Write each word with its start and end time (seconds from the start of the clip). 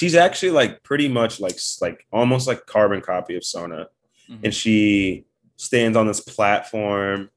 she's 0.00 0.14
actually 0.14 0.50
like 0.50 0.82
pretty 0.82 1.08
much 1.08 1.40
like 1.40 1.58
like 1.82 2.06
almost 2.10 2.48
like 2.48 2.64
carbon 2.64 3.02
copy 3.02 3.36
of 3.36 3.44
Sona, 3.44 3.88
mm-hmm. 4.30 4.44
and 4.44 4.54
she 4.54 5.26
stands 5.56 5.94
on 5.94 6.06
this 6.06 6.20
platform, 6.20 7.28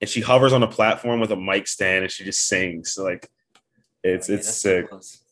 and 0.00 0.08
she 0.08 0.22
hovers 0.22 0.54
on 0.54 0.62
a 0.62 0.66
platform 0.66 1.20
with 1.20 1.30
a 1.32 1.36
mic 1.36 1.68
stand, 1.68 2.04
and 2.04 2.10
she 2.10 2.24
just 2.24 2.48
sings. 2.48 2.94
So 2.94 3.04
like, 3.04 3.30
it's 4.02 4.30
it's 4.30 4.48
sick. 4.48 4.86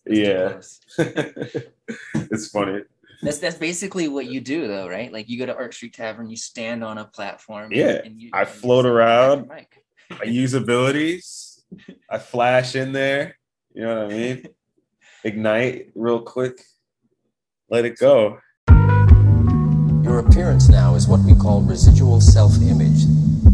Yeah, 0.04 0.60
it's 0.98 2.48
funny. 2.50 2.82
That's 3.22 3.38
that's 3.38 3.56
basically 3.56 4.08
what 4.08 4.26
you 4.26 4.42
do 4.42 4.68
though, 4.68 4.86
right? 4.86 5.10
Like 5.10 5.30
you 5.30 5.38
go 5.38 5.46
to 5.46 5.56
Arch 5.56 5.76
Street 5.76 5.94
Tavern, 5.94 6.28
you 6.28 6.36
stand 6.36 6.84
on 6.84 6.98
a 6.98 7.06
platform. 7.06 7.72
Yeah, 7.72 8.02
and 8.04 8.20
you, 8.20 8.28
I 8.34 8.42
and 8.42 8.50
float 8.50 8.84
around. 8.84 9.50
I 10.10 10.24
use 10.24 10.52
abilities. 10.52 11.64
I 12.10 12.18
flash 12.18 12.76
in 12.76 12.92
there. 12.92 13.38
You 13.72 13.82
know 13.82 14.04
what 14.04 14.12
I 14.12 14.16
mean? 14.16 14.46
Ignite 15.26 15.88
real 15.96 16.20
quick. 16.20 16.60
Let 17.68 17.84
it 17.84 17.98
go. 17.98 18.38
Your 20.04 20.20
appearance 20.20 20.68
now 20.68 20.94
is 20.94 21.08
what 21.08 21.18
we 21.24 21.34
call 21.34 21.62
residual 21.62 22.20
self-image. 22.20 23.02
It 23.44 23.45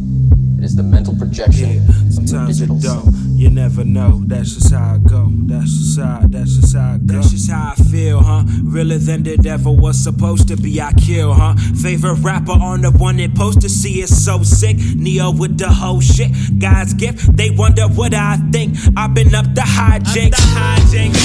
is 0.65 0.77
the 0.77 0.83
mental 0.83 1.15
projection 1.16 1.69
yeah, 1.71 1.93
sometimes 2.11 2.61
it 2.61 2.69
don't. 2.80 3.23
You 3.43 3.51
never 3.51 3.84
know. 3.84 4.23
That's 4.27 4.55
just 4.55 4.73
how 4.73 4.95
I 4.95 4.98
go. 4.98 5.29
That's 5.30 5.70
just 5.70 5.98
how. 5.98 6.20
That's 6.25 6.57
just 6.57 6.77
how 6.77 6.95
I 6.95 6.98
go. 6.98 7.15
That's 7.15 7.30
just 7.30 7.51
how 7.51 7.73
I 7.73 7.75
feel, 7.75 8.23
huh? 8.23 8.45
Realer 8.62 8.98
than 8.98 9.25
the 9.25 9.37
devil 9.37 9.77
was 9.77 10.03
supposed 10.03 10.48
to 10.48 10.56
be. 10.56 10.80
I 10.80 10.93
kill, 10.93 11.34
huh? 11.34 11.55
Favorite 11.83 12.20
rapper 12.20 12.53
on 12.53 12.83
the 12.83 12.91
one 12.93 13.17
that 13.17 13.34
post 13.34 13.61
to 13.62 13.69
see 13.69 14.01
it 14.01 14.09
so 14.09 14.43
sick. 14.43 14.77
Neo 14.95 15.33
with 15.33 15.59
the 15.59 15.69
whole 15.69 16.01
shit. 16.01 16.30
God's 16.59 16.95
gift. 16.95 17.37
They 17.37 17.51
wonder 17.51 17.89
what 17.89 18.15
I 18.15 18.37
think. 18.53 18.77
I've 18.97 19.15
been 19.15 19.34
up 19.34 19.47
the 19.55 19.62
hijinks. 19.62 20.39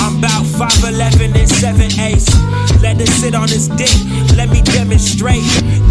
I'm 0.01 0.17
about 0.17 0.45
5'11 0.45 1.35
and 1.35 1.49
7 1.49 1.99
ace. 1.99 2.27
Let 2.81 2.99
it 2.99 3.07
sit 3.07 3.35
on 3.35 3.47
his 3.47 3.67
dick. 3.69 3.93
Let 4.35 4.49
me 4.49 4.61
demonstrate. 4.61 5.43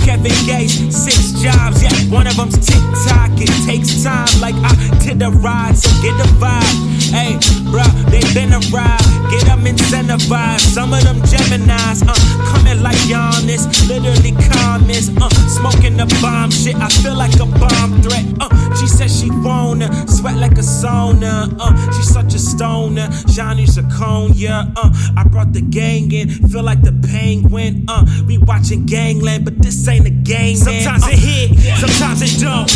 Kevin 0.05 0.34
Gates, 0.47 0.75
six 0.97 1.33
jobs. 1.41 1.83
Yeah, 1.83 1.93
one 2.11 2.27
of 2.27 2.37
them's 2.37 2.59
TikTok 2.65 3.36
it 3.41 3.51
takes 3.67 4.03
time, 4.03 4.29
like 4.41 4.55
I 4.56 4.75
did 5.05 5.23
a 5.23 5.31
ride, 5.31 5.77
so 5.77 5.91
get 6.03 6.17
the 6.19 6.29
vibe. 6.39 6.97
Hey, 7.11 7.34
bruh, 7.70 7.91
they 8.11 8.20
been 8.34 8.53
a 8.53 8.61
ride, 8.73 9.01
get 9.31 9.47
them 9.47 9.65
incentivized. 9.65 10.61
Some 10.75 10.93
of 10.93 11.03
them 11.03 11.20
Geminis, 11.23 12.03
uh, 12.06 12.15
coming 12.51 12.83
like 12.83 12.97
Giannis, 13.09 13.67
literally 13.89 14.33
calmness, 14.51 15.11
uh, 15.20 15.31
smoking 15.48 15.97
the 15.97 16.06
bomb 16.20 16.51
shit. 16.51 16.77
I 16.77 16.89
feel 16.89 17.17
like 17.17 17.34
a 17.37 17.47
bomb 17.47 18.03
threat. 18.03 18.25
Uh, 18.41 18.75
she 18.77 18.87
said 18.87 19.11
she 19.11 19.31
wanna 19.31 19.89
sweat 20.09 20.37
like 20.37 20.53
a 20.53 20.67
sauna. 20.67 21.55
Uh, 21.59 21.93
she's 21.93 22.09
such 22.12 22.34
a 22.34 22.39
stoner, 22.39 23.09
Johnny 23.28 23.67
Zaconia. 23.67 24.73
Uh, 24.77 24.91
I 25.17 25.25
brought 25.25 25.53
the 25.53 25.62
gang 25.62 26.12
in, 26.12 26.28
feel 26.28 26.62
like 26.62 26.83
the 26.83 26.93
penguin. 27.09 27.84
Uh, 27.89 28.05
we 28.27 28.39
watching 28.39 28.87
Gangland, 28.87 29.45
but 29.45 29.59
this 29.59 29.87
ain't 29.89 30.06
a 30.06 30.11
game, 30.11 30.59
man. 30.65 30.83
Sometimes 30.83 31.05
uh, 31.05 31.11
it 31.12 31.19
hit, 31.19 31.78
sometimes 31.78 32.23
it 32.23 32.41
don't. 32.41 32.67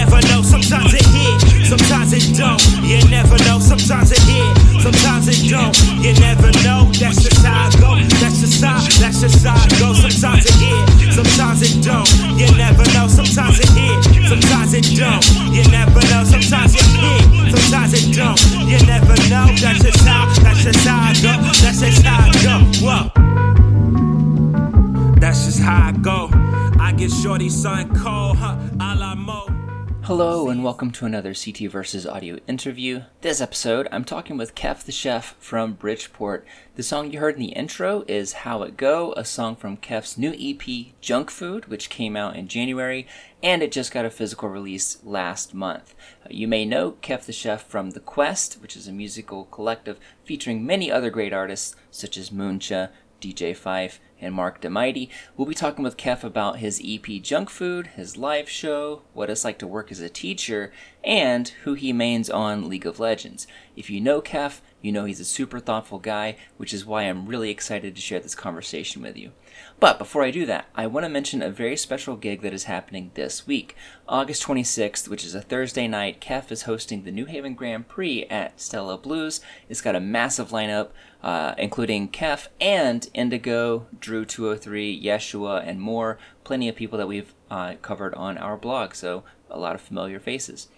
Never 0.00 0.20
know. 0.32 0.40
Sometimes 0.40 0.94
it 0.96 1.04
hit, 1.12 1.68
sometimes 1.68 2.12
it 2.16 2.32
don't. 2.32 2.60
You 2.80 3.04
never 3.12 3.36
know. 3.44 3.58
Sometimes 3.60 4.10
it 4.12 4.22
hit, 4.24 4.56
sometimes 4.80 5.28
it 5.28 5.44
don't. 5.52 5.76
You 6.00 6.12
never 6.16 6.50
know. 6.64 6.88
That's 6.96 7.20
just 7.20 7.44
how 7.44 7.68
I 7.68 7.70
go. 7.76 8.00
That's 8.20 8.40
just 8.40 8.64
how. 8.64 8.80
That's 9.00 9.20
just 9.20 9.44
how 9.44 9.60
I 9.60 9.68
go. 9.76 9.92
Sometimes 9.92 10.48
it 10.48 10.56
hit, 10.56 11.12
sometimes 11.12 11.60
it 11.60 11.84
don't. 11.84 12.08
You 12.40 12.48
never 12.56 12.84
know. 12.96 13.06
Sometimes 13.08 13.60
it 13.60 13.68
hit, 13.76 14.00
sometimes 14.24 14.72
it 14.72 14.88
don't. 14.96 15.24
You 15.52 15.64
never 15.68 16.00
know. 16.08 16.24
Sometimes 16.24 16.72
it 16.80 16.88
hit, 16.96 17.52
sometimes 17.52 17.92
it 17.92 18.16
don't. 18.16 18.40
You 18.64 18.80
never 18.88 19.16
know. 19.28 19.52
That's 19.60 19.84
just 19.84 20.00
how. 20.08 20.24
That's 20.40 20.64
just 20.64 20.80
how 20.88 21.10
I 21.10 21.14
go. 21.20 21.32
That's 21.60 21.80
just 21.84 22.02
how 22.02 22.24
I 22.24 22.32
go. 22.40 22.56
Whoa. 22.80 23.12
That's 25.20 25.44
just 25.44 25.60
how 25.60 25.88
I 25.88 25.92
go. 25.92 26.30
I 26.80 26.92
get 26.96 27.10
shorty 27.12 27.50
something 27.50 27.94
cold, 28.00 28.38
huh? 28.38 28.56
A 28.80 28.96
la 28.96 29.14
Mo. 29.14 29.59
Hello, 30.04 30.48
and 30.48 30.64
welcome 30.64 30.90
to 30.92 31.04
another 31.04 31.34
CT 31.34 31.70
Verses 31.70 32.06
audio 32.06 32.38
interview. 32.48 33.02
This 33.20 33.40
episode, 33.40 33.86
I'm 33.92 34.04
talking 34.04 34.38
with 34.38 34.54
Kef 34.54 34.82
the 34.82 34.92
Chef 34.92 35.36
from 35.38 35.74
Bridgeport. 35.74 36.46
The 36.74 36.82
song 36.82 37.12
you 37.12 37.20
heard 37.20 37.34
in 37.34 37.40
the 37.40 37.52
intro 37.52 38.04
is 38.08 38.32
How 38.32 38.62
It 38.62 38.78
Go, 38.78 39.12
a 39.12 39.24
song 39.24 39.56
from 39.56 39.76
Kef's 39.76 40.16
new 40.16 40.34
EP, 40.38 40.94
Junk 41.00 41.30
Food, 41.30 41.66
which 41.66 41.90
came 41.90 42.16
out 42.16 42.34
in 42.34 42.48
January, 42.48 43.06
and 43.42 43.62
it 43.62 43.70
just 43.70 43.92
got 43.92 44.06
a 44.06 44.10
physical 44.10 44.48
release 44.48 44.98
last 45.04 45.52
month. 45.52 45.94
Uh, 46.24 46.28
you 46.30 46.48
may 46.48 46.64
know 46.64 46.92
Kef 47.02 47.26
the 47.26 47.32
Chef 47.32 47.62
from 47.62 47.90
The 47.90 48.00
Quest, 48.00 48.54
which 48.62 48.76
is 48.76 48.88
a 48.88 48.92
musical 48.92 49.44
collective 49.44 50.00
featuring 50.24 50.64
many 50.64 50.90
other 50.90 51.10
great 51.10 51.34
artists 51.34 51.76
such 51.90 52.16
as 52.16 52.30
Mooncha, 52.30 52.88
DJ 53.20 53.54
Fife, 53.54 54.00
and 54.20 54.34
Mark 54.34 54.60
DeMighty. 54.60 55.08
We'll 55.36 55.48
be 55.48 55.54
talking 55.54 55.82
with 55.82 55.96
Kef 55.96 56.22
about 56.22 56.58
his 56.58 56.80
EP 56.84 57.22
Junk 57.22 57.50
Food, 57.50 57.88
his 57.88 58.16
live 58.16 58.48
show, 58.48 59.02
what 59.12 59.30
it's 59.30 59.44
like 59.44 59.58
to 59.58 59.66
work 59.66 59.90
as 59.90 60.00
a 60.00 60.08
teacher, 60.08 60.72
and 61.02 61.48
who 61.64 61.74
he 61.74 61.92
mains 61.92 62.28
on 62.30 62.68
League 62.68 62.86
of 62.86 63.00
Legends. 63.00 63.46
If 63.76 63.90
you 63.90 64.00
know 64.00 64.20
Kef, 64.20 64.60
you 64.82 64.92
know 64.92 65.04
he's 65.04 65.20
a 65.20 65.24
super 65.24 65.60
thoughtful 65.60 65.98
guy, 65.98 66.36
which 66.56 66.72
is 66.74 66.86
why 66.86 67.02
I'm 67.02 67.26
really 67.26 67.50
excited 67.50 67.94
to 67.94 68.00
share 68.00 68.20
this 68.20 68.34
conversation 68.34 69.02
with 69.02 69.16
you. 69.16 69.32
But 69.78 69.98
before 69.98 70.22
I 70.22 70.30
do 70.30 70.44
that, 70.46 70.68
I 70.74 70.86
want 70.86 71.04
to 71.04 71.10
mention 71.10 71.42
a 71.42 71.50
very 71.50 71.76
special 71.76 72.16
gig 72.16 72.42
that 72.42 72.52
is 72.52 72.64
happening 72.64 73.10
this 73.14 73.46
week. 73.46 73.74
August 74.08 74.42
26th, 74.42 75.08
which 75.08 75.24
is 75.24 75.34
a 75.34 75.40
Thursday 75.40 75.88
night, 75.88 76.20
Kef 76.20 76.52
is 76.52 76.62
hosting 76.62 77.04
the 77.04 77.10
New 77.10 77.26
Haven 77.26 77.54
Grand 77.54 77.88
Prix 77.88 78.24
at 78.24 78.60
Stella 78.60 78.98
Blues. 78.98 79.40
It's 79.68 79.80
got 79.80 79.96
a 79.96 80.00
massive 80.00 80.50
lineup, 80.50 80.88
uh, 81.22 81.54
including 81.56 82.10
Kef 82.10 82.48
and 82.60 83.08
Indigo, 83.14 83.86
Drew 83.98 84.24
203, 84.24 85.02
Yeshua, 85.02 85.66
and 85.66 85.80
more. 85.80 86.18
Plenty 86.44 86.68
of 86.68 86.76
people 86.76 86.98
that 86.98 87.08
we've 87.08 87.34
uh, 87.50 87.74
covered 87.82 88.14
on 88.14 88.36
our 88.38 88.56
blog, 88.56 88.94
so 88.94 89.24
a 89.48 89.58
lot 89.58 89.74
of 89.74 89.80
familiar 89.80 90.20
faces. 90.20 90.68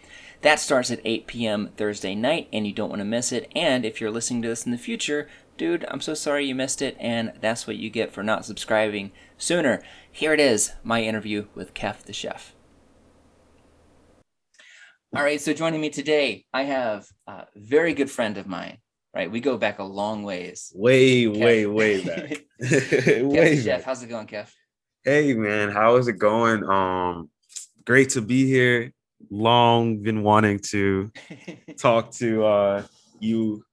That 0.43 0.59
starts 0.59 0.91
at 0.91 1.01
8 1.05 1.29
p.m. 1.29 1.71
Thursday 1.77 2.17
night, 2.17 2.49
and 2.53 2.67
you 2.67 2.73
don't 2.73 2.89
want 2.91 2.99
to 2.99 3.05
miss 3.05 3.31
it. 3.31 3.51
And 3.55 3.85
if 3.85 4.01
you're 4.01 4.11
listening 4.11 4.43
to 4.43 4.49
this 4.49 4.67
in 4.67 4.73
the 4.73 4.79
future, 4.79 5.29
dude, 5.63 5.85
I'm 5.87 6.01
so 6.01 6.13
sorry 6.13 6.45
you 6.45 6.57
missed 6.57 6.83
it, 6.83 6.97
and 6.99 7.35
that's 7.41 7.69
what 7.69 7.77
you 7.77 7.89
get 7.89 8.13
for 8.13 8.25
not 8.25 8.45
subscribing 8.45 9.13
sooner. 9.39 9.81
Here 10.11 10.33
it 10.33 10.41
is 10.41 10.73
my 10.83 11.05
interview 11.05 11.47
with 11.55 11.73
Kef 11.73 12.03
the 12.03 12.13
Chef. 12.13 12.53
All 15.15 15.23
right, 15.23 15.41
so 15.41 15.53
joining 15.53 15.81
me 15.81 15.89
today, 15.89 16.47
I 16.53 16.65
have 16.65 17.07
a 17.29 17.47
very 17.55 17.95
good 17.95 18.11
friend 18.11 18.39
of 18.39 18.49
mine. 18.49 18.79
Right, 19.15 19.31
we 19.31 19.39
go 19.39 19.57
back 19.57 19.79
a 19.79 19.85
long 19.85 20.25
ways. 20.25 20.73
Way, 20.75 21.27
Kef. 21.27 21.39
way, 21.39 21.67
way 21.67 22.05
back. 22.05 22.31
way 23.23 23.63
Chef, 23.63 23.67
back. 23.67 23.83
how's 23.85 24.03
it 24.03 24.09
going, 24.09 24.27
Kef? 24.27 24.51
Hey 25.05 25.33
man, 25.33 25.71
how 25.71 25.95
is 25.95 26.09
it 26.09 26.19
going? 26.19 26.65
Um, 26.65 27.31
great 27.85 28.11
to 28.11 28.21
be 28.21 28.47
here. 28.47 28.93
Long 29.31 30.03
been 30.03 30.25
wanting 30.25 30.59
to 30.71 31.13
talk 31.79 32.11
to 32.15 32.45
uh 32.45 32.83
you 33.21 33.65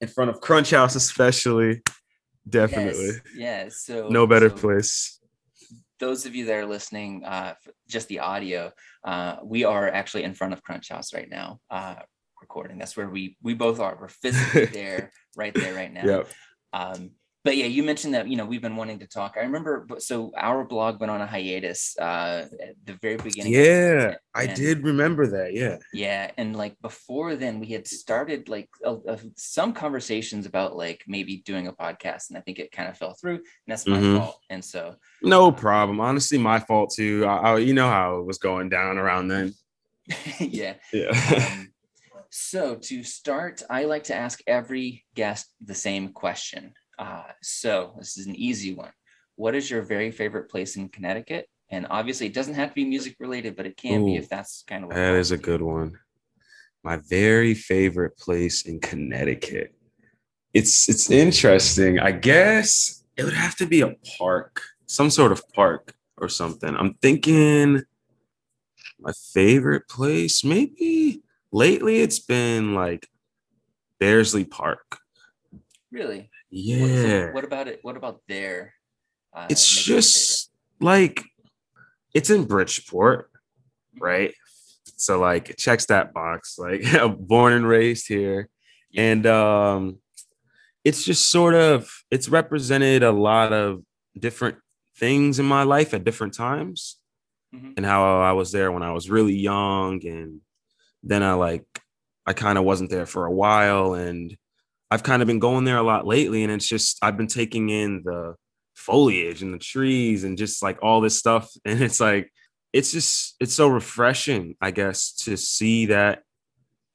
in 0.00 0.08
front 0.08 0.30
of 0.30 0.40
Crunch 0.40 0.70
House, 0.70 0.94
especially. 0.94 1.82
Definitely. 2.48 3.12
Yes. 3.34 3.34
Yeah. 3.36 3.68
So 3.68 4.08
no 4.08 4.26
better 4.26 4.48
so 4.48 4.56
place. 4.56 5.20
Those 6.00 6.26
of 6.26 6.34
you 6.34 6.46
that 6.46 6.54
are 6.54 6.66
listening, 6.66 7.24
uh, 7.24 7.54
just 7.88 8.08
the 8.08 8.20
audio, 8.20 8.72
uh, 9.04 9.36
we 9.42 9.64
are 9.64 9.88
actually 9.88 10.22
in 10.22 10.34
front 10.34 10.52
of 10.52 10.62
Crunch 10.62 10.88
House 10.88 11.12
right 11.12 11.28
now, 11.28 11.58
uh, 11.70 11.96
recording. 12.40 12.78
That's 12.78 12.96
where 12.96 13.08
we 13.08 13.36
we 13.42 13.54
both 13.54 13.80
are. 13.80 13.98
We're 14.00 14.08
physically 14.08 14.66
there, 14.72 15.10
right 15.36 15.52
there, 15.52 15.74
right 15.74 15.92
now. 15.92 16.04
Yep. 16.04 16.28
Um, 16.72 17.10
but 17.44 17.56
yeah, 17.56 17.66
you 17.66 17.82
mentioned 17.82 18.14
that 18.14 18.28
you 18.28 18.36
know 18.36 18.44
we've 18.44 18.62
been 18.62 18.76
wanting 18.76 18.98
to 18.98 19.06
talk. 19.06 19.36
I 19.36 19.40
remember, 19.40 19.86
so 19.98 20.32
our 20.36 20.64
blog 20.64 21.00
went 21.00 21.10
on 21.10 21.20
a 21.20 21.26
hiatus 21.26 21.96
uh, 21.98 22.46
at 22.60 22.74
the 22.84 22.94
very 23.00 23.16
beginning. 23.16 23.52
Yeah, 23.52 24.16
I 24.34 24.46
did 24.46 24.82
remember 24.82 25.26
that. 25.28 25.54
Yeah, 25.54 25.78
yeah, 25.92 26.32
and 26.36 26.56
like 26.56 26.76
before 26.82 27.36
then, 27.36 27.60
we 27.60 27.68
had 27.68 27.86
started 27.86 28.48
like 28.48 28.68
a, 28.84 28.94
a, 28.94 29.18
some 29.36 29.72
conversations 29.72 30.46
about 30.46 30.76
like 30.76 31.04
maybe 31.06 31.38
doing 31.44 31.68
a 31.68 31.72
podcast, 31.72 32.28
and 32.28 32.38
I 32.38 32.40
think 32.40 32.58
it 32.58 32.72
kind 32.72 32.88
of 32.88 32.98
fell 32.98 33.14
through, 33.14 33.36
and 33.36 33.44
that's 33.66 33.86
my 33.86 33.98
mm-hmm. 33.98 34.18
fault. 34.18 34.40
And 34.50 34.64
so, 34.64 34.96
no 35.22 35.52
problem. 35.52 36.00
Honestly, 36.00 36.38
my 36.38 36.58
fault 36.58 36.92
too. 36.94 37.24
I, 37.24 37.36
I, 37.36 37.58
you 37.58 37.72
know 37.72 37.88
how 37.88 38.18
it 38.18 38.26
was 38.26 38.38
going 38.38 38.68
down 38.68 38.98
around 38.98 39.28
then. 39.28 39.54
yeah, 40.40 40.74
yeah. 40.92 41.10
Um, 41.36 41.72
so 42.30 42.74
to 42.74 43.04
start, 43.04 43.62
I 43.70 43.84
like 43.84 44.04
to 44.04 44.14
ask 44.14 44.40
every 44.46 45.04
guest 45.14 45.46
the 45.64 45.74
same 45.74 46.12
question. 46.12 46.74
Uh, 46.98 47.22
so 47.42 47.94
this 47.98 48.18
is 48.18 48.26
an 48.26 48.34
easy 48.34 48.74
one. 48.74 48.92
What 49.36 49.54
is 49.54 49.70
your 49.70 49.82
very 49.82 50.10
favorite 50.10 50.50
place 50.50 50.76
in 50.76 50.88
Connecticut? 50.88 51.48
And 51.70 51.86
obviously, 51.90 52.26
it 52.26 52.34
doesn't 52.34 52.54
have 52.54 52.70
to 52.70 52.74
be 52.74 52.84
music 52.84 53.16
related, 53.20 53.54
but 53.56 53.66
it 53.66 53.76
can 53.76 54.02
Ooh, 54.02 54.06
be 54.06 54.16
if 54.16 54.28
that's 54.28 54.64
kind 54.66 54.84
of 54.84 54.88
what 54.88 54.96
that 54.96 55.14
is 55.14 55.30
a 55.30 55.38
good 55.38 55.62
one. 55.62 55.98
My 56.82 56.96
very 56.96 57.54
favorite 57.54 58.16
place 58.16 58.66
in 58.66 58.80
Connecticut. 58.80 59.74
It's 60.54 60.88
it's 60.88 61.10
interesting. 61.10 61.98
I 62.00 62.12
guess 62.12 63.04
it 63.16 63.24
would 63.24 63.34
have 63.34 63.56
to 63.56 63.66
be 63.66 63.82
a 63.82 63.94
park, 64.18 64.62
some 64.86 65.10
sort 65.10 65.30
of 65.30 65.46
park 65.52 65.94
or 66.16 66.28
something. 66.28 66.74
I'm 66.74 66.94
thinking 66.94 67.82
my 69.00 69.12
favorite 69.32 69.88
place, 69.88 70.42
maybe 70.42 71.22
lately 71.52 72.00
it's 72.00 72.18
been 72.18 72.74
like 72.74 73.08
Beardsley 74.00 74.44
Park. 74.44 74.98
Really? 75.92 76.30
Yeah. 76.50 77.26
What, 77.26 77.34
what 77.34 77.44
about 77.44 77.68
it? 77.68 77.80
What 77.82 77.96
about 77.96 78.20
there? 78.28 78.74
Uh, 79.34 79.46
it's 79.50 79.68
just 79.68 80.50
like 80.80 81.24
it's 82.14 82.30
in 82.30 82.44
Bridgeport, 82.44 83.30
mm-hmm. 83.30 84.04
right? 84.04 84.34
So 84.96 85.18
like 85.18 85.50
it 85.50 85.58
checks 85.58 85.86
that 85.86 86.12
box. 86.12 86.58
Like 86.58 86.82
born 87.18 87.52
and 87.52 87.66
raised 87.66 88.08
here. 88.08 88.48
Yeah. 88.90 89.02
And 89.02 89.26
um 89.26 89.98
it's 90.84 91.04
just 91.04 91.30
sort 91.30 91.54
of 91.54 91.90
it's 92.10 92.28
represented 92.28 93.02
a 93.02 93.12
lot 93.12 93.52
of 93.52 93.82
different 94.18 94.56
things 94.96 95.38
in 95.38 95.46
my 95.46 95.62
life 95.62 95.94
at 95.94 96.04
different 96.04 96.34
times. 96.34 96.96
Mm-hmm. 97.54 97.72
And 97.76 97.86
how 97.86 98.20
I 98.20 98.32
was 98.32 98.52
there 98.52 98.72
when 98.72 98.82
I 98.82 98.92
was 98.92 99.10
really 99.10 99.34
young 99.34 100.04
and 100.06 100.40
then 101.02 101.22
I 101.22 101.34
like 101.34 101.64
I 102.26 102.32
kind 102.32 102.58
of 102.58 102.64
wasn't 102.64 102.90
there 102.90 103.06
for 103.06 103.24
a 103.24 103.32
while 103.32 103.94
and 103.94 104.36
I've 104.90 105.02
kind 105.02 105.22
of 105.22 105.28
been 105.28 105.38
going 105.38 105.64
there 105.64 105.76
a 105.76 105.82
lot 105.82 106.06
lately 106.06 106.42
and 106.42 106.52
it's 106.52 106.68
just 106.68 106.98
I've 107.02 107.16
been 107.16 107.26
taking 107.26 107.68
in 107.68 108.02
the 108.04 108.34
foliage 108.74 109.42
and 109.42 109.52
the 109.52 109.58
trees 109.58 110.24
and 110.24 110.38
just 110.38 110.62
like 110.62 110.78
all 110.82 111.00
this 111.00 111.18
stuff 111.18 111.50
and 111.64 111.82
it's 111.82 112.00
like 112.00 112.32
it's 112.72 112.92
just 112.92 113.36
it's 113.40 113.54
so 113.54 113.68
refreshing 113.68 114.56
I 114.60 114.70
guess 114.70 115.12
to 115.24 115.36
see 115.36 115.86
that 115.86 116.22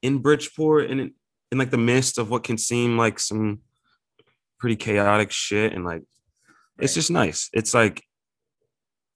in 0.01 0.19
Bridgeport 0.19 0.89
and 0.89 0.99
in, 0.99 1.13
in 1.51 1.57
like 1.57 1.71
the 1.71 1.77
midst 1.77 2.17
of 2.17 2.29
what 2.29 2.43
can 2.43 2.57
seem 2.57 2.97
like 2.97 3.19
some 3.19 3.59
pretty 4.59 4.75
chaotic 4.75 5.31
shit 5.31 5.73
and 5.73 5.83
like 5.83 6.03
it's 6.79 6.93
just 6.93 7.11
nice 7.11 7.49
it's 7.53 7.73
like 7.73 8.03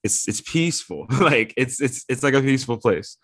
it's 0.03 0.27
it's 0.27 0.41
peaceful 0.41 1.07
like 1.19 1.53
it's 1.57 1.81
it's 1.81 2.05
it's 2.09 2.23
like 2.23 2.33
a 2.33 2.41
peaceful 2.41 2.77
place 2.77 3.17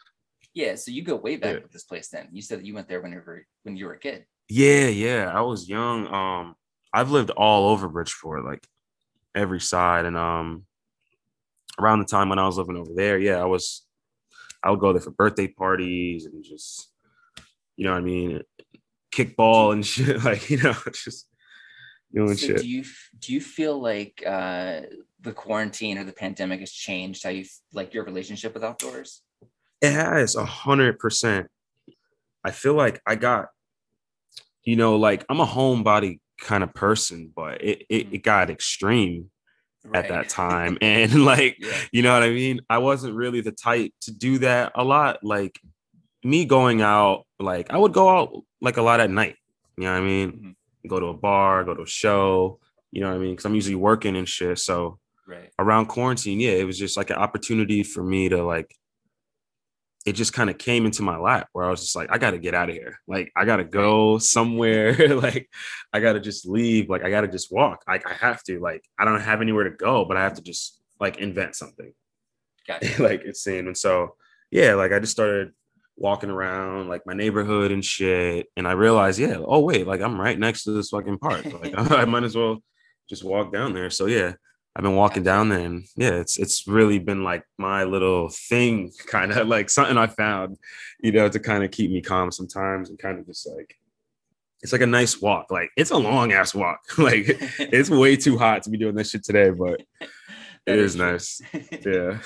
yeah, 0.54 0.76
so 0.76 0.92
you 0.92 1.02
go 1.02 1.16
way 1.16 1.36
back 1.36 1.56
yeah. 1.56 1.60
with 1.62 1.72
this 1.72 1.84
place 1.84 2.10
then. 2.10 2.28
You 2.32 2.42
said 2.42 2.60
that 2.60 2.66
you 2.66 2.76
went 2.76 2.88
there 2.88 3.02
whenever 3.02 3.46
when 3.64 3.76
you 3.76 3.88
were 3.88 3.94
a 3.94 4.00
kid. 4.00 4.26
Yeah, 4.50 4.88
yeah. 4.88 5.32
I 5.34 5.42
was 5.42 5.68
young. 5.68 6.08
Um, 6.14 6.56
I've 6.94 7.12
lived 7.12 7.32
all 7.32 7.70
over 7.70 7.88
Bridgeport, 7.90 8.46
like 8.46 8.68
every 9.34 9.60
side. 9.60 10.06
And 10.06 10.16
um 10.18 10.66
around 11.80 12.00
the 12.00 12.06
time 12.06 12.30
when 12.30 12.40
I 12.40 12.46
was 12.46 12.58
living 12.58 12.78
over 12.78 12.92
there, 12.96 13.18
yeah, 13.18 13.38
I 13.38 13.46
was 13.46 13.86
I 14.64 14.70
would 14.72 14.80
go 14.80 14.94
there 14.94 15.02
for 15.02 15.12
birthday 15.12 15.48
parties 15.48 16.26
and 16.26 16.44
just 16.44 16.90
you 17.76 17.86
know 17.86 17.94
what 17.94 18.00
I 18.00 18.02
mean, 18.02 18.42
kickball 19.12 19.74
and 19.74 19.86
shit, 19.86 20.24
like, 20.24 20.50
you 20.50 20.62
know, 20.62 20.76
just 20.94 21.28
doing 22.14 22.36
so 22.36 22.48
shit. 22.48 22.58
Do 22.58 22.68
you 22.68 22.84
do 23.20 23.34
you 23.34 23.42
feel 23.42 23.82
like 23.82 24.24
uh 24.26 24.82
the 25.20 25.34
quarantine 25.34 25.98
or 25.98 26.04
the 26.04 26.12
pandemic 26.12 26.60
has 26.60 26.72
changed 26.72 27.24
how 27.24 27.30
you 27.30 27.46
like 27.72 27.94
your 27.94 28.04
relationship 28.04 28.54
with 28.54 28.64
outdoors? 28.64 29.22
It 29.82 29.92
has 29.92 30.36
a 30.36 30.46
hundred 30.46 31.00
percent. 31.00 31.48
I 32.46 32.52
feel 32.52 32.74
like 32.74 33.02
I 33.08 33.16
got, 33.16 33.48
you 34.64 34.76
know, 34.76 34.96
like 34.96 35.26
I'm 35.30 35.40
a 35.40 35.46
homebody 35.46 36.20
kind 36.40 36.64
of 36.64 36.74
person, 36.74 37.32
but 37.36 37.62
it 37.62 37.86
it, 37.90 38.06
mm-hmm. 38.06 38.16
it 38.16 38.24
got 38.24 38.50
extreme 38.50 39.30
right. 39.86 40.04
at 40.04 40.10
that 40.10 40.30
time. 40.30 40.78
and 40.82 41.26
like, 41.26 41.58
yeah. 41.60 41.78
you 41.92 42.02
know 42.02 42.14
what 42.14 42.24
I 42.24 42.30
mean? 42.30 42.62
I 42.70 42.80
wasn't 42.80 43.16
really 43.16 43.42
the 43.42 43.52
type 43.52 43.92
to 44.02 44.12
do 44.12 44.40
that 44.40 44.74
a 44.76 44.84
lot. 44.84 45.24
Like 45.24 45.60
me 46.24 46.46
going 46.46 46.82
out, 46.82 47.26
like 47.40 47.72
I 47.72 47.78
would 47.78 47.94
go 47.94 48.10
out 48.10 48.34
like 48.62 48.78
a 48.78 48.82
lot 48.82 49.00
at 49.00 49.10
night. 49.10 49.36
You 49.78 49.86
know 49.86 49.92
what 49.92 50.02
I 50.02 50.06
mean? 50.06 50.32
Mm-hmm. 50.32 50.88
Go 50.88 51.00
to 51.00 51.08
a 51.08 51.14
bar, 51.14 51.64
go 51.64 51.74
to 51.74 51.84
a 51.84 51.88
show, 51.88 52.60
you 52.92 53.02
know 53.02 53.10
what 53.10 53.16
I 53.16 53.20
mean? 53.20 53.32
Because 53.32 53.46
I'm 53.46 53.56
usually 53.56 53.76
working 53.76 54.16
and 54.16 54.28
shit. 54.28 54.60
So 54.60 55.00
right. 55.28 55.50
around 55.58 55.88
quarantine, 55.88 56.40
yeah, 56.40 56.52
it 56.52 56.66
was 56.66 56.78
just 56.78 56.98
like 56.98 57.10
an 57.10 57.16
opportunity 57.16 57.84
for 57.84 58.04
me 58.04 58.30
to 58.30 58.44
like 58.44 58.76
it 60.06 60.14
just 60.14 60.34
kind 60.34 60.50
of 60.50 60.58
came 60.58 60.86
into 60.86 61.02
my 61.02 61.18
lap 61.18 61.48
where 61.54 61.66
I 61.66 61.70
was 61.70 61.80
just 61.80 61.96
like, 61.96 62.12
I 62.12 62.18
got 62.18 62.32
to 62.32 62.38
get 62.38 62.54
out 62.54 62.70
of 62.70 62.76
here. 62.76 63.00
Like, 63.08 63.32
I 63.38 63.46
got 63.46 63.58
to 63.58 63.64
go 63.64 64.18
somewhere. 64.18 65.16
like, 65.18 65.50
I 65.94 66.02
got 66.02 66.14
to 66.14 66.20
just 66.20 66.46
leave. 66.46 66.90
Like, 66.90 67.04
I 67.04 67.10
got 67.10 67.22
to 67.22 67.28
just 67.28 67.52
walk. 67.52 67.84
Like, 67.88 68.10
I 68.10 68.14
have 68.14 68.44
to. 68.44 68.60
Like, 68.60 68.84
I 69.00 69.06
don't 69.06 69.22
have 69.22 69.42
anywhere 69.42 69.64
to 69.64 69.76
go, 69.76 70.04
but 70.04 70.18
I 70.18 70.24
have 70.24 70.34
to 70.36 70.42
just 70.42 70.82
like 71.00 71.18
invent 71.18 71.56
something. 71.56 71.94
Gotcha. 72.68 73.02
like, 73.04 73.22
it 73.24 73.38
seemed. 73.38 73.68
And 73.68 73.78
so, 73.78 74.16
yeah, 74.52 74.76
like 74.76 74.92
I 74.92 75.00
just 75.00 75.14
started 75.14 75.52
walking 75.96 76.30
around 76.30 76.90
like 76.90 77.06
my 77.06 77.14
neighborhood 77.14 77.72
and 77.72 77.84
shit. 77.84 78.48
And 78.58 78.68
I 78.68 78.74
realized, 78.74 79.20
yeah, 79.20 79.38
oh, 79.40 79.62
wait, 79.62 79.88
like 79.88 80.02
I'm 80.02 80.20
right 80.20 80.38
next 80.38 80.64
to 80.66 80.72
this 80.72 80.90
fucking 80.90 81.20
park. 81.20 81.46
Like, 81.46 81.74
I 81.92 82.06
might 82.06 82.24
as 82.24 82.36
well 82.36 82.62
just 83.10 83.24
walk 83.24 83.54
down 83.54 83.74
there. 83.74 83.90
So, 83.90 84.08
yeah, 84.08 84.34
I've 84.76 84.84
been 84.84 84.96
walking 84.96 85.22
down 85.22 85.50
there 85.50 85.60
and 85.60 85.86
yeah, 85.96 86.14
it's 86.14 86.40
it's 86.40 86.68
really 86.68 86.98
been 86.98 87.24
like 87.24 87.44
my 87.58 87.84
little 87.84 88.30
thing, 88.30 88.92
kind 89.08 89.32
of 89.32 89.48
like 89.48 89.70
something 89.70 89.98
I 89.98 90.08
found, 90.08 90.58
you 91.00 91.12
know, 91.12 91.30
to 91.30 91.40
kind 91.40 91.64
of 91.64 91.72
keep 91.72 91.92
me 91.92 92.02
calm 92.02 92.32
sometimes 92.32 92.90
and 92.90 92.98
kind 92.98 93.20
of 93.20 93.26
just 93.28 93.48
like 93.48 93.76
it's 94.62 94.72
like 94.72 94.82
a 94.82 94.88
nice 94.88 95.22
walk. 95.22 95.52
Like 95.52 95.70
it's 95.78 95.92
a 95.92 95.98
long 95.98 96.32
ass 96.32 96.56
walk. 96.56 96.80
like 96.98 97.26
it's 97.60 97.90
way 97.90 98.16
too 98.16 98.38
hot 98.38 98.64
to 98.64 98.72
be 98.72 98.78
doing 98.78 98.96
this 98.96 99.12
shit 99.12 99.24
today, 99.24 99.52
but 99.52 99.82
it 100.66 100.80
is, 100.80 100.96
is 100.96 101.00
nice. 101.00 101.42
yeah. 101.86 102.18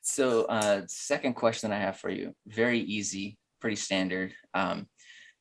so 0.00 0.44
uh 0.44 0.82
second 0.88 1.34
question 1.34 1.72
I 1.72 1.78
have 1.78 1.98
for 1.98 2.08
you, 2.08 2.34
very 2.46 2.80
easy, 2.80 3.36
pretty 3.60 3.76
standard. 3.76 4.32
Um 4.54 4.86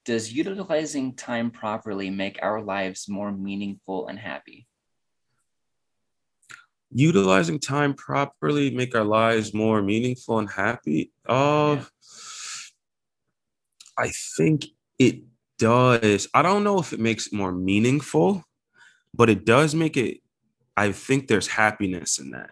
does 0.03 0.31
utilizing 0.31 1.15
time 1.15 1.51
properly 1.51 2.09
make 2.09 2.39
our 2.41 2.61
lives 2.61 3.07
more 3.09 3.31
meaningful 3.31 4.07
and 4.07 4.17
happy? 4.17 4.66
Utilizing 6.91 7.59
time 7.59 7.93
properly 7.93 8.71
make 8.71 8.95
our 8.95 9.03
lives 9.03 9.53
more 9.53 9.81
meaningful 9.81 10.39
and 10.39 10.49
happy 10.49 11.11
uh 11.27 11.75
yeah. 11.77 11.83
i 13.97 14.09
think 14.37 14.65
it 14.97 15.21
does 15.59 16.27
i 16.33 16.41
don't 16.41 16.63
know 16.63 16.79
if 16.79 16.93
it 16.93 16.99
makes 16.99 17.27
it 17.27 17.33
more 17.33 17.51
meaningful 17.51 18.43
but 19.13 19.29
it 19.29 19.45
does 19.45 19.75
make 19.75 19.97
it 19.97 20.19
i 20.77 20.91
think 20.91 21.27
there's 21.27 21.47
happiness 21.47 22.19
in 22.19 22.31
that. 22.31 22.51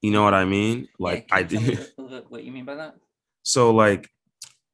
You 0.00 0.10
know 0.10 0.24
what 0.24 0.34
i 0.34 0.46
mean? 0.46 0.88
Like 0.98 1.26
yeah, 1.28 1.36
i 1.36 1.42
did 1.42 1.86
what 2.28 2.42
you 2.42 2.50
mean 2.50 2.64
by 2.64 2.74
that? 2.76 2.96
So 3.42 3.72
like 3.72 4.08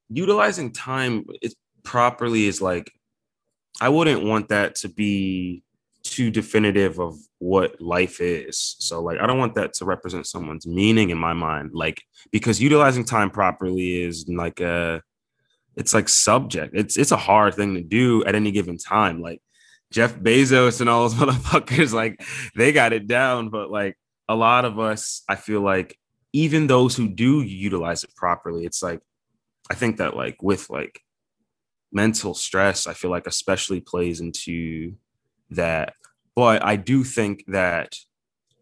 utilizing 0.09 0.73
time 0.73 1.27
it 1.43 1.53
properly 1.83 2.47
is 2.47 2.63
like 2.63 2.91
i 3.81 3.89
wouldn't 3.89 4.25
want 4.25 4.49
that 4.49 4.77
to 4.77 4.89
be 4.89 5.63
too 6.17 6.31
definitive 6.31 6.99
of 6.99 7.15
what 7.39 7.79
life 7.81 8.21
is. 8.21 8.77
So 8.79 9.03
like 9.03 9.19
I 9.21 9.27
don't 9.27 9.39
want 9.39 9.55
that 9.57 9.75
to 9.75 9.85
represent 9.85 10.27
someone's 10.27 10.67
meaning 10.67 11.11
in 11.11 11.19
my 11.19 11.35
mind. 11.35 11.71
Like 11.75 12.03
because 12.33 12.63
utilizing 12.63 13.05
time 13.05 13.31
properly 13.31 14.03
is 14.03 14.27
like 14.29 14.61
a 14.61 15.03
it's 15.77 15.93
like 15.93 16.09
subject. 16.09 16.75
It's 16.75 16.97
it's 16.97 17.13
a 17.13 17.19
hard 17.19 17.55
thing 17.55 17.75
to 17.75 17.83
do 17.83 18.25
at 18.25 18.35
any 18.35 18.51
given 18.51 18.79
time. 18.79 19.21
Like 19.21 19.43
Jeff 19.93 20.17
Bezos 20.17 20.81
and 20.81 20.89
all 20.89 21.07
those 21.07 21.15
motherfuckers, 21.21 21.93
like 21.93 22.21
they 22.57 22.73
got 22.73 22.95
it 22.95 23.07
down. 23.07 23.51
But 23.51 23.71
like 23.71 23.97
a 24.29 24.35
lot 24.35 24.65
of 24.65 24.79
us, 24.79 25.23
I 25.29 25.37
feel 25.37 25.61
like 25.61 25.99
even 26.33 26.67
those 26.67 26.97
who 26.97 27.09
do 27.09 27.43
utilize 27.43 28.05
it 28.05 28.17
properly, 28.17 28.65
it's 28.65 28.83
like 28.83 29.01
I 29.71 29.75
think 29.75 29.99
that 29.99 30.17
like 30.17 30.43
with 30.43 30.71
like 30.71 31.03
mental 31.93 32.33
stress, 32.33 32.87
I 32.87 32.95
feel 32.95 33.11
like 33.11 33.27
especially 33.27 33.81
plays 33.81 34.21
into 34.21 34.95
that. 35.51 35.93
But 36.37 36.63
I 36.65 36.77
do 36.77 37.03
think 37.03 37.45
that 37.49 37.97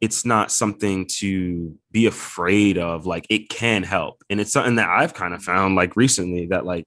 it's 0.01 0.25
not 0.25 0.53
something 0.53 1.07
to 1.19 1.77
be 1.91 2.07
afraid 2.07 2.79
of. 2.79 3.05
Like 3.05 3.27
it 3.31 3.49
can 3.49 3.83
help. 3.83 4.23
And 4.31 4.41
it's 4.41 4.53
something 4.53 4.77
that 4.77 4.89
I've 4.89 5.15
kind 5.15 5.35
of 5.35 5.43
found 5.43 5.75
like 5.75 5.97
recently 5.97 6.47
that, 6.47 6.65
like, 6.65 6.87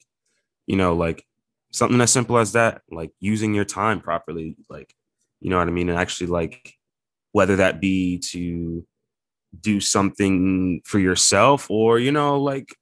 you 0.66 0.76
know, 0.76 0.94
like 0.94 1.26
something 1.72 2.00
as 2.00 2.12
simple 2.12 2.38
as 2.38 2.54
that, 2.54 2.82
like 2.90 3.12
using 3.20 3.54
your 3.54 3.66
time 3.66 4.00
properly, 4.00 4.56
like, 4.70 4.94
you 5.42 5.50
know 5.50 5.58
what 5.58 5.68
I 5.68 5.72
mean? 5.72 5.90
And 5.90 5.98
actually, 5.98 6.28
like, 6.28 6.74
whether 7.32 7.58
that 7.58 7.82
be 7.82 8.20
to 8.32 8.86
do 9.60 9.80
something 9.80 10.82
for 10.86 11.00
yourself 11.00 11.70
or, 11.70 12.00
you 12.00 12.12
know, 12.12 12.40
like 12.40 12.76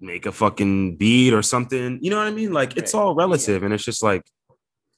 make 0.00 0.26
a 0.26 0.32
fucking 0.32 0.96
beat 0.96 1.32
or 1.32 1.42
something, 1.42 1.98
you 2.02 2.10
know 2.10 2.16
what 2.16 2.26
I 2.26 2.32
mean? 2.32 2.52
Like, 2.52 2.76
it's 2.76 2.94
all 2.94 3.14
relative. 3.14 3.62
And 3.62 3.74
it's 3.74 3.84
just 3.84 4.02
like, 4.02 4.22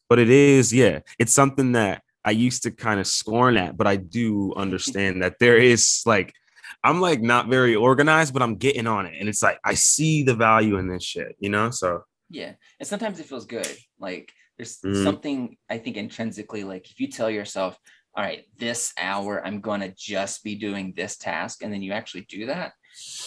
but 0.09 0.19
it 0.19 0.31
is, 0.31 0.73
yeah, 0.73 1.01
it's 1.19 1.33
something 1.33 1.73
that 1.73 2.03
I 2.25 2.31
used 2.31 2.63
to 2.65 2.71
kind 2.71 3.01
of 3.01 3.07
scorn 3.07 3.57
at, 3.57 3.77
but 3.77 3.87
I 3.87 3.97
do 3.97 4.55
understand 4.57 5.23
that 5.23 5.39
there 5.39 5.57
is 5.57 6.03
like, 6.07 6.33
I'm 6.83 7.01
like 7.01 7.23
not 7.23 7.49
very 7.49 7.75
organized, 7.75 8.33
but 8.33 8.43
I'm 8.43 8.57
getting 8.57 8.87
on 8.87 9.07
it. 9.07 9.15
And 9.19 9.29
it's 9.29 9.43
like, 9.43 9.59
I 9.65 9.75
see 9.75 10.23
the 10.23 10.35
value 10.35 10.77
in 10.77 10.89
this 10.89 11.03
shit, 11.03 11.37
you 11.39 11.49
know? 11.49 11.71
So, 11.71 12.03
yeah. 12.31 12.53
And 12.79 12.87
sometimes 12.87 13.21
it 13.21 13.27
feels 13.27 13.47
good. 13.47 13.71
Like, 13.99 14.33
there's 14.57 14.79
mm-hmm. 14.79 15.03
something 15.03 15.57
I 15.69 15.79
think 15.79 15.97
intrinsically, 15.97 16.65
like, 16.65 16.91
if 16.91 17.01
you 17.01 17.09
tell 17.09 17.31
yourself, 17.31 17.79
all 18.17 18.23
right, 18.23 18.45
this 18.59 18.93
hour, 18.99 19.45
I'm 19.45 19.61
going 19.61 19.81
to 19.81 19.93
just 19.97 20.45
be 20.45 20.55
doing 20.55 20.93
this 20.95 21.17
task, 21.17 21.63
and 21.63 21.73
then 21.73 21.83
you 21.83 21.93
actually 21.93 22.27
do 22.29 22.47
that, 22.47 22.73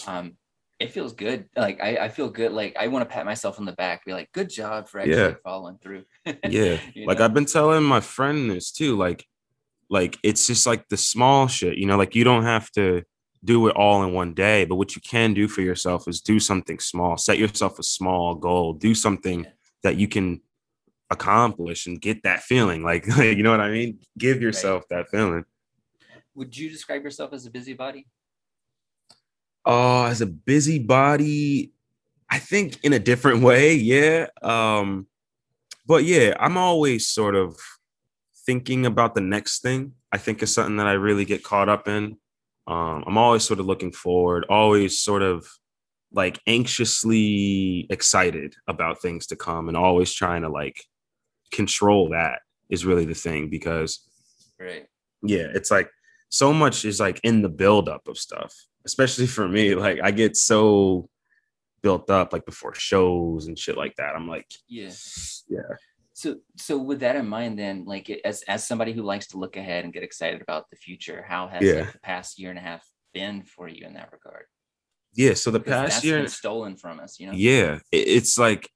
um, 0.06 0.36
it 0.80 0.92
feels 0.92 1.12
good. 1.12 1.48
Like 1.56 1.82
I, 1.82 1.96
I 1.96 2.08
feel 2.08 2.28
good. 2.28 2.52
Like 2.52 2.76
I 2.78 2.88
want 2.88 3.08
to 3.08 3.12
pat 3.12 3.26
myself 3.26 3.58
on 3.58 3.64
the 3.64 3.72
back, 3.72 4.04
be 4.04 4.12
like, 4.12 4.30
good 4.32 4.48
job 4.48 4.88
for 4.88 5.00
actually 5.00 5.16
yeah. 5.16 5.34
following 5.42 5.78
through. 5.82 6.04
yeah. 6.48 6.78
Like 6.96 7.18
know? 7.18 7.24
I've 7.24 7.34
been 7.34 7.46
telling 7.46 7.82
my 7.82 8.00
friend 8.00 8.50
this 8.50 8.70
too. 8.70 8.96
Like, 8.96 9.26
like 9.90 10.18
it's 10.22 10.46
just 10.46 10.66
like 10.66 10.88
the 10.88 10.96
small 10.96 11.48
shit, 11.48 11.78
you 11.78 11.86
know, 11.86 11.96
like 11.96 12.14
you 12.14 12.22
don't 12.22 12.44
have 12.44 12.70
to 12.72 13.02
do 13.44 13.66
it 13.68 13.76
all 13.76 14.04
in 14.04 14.12
one 14.12 14.34
day, 14.34 14.64
but 14.64 14.76
what 14.76 14.94
you 14.94 15.02
can 15.02 15.34
do 15.34 15.48
for 15.48 15.62
yourself 15.62 16.06
is 16.06 16.20
do 16.20 16.38
something 16.38 16.78
small, 16.78 17.16
set 17.16 17.38
yourself 17.38 17.78
a 17.78 17.82
small 17.82 18.34
goal, 18.34 18.72
do 18.72 18.94
something 18.94 19.44
yeah. 19.44 19.50
that 19.82 19.96
you 19.96 20.06
can 20.06 20.40
accomplish 21.10 21.86
and 21.86 22.00
get 22.00 22.22
that 22.22 22.42
feeling. 22.42 22.84
Like, 22.84 23.06
you 23.16 23.42
know 23.42 23.50
what 23.50 23.60
I 23.60 23.70
mean? 23.70 23.98
Give 24.16 24.40
yourself 24.40 24.84
right. 24.90 24.98
that 24.98 25.10
feeling. 25.10 25.44
Would 26.34 26.56
you 26.56 26.70
describe 26.70 27.02
yourself 27.02 27.32
as 27.32 27.46
a 27.46 27.50
busybody? 27.50 28.06
Oh, 29.64 30.04
uh, 30.04 30.08
as 30.08 30.20
a 30.20 30.26
busybody, 30.26 31.72
I 32.30 32.38
think 32.38 32.78
in 32.82 32.92
a 32.92 32.98
different 32.98 33.42
way, 33.42 33.74
yeah. 33.74 34.26
Um, 34.42 35.06
but 35.86 36.04
yeah, 36.04 36.34
I'm 36.38 36.56
always 36.56 37.08
sort 37.08 37.34
of 37.34 37.56
thinking 38.46 38.86
about 38.86 39.14
the 39.14 39.20
next 39.20 39.60
thing. 39.60 39.92
I 40.12 40.18
think 40.18 40.42
is 40.42 40.54
something 40.54 40.76
that 40.76 40.86
I 40.86 40.92
really 40.92 41.24
get 41.24 41.42
caught 41.42 41.68
up 41.68 41.88
in. 41.88 42.16
Um, 42.66 43.04
I'm 43.06 43.18
always 43.18 43.44
sort 43.44 43.60
of 43.60 43.66
looking 43.66 43.92
forward, 43.92 44.46
always 44.48 45.00
sort 45.00 45.22
of 45.22 45.46
like 46.12 46.40
anxiously 46.46 47.86
excited 47.90 48.54
about 48.66 49.00
things 49.00 49.26
to 49.28 49.36
come, 49.36 49.68
and 49.68 49.76
always 49.76 50.12
trying 50.12 50.42
to 50.42 50.48
like 50.48 50.84
control 51.50 52.10
that 52.10 52.40
is 52.68 52.84
really 52.84 53.06
the 53.06 53.14
thing 53.14 53.48
because, 53.48 54.00
right? 54.60 54.86
Yeah, 55.22 55.46
it's 55.54 55.70
like 55.70 55.90
so 56.28 56.52
much 56.52 56.84
is 56.84 57.00
like 57.00 57.20
in 57.24 57.42
the 57.42 57.48
buildup 57.48 58.06
of 58.06 58.18
stuff, 58.18 58.54
especially 58.88 59.26
for 59.26 59.46
me. 59.46 59.74
Like 59.74 60.00
I 60.02 60.10
get 60.10 60.34
so 60.36 61.10
built 61.82 62.08
up 62.10 62.32
like 62.32 62.46
before 62.46 62.74
shows 62.74 63.46
and 63.46 63.58
shit 63.58 63.76
like 63.76 63.94
that. 63.96 64.16
I'm 64.16 64.26
like, 64.26 64.46
yeah, 64.66 64.90
yeah. 65.48 65.76
So, 66.14 66.36
so 66.56 66.78
with 66.78 67.00
that 67.00 67.16
in 67.16 67.28
mind, 67.28 67.58
then, 67.58 67.84
like 67.84 68.10
as 68.24 68.42
as 68.48 68.66
somebody 68.66 68.92
who 68.92 69.02
likes 69.02 69.26
to 69.28 69.38
look 69.38 69.56
ahead 69.56 69.84
and 69.84 69.92
get 69.92 70.02
excited 70.02 70.40
about 70.40 70.70
the 70.70 70.76
future, 70.76 71.22
how 71.28 71.46
has 71.48 71.62
yeah. 71.62 71.80
like, 71.80 71.92
the 71.92 72.00
past 72.00 72.38
year 72.40 72.50
and 72.50 72.58
a 72.58 72.62
half 72.62 72.82
been 73.12 73.42
for 73.42 73.68
you 73.68 73.86
in 73.86 73.92
that 73.94 74.10
regard? 74.10 74.46
Yeah. 75.14 75.34
So 75.34 75.50
the 75.50 75.60
because 75.60 75.90
past 75.92 76.04
year 76.04 76.26
stolen 76.28 76.76
from 76.76 76.98
us, 76.98 77.20
you 77.20 77.26
know. 77.26 77.34
Yeah, 77.34 77.78
it's 77.92 78.38
like, 78.38 78.68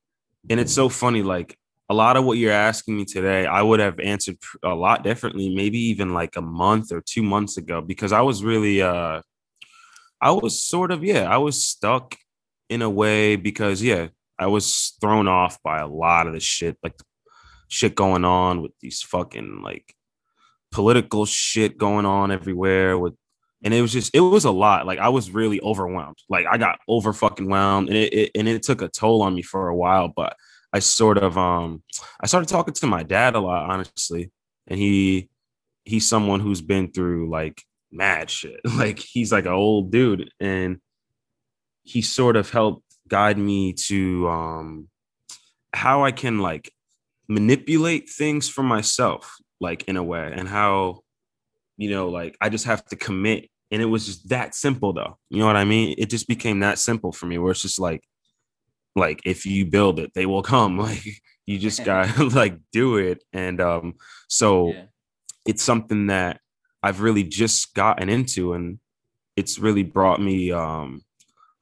and 0.50 0.61
it's 0.61 0.75
so 0.75 0.88
funny. 0.88 1.23
Like 1.23 1.59
a 1.88 1.95
lot 1.95 2.16
of 2.16 2.25
what 2.25 2.38
you're 2.38 2.52
asking 2.52 2.97
me 2.97 3.04
today, 3.04 3.45
I 3.47 3.61
would 3.61 3.81
have 3.81 3.99
answered 3.99 4.38
a 4.62 4.75
lot 4.75 5.02
differently, 5.02 5.54
maybe 5.54 5.78
even 5.78 6.14
like 6.14 6.37
a 6.37 6.42
month 6.42 6.92
or 6.92 7.02
two 7.04 7.25
months 7.25 7.57
ago, 7.57 7.81
because 7.81 8.12
I 8.12 8.21
was 8.21 8.45
really, 8.45 8.81
uh, 8.81 9.21
I 10.23 10.31
was 10.31 10.62
sort 10.62 10.93
of, 10.93 11.02
yeah, 11.05 11.29
I 11.29 11.38
was 11.38 11.62
stuck 11.62 12.17
in 12.69 12.81
a 12.81 12.88
way 12.88 13.37
because, 13.37 13.83
yeah, 13.83 14.09
I 14.38 14.47
was 14.47 14.97
thrown 15.00 15.29
off 15.29 15.59
by 15.62 15.81
a 15.81 15.87
lot 15.87 16.26
of 16.26 16.33
the 16.33 16.41
shit, 16.41 16.79
like 16.83 16.95
shit 17.69 17.95
going 17.95 18.25
on 18.25 18.62
with 18.62 18.73
these 18.81 19.02
fucking 19.02 19.62
like 19.62 19.95
political 20.71 21.26
shit 21.26 21.76
going 21.76 22.07
on 22.07 22.31
everywhere 22.31 22.99
with 22.99 23.14
and 23.64 23.73
it 23.73 23.81
was 23.81 23.93
just 23.93 24.14
it 24.14 24.21
was 24.21 24.45
a 24.45 24.50
lot. 24.50 24.87
Like 24.87 24.99
i 24.99 25.09
was 25.09 25.31
really 25.31 25.61
overwhelmed. 25.61 26.19
Like 26.29 26.47
i 26.50 26.59
got 26.59 26.79
over 26.88 27.12
fucking 27.12 27.49
whelmed 27.49 27.88
and 27.88 27.97
it, 27.97 28.12
it, 28.12 28.31
and 28.35 28.49
it 28.49 28.62
took 28.62 28.83
a 28.83 28.88
toll 28.88 29.23
on 29.23 29.35
me 29.35 29.43
for 29.43 29.69
a 29.69 29.76
while 29.76 30.09
but 30.09 30.37
i 30.73 30.79
sort 30.79 31.19
of 31.19 31.37
um 31.38 31.83
i 32.21 32.26
started 32.26 32.49
talking 32.49 32.75
to 32.75 32.87
my 32.87 33.02
dad 33.02 33.35
a 33.35 33.41
lot 33.41 33.71
honestly 33.71 34.33
and 34.67 34.79
he 34.79 35.29
he's 35.85 36.09
someone 36.09 36.41
who's 36.41 36.62
been 36.62 36.91
through 36.91 37.31
like 37.31 37.62
mad 37.92 38.30
shit 38.30 38.61
like 38.76 38.99
he's 38.99 39.32
like 39.32 39.46
an 39.46 39.52
old 39.52 39.90
dude 39.90 40.30
and 40.40 40.78
he 41.82 42.00
sort 42.00 42.37
of 42.37 42.50
helped 42.50 42.84
guide 43.08 43.37
me 43.37 43.72
to 43.72 44.28
um 44.28 44.88
how 45.75 46.04
i 46.04 46.12
can 46.12 46.38
like 46.38 46.72
manipulate 47.32 48.11
things 48.11 48.49
for 48.49 48.62
myself, 48.62 49.37
like 49.61 49.84
in 49.84 49.96
a 49.96 50.02
way, 50.02 50.32
and 50.34 50.49
how, 50.49 51.00
you 51.76 51.90
know, 51.90 52.08
like 52.08 52.37
I 52.40 52.49
just 52.49 52.66
have 52.66 52.84
to 52.87 52.96
commit. 52.96 53.49
And 53.70 53.80
it 53.80 53.87
was 53.87 54.06
just 54.06 54.28
that 54.28 54.54
simple 54.54 54.92
though. 54.92 55.18
You 55.30 55.38
know 55.38 55.46
what 55.46 55.56
I 55.56 55.64
mean? 55.64 55.94
It 55.99 56.11
just 56.11 56.28
became 56.28 56.61
that 56.61 56.78
simple 56.78 57.12
for 57.12 57.26
me 57.26 57.38
where 57.38 57.52
it's 57.52 57.62
just 57.62 57.80
like, 57.80 58.02
like 58.94 59.20
if 59.25 59.46
you 59.46 59.64
build 59.64 59.99
it, 59.99 60.12
they 60.14 60.26
will 60.26 60.42
come. 60.42 60.78
Like 60.82 61.04
you 61.46 61.58
just 61.58 61.84
gotta 61.84 62.25
like 62.25 62.58
do 62.70 62.96
it. 62.99 63.25
And 63.32 63.61
um, 63.61 63.94
so 64.28 64.72
yeah. 64.72 64.84
it's 65.46 65.62
something 65.62 66.08
that 66.08 66.40
I've 66.83 67.01
really 67.01 67.25
just 67.25 67.75
gotten 67.75 68.09
into 68.09 68.55
and 68.55 68.79
it's 69.37 69.59
really 69.59 69.83
brought 69.83 70.21
me 70.21 70.53
um 70.53 71.03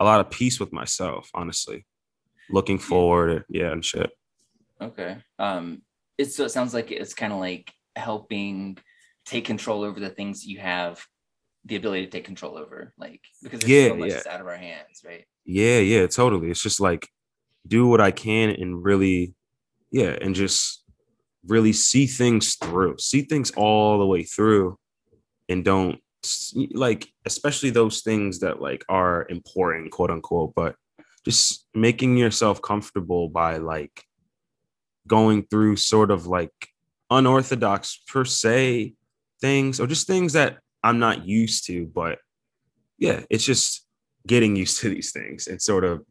a 0.01 0.05
lot 0.05 0.21
of 0.21 0.31
peace 0.31 0.59
with 0.59 0.73
myself, 0.73 1.31
honestly. 1.35 1.87
Looking 2.49 2.79
forward, 2.79 3.45
yeah, 3.49 3.71
and 3.71 3.85
shit. 3.85 4.11
Okay. 4.81 5.19
Um, 5.39 5.83
it's 6.19 6.35
so 6.35 6.45
it 6.45 6.51
sounds 6.51 6.75
like 6.75 6.91
it's 6.91 7.15
kind 7.15 7.33
of 7.33 7.39
like 7.39 7.71
helping 7.95 8.79
take 9.27 9.45
control 9.45 9.85
over 9.85 10.01
the 10.01 10.09
things 10.09 10.45
you 10.45 10.59
have 10.59 11.05
the 11.67 11.77
ability 11.77 12.07
to 12.07 12.11
take 12.11 12.25
control 12.25 12.57
over, 12.57 12.93
like 12.99 13.21
because 13.43 13.65
yeah, 13.69 13.89
so 13.89 13.97
much 13.97 14.11
yeah. 14.11 14.23
out 14.29 14.41
of 14.41 14.47
our 14.47 14.57
hands, 14.57 15.03
right? 15.05 15.25
Yeah, 15.45 15.79
yeah, 15.79 16.07
totally. 16.07 16.51
It's 16.51 16.63
just 16.63 16.81
like 16.81 17.07
do 17.67 17.87
what 17.87 18.01
I 18.01 18.11
can 18.11 18.51
and 18.51 18.83
really, 18.83 19.35
yeah, 19.91 20.17
and 20.21 20.35
just 20.35 20.83
really 21.47 21.75
see 21.75 22.07
things 22.07 22.57
through, 22.57 22.97
see 22.99 23.23
things 23.23 23.51
all 23.53 23.99
the 23.99 24.07
way 24.07 24.25
through, 24.25 24.79
and 25.51 25.65
don't 25.65 26.01
like, 26.73 27.09
especially 27.27 27.71
those 27.71 28.03
things 28.03 28.41
that 28.41 28.61
like 28.61 28.85
are 28.89 29.27
important, 29.29 29.91
quote 29.91 30.11
unquote, 30.11 30.55
but 30.55 30.77
just 31.25 31.67
making 31.75 32.17
yourself 32.17 32.63
comfortable 32.63 33.29
by 33.29 33.59
like 33.59 34.05
going 35.07 35.43
through 35.45 35.77
sort 35.77 36.11
of 36.11 36.27
like 36.27 36.53
unorthodox 37.11 38.01
per 38.07 38.25
se 38.25 38.95
things 39.41 39.81
or 39.81 39.87
just 39.87 40.07
things 40.07 40.35
that 40.35 40.59
I'm 40.83 40.99
not 40.99 41.27
used 41.27 41.67
to. 41.67 41.87
But 41.87 42.19
yeah, 42.99 43.23
it's 43.29 43.45
just 43.45 43.87
getting 44.27 44.57
used 44.57 44.81
to 44.81 44.89
these 44.89 45.13
things 45.13 45.47
and 45.47 45.61
sort 45.61 45.85
of 45.85 46.05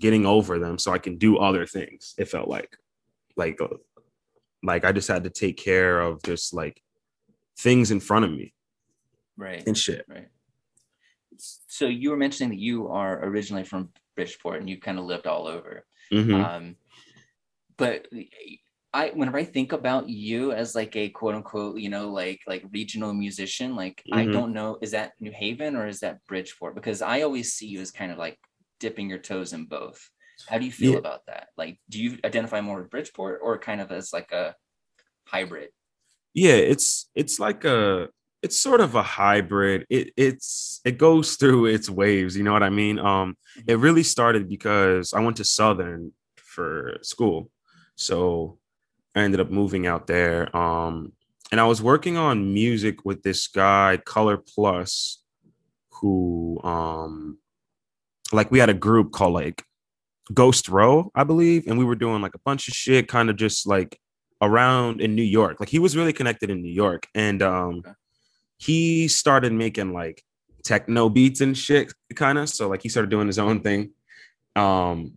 getting 0.00 0.24
over 0.24 0.58
them 0.58 0.78
so 0.78 0.92
I 0.92 0.98
can 0.98 1.18
do 1.18 1.38
other 1.38 1.66
things. 1.66 2.14
It 2.16 2.28
felt 2.28 2.48
like, 2.48 2.76
like, 3.36 3.60
uh, 3.60 3.68
like 4.62 4.84
I 4.84 4.92
just 4.92 5.08
had 5.08 5.24
to 5.24 5.30
take 5.30 5.56
care 5.56 6.00
of 6.00 6.22
just 6.22 6.54
like 6.54 6.80
things 7.58 7.90
in 7.90 8.00
front 8.00 8.24
of 8.24 8.30
me. 8.30 8.52
Right. 9.36 9.66
And 9.66 9.76
shit. 9.76 10.04
Right. 10.08 10.28
So 11.38 11.86
you 11.86 12.10
were 12.10 12.16
mentioning 12.16 12.50
that 12.50 12.62
you 12.62 12.88
are 12.88 13.24
originally 13.24 13.64
from 13.64 13.90
Bridgeport 14.14 14.60
and 14.60 14.70
you 14.70 14.80
kind 14.80 14.98
of 14.98 15.04
lived 15.04 15.26
all 15.26 15.46
over. 15.46 15.84
Mm-hmm. 16.12 16.34
Um, 16.34 16.76
but 17.76 18.06
I 18.94 19.10
whenever 19.10 19.36
I 19.36 19.44
think 19.44 19.72
about 19.72 20.08
you 20.08 20.52
as 20.52 20.74
like 20.74 20.96
a 20.96 21.10
quote 21.10 21.34
unquote, 21.34 21.78
you 21.78 21.90
know, 21.90 22.08
like 22.08 22.40
like 22.46 22.64
regional 22.72 23.12
musician, 23.12 23.76
like 23.76 24.02
mm-hmm. 24.10 24.18
I 24.18 24.26
don't 24.26 24.54
know, 24.54 24.78
is 24.80 24.92
that 24.92 25.12
New 25.20 25.32
Haven 25.32 25.76
or 25.76 25.86
is 25.86 26.00
that 26.00 26.24
Bridgeport? 26.26 26.74
Because 26.74 27.02
I 27.02 27.20
always 27.20 27.52
see 27.52 27.66
you 27.66 27.80
as 27.80 27.90
kind 27.90 28.10
of 28.10 28.16
like 28.16 28.38
dipping 28.80 29.10
your 29.10 29.18
toes 29.18 29.52
in 29.52 29.66
both. 29.66 30.08
How 30.48 30.58
do 30.58 30.64
you 30.64 30.72
feel 30.72 30.92
yeah. 30.92 30.98
about 30.98 31.26
that? 31.26 31.48
Like, 31.56 31.78
do 31.88 32.02
you 32.02 32.18
identify 32.24 32.60
more 32.60 32.80
with 32.80 32.90
Bridgeport 32.90 33.40
or 33.42 33.58
kind 33.58 33.80
of 33.80 33.90
as 33.90 34.12
like 34.12 34.32
a 34.32 34.54
hybrid? 35.26 35.70
Yeah, 36.36 36.56
it's 36.56 37.08
it's 37.14 37.40
like 37.40 37.64
a 37.64 38.08
it's 38.42 38.60
sort 38.60 38.82
of 38.82 38.94
a 38.94 39.02
hybrid. 39.02 39.86
It 39.88 40.10
it's 40.18 40.82
it 40.84 40.98
goes 40.98 41.36
through 41.36 41.66
its 41.66 41.88
waves. 41.88 42.36
You 42.36 42.44
know 42.44 42.52
what 42.52 42.62
I 42.62 42.68
mean? 42.68 42.98
Um, 42.98 43.38
it 43.56 43.64
mm-hmm. 43.66 43.80
really 43.80 44.02
started 44.02 44.46
because 44.46 45.14
I 45.14 45.20
went 45.20 45.38
to 45.38 45.44
Southern 45.44 46.12
for 46.36 46.98
school, 47.00 47.50
so 47.94 48.58
I 49.14 49.22
ended 49.22 49.40
up 49.40 49.50
moving 49.50 49.86
out 49.86 50.06
there. 50.06 50.54
Um, 50.54 51.12
and 51.50 51.58
I 51.58 51.64
was 51.64 51.80
working 51.80 52.18
on 52.18 52.52
music 52.52 53.06
with 53.06 53.22
this 53.22 53.48
guy, 53.48 53.98
Color 54.04 54.36
Plus, 54.36 55.22
who 55.90 56.60
um 56.62 57.38
like 58.30 58.50
we 58.50 58.58
had 58.58 58.68
a 58.68 58.74
group 58.74 59.10
called 59.10 59.32
like 59.32 59.64
Ghost 60.34 60.68
Row, 60.68 61.10
I 61.14 61.24
believe, 61.24 61.66
and 61.66 61.78
we 61.78 61.84
were 61.86 61.94
doing 61.94 62.20
like 62.20 62.34
a 62.34 62.44
bunch 62.44 62.68
of 62.68 62.74
shit, 62.74 63.08
kind 63.08 63.30
of 63.30 63.36
just 63.36 63.66
like 63.66 63.98
around 64.40 65.00
in 65.00 65.14
New 65.14 65.22
York. 65.22 65.60
Like 65.60 65.68
he 65.68 65.78
was 65.78 65.96
really 65.96 66.12
connected 66.12 66.50
in 66.50 66.62
New 66.62 66.72
York, 66.72 67.06
and 67.14 67.42
um, 67.42 67.82
he 68.58 69.08
started 69.08 69.52
making 69.52 69.92
like 69.92 70.22
techno 70.64 71.08
beats 71.08 71.40
and 71.40 71.56
shit, 71.56 71.92
kind 72.14 72.38
of. 72.38 72.48
So 72.48 72.68
like 72.68 72.82
he 72.82 72.88
started 72.88 73.10
doing 73.10 73.26
his 73.26 73.38
own 73.38 73.60
thing. 73.60 73.92
Um, 74.56 75.12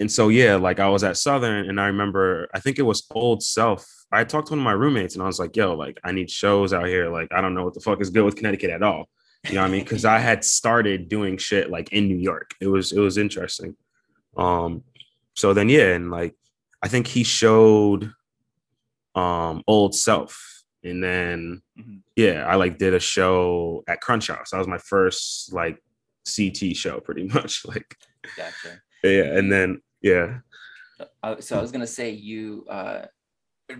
and 0.00 0.10
so 0.10 0.28
yeah, 0.28 0.56
like 0.56 0.80
I 0.80 0.88
was 0.88 1.04
at 1.04 1.16
Southern 1.16 1.68
and 1.68 1.80
I 1.80 1.86
remember 1.86 2.48
I 2.52 2.60
think 2.60 2.78
it 2.78 2.82
was 2.82 3.06
Old 3.12 3.42
Self. 3.42 3.86
I 4.10 4.24
talked 4.24 4.48
to 4.48 4.52
one 4.52 4.58
of 4.58 4.64
my 4.64 4.72
roommates 4.72 5.14
and 5.14 5.22
I 5.22 5.26
was 5.26 5.38
like, 5.38 5.56
yo, 5.56 5.74
like 5.74 6.00
I 6.02 6.12
need 6.12 6.30
shows 6.30 6.72
out 6.72 6.86
here. 6.86 7.08
Like 7.08 7.28
I 7.32 7.40
don't 7.40 7.54
know 7.54 7.64
what 7.64 7.74
the 7.74 7.80
fuck 7.80 8.00
is 8.00 8.10
good 8.10 8.24
with 8.24 8.36
Connecticut 8.36 8.70
at 8.70 8.82
all. 8.82 9.08
You 9.48 9.54
know 9.54 9.62
what 9.62 9.68
I 9.68 9.70
mean? 9.70 9.84
Because 9.84 10.04
I 10.04 10.18
had 10.18 10.44
started 10.44 11.08
doing 11.08 11.36
shit 11.36 11.70
like 11.70 11.92
in 11.92 12.08
New 12.08 12.16
York. 12.16 12.54
It 12.60 12.66
was 12.66 12.92
it 12.92 12.98
was 12.98 13.18
interesting. 13.18 13.76
Um 14.36 14.82
so 15.34 15.54
then 15.54 15.68
yeah, 15.68 15.94
and 15.94 16.10
like 16.10 16.34
I 16.82 16.88
think 16.88 17.06
he 17.06 17.22
showed 17.22 18.12
um 19.14 19.62
Old 19.66 19.94
Self. 19.94 20.48
And 20.84 21.02
then 21.02 21.62
mm-hmm. 21.78 21.98
yeah, 22.16 22.44
I 22.46 22.56
like 22.56 22.78
did 22.78 22.92
a 22.92 23.00
show 23.00 23.84
at 23.86 24.00
Crunch 24.00 24.28
House. 24.28 24.50
That 24.50 24.58
was 24.58 24.66
my 24.66 24.78
first 24.78 25.52
like 25.52 25.78
CT 26.26 26.76
show 26.76 27.00
pretty 27.00 27.24
much. 27.34 27.64
Like 27.64 27.96
gotcha 28.36 28.80
yeah 29.02 29.36
and 29.36 29.50
then 29.50 29.80
yeah 30.00 30.38
uh, 31.22 31.40
so 31.40 31.58
i 31.58 31.62
was 31.62 31.72
going 31.72 31.80
to 31.80 31.86
say 31.86 32.10
you 32.10 32.64
uh 32.68 33.02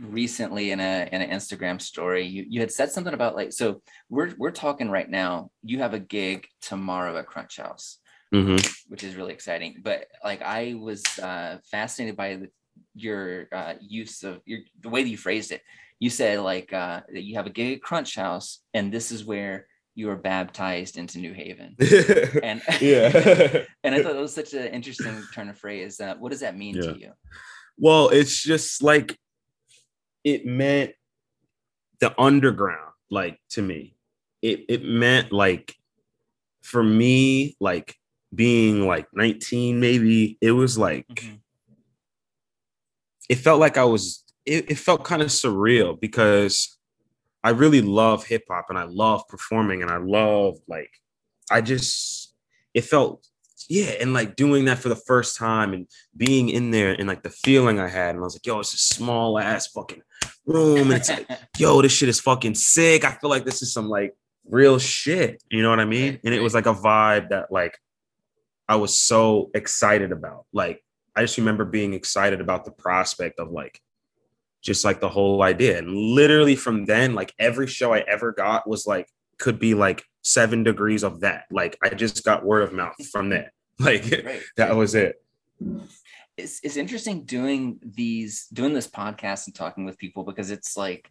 recently 0.01 0.71
in 0.71 0.81
a 0.81 1.09
in 1.13 1.21
an 1.21 1.31
instagram 1.31 1.81
story 1.81 2.25
you, 2.25 2.47
you 2.49 2.61
had 2.61 2.73
said 2.73 2.91
something 2.91 3.15
about 3.15 3.37
like 3.37 3.53
so 3.53 3.83
we're 4.09 4.33
we're 4.39 4.51
talking 4.51 4.91
right 4.91 5.11
now 5.11 5.51
you 5.63 5.79
have 5.79 5.93
a 5.93 5.99
gig 5.99 6.47
tomorrow 6.61 7.17
at 7.19 7.27
crunch 7.27 7.59
house 7.59 7.99
mm-hmm. 8.35 8.57
which 8.89 9.05
is 9.05 9.17
really 9.17 9.35
exciting 9.35 9.77
but 9.83 10.07
like 10.25 10.41
i 10.43 10.75
was 10.75 11.03
uh 11.19 11.59
fascinated 11.71 12.17
by 12.17 12.37
the 12.37 12.49
your 12.95 13.49
uh, 13.53 13.75
use 13.81 14.23
of 14.23 14.41
your 14.45 14.61
the 14.81 14.89
way 14.89 15.03
that 15.03 15.09
you 15.09 15.17
phrased 15.17 15.53
it. 15.53 15.63
You 15.99 16.11
said 16.11 16.41
like 16.41 16.73
uh, 16.73 17.03
that 17.13 17.23
you 17.23 17.37
have 17.37 17.47
a 17.47 17.51
gig 17.51 17.77
at 17.77 17.83
Crunch 17.83 18.17
House, 18.17 18.61
and 18.75 18.93
this 18.93 19.13
is 19.13 19.25
where 19.25 19.67
you 19.95 20.07
were 20.07 20.17
baptized 20.17 20.97
into 20.97 21.19
New 21.19 21.33
Haven. 21.35 21.77
And 22.43 22.63
yeah. 22.81 23.65
and 23.85 23.95
I 23.95 24.03
thought 24.03 24.15
that 24.15 24.21
was 24.21 24.35
such 24.35 24.55
an 24.55 24.69
interesting 24.69 25.23
turn 25.35 25.49
of 25.51 25.59
phrase. 25.59 26.01
Uh, 26.01 26.15
what 26.19 26.31
does 26.33 26.41
that 26.41 26.57
mean 26.57 26.77
Yeah. 26.77 26.93
to 26.93 26.99
you? 26.99 27.13
Well, 27.79 28.09
it's 28.09 28.43
just 28.43 28.83
like 28.83 29.17
it 30.25 30.47
meant 30.47 30.93
the 32.01 32.19
underground, 32.21 32.93
like 33.11 33.39
to 33.51 33.63
me. 33.63 33.97
It 34.41 34.65
it 34.69 34.85
meant 34.85 35.31
like 35.31 35.75
for 36.63 36.83
me, 36.83 37.57
like 37.61 37.95
being 38.35 38.87
like 38.87 39.07
19, 39.13 39.79
maybe, 39.79 40.39
it 40.41 40.53
was 40.53 40.79
like 40.79 41.07
Mhm. 41.09 41.39
It 43.33 43.39
felt 43.39 43.61
like 43.61 43.79
I 43.79 43.85
was 43.85 44.23
it, 44.45 44.73
it 44.73 44.79
felt 44.79 45.05
kind 45.05 45.23
of 45.23 45.29
surreal 45.29 45.99
because 45.99 46.77
I 47.43 47.51
really 47.51 47.81
love 47.81 48.27
hip 48.27 48.45
hop 48.51 48.67
and 48.69 48.79
I 48.79 48.83
love 48.83 49.27
performing 49.27 49.81
and 49.81 49.91
I 49.91 49.97
love 49.97 50.59
like 50.69 50.91
I 51.51 51.63
just 51.63 52.35
it 52.75 52.83
felt 52.83 53.27
yeah 53.71 53.93
and 54.03 54.13
like 54.13 54.37
doing 54.37 54.67
that 54.67 54.81
for 54.81 54.91
the 54.91 54.97
first 54.97 55.39
time 55.39 55.73
and 55.73 55.87
being 56.15 56.51
in 56.51 56.73
there 56.73 56.93
and 56.93 57.09
like 57.09 57.23
the 57.23 57.31
feeling 57.31 57.81
I 57.81 57.89
had 57.89 58.11
and 58.11 58.19
I 58.19 58.23
was 58.23 58.35
like 58.35 58.45
yo 58.45 58.61
it's 58.61 58.75
a 58.75 58.77
small 58.77 59.39
ass 59.39 59.67
fucking 59.69 60.03
room 60.45 60.91
and 60.91 61.01
it's 61.01 61.09
like 61.09 61.27
yo 61.57 61.81
this 61.81 61.93
shit 61.93 62.11
is 62.11 62.21
fucking 62.21 62.55
sick. 62.55 63.03
I 63.03 63.13
feel 63.13 63.31
like 63.31 63.47
this 63.47 63.63
is 63.63 63.73
some 63.73 63.89
like 63.89 64.15
real 64.45 64.79
shit. 64.79 65.43
You 65.51 65.63
know 65.63 65.71
what 65.71 65.81
I 65.81 65.87
mean? 65.87 66.21
And 66.23 66.35
it 66.35 66.43
was 66.43 66.53
like 66.53 66.67
a 66.67 66.75
vibe 66.75 67.31
that 67.31 67.51
like 67.51 67.79
I 68.69 68.77
was 68.77 68.99
so 68.99 69.51
excited 69.55 70.13
about. 70.13 70.45
Like 70.53 70.85
I 71.15 71.23
just 71.23 71.39
remember 71.39 71.65
being 71.65 71.93
excited 71.95 72.41
about 72.41 72.65
the 72.65 72.71
prospect 72.71 73.39
of 73.39 73.51
like 73.51 73.81
just 74.63 74.85
like 74.85 75.01
the 75.01 75.09
whole 75.09 75.43
idea. 75.43 75.79
And 75.79 75.91
literally 75.93 76.57
from 76.57 76.85
then, 76.85 77.15
like 77.15 77.33
every 77.39 77.67
show 77.67 77.93
I 77.93 78.01
ever 78.01 78.33
got 78.33 78.69
was 78.69 78.87
like 78.87 79.09
could 79.39 79.59
be 79.59 79.75
like 79.75 80.05
seven 80.23 80.63
degrees 80.63 81.03
of 81.03 81.21
that. 81.21 81.45
Like 81.51 81.77
I 81.83 81.91
just 81.91 82.25
got 82.25 82.45
word 82.45 82.63
of 82.63 82.73
mouth 82.73 82.95
from 83.11 83.31
that. 83.31 83.51
Like 83.81 84.05
right. 84.25 84.43
that 84.59 84.77
was 84.77 84.95
it. 84.95 85.17
it's, 86.37 86.61
it's 86.63 86.77
interesting 86.77 87.25
doing 87.25 87.81
these 87.83 88.47
doing 88.53 88.75
this 88.75 88.87
podcast 88.87 89.47
and 89.47 89.55
talking 89.57 89.85
with 89.85 89.99
people 89.99 90.23
because 90.23 90.53
it's 90.53 90.77
like 90.77 91.11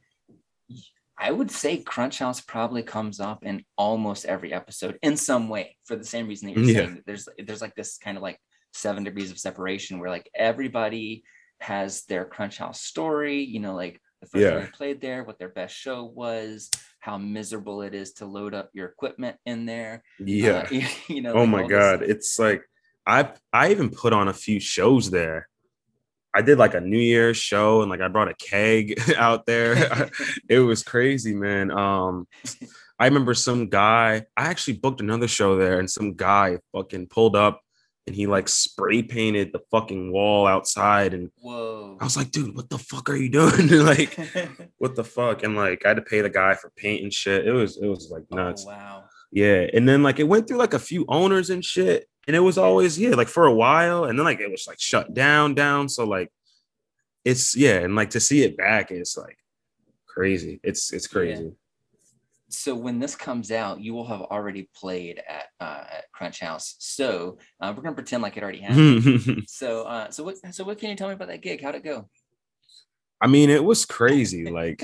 I 1.17 1.31
would 1.31 1.51
say 1.51 1.77
Crunch 1.84 2.20
House 2.20 2.39
probably 2.39 2.81
comes 2.81 3.20
up 3.20 3.43
in 3.43 3.65
almost 3.77 4.25
every 4.25 4.53
episode 4.53 4.98
in 5.01 5.17
some 5.17 5.50
way 5.50 5.75
for 5.84 5.96
the 5.98 6.05
same 6.05 6.27
reason 6.27 6.48
that 6.48 6.58
you're 6.58 6.65
Yeah. 6.70 6.74
saying 6.86 6.96
that 6.96 7.05
there's 7.05 7.27
there's 7.46 7.62
like 7.62 7.75
this 7.75 7.98
kind 7.98 8.15
of 8.15 8.24
like 8.24 8.39
seven 8.73 9.03
degrees 9.03 9.31
of 9.31 9.39
separation 9.39 9.99
where 9.99 10.09
like 10.09 10.29
everybody 10.35 11.23
has 11.59 12.03
their 12.05 12.25
Crunch 12.25 12.57
House 12.57 12.81
story, 12.81 13.43
you 13.43 13.59
know, 13.59 13.75
like 13.75 13.99
the 14.21 14.27
first 14.27 14.43
time 14.43 14.53
Yeah. 14.53 14.65
they 14.65 14.71
played 14.71 15.01
there, 15.01 15.23
what 15.23 15.39
their 15.39 15.49
best 15.49 15.75
show 15.75 16.03
was, 16.05 16.69
how 16.99 17.17
miserable 17.17 17.81
it 17.81 17.93
is 17.93 18.13
to 18.13 18.25
load 18.25 18.53
up 18.53 18.69
your 18.73 18.87
equipment 18.87 19.37
in 19.45 19.65
there. 19.65 20.03
Yeah. 20.19 20.67
Uh, 20.71 20.87
you 21.07 21.21
know, 21.21 21.33
oh 21.33 21.39
like 21.41 21.49
my 21.49 21.67
god. 21.67 22.01
It's 22.03 22.37
like 22.39 22.63
I 23.05 23.31
I 23.51 23.71
even 23.71 23.89
put 23.89 24.13
on 24.13 24.27
a 24.27 24.33
few 24.33 24.59
shows 24.59 25.09
there. 25.11 25.47
I 26.33 26.41
did 26.41 26.57
like 26.57 26.75
a 26.75 26.79
New 26.79 26.99
Year's 26.99 27.37
show 27.37 27.81
and 27.81 27.89
like 27.89 27.99
I 27.99 28.07
brought 28.07 28.29
a 28.29 28.35
keg 28.35 28.99
out 29.17 29.45
there. 29.45 30.09
it 30.49 30.59
was 30.59 30.81
crazy, 30.83 31.35
man. 31.35 31.71
Um, 31.71 32.27
I 32.97 33.05
remember 33.05 33.33
some 33.33 33.67
guy. 33.67 34.25
I 34.37 34.45
actually 34.45 34.77
booked 34.77 35.01
another 35.01 35.27
show 35.27 35.57
there, 35.57 35.79
and 35.79 35.89
some 35.89 36.13
guy 36.13 36.59
fucking 36.71 37.07
pulled 37.07 37.35
up, 37.35 37.61
and 38.08 38.15
he 38.15 38.25
like 38.27 38.50
spray 38.50 39.03
painted 39.03 39.51
the 39.53 39.62
fucking 39.72 40.12
wall 40.12 40.48
outside, 40.48 41.13
and 41.13 41.29
Whoa. 41.39 41.98
I 42.00 42.03
was 42.03 42.17
like, 42.17 42.31
dude, 42.31 42.55
what 42.55 42.70
the 42.70 42.77
fuck 42.77 43.10
are 43.10 43.15
you 43.15 43.29
doing? 43.29 43.67
like, 43.86 44.17
what 44.77 44.96
the 44.96 45.03
fuck? 45.03 45.43
And 45.43 45.55
like, 45.55 45.86
I 45.86 45.89
had 45.89 45.98
to 45.98 46.01
pay 46.01 46.22
the 46.22 46.29
guy 46.29 46.55
for 46.55 46.72
paint 46.75 47.03
and 47.03 47.13
shit. 47.13 47.48
It 47.48 47.51
was, 47.51 47.77
it 47.77 47.88
was 47.88 48.10
like 48.12 48.24
oh, 48.31 48.36
nuts. 48.36 48.65
Oh, 48.67 48.72
wow. 48.72 49.03
Yeah, 49.31 49.68
and 49.74 49.87
then 49.87 50.03
like 50.03 50.20
it 50.20 50.27
went 50.27 50.48
through 50.48 50.57
like 50.57 50.74
a 50.74 50.79
few 50.79 51.05
owners 51.07 51.50
and 51.50 51.64
shit, 51.64 52.07
and 52.27 52.35
it 52.35 52.40
was 52.40 52.57
always 52.57 53.00
yeah, 53.00 53.11
like 53.11 53.29
for 53.29 53.46
a 53.46 53.53
while, 53.53 54.05
and 54.05 54.18
then 54.20 54.25
like 54.25 54.40
it 54.40 54.51
was 54.51 54.66
like 54.68 54.79
shut 54.79 55.14
down, 55.14 55.53
down. 55.53 55.87
So 55.87 56.05
like, 56.05 56.31
it's 57.24 57.55
yeah, 57.55 57.77
and 57.77 57.96
like 57.96 58.09
to 58.11 58.20
see 58.20 58.44
it 58.44 58.57
back, 58.57 58.92
it's 58.92 59.18
like 59.18 59.37
crazy. 60.05 60.59
It's 60.64 60.92
it's 60.92 61.07
crazy. 61.07 61.53
So 62.53 62.75
when 62.75 63.00
this 63.00 63.16
comes 63.16 63.51
out, 63.51 63.81
you 63.81 63.94
will 63.94 64.05
have 64.07 64.22
already 64.22 64.70
played 64.75 65.22
at 65.27 65.46
uh, 65.59 65.83
at 65.98 66.11
Crunch 66.14 66.40
House. 66.40 66.75
So 66.79 67.37
uh, 67.59 67.74
we're 67.75 67.83
gonna 67.83 67.96
pretend 67.96 68.24
like 68.24 68.37
it 68.37 68.44
already 68.44 68.59
happened. 68.59 69.44
so 69.48 69.83
uh, 69.83 70.09
so 70.11 70.24
what 70.24 70.35
so 70.53 70.64
what 70.64 70.77
can 70.79 70.90
you 70.90 70.96
tell 70.96 71.07
me 71.07 71.14
about 71.14 71.27
that 71.29 71.42
gig? 71.42 71.61
How'd 71.64 71.75
it 71.75 71.83
go? 71.83 72.09
I 73.22 73.27
mean, 73.27 73.50
it 73.50 73.64
was 73.64 73.85
crazy. 73.85 74.50
Like 74.50 74.83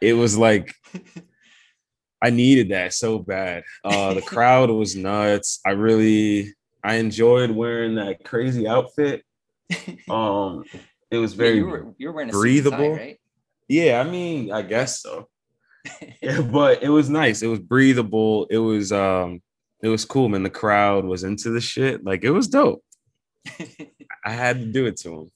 it 0.00 0.12
was 0.14 0.36
like 0.36 0.74
I 2.22 2.30
needed 2.30 2.70
that 2.70 2.94
so 2.94 3.18
bad. 3.18 3.62
Uh, 3.84 4.14
the 4.14 4.22
crowd 4.22 4.70
was 4.70 4.96
nuts. 4.96 5.60
I 5.66 5.70
really 5.70 6.54
I 6.82 6.96
enjoyed 6.96 7.50
wearing 7.50 7.96
that 7.96 8.24
crazy 8.24 8.66
outfit. 8.68 9.22
Um, 10.08 10.64
it 11.10 11.18
was 11.18 11.32
Yeah, 11.32 11.38
very 11.38 11.56
you 11.56 11.66
were 11.66 11.94
you 11.98 12.08
were 12.08 12.14
wearing 12.14 12.30
a 12.30 12.32
suit 12.32 12.38
tie, 12.38 12.40
breathable. 12.40 12.94
right? 12.94 13.20
yeah. 13.68 14.00
I 14.00 14.08
mean, 14.10 14.52
I 14.52 14.62
guess 14.62 15.00
so. 15.02 15.28
yeah, 16.22 16.40
but 16.40 16.82
it 16.82 16.88
was 16.88 17.08
nice. 17.10 17.42
It 17.42 17.46
was 17.48 17.58
breathable. 17.60 18.46
It 18.50 18.58
was 18.58 18.92
um 18.92 19.40
it 19.82 19.88
was 19.88 20.04
cool, 20.04 20.28
man. 20.28 20.42
The 20.42 20.50
crowd 20.50 21.04
was 21.04 21.22
into 21.24 21.50
the 21.50 21.60
shit. 21.60 22.04
Like 22.04 22.24
it 22.24 22.30
was 22.30 22.48
dope. 22.48 22.82
I 24.24 24.32
had 24.32 24.58
to 24.60 24.66
do 24.66 24.86
it 24.86 24.96
to 24.98 25.30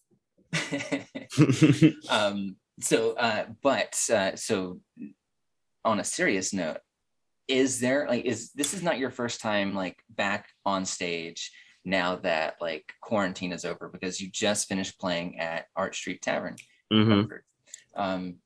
him. 0.53 1.95
um 2.11 2.57
so 2.81 3.13
uh 3.13 3.47
but 3.63 3.97
uh 4.13 4.35
so 4.37 4.81
on 5.85 6.01
a 6.01 6.05
serious 6.05 6.53
note 6.53 6.79
is 7.47 7.81
there 7.81 8.07
like 8.09 8.25
is 8.25 8.51
this 8.53 8.75
is 8.75 8.83
not 8.83 8.99
your 8.99 9.11
first 9.11 9.41
time 9.41 9.75
like 9.75 9.97
back 10.11 10.49
on 10.65 10.85
stage 10.85 11.53
now 11.85 12.17
that 12.17 12.57
like 12.61 12.93
quarantine 13.01 13.53
is 13.53 13.65
over 13.65 13.89
because 13.89 14.21
you 14.21 14.29
just 14.31 14.69
finished 14.69 14.99
playing 15.01 15.39
at 15.39 15.67
arch 15.77 15.97
street 15.99 16.21
tavern 16.23 16.57
Mhm. 16.93 17.09
Hartford. 17.15 17.45
um 17.95 18.37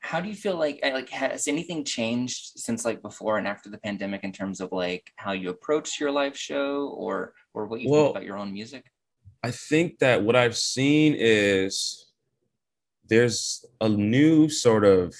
how 0.00 0.20
do 0.20 0.28
you 0.28 0.34
feel 0.34 0.56
like 0.56 0.80
uh, 0.82 0.90
like 0.92 1.10
has 1.10 1.48
anything 1.48 1.84
changed 1.84 2.52
since 2.56 2.84
like 2.84 3.02
before 3.02 3.38
and 3.38 3.48
after 3.48 3.68
the 3.68 3.78
pandemic 3.78 4.24
in 4.24 4.32
terms 4.32 4.60
of 4.60 4.70
like 4.72 5.10
how 5.16 5.32
you 5.32 5.50
approach 5.50 6.00
your 6.00 6.10
live 6.10 6.36
show 6.36 6.88
or 6.96 7.34
or 7.54 7.66
what 7.66 7.80
you 7.80 7.90
Well, 7.90 8.04
think 8.04 8.16
about 8.16 8.26
your 8.26 8.38
own 8.38 8.52
music 8.52 8.84
I 9.42 9.50
think 9.50 9.98
that 10.00 10.22
what 10.22 10.36
I've 10.36 10.56
seen 10.56 11.14
is 11.16 12.06
there's 13.08 13.64
a 13.80 13.88
new 13.88 14.48
sort 14.48 14.84
of 14.84 15.14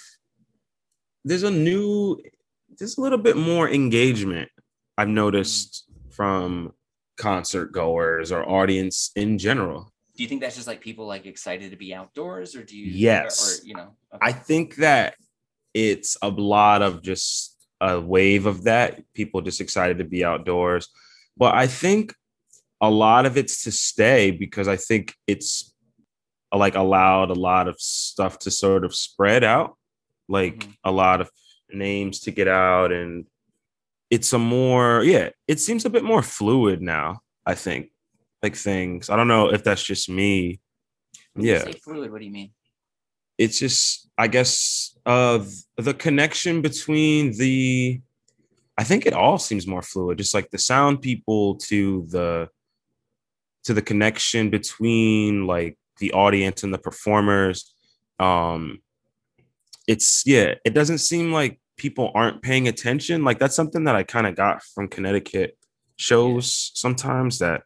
there's 1.24 1.42
a 1.42 1.50
new 1.50 2.20
there's 2.78 2.98
a 2.98 3.00
little 3.00 3.18
bit 3.18 3.36
more 3.36 3.68
engagement 3.68 4.48
I've 4.96 5.08
noticed 5.08 5.84
from 6.10 6.72
concert 7.16 7.72
goers 7.72 8.32
or 8.32 8.48
audience 8.48 9.10
in 9.14 9.38
general. 9.38 9.92
Do 10.18 10.24
you 10.24 10.28
think 10.28 10.40
that's 10.40 10.57
just 10.57 10.66
like 10.66 10.81
people 10.81 11.07
like 11.07 11.26
excited 11.26 11.70
to 11.70 11.76
be 11.76 11.94
outdoors 11.94 12.57
or 12.57 12.64
do 12.64 12.76
you 12.76 12.87
Yes. 12.92 13.40
or, 13.40 13.62
or, 13.62 13.66
you 13.68 13.74
know 13.74 13.94
I 14.20 14.33
think 14.33 14.74
that 14.76 15.14
it's 15.72 16.16
a 16.20 16.28
lot 16.28 16.83
of 16.83 17.02
just 17.02 17.57
a 17.81 18.00
wave 18.00 18.44
of 18.46 18.64
that. 18.64 19.00
People 19.14 19.40
just 19.42 19.61
excited 19.61 19.98
to 19.98 20.04
be 20.04 20.24
outdoors. 20.24 20.88
But 21.37 21.54
I 21.54 21.68
think 21.68 22.12
a 22.81 22.90
lot 22.90 23.26
of 23.26 23.37
it's 23.37 23.62
to 23.64 23.70
stay 23.70 24.33
because 24.33 24.66
I 24.66 24.74
think 24.76 25.14
it's 25.28 25.72
like 26.52 26.74
allowed 26.74 27.31
a 27.31 27.35
lot 27.35 27.68
of 27.68 27.76
stuff 27.78 28.40
to 28.40 28.50
sort 28.50 28.85
of 28.85 28.96
spread 28.96 29.44
out, 29.44 29.76
like 30.28 30.59
Mhm. 30.64 30.74
a 30.83 30.90
lot 30.90 31.20
of 31.20 31.31
names 31.70 32.18
to 32.20 32.33
get 32.33 32.48
out. 32.48 32.90
And 32.90 33.26
it's 34.11 34.33
a 34.33 34.38
more, 34.38 35.04
yeah, 35.04 35.31
it 35.46 35.61
seems 35.61 35.85
a 35.85 35.90
bit 35.90 36.02
more 36.02 36.22
fluid 36.22 36.83
now, 36.83 37.20
I 37.46 37.54
think. 37.54 37.92
Like 38.42 38.57
things. 38.57 39.11
I 39.11 39.16
don't 39.16 39.29
know 39.29 39.53
if 39.53 39.64
that's 39.64 39.83
just 39.83 40.09
me. 40.09 40.61
When 41.35 41.46
Yeah. 41.46 41.64
fluid 41.83 42.11
what 42.11 42.18
do 42.20 42.24
you 42.24 42.31
mean? 42.33 42.51
It's 43.37 43.59
just 43.59 44.09
i 44.18 44.27
guess 44.27 44.98
uh 45.07 45.44
the 45.77 45.94
connection 45.94 46.61
between 46.61 47.37
the 47.38 48.01
i 48.77 48.83
think 48.83 49.07
it 49.07 49.12
all 49.12 49.38
seems 49.38 49.64
more 49.64 49.81
fluid 49.81 50.18
just 50.18 50.35
like 50.35 50.51
the 50.51 50.59
sound 50.59 51.01
people 51.01 51.55
to 51.55 52.05
the 52.11 52.48
to 53.64 53.74
the 53.74 53.83
connection 53.83 54.51
between 54.51 55.46
like 55.46 55.79
the 56.01 56.12
audience 56.12 56.62
and 56.62 56.72
the 56.72 56.79
performers. 56.79 57.74
Um 58.18 58.81
it's 59.87 60.24
yeah 60.27 60.55
it 60.64 60.74
doesn't 60.74 60.98
seem 60.98 61.33
like 61.33 61.61
people 61.77 62.11
aren't 62.14 62.42
paying 62.42 62.66
attention. 62.66 63.24
Like 63.24 63.38
that's 63.38 63.55
something 63.55 63.85
that 63.85 63.94
i 63.94 64.03
kind 64.03 64.27
of 64.27 64.35
got 64.35 64.62
from 64.62 64.88
connecticut 64.88 65.57
shows 65.96 66.72
sometimes 66.74 67.38
that 67.38 67.62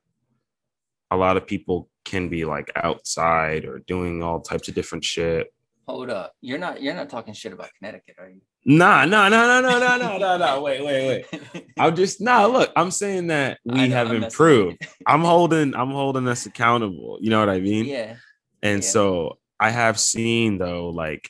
a 1.13 1.17
lot 1.17 1.37
of 1.37 1.47
people 1.47 1.89
can 2.05 2.29
be 2.29 2.45
like 2.45 2.71
outside 2.75 3.65
or 3.65 3.81
doing 3.87 4.23
all 4.23 4.41
types 4.41 4.69
of 4.69 4.75
different 4.75 5.05
shit. 5.05 5.53
Hold 5.87 6.11
up. 6.11 6.33
You're 6.41 6.59
not 6.59 6.83
you're 6.83 6.95
not 6.95 7.11
talking 7.11 7.35
shit 7.35 7.53
about 7.53 7.69
Connecticut, 7.79 8.17
are 8.19 8.31
you? 8.31 8.41
Nah, 8.65 9.05
nah, 9.05 9.29
nah, 9.29 9.61
nah, 9.61 9.79
nah, 9.79 9.97
nah, 9.97 10.19
nah, 10.19 10.37
nah, 10.37 10.61
Wait, 10.61 10.83
wait, 10.83 11.27
wait. 11.33 11.65
I'm 11.79 11.95
just 11.95 12.21
nah, 12.21 12.47
look, 12.47 12.73
I'm 12.77 12.91
saying 12.91 13.27
that 13.27 13.59
we 13.65 13.89
know, 13.89 13.95
have 13.97 14.11
I'm 14.11 14.25
improved. 14.25 14.79
I'm 15.07 15.23
holding 15.23 15.75
I'm 15.75 15.91
holding 15.91 16.27
us 16.29 16.47
accountable. 16.47 17.19
You 17.21 17.31
know 17.31 17.41
what 17.41 17.51
I 17.51 17.61
mean? 17.61 17.85
Yeah. 17.85 18.17
And 18.63 18.83
yeah. 18.83 18.89
so 18.89 19.39
I 19.61 19.71
have 19.71 20.01
seen 20.01 20.59
though, 20.59 20.89
like 20.89 21.29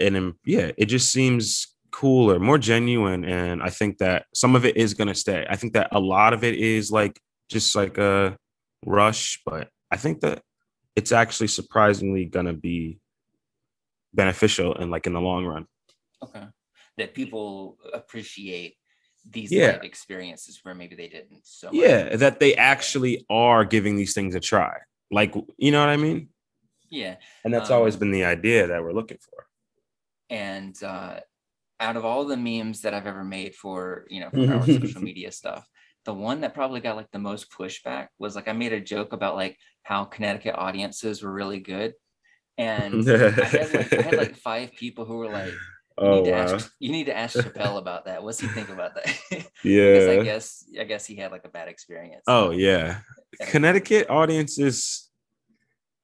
and 0.00 0.34
yeah, 0.44 0.70
it 0.78 0.86
just 0.86 1.12
seems 1.12 1.74
cooler, 1.90 2.38
more 2.38 2.58
genuine. 2.58 3.24
And 3.24 3.62
I 3.62 3.70
think 3.70 3.98
that 3.98 4.26
some 4.34 4.54
of 4.54 4.64
it 4.64 4.76
is 4.76 4.94
gonna 4.94 5.14
stay. 5.14 5.44
I 5.50 5.56
think 5.56 5.74
that 5.74 5.88
a 5.92 6.00
lot 6.00 6.32
of 6.32 6.44
it 6.44 6.54
is 6.54 6.90
like 6.90 7.20
just 7.50 7.74
like 7.74 7.98
uh 7.98 8.32
rush, 8.84 9.40
but 9.46 9.68
I 9.90 9.96
think 9.96 10.20
that 10.20 10.42
it's 10.94 11.12
actually 11.12 11.48
surprisingly 11.48 12.24
gonna 12.24 12.52
be 12.54 12.98
beneficial 14.14 14.74
and 14.74 14.90
like 14.90 15.06
in 15.06 15.12
the 15.12 15.20
long 15.20 15.44
run. 15.44 15.66
Okay. 16.22 16.44
That 16.98 17.14
people 17.14 17.78
appreciate 17.92 18.76
these 19.28 19.52
Yeah. 19.52 19.80
experiences 19.82 20.60
where 20.62 20.74
maybe 20.74 20.94
they 20.96 21.08
didn't. 21.08 21.46
So 21.46 21.68
much. 21.68 21.76
Yeah, 21.76 22.16
that 22.16 22.40
they 22.40 22.54
actually 22.54 23.26
are 23.28 23.64
giving 23.64 23.96
these 23.96 24.14
things 24.14 24.34
a 24.34 24.40
try. 24.40 24.78
Like, 25.10 25.34
you 25.58 25.70
know 25.72 25.80
what 25.80 25.90
I 25.90 25.96
mean? 25.96 26.30
Yeah. 26.88 27.16
And 27.44 27.52
that's 27.52 27.70
Um, 27.70 27.76
always 27.76 27.96
been 27.96 28.12
the 28.12 28.24
idea 28.24 28.68
that 28.68 28.82
we're 28.82 28.92
looking 28.92 29.18
for. 29.18 29.46
And 30.30 30.80
uh, 30.82 31.20
out 31.78 31.96
of 31.96 32.04
all 32.04 32.24
the 32.24 32.36
memes 32.36 32.82
that 32.82 32.94
I've 32.94 33.06
ever 33.06 33.24
made 33.24 33.54
for, 33.54 34.06
you 34.08 34.20
know, 34.20 34.30
for 34.30 34.50
our 34.52 34.66
social 34.66 35.02
media 35.02 35.30
stuff, 35.32 35.68
the 36.06 36.14
one 36.14 36.40
that 36.40 36.54
probably 36.54 36.80
got 36.80 36.96
like 36.96 37.10
the 37.10 37.18
most 37.18 37.50
pushback 37.50 38.06
was 38.18 38.36
like 38.36 38.48
I 38.48 38.52
made 38.52 38.72
a 38.72 38.80
joke 38.80 39.12
about 39.12 39.34
like 39.34 39.58
how 39.82 40.04
Connecticut 40.04 40.54
audiences 40.56 41.22
were 41.22 41.32
really 41.32 41.58
good. 41.58 41.94
And 42.56 43.08
I 43.10 43.18
had 43.18 43.74
like 43.74 43.92
I 43.92 44.02
had 44.02 44.16
like 44.16 44.36
five 44.36 44.72
people 44.72 45.04
who 45.04 45.18
were 45.18 45.28
like, 45.28 45.52
oh, 45.98 46.04
you, 46.04 46.10
oh 46.10 46.16
need 46.20 46.24
to 46.24 46.30
wow. 46.30 46.54
ask, 46.54 46.72
you 46.78 46.92
need 46.92 47.04
to 47.06 47.16
ask 47.16 47.36
Chappelle 47.36 47.78
about 47.78 48.06
that. 48.06 48.22
What's 48.22 48.40
he 48.40 48.46
think 48.46 48.70
about 48.70 48.94
that? 48.94 49.14
Yeah. 49.30 49.42
Because 49.64 50.08
I 50.08 50.22
guess 50.22 50.64
I 50.80 50.84
guess 50.84 51.04
he 51.04 51.16
had 51.16 51.32
like 51.32 51.44
a 51.44 51.50
bad 51.50 51.68
experience. 51.68 52.22
Oh 52.28 52.50
yeah. 52.52 53.00
Connecticut 53.40 54.08
audiences. 54.08 55.02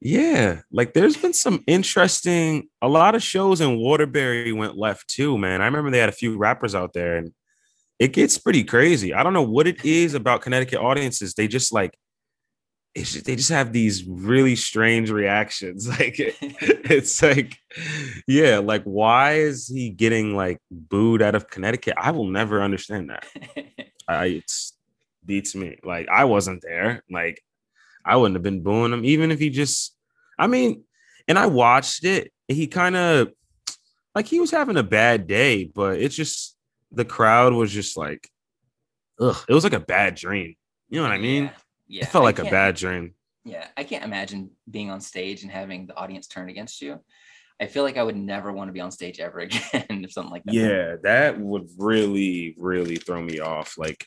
Yeah, 0.05 0.63
like 0.73 0.95
there's 0.95 1.17
been 1.17 1.33
some 1.33 1.63
interesting. 1.69 2.69
A 2.83 2.89
lot 2.89 3.15
of 3.15 3.23
shows 3.23 3.61
in 3.61 3.79
Waterbury 3.79 4.53
went 4.53 4.77
left 4.77 5.07
too, 5.07 5.39
man. 5.39 5.63
I 5.63 5.67
remember 5.67 5.93
they 5.93 6.01
had 6.01 6.09
a 6.09 6.13
few 6.13 6.37
rappers 6.37 6.75
out 6.75 6.93
there, 6.93 7.17
and 7.17 7.33
it 8.03 8.13
gets 8.13 8.37
pretty 8.37 8.65
crazy. 8.65 9.15
I 9.15 9.23
don't 9.23 9.33
know 9.33 9.45
what 9.45 9.69
it 9.69 9.85
is 9.85 10.15
about 10.15 10.43
Connecticut 10.43 10.81
audiences. 10.81 11.35
They 11.35 11.47
just 11.47 11.73
like, 11.73 11.97
it's 12.97 13.13
just, 13.13 13.27
they 13.27 13.37
just 13.37 13.51
have 13.51 13.73
these 13.73 14.05
really 14.05 14.57
strange 14.57 15.09
reactions. 15.09 15.87
Like 16.01 16.17
it's 16.19 17.23
like, 17.23 17.57
yeah, 18.27 18.59
like 18.59 18.83
why 18.83 19.35
is 19.35 19.69
he 19.69 19.91
getting 19.91 20.35
like 20.35 20.59
booed 20.69 21.23
out 21.23 21.37
of 21.37 21.49
Connecticut? 21.49 21.95
I 21.97 22.11
will 22.11 22.27
never 22.27 22.61
understand 22.61 23.11
that. 23.11 23.25
I 24.09 24.25
it's 24.27 24.77
beats 25.25 25.55
me. 25.55 25.79
Like 25.85 26.09
I 26.09 26.25
wasn't 26.25 26.63
there. 26.63 27.05
Like 27.09 27.41
I 28.05 28.17
wouldn't 28.17 28.35
have 28.35 28.43
been 28.43 28.65
booing 28.65 28.93
him, 28.93 29.05
even 29.05 29.31
if 29.31 29.39
he 29.39 29.49
just. 29.49 29.95
I 30.37 30.49
mean, 30.49 30.83
and 31.29 31.39
I 31.39 31.47
watched 31.47 32.05
it. 32.05 32.33
He 32.49 32.67
kind 32.67 32.97
of 32.97 33.29
like 34.13 34.27
he 34.27 34.41
was 34.41 34.51
having 34.51 34.77
a 34.77 34.83
bad 34.83 35.29
day, 35.29 35.67
but 35.67 36.01
it's 36.01 36.17
just 36.17 36.52
the 36.93 37.05
crowd 37.05 37.53
was 37.53 37.73
just 37.73 37.97
like, 37.97 38.29
ugh. 39.21 39.37
It 39.49 39.55
was 39.55 39.65
like 39.65 39.73
a 39.73 39.81
bad 39.81 40.15
dream. 40.15 40.55
You 40.89 40.99
know 40.99 41.05
what 41.05 41.13
I 41.13 41.19
mean? 41.19 41.45
Yeah. 41.45 41.51
yeah. 41.89 42.03
It 42.03 42.09
felt 42.09 42.23
I 42.23 42.27
like 42.27 42.39
a 42.39 42.45
bad 42.45 42.77
dream. 42.77 43.15
Yeah, 43.45 43.67
I 43.77 43.85
can't 43.85 44.05
imagine 44.05 44.51
being 44.71 44.91
on 44.91 45.01
stage 45.01 45.43
and 45.43 45.51
having 45.51 45.87
the 45.87 45.97
audience 45.97 46.29
turn 46.29 46.49
against 46.49 46.81
you. 46.81 47.01
I 47.61 47.67
feel 47.67 47.83
like 47.83 47.97
I 47.97 48.03
would 48.03 48.17
never 48.17 48.53
want 48.53 48.69
to 48.69 48.73
be 48.73 48.81
on 48.81 48.91
stage 48.91 49.21
ever 49.21 49.39
again 49.41 49.61
if 49.89 50.13
something 50.13 50.33
like 50.33 50.45
that. 50.45 50.55
Yeah, 50.55 50.97
that 51.03 51.41
would 51.41 51.69
really, 51.79 52.55
really 52.59 52.97
throw 52.97 53.21
me 53.21 53.41
off. 53.41 53.79
Like, 53.79 54.07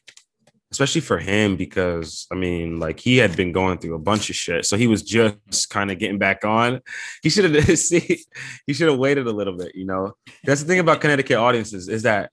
especially 0.71 1.01
for 1.01 1.17
him, 1.17 1.55
because 1.55 2.27
I 2.31 2.35
mean, 2.35 2.79
like 2.79 2.99
he 2.99 3.17
had 3.17 3.35
been 3.35 3.51
going 3.51 3.77
through 3.77 3.95
a 3.95 3.99
bunch 3.99 4.29
of 4.29 4.35
shit. 4.35 4.65
So 4.65 4.77
he 4.77 4.87
was 4.87 5.03
just 5.03 5.69
kind 5.69 5.91
of 5.91 5.99
getting 5.99 6.17
back 6.17 6.43
on. 6.45 6.81
He 7.21 7.29
should 7.29 7.53
have 7.53 7.65
see, 7.79 8.19
he 8.67 8.73
should 8.73 8.89
have 8.89 8.99
waited 8.99 9.27
a 9.27 9.31
little 9.31 9.57
bit, 9.57 9.75
you 9.75 9.85
know. 9.85 10.13
That's 10.43 10.61
the 10.61 10.67
thing 10.67 10.79
about 10.79 11.01
Connecticut 11.01 11.37
audiences 11.37 11.87
is 11.87 12.03
that, 12.03 12.31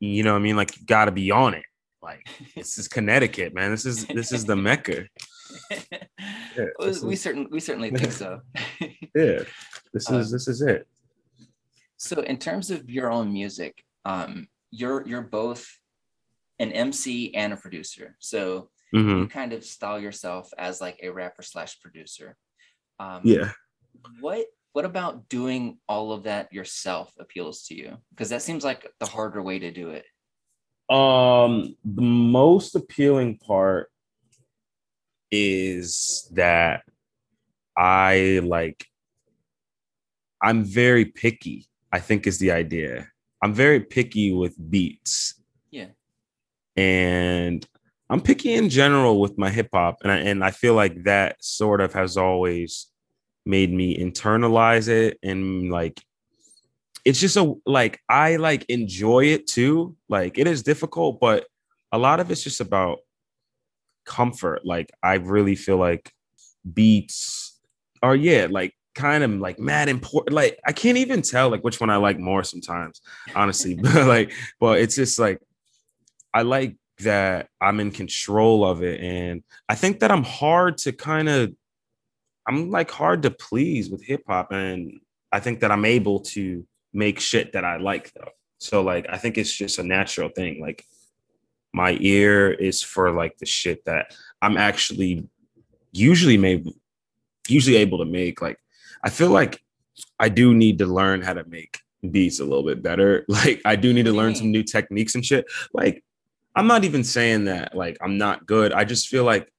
you 0.00 0.22
know, 0.22 0.32
what 0.32 0.38
I 0.38 0.42
mean, 0.42 0.56
like 0.56 0.76
you 0.78 0.86
gotta 0.86 1.12
be 1.12 1.30
on 1.30 1.54
it. 1.54 1.64
Like 2.02 2.26
this 2.56 2.78
is 2.78 2.88
Connecticut, 2.88 3.54
man. 3.54 3.70
This 3.70 3.86
is 3.86 4.06
this 4.06 4.32
is 4.32 4.44
the 4.44 4.56
Mecca. 4.56 5.06
Yeah, 6.56 6.66
we 6.78 6.86
is- 6.88 7.20
certainly 7.22 7.48
we 7.50 7.60
certainly 7.60 7.90
think 7.96 8.12
so. 8.12 8.40
Yeah. 9.14 9.42
This 9.92 10.10
Uh, 10.10 10.16
is 10.18 10.30
this 10.30 10.46
is 10.48 10.62
it. 10.62 10.86
so 11.96 12.20
in 12.20 12.36
terms 12.38 12.70
of 12.70 12.88
your 12.90 13.10
own 13.10 13.32
music, 13.32 13.82
um, 14.04 14.48
you're 14.70 15.06
you're 15.08 15.22
both 15.22 15.66
an 16.58 16.70
MC 16.72 17.34
and 17.34 17.52
a 17.52 17.56
producer. 17.56 18.16
So 18.20 18.70
Mhm. 18.94 19.20
you 19.20 19.26
kind 19.28 19.52
of 19.52 19.64
style 19.64 20.00
yourself 20.00 20.50
as 20.58 20.80
like 20.80 20.98
a 21.02 21.10
rapper 21.10 21.42
slash 21.42 21.80
producer. 21.80 22.36
Um, 22.98 23.20
Yeah. 23.24 23.52
What 24.20 24.46
what 24.72 24.84
about 24.84 25.28
doing 25.28 25.78
all 25.88 26.12
of 26.12 26.24
that 26.24 26.52
yourself 26.52 27.12
appeals 27.18 27.64
to 27.64 27.74
you? 27.74 27.96
Because 28.10 28.28
that 28.30 28.42
seems 28.42 28.64
like 28.64 28.86
the 29.00 29.06
harder 29.06 29.42
way 29.42 29.58
to 29.58 29.70
do 29.70 29.90
it. 29.90 30.04
Um, 30.94 31.76
the 31.84 32.02
most 32.02 32.74
appealing 32.74 33.38
part 33.38 33.90
is 35.30 36.28
that 36.34 36.82
I 37.76 38.40
like 38.42 38.86
I'm 40.42 40.64
very 40.64 41.04
picky, 41.04 41.66
I 41.92 42.00
think 42.00 42.26
is 42.26 42.38
the 42.38 42.52
idea. 42.52 43.08
I'm 43.42 43.54
very 43.54 43.80
picky 43.80 44.32
with 44.32 44.54
beats. 44.70 45.40
Yeah. 45.70 45.88
And 46.76 47.66
I'm 48.08 48.20
picky 48.20 48.54
in 48.54 48.68
general 48.68 49.20
with 49.20 49.38
my 49.38 49.50
hip 49.50 49.68
hop. 49.72 49.98
And 50.02 50.10
I 50.10 50.16
and 50.16 50.44
I 50.44 50.50
feel 50.50 50.74
like 50.74 51.04
that 51.04 51.36
sort 51.42 51.80
of 51.80 51.92
has 51.92 52.16
always 52.16 52.89
made 53.50 53.72
me 53.72 53.98
internalize 53.98 54.88
it 54.88 55.18
and 55.22 55.70
like 55.70 56.00
it's 57.04 57.20
just 57.20 57.36
a 57.36 57.54
like 57.66 58.00
I 58.08 58.36
like 58.36 58.64
enjoy 58.68 59.24
it 59.26 59.46
too. 59.46 59.96
Like 60.08 60.38
it 60.38 60.46
is 60.46 60.62
difficult, 60.62 61.20
but 61.20 61.46
a 61.92 61.98
lot 61.98 62.20
of 62.20 62.30
it's 62.30 62.42
just 62.42 62.60
about 62.60 62.98
comfort. 64.04 64.64
Like 64.64 64.90
I 65.02 65.14
really 65.14 65.56
feel 65.56 65.78
like 65.78 66.12
beats 66.72 67.58
are 68.02 68.14
yeah, 68.14 68.48
like 68.50 68.74
kind 68.94 69.24
of 69.24 69.30
like 69.32 69.58
mad 69.58 69.88
important. 69.88 70.34
Like 70.34 70.58
I 70.66 70.72
can't 70.72 70.98
even 70.98 71.22
tell 71.22 71.50
like 71.50 71.64
which 71.64 71.80
one 71.80 71.90
I 71.90 71.96
like 71.96 72.18
more 72.18 72.44
sometimes, 72.44 73.00
honestly. 73.34 73.74
but 73.82 74.06
like, 74.06 74.32
but 74.58 74.78
it's 74.80 74.96
just 74.96 75.18
like 75.18 75.40
I 76.34 76.42
like 76.42 76.76
that 77.00 77.48
I'm 77.60 77.80
in 77.80 77.90
control 77.90 78.64
of 78.64 78.82
it. 78.82 79.00
And 79.00 79.42
I 79.68 79.74
think 79.74 80.00
that 80.00 80.10
I'm 80.10 80.24
hard 80.24 80.78
to 80.78 80.92
kind 80.92 81.28
of 81.28 81.54
I'm 82.46 82.70
like 82.70 82.90
hard 82.90 83.22
to 83.22 83.30
please 83.30 83.90
with 83.90 84.04
hip 84.04 84.22
hop. 84.26 84.52
And 84.52 85.00
I 85.32 85.40
think 85.40 85.60
that 85.60 85.70
I'm 85.70 85.84
able 85.84 86.20
to 86.20 86.66
make 86.92 87.20
shit 87.20 87.52
that 87.52 87.64
I 87.64 87.76
like 87.76 88.12
though. 88.12 88.30
So 88.58 88.82
like 88.82 89.06
I 89.08 89.16
think 89.16 89.38
it's 89.38 89.52
just 89.52 89.78
a 89.78 89.82
natural 89.82 90.28
thing. 90.28 90.60
Like 90.60 90.84
my 91.72 91.96
ear 92.00 92.50
is 92.50 92.82
for 92.82 93.12
like 93.12 93.38
the 93.38 93.46
shit 93.46 93.84
that 93.84 94.14
I'm 94.42 94.56
actually 94.56 95.28
usually 95.92 96.36
made 96.36 96.68
usually 97.48 97.76
able 97.76 97.98
to 97.98 98.04
make. 98.04 98.42
Like 98.42 98.58
I 99.04 99.10
feel 99.10 99.30
like 99.30 99.62
I 100.18 100.28
do 100.28 100.54
need 100.54 100.78
to 100.78 100.86
learn 100.86 101.22
how 101.22 101.34
to 101.34 101.44
make 101.44 101.78
beats 102.10 102.40
a 102.40 102.44
little 102.44 102.64
bit 102.64 102.82
better. 102.82 103.24
Like 103.28 103.60
I 103.64 103.76
do 103.76 103.92
need 103.92 104.04
to 104.04 104.10
What 104.10 104.14
do 104.14 104.16
you 104.16 104.22
learn 104.22 104.34
some 104.34 104.50
new 104.50 104.62
techniques 104.62 105.14
and 105.14 105.24
shit. 105.24 105.46
Like 105.72 106.04
I'm 106.54 106.66
not 106.66 106.84
even 106.84 107.04
saying 107.04 107.44
that 107.44 107.76
like 107.76 107.96
I'm 108.02 108.18
not 108.18 108.46
good. 108.46 108.72
I 108.72 108.84
just 108.84 109.08
feel 109.08 109.24
like 109.24 109.52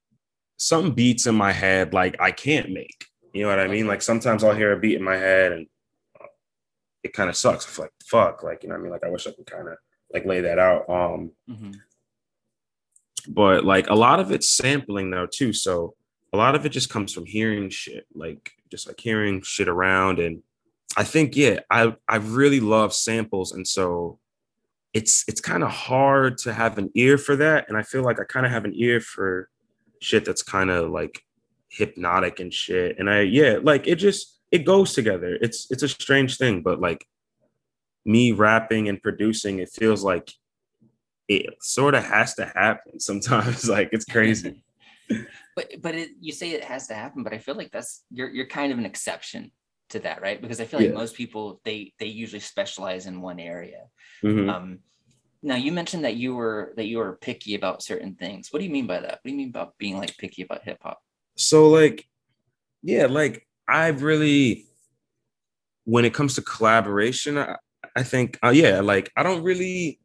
some 0.62 0.92
beats 0.92 1.26
in 1.26 1.34
my 1.34 1.52
head 1.52 1.92
like 1.92 2.16
I 2.22 2.30
can't 2.32 2.70
make. 2.70 3.06
You 3.34 3.42
know 3.44 3.50
what 3.50 3.60
I 3.60 3.68
mean? 3.68 3.88
Like 3.88 4.04
sometimes 4.04 4.44
I'll 4.44 4.54
hear 4.54 4.72
a 4.74 4.80
beat 4.80 4.96
in 4.96 5.04
my 5.04 5.16
head 5.16 5.54
and 5.54 5.66
it 7.04 7.14
kind 7.14 7.32
of 7.32 7.36
sucks. 7.36 7.66
I 7.66 7.70
feel 7.70 7.86
like 7.86 7.94
fuck, 8.06 8.44
like 8.44 8.62
you 8.62 8.70
know 8.70 8.76
what 8.76 8.82
I 8.82 8.84
mean? 8.84 8.92
Like 8.92 9.04
I 9.04 9.10
wish 9.10 9.26
I 9.26 9.32
could 9.32 9.48
kind 9.48 9.68
of 9.68 9.78
like 10.14 10.24
lay 10.26 10.42
that 10.42 10.60
out. 10.60 10.88
Um, 10.88 11.32
Mhm. 11.50 11.76
but 13.28 13.66
like 13.66 13.90
a 13.90 13.96
lot 13.96 14.20
of 14.20 14.32
it's 14.32 14.50
sampling 14.50 15.10
though 15.10 15.26
too. 15.26 15.52
So 15.52 15.96
a 16.32 16.38
lot 16.38 16.54
of 16.54 16.64
it 16.66 16.70
just 16.70 16.90
comes 16.92 17.12
from 17.12 17.26
hearing 17.26 17.70
shit, 17.72 18.06
like 18.14 18.52
just 18.70 18.88
like 18.88 19.00
hearing 19.00 19.42
shit 19.42 19.68
around. 19.68 20.20
And 20.20 20.44
I 20.96 21.04
think, 21.04 21.36
yeah, 21.36 21.60
I 21.72 21.96
I 22.08 22.18
really 22.18 22.60
love 22.60 22.94
samples. 22.94 23.52
And 23.52 23.68
so 23.68 24.20
it's 24.94 25.24
it's 25.28 25.42
kind 25.42 25.64
of 25.64 25.72
hard 25.72 26.38
to 26.40 26.54
have 26.54 26.78
an 26.78 26.92
ear 26.94 27.18
for 27.18 27.36
that. 27.38 27.66
And 27.68 27.78
I 27.78 27.82
feel 27.82 28.04
like 28.04 28.20
I 28.20 28.26
kind 28.26 28.46
of 28.46 28.52
have 28.52 28.66
an 28.66 28.74
ear 28.76 29.00
for 29.00 29.50
shit 30.02 30.26
that's 30.26 30.44
kind 30.44 30.70
of 30.70 30.90
like 30.90 31.24
hypnotic 31.70 32.40
and 32.40 32.54
shit. 32.54 32.98
And 33.00 33.10
I 33.10 33.22
yeah, 33.22 33.60
like 33.62 33.88
it 33.88 33.96
just 33.96 34.40
it 34.52 34.60
goes 34.66 34.94
together. 34.94 35.38
It's 35.42 35.70
it's 35.72 35.84
a 35.84 35.88
strange 35.88 36.38
thing, 36.38 36.62
but 36.62 36.82
like 36.82 37.06
me 38.06 38.32
rapping 38.32 38.90
and 38.90 39.02
producing, 39.02 39.60
it 39.60 39.70
feels 39.70 40.04
like 40.04 40.32
it 41.28 41.46
sort 41.62 41.96
of 41.96 42.04
has 42.04 42.34
to 42.36 42.46
happen 42.46 43.00
sometimes. 43.00 43.70
like 43.78 43.90
it's 43.92 44.06
crazy. 44.06 44.64
but 45.56 45.72
but 45.82 45.96
it, 45.96 46.10
you 46.20 46.34
say 46.34 46.52
it 46.52 46.64
has 46.64 46.88
to 46.88 46.94
happen, 46.94 47.24
but 47.24 47.34
I 47.34 47.38
feel 47.38 47.56
like 47.56 47.72
that's 47.72 48.04
you're 48.12 48.30
you're 48.30 48.48
kind 48.48 48.72
of 48.72 48.80
an 48.80 48.86
exception 48.86 49.52
to 49.90 50.00
that, 50.00 50.22
right? 50.22 50.42
Because 50.42 50.62
I 50.62 50.66
feel 50.66 50.80
like 50.80 50.90
Yeah. 50.90 50.96
most 50.96 51.16
people 51.16 51.62
they 51.64 51.94
they 52.00 52.08
usually 52.08 52.40
specialize 52.40 53.06
in 53.06 53.22
one 53.22 53.40
area. 53.40 53.84
Mhm. 54.24 54.50
Um, 54.50 54.80
now 55.44 55.56
you 55.56 55.72
mentioned 55.72 56.06
that 56.06 56.16
you 56.16 56.36
were 56.36 56.74
that 56.78 56.86
you 56.86 57.00
were 57.00 57.14
picky 57.14 57.56
about 57.56 57.82
certain 57.82 58.16
things. 58.16 58.50
What 58.52 58.60
do 58.60 58.66
you 58.66 58.72
mean 58.72 58.88
by 58.88 59.00
that? 59.00 59.12
What 59.12 59.22
do 59.24 59.32
you 59.32 59.38
mean 59.38 59.50
about 59.50 59.78
being 59.78 59.98
like 59.98 60.18
picky 60.18 60.44
about 60.44 60.64
hip 60.64 60.78
hop? 60.82 61.02
So 61.36 61.70
like, 61.70 62.08
yeah, 62.84 63.08
like 63.08 63.48
I 63.68 63.88
really, 63.88 64.66
when 65.86 66.06
it 66.06 66.14
comes 66.14 66.36
to 66.36 66.42
collaboration, 66.42 67.38
I, 67.38 67.58
I 67.96 68.04
think, 68.04 68.38
uh, 68.44 68.50
yeah, 68.50 68.82
like 68.82 69.12
I 69.16 69.24
don't 69.24 69.44
really. 69.44 70.00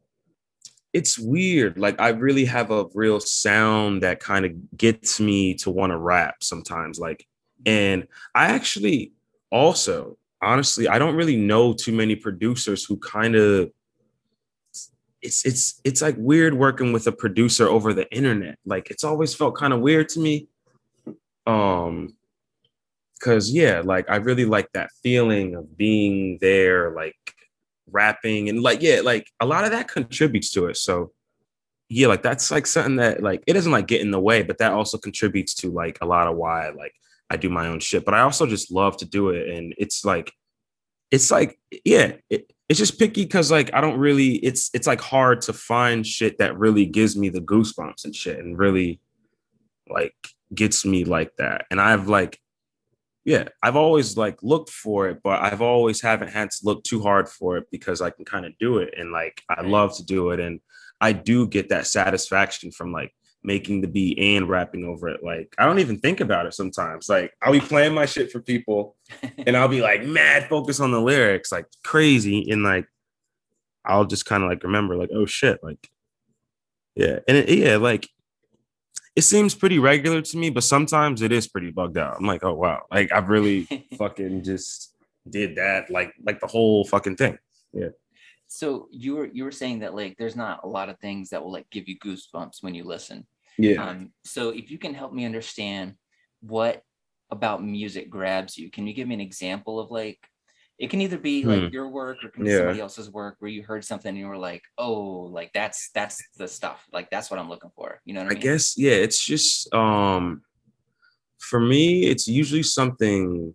It's 0.92 1.18
weird. 1.18 1.78
Like 1.78 2.00
I 2.00 2.08
really 2.08 2.46
have 2.46 2.70
a 2.70 2.86
real 2.94 3.20
sound 3.20 4.02
that 4.02 4.18
kind 4.18 4.46
of 4.46 4.52
gets 4.78 5.20
me 5.20 5.52
to 5.56 5.70
want 5.70 5.90
to 5.90 5.98
rap 5.98 6.36
sometimes. 6.42 6.98
Like, 6.98 7.26
and 7.66 8.08
I 8.34 8.46
actually 8.46 9.12
also, 9.50 10.16
honestly, 10.40 10.88
I 10.88 10.98
don't 10.98 11.14
really 11.14 11.36
know 11.36 11.74
too 11.74 11.92
many 11.92 12.16
producers 12.16 12.82
who 12.82 12.96
kind 12.96 13.36
of 13.36 13.70
it's 15.26 15.44
it's 15.44 15.80
it's 15.84 16.00
like 16.00 16.14
weird 16.16 16.54
working 16.54 16.92
with 16.92 17.06
a 17.06 17.12
producer 17.12 17.68
over 17.68 17.92
the 17.92 18.10
internet. 18.14 18.58
Like 18.64 18.90
it's 18.90 19.04
always 19.04 19.34
felt 19.34 19.56
kind 19.56 19.72
of 19.72 19.80
weird 19.80 20.08
to 20.10 20.20
me. 20.20 20.48
Um 21.46 22.14
cuz 23.20 23.52
yeah, 23.52 23.82
like 23.84 24.08
I 24.08 24.16
really 24.16 24.44
like 24.44 24.70
that 24.72 24.90
feeling 25.02 25.54
of 25.56 25.76
being 25.76 26.38
there 26.40 26.92
like 26.92 27.16
rapping 27.90 28.48
and 28.48 28.62
like 28.62 28.80
yeah, 28.82 29.00
like 29.02 29.26
a 29.40 29.46
lot 29.46 29.64
of 29.64 29.72
that 29.72 29.88
contributes 29.88 30.52
to 30.52 30.66
it. 30.66 30.76
So 30.76 31.12
yeah, 31.88 32.06
like 32.06 32.22
that's 32.22 32.50
like 32.50 32.66
something 32.66 32.96
that 32.96 33.22
like 33.22 33.42
it 33.46 33.54
doesn't 33.54 33.72
like 33.72 33.86
get 33.88 34.00
in 34.00 34.12
the 34.12 34.20
way, 34.20 34.42
but 34.42 34.58
that 34.58 34.72
also 34.72 34.98
contributes 34.98 35.54
to 35.56 35.70
like 35.70 35.98
a 36.00 36.06
lot 36.06 36.28
of 36.28 36.36
why 36.36 36.70
like 36.70 36.94
I 37.30 37.36
do 37.36 37.50
my 37.50 37.66
own 37.66 37.80
shit. 37.80 38.04
But 38.04 38.14
I 38.14 38.20
also 38.20 38.46
just 38.46 38.70
love 38.70 38.96
to 38.98 39.04
do 39.04 39.30
it 39.30 39.48
and 39.48 39.74
it's 39.76 40.04
like 40.04 40.32
it's 41.10 41.30
like 41.30 41.58
yeah, 41.84 42.12
it, 42.30 42.52
it's 42.68 42.78
just 42.78 42.98
picky 42.98 43.22
because 43.22 43.50
like 43.50 43.72
I 43.72 43.80
don't 43.80 43.98
really 43.98 44.36
it's 44.36 44.70
it's 44.74 44.86
like 44.86 45.00
hard 45.00 45.40
to 45.42 45.52
find 45.52 46.06
shit 46.06 46.38
that 46.38 46.58
really 46.58 46.86
gives 46.86 47.16
me 47.16 47.28
the 47.28 47.40
goosebumps 47.40 48.04
and 48.04 48.14
shit 48.14 48.38
and 48.38 48.58
really 48.58 49.00
like 49.88 50.14
gets 50.54 50.84
me 50.84 51.04
like 51.04 51.32
that. 51.38 51.66
And 51.70 51.80
I've 51.80 52.08
like 52.08 52.40
yeah, 53.24 53.48
I've 53.60 53.74
always 53.74 54.16
like 54.16 54.40
looked 54.42 54.70
for 54.70 55.08
it, 55.08 55.20
but 55.24 55.42
I've 55.42 55.60
always 55.60 56.00
haven't 56.00 56.28
had 56.28 56.50
to 56.52 56.58
look 56.62 56.84
too 56.84 57.02
hard 57.02 57.28
for 57.28 57.56
it 57.56 57.66
because 57.72 58.00
I 58.00 58.10
can 58.10 58.24
kind 58.24 58.46
of 58.46 58.56
do 58.58 58.78
it 58.78 58.94
and 58.96 59.10
like 59.10 59.42
I 59.48 59.62
love 59.62 59.96
to 59.96 60.04
do 60.04 60.30
it 60.30 60.38
and 60.38 60.60
I 61.00 61.12
do 61.12 61.46
get 61.46 61.68
that 61.70 61.86
satisfaction 61.86 62.70
from 62.70 62.92
like 62.92 63.12
making 63.46 63.80
the 63.80 63.88
beat 63.88 64.18
and 64.18 64.48
rapping 64.48 64.84
over 64.84 65.08
it. 65.08 65.22
Like 65.22 65.54
I 65.58 65.64
don't 65.64 65.78
even 65.78 65.98
think 65.98 66.20
about 66.20 66.46
it 66.46 66.54
sometimes. 66.54 67.08
Like 67.08 67.32
I'll 67.40 67.52
be 67.52 67.60
playing 67.60 67.94
my 67.94 68.06
shit 68.06 68.30
for 68.30 68.40
people 68.40 68.96
and 69.38 69.56
I'll 69.56 69.68
be 69.68 69.80
like 69.80 70.04
mad 70.04 70.48
focus 70.48 70.80
on 70.80 70.90
the 70.90 71.00
lyrics, 71.00 71.52
like 71.52 71.66
crazy. 71.84 72.50
And 72.50 72.62
like 72.62 72.86
I'll 73.84 74.04
just 74.04 74.26
kind 74.26 74.42
of 74.42 74.50
like 74.50 74.64
remember, 74.64 74.96
like, 74.96 75.10
oh 75.14 75.26
shit, 75.26 75.60
like 75.62 75.88
yeah. 76.94 77.20
And 77.28 77.36
it, 77.36 77.48
yeah, 77.48 77.76
like 77.76 78.08
it 79.14 79.22
seems 79.22 79.54
pretty 79.54 79.78
regular 79.78 80.20
to 80.20 80.36
me, 80.36 80.50
but 80.50 80.64
sometimes 80.64 81.22
it 81.22 81.32
is 81.32 81.48
pretty 81.48 81.70
bugged 81.70 81.96
out. 81.96 82.16
I'm 82.18 82.26
like, 82.26 82.44
oh 82.44 82.54
wow, 82.54 82.82
like 82.90 83.12
I've 83.12 83.28
really 83.28 83.64
fucking 83.98 84.42
just 84.42 84.94
did 85.28 85.56
that, 85.56 85.90
like 85.90 86.12
like 86.24 86.40
the 86.40 86.46
whole 86.46 86.84
fucking 86.84 87.16
thing. 87.16 87.38
Yeah. 87.72 87.88
So 88.48 88.88
you 88.90 89.16
were 89.16 89.26
you 89.26 89.44
were 89.44 89.52
saying 89.52 89.80
that 89.80 89.94
like 89.94 90.16
there's 90.18 90.36
not 90.36 90.60
a 90.64 90.68
lot 90.68 90.88
of 90.88 90.98
things 90.98 91.30
that 91.30 91.42
will 91.42 91.52
like 91.52 91.68
give 91.70 91.88
you 91.88 91.98
goosebumps 91.98 92.62
when 92.62 92.74
you 92.74 92.84
listen. 92.84 93.26
Yeah. 93.58 93.82
Um, 93.88 94.12
so 94.24 94.50
if 94.50 94.70
you 94.70 94.78
can 94.78 94.94
help 94.94 95.12
me 95.12 95.24
understand 95.24 95.94
what 96.40 96.82
about 97.30 97.64
music 97.64 98.10
grabs 98.10 98.56
you, 98.56 98.70
can 98.70 98.86
you 98.86 98.92
give 98.94 99.08
me 99.08 99.14
an 99.14 99.20
example 99.20 99.80
of 99.80 99.90
like 99.90 100.18
it 100.78 100.90
can 100.90 101.00
either 101.00 101.16
be 101.18 101.44
like 101.46 101.62
Hmm. 101.62 101.68
your 101.72 101.88
work 101.88 102.18
or 102.22 102.28
can 102.28 102.44
be 102.44 102.50
Yeah. 102.50 102.58
somebody 102.58 102.80
else's 102.80 103.10
work 103.10 103.36
where 103.38 103.50
you 103.50 103.62
heard 103.62 103.84
something 103.84 104.10
and 104.10 104.18
you 104.18 104.26
were 104.26 104.36
like, 104.36 104.62
oh, 104.76 105.30
like 105.32 105.52
that's 105.54 105.90
that's 105.94 106.22
the 106.36 106.46
stuff. 106.46 106.84
Like 106.92 107.08
that's 107.10 107.30
what 107.30 107.40
I'm 107.40 107.48
looking 107.48 107.70
for. 107.74 108.00
You 108.04 108.12
know 108.14 108.20
what 108.20 108.28
I, 108.28 108.32
I 108.32 108.34
mean? 108.34 108.42
guess 108.42 108.76
yeah, 108.76 108.92
it's 108.92 109.24
just 109.24 109.72
um 109.74 110.42
for 111.38 111.60
me, 111.60 112.04
it's 112.04 112.28
usually 112.28 112.62
something 112.62 113.54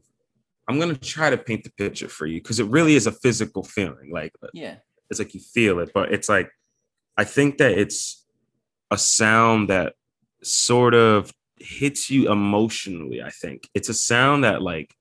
I'm 0.67 0.79
gonna 0.79 0.95
try 0.95 1.29
to 1.29 1.37
paint 1.37 1.63
the 1.63 1.71
picture 1.71 2.07
for 2.07 2.25
you 2.25 2.39
because 2.41 2.59
it 2.59 2.67
really 2.67 2.95
is 2.95 3.05
a 3.05 3.11
physical 3.11 3.63
feeling. 3.63 4.09
Like 4.11 4.33
Yeah. 4.53 4.77
it's 5.09 5.19
like 5.19 5.33
you 5.35 5.41
feel 5.41 5.79
it, 5.79 5.91
but 5.93 6.11
it's 6.11 6.27
like 6.29 6.49
I 7.17 7.23
think 7.23 7.57
that 7.59 7.73
it's 7.73 8.20
a 8.91 8.97
sound 8.97 9.69
that 9.69 9.93
sort 10.43 10.93
of 10.93 11.33
hits 11.59 12.09
you 12.09 12.31
emotionally. 12.31 13.21
I 13.21 13.29
think 13.29 13.69
it's 13.73 13.89
a 13.89 13.93
sound 13.93 14.43
that 14.43 14.61
like 14.61 14.93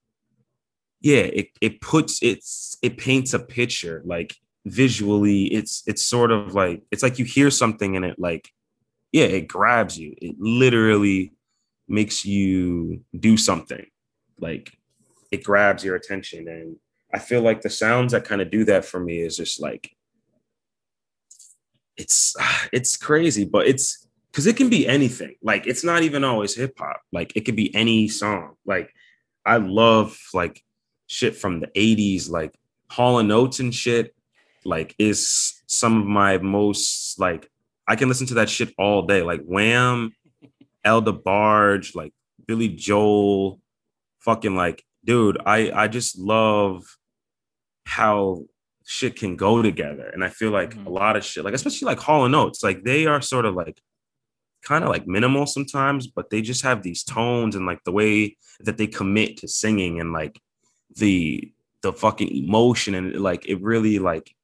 yeah, 1.00 1.22
it 1.22 1.48
it 1.60 1.80
puts 1.80 2.22
it's 2.22 2.76
it 2.82 2.98
paints 2.98 3.34
a 3.34 3.38
picture 3.38 4.02
like 4.04 4.36
visually. 4.66 5.44
It's 5.46 5.82
it's 5.86 6.04
sort 6.04 6.30
of 6.30 6.54
like 6.54 6.82
it's 6.90 7.02
like 7.02 7.18
you 7.18 7.24
hear 7.24 7.50
something 7.50 7.96
and 7.96 8.04
it 8.04 8.18
like 8.18 8.50
yeah, 9.12 9.24
it 9.24 9.48
grabs 9.48 9.98
you. 9.98 10.14
It 10.18 10.36
literally 10.38 11.32
makes 11.88 12.24
you 12.24 13.02
do 13.18 13.36
something. 13.36 13.86
Like 14.38 14.72
it 15.32 15.42
grabs 15.42 15.84
your 15.84 15.96
attention 15.96 16.48
and 16.48 16.76
I 17.12 17.18
feel 17.18 17.42
like 17.42 17.62
the 17.62 17.70
sounds 17.70 18.12
that 18.12 18.24
kind 18.24 18.40
of 18.40 18.50
do 18.50 18.64
that 18.66 18.84
for 18.84 19.00
me 19.00 19.20
is 19.20 19.36
just 19.36 19.60
like 19.60 19.90
it's 22.00 22.36
it's 22.72 22.96
crazy, 22.96 23.44
but 23.44 23.66
it's 23.66 24.06
because 24.30 24.46
it 24.46 24.56
can 24.56 24.68
be 24.68 24.86
anything. 24.86 25.34
Like 25.42 25.66
it's 25.66 25.84
not 25.84 26.02
even 26.02 26.24
always 26.24 26.54
hip 26.54 26.78
hop. 26.78 27.00
Like 27.12 27.32
it 27.36 27.42
could 27.42 27.56
be 27.56 27.74
any 27.74 28.08
song. 28.08 28.56
Like 28.64 28.92
I 29.44 29.58
love 29.58 30.18
like 30.34 30.62
shit 31.06 31.36
from 31.36 31.60
the 31.60 31.66
80s, 31.68 32.30
like 32.30 32.54
Hall 32.90 33.18
and 33.18 33.30
Oates 33.32 33.60
and 33.60 33.74
shit. 33.74 34.14
Like 34.64 34.94
is 34.98 35.62
some 35.66 36.00
of 36.00 36.06
my 36.06 36.38
most 36.38 37.18
like 37.18 37.50
I 37.86 37.96
can 37.96 38.08
listen 38.08 38.26
to 38.28 38.34
that 38.34 38.48
shit 38.48 38.74
all 38.78 39.02
day. 39.02 39.22
Like 39.22 39.42
Wham, 39.42 40.12
El 40.84 41.02
DeBarge, 41.02 41.94
like 41.94 42.12
Billy 42.46 42.68
Joel, 42.68 43.60
fucking 44.20 44.54
like, 44.54 44.84
dude, 45.04 45.38
I 45.44 45.70
I 45.72 45.88
just 45.88 46.18
love 46.18 46.84
how 47.84 48.44
shit 48.90 49.14
can 49.14 49.36
go 49.36 49.62
together. 49.62 50.08
And 50.12 50.24
I 50.24 50.28
feel 50.30 50.50
like 50.50 50.74
Mhm. 50.74 50.86
a 50.86 50.90
lot 50.90 51.16
of 51.16 51.24
shit, 51.24 51.44
like 51.44 51.54
especially 51.54 51.86
like 51.86 52.00
Hall 52.00 52.24
and 52.24 52.34
Oates, 52.34 52.64
like 52.64 52.82
they 52.82 53.06
are 53.06 53.22
sort 53.22 53.46
of 53.46 53.54
like 53.54 53.80
kind 54.62 54.82
of 54.82 54.90
like 54.90 55.06
minimal 55.06 55.46
sometimes, 55.46 56.08
but 56.08 56.28
they 56.30 56.42
just 56.42 56.62
have 56.62 56.82
these 56.82 57.04
tones 57.04 57.54
and 57.54 57.66
like 57.66 57.82
the 57.84 57.92
way 57.92 58.36
that 58.58 58.78
they 58.78 58.88
commit 58.88 59.36
to 59.38 59.46
singing 59.48 60.00
and 60.00 60.12
like 60.12 60.40
the 60.96 61.52
the 61.82 61.92
fucking 61.92 62.28
emotion 62.44 62.94
and 62.96 63.20
like 63.20 63.46
it 63.46 63.62
really 63.62 63.98
like 64.00 64.34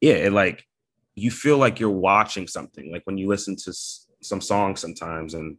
yeah, 0.00 0.14
it 0.14 0.32
like 0.32 0.66
you 1.14 1.30
feel 1.30 1.58
like 1.58 1.78
you're 1.80 1.90
watching 1.90 2.46
something 2.48 2.90
like 2.90 3.02
when 3.04 3.18
you 3.18 3.28
listen 3.28 3.56
to 3.56 3.70
s- 3.70 4.06
some 4.22 4.40
songs 4.40 4.80
sometimes 4.80 5.34
and 5.34 5.58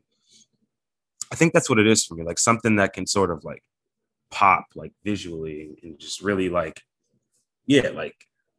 I 1.32 1.36
think 1.36 1.54
that's 1.54 1.70
what 1.70 1.78
it 1.80 1.86
is 1.88 2.04
for 2.06 2.16
me, 2.16 2.24
like 2.24 2.40
something 2.40 2.78
that 2.78 2.94
can 2.94 3.06
sort 3.06 3.30
of 3.30 3.44
like 3.44 3.64
pop 4.32 4.66
like 4.76 4.94
visually 5.04 5.78
and 5.84 6.00
just 6.00 6.22
really 6.24 6.50
like 6.50 6.82
yeah, 7.70 7.90
like 7.90 8.16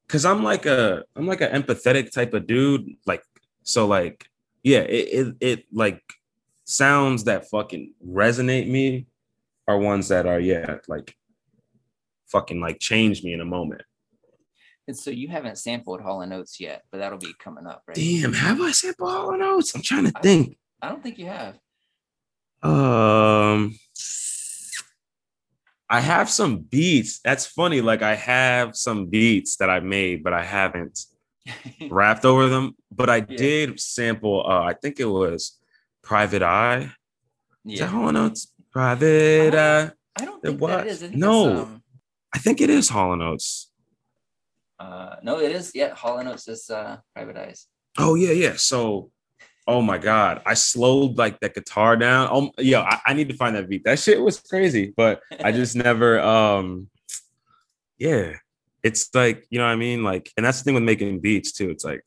cuz 0.08 0.24
I'm 0.24 0.42
like 0.42 0.64
a 0.64 1.04
I'm 1.14 1.26
like 1.26 1.42
an 1.42 1.52
empathetic 1.62 2.10
type 2.12 2.32
of 2.32 2.46
dude 2.46 2.86
like 3.06 3.22
so 3.62 3.86
like 3.86 4.26
yeah, 4.62 4.80
it 4.80 5.04
it, 5.18 5.36
it 5.40 5.64
like 5.72 6.02
sounds 6.64 7.24
that 7.24 7.50
fucking 7.50 7.92
resonate 8.06 8.68
me 8.68 9.06
are 9.68 9.78
ones 9.78 10.08
that 10.08 10.24
are 10.26 10.40
yeah, 10.40 10.78
like 10.88 11.14
fucking 12.28 12.60
like 12.60 12.78
change 12.78 13.22
me 13.22 13.32
in 13.34 13.40
a 13.40 13.44
moment. 13.44 13.82
And 14.88 14.96
so 14.96 15.10
you 15.10 15.28
haven't 15.28 15.58
sampled 15.58 16.00
Hall 16.00 16.22
and 16.22 16.32
Oates 16.32 16.58
yet, 16.58 16.82
but 16.90 16.98
that'll 16.98 17.18
be 17.18 17.34
coming 17.38 17.66
up, 17.66 17.82
right? 17.86 17.94
Damn, 17.96 18.32
have 18.32 18.60
I 18.60 18.72
said 18.72 18.94
Hall 18.98 19.32
and 19.34 19.42
Oates? 19.42 19.74
I'm 19.74 19.82
trying 19.82 20.06
to 20.06 20.12
I- 20.16 20.20
think. 20.20 20.56
I 20.82 20.88
don't 20.88 21.02
think 21.02 21.18
you 21.18 21.26
have. 21.26 21.58
Um, 22.62 23.78
I 25.92 26.00
have 26.00 26.30
some 26.30 26.58
beats. 26.58 27.18
That's 27.24 27.46
funny. 27.46 27.80
Like 27.80 28.02
I 28.02 28.14
have 28.14 28.76
some 28.76 29.06
beats 29.06 29.56
that 29.56 29.68
I 29.68 29.80
made, 29.80 30.22
but 30.22 30.32
I 30.32 30.44
haven't 30.44 31.00
rapped 31.90 32.24
over 32.24 32.48
them. 32.48 32.76
But 32.92 33.10
I 33.10 33.16
Yeah. 33.16 33.36
did 33.36 33.80
sample. 33.80 34.44
Uh, 34.46 34.62
I 34.62 34.74
think 34.74 35.00
it 35.00 35.06
was 35.06 35.58
Private 36.02 36.42
Eye. 36.42 36.82
Is 37.66 37.80
that 37.80 37.84
yeah. 37.84 37.86
Hall 37.86 38.08
and 38.16 38.36
Private 38.72 39.54
Eye. 39.54 39.90
I 40.16 40.24
don't 40.24 40.40
think 40.42 40.60
that 40.60 40.84
was. 40.86 40.92
is. 40.94 41.02
I 41.02 41.06
think 41.08 41.18
No. 41.18 41.62
um, 41.62 41.82
I 42.32 42.38
think 42.38 42.60
it 42.60 42.70
is 42.70 42.88
Hall 42.88 43.12
and 43.12 43.22
Oates. 43.22 43.70
uh, 44.78 45.16
no, 45.22 45.40
it 45.40 45.50
is. 45.52 45.72
Yeah, 45.74 45.94
Hall 45.94 46.18
and 46.18 46.28
Oates 46.28 46.46
is 46.48 46.70
uh, 46.70 46.98
Private 47.14 47.36
Eyes. 47.36 47.66
Oh 47.98 48.14
yeah, 48.14 48.30
yeah. 48.32 48.54
So, 48.56 49.10
oh 49.66 49.82
my 49.82 49.98
god, 49.98 50.42
I 50.46 50.54
slowed 50.54 51.18
like 51.18 51.40
that 51.40 51.54
guitar 51.54 51.96
down. 51.96 52.28
Oh 52.30 52.50
yeah, 52.58 52.80
I, 52.80 53.00
I 53.06 53.14
need 53.14 53.28
to 53.28 53.36
find 53.36 53.56
that 53.56 53.68
beat. 53.68 53.84
That 53.84 53.98
shit 53.98 54.20
was 54.20 54.40
crazy, 54.40 54.92
but 54.96 55.22
I 55.42 55.52
just 55.60 55.76
never. 55.76 56.20
Um, 56.20 56.88
yeah, 57.98 58.34
it's 58.82 59.14
like 59.14 59.46
you 59.50 59.58
know 59.58 59.66
what 59.66 59.72
I 59.72 59.76
mean. 59.76 60.02
Like, 60.02 60.32
and 60.36 60.44
that's 60.44 60.58
the 60.58 60.64
thing 60.64 60.74
with 60.74 60.82
making 60.82 61.20
beats 61.20 61.52
too. 61.52 61.70
It's 61.70 61.84
like 61.84 62.02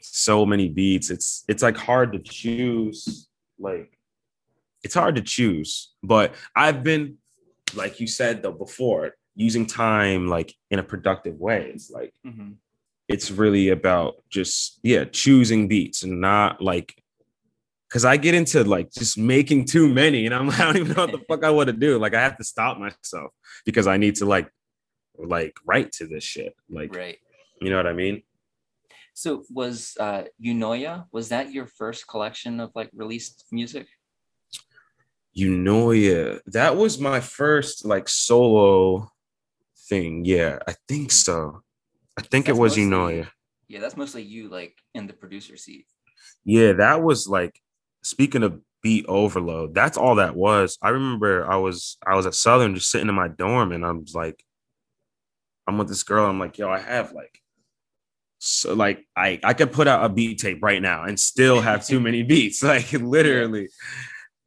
so 0.00 0.46
many 0.46 0.68
beats. 0.68 1.10
It's 1.10 1.44
it's 1.48 1.62
like 1.62 1.76
hard 1.76 2.12
to 2.12 2.18
choose. 2.18 3.28
Like, 3.58 3.98
it's 4.82 4.94
hard 4.94 5.16
to 5.16 5.22
choose. 5.22 5.92
But 6.02 6.34
I've 6.54 6.82
been, 6.84 7.18
like 7.74 7.98
you 8.00 8.06
said 8.06 8.42
though 8.42 8.52
before, 8.52 9.16
using 9.34 9.66
time 9.66 10.28
like 10.28 10.54
in 10.70 10.78
a 10.78 10.82
productive 10.84 11.34
way. 11.38 11.70
It's 11.74 11.90
like 11.90 12.14
Mhm. 12.24 12.54
It's 13.08 13.30
really 13.30 13.70
about 13.70 14.16
just 14.28 14.78
yeah 14.82 15.04
choosing 15.04 15.66
beats 15.66 16.02
and 16.02 16.20
not 16.20 16.60
like 16.60 17.02
because 17.88 18.04
I 18.04 18.18
get 18.18 18.34
into 18.34 18.62
like 18.64 18.92
just 18.92 19.16
making 19.16 19.64
too 19.64 19.88
many, 19.88 20.26
and 20.26 20.34
I'm 20.34 20.48
like, 20.48 20.60
I 20.60 20.64
don't 20.66 20.76
even 20.76 20.94
know 20.94 21.06
what 21.06 21.12
the 21.12 21.24
fuck 21.26 21.42
I 21.44 21.50
want 21.50 21.68
to 21.68 21.72
do. 21.72 21.98
Like 21.98 22.14
I 22.14 22.20
have 22.20 22.36
to 22.36 22.44
stop 22.44 22.78
myself 22.78 23.32
because 23.64 23.86
I 23.86 23.96
need 23.96 24.16
to 24.16 24.26
like 24.26 24.50
like 25.16 25.54
write 25.66 25.92
to 25.92 26.06
this 26.06 26.22
shit. 26.24 26.54
Like 26.70 26.94
Right. 26.94 27.18
you 27.60 27.70
know 27.70 27.76
what 27.76 27.86
I 27.86 27.92
mean? 27.94 28.22
So 29.14 29.44
was 29.50 29.96
uh 29.98 30.24
Unoya, 30.44 31.06
was 31.10 31.30
that 31.30 31.52
your 31.52 31.66
first 31.66 32.06
collection 32.06 32.60
of 32.60 32.70
like 32.74 32.90
released 32.94 33.46
music? 33.50 33.88
Yeah, 35.32 36.38
that 36.46 36.76
was 36.76 36.98
my 36.98 37.20
first 37.20 37.84
like 37.84 38.08
solo 38.08 39.10
thing. 39.88 40.24
Yeah, 40.24 40.58
I 40.66 40.74
think 40.88 41.12
so. 41.12 41.62
I 42.18 42.22
think 42.22 42.46
That's 42.46 42.58
it 42.58 42.60
was 42.60 42.72
mostly- 42.72 42.82
you 42.82 42.90
know, 42.90 43.08
yeah. 43.08 43.26
Yeah, 43.68 43.80
that's 43.80 43.96
mostly 43.96 44.22
you 44.22 44.48
like 44.48 44.74
in 44.94 45.06
the 45.06 45.12
producer 45.12 45.56
seat. 45.56 45.86
Yeah, 46.44 46.72
that 46.72 47.02
was 47.02 47.28
like 47.28 47.60
speaking 48.02 48.42
of 48.42 48.60
beat 48.82 49.04
overload. 49.06 49.74
That's 49.74 49.96
all 49.98 50.16
that 50.16 50.34
was. 50.34 50.78
I 50.82 50.88
remember 50.88 51.48
I 51.48 51.56
was 51.56 51.96
I 52.06 52.16
was 52.16 52.26
at 52.26 52.34
Southern 52.34 52.74
just 52.74 52.90
sitting 52.90 53.08
in 53.08 53.14
my 53.14 53.28
dorm 53.28 53.72
and 53.72 53.84
I 53.84 53.92
was 53.92 54.14
like, 54.14 54.42
I'm 55.66 55.76
with 55.78 55.88
this 55.88 56.02
girl. 56.02 56.26
I'm 56.26 56.38
like, 56.40 56.56
yo, 56.58 56.70
I 56.70 56.78
have 56.80 57.12
like 57.12 57.40
so 58.38 58.72
like 58.74 59.04
I 59.14 59.38
I 59.44 59.52
could 59.52 59.72
put 59.72 59.86
out 59.86 60.04
a 60.04 60.08
beat 60.08 60.38
tape 60.38 60.62
right 60.62 60.80
now 60.80 61.04
and 61.04 61.20
still 61.20 61.60
have 61.60 61.86
too 61.86 62.00
many 62.00 62.22
beats, 62.32 62.62
like 62.72 62.90
literally. 62.92 63.68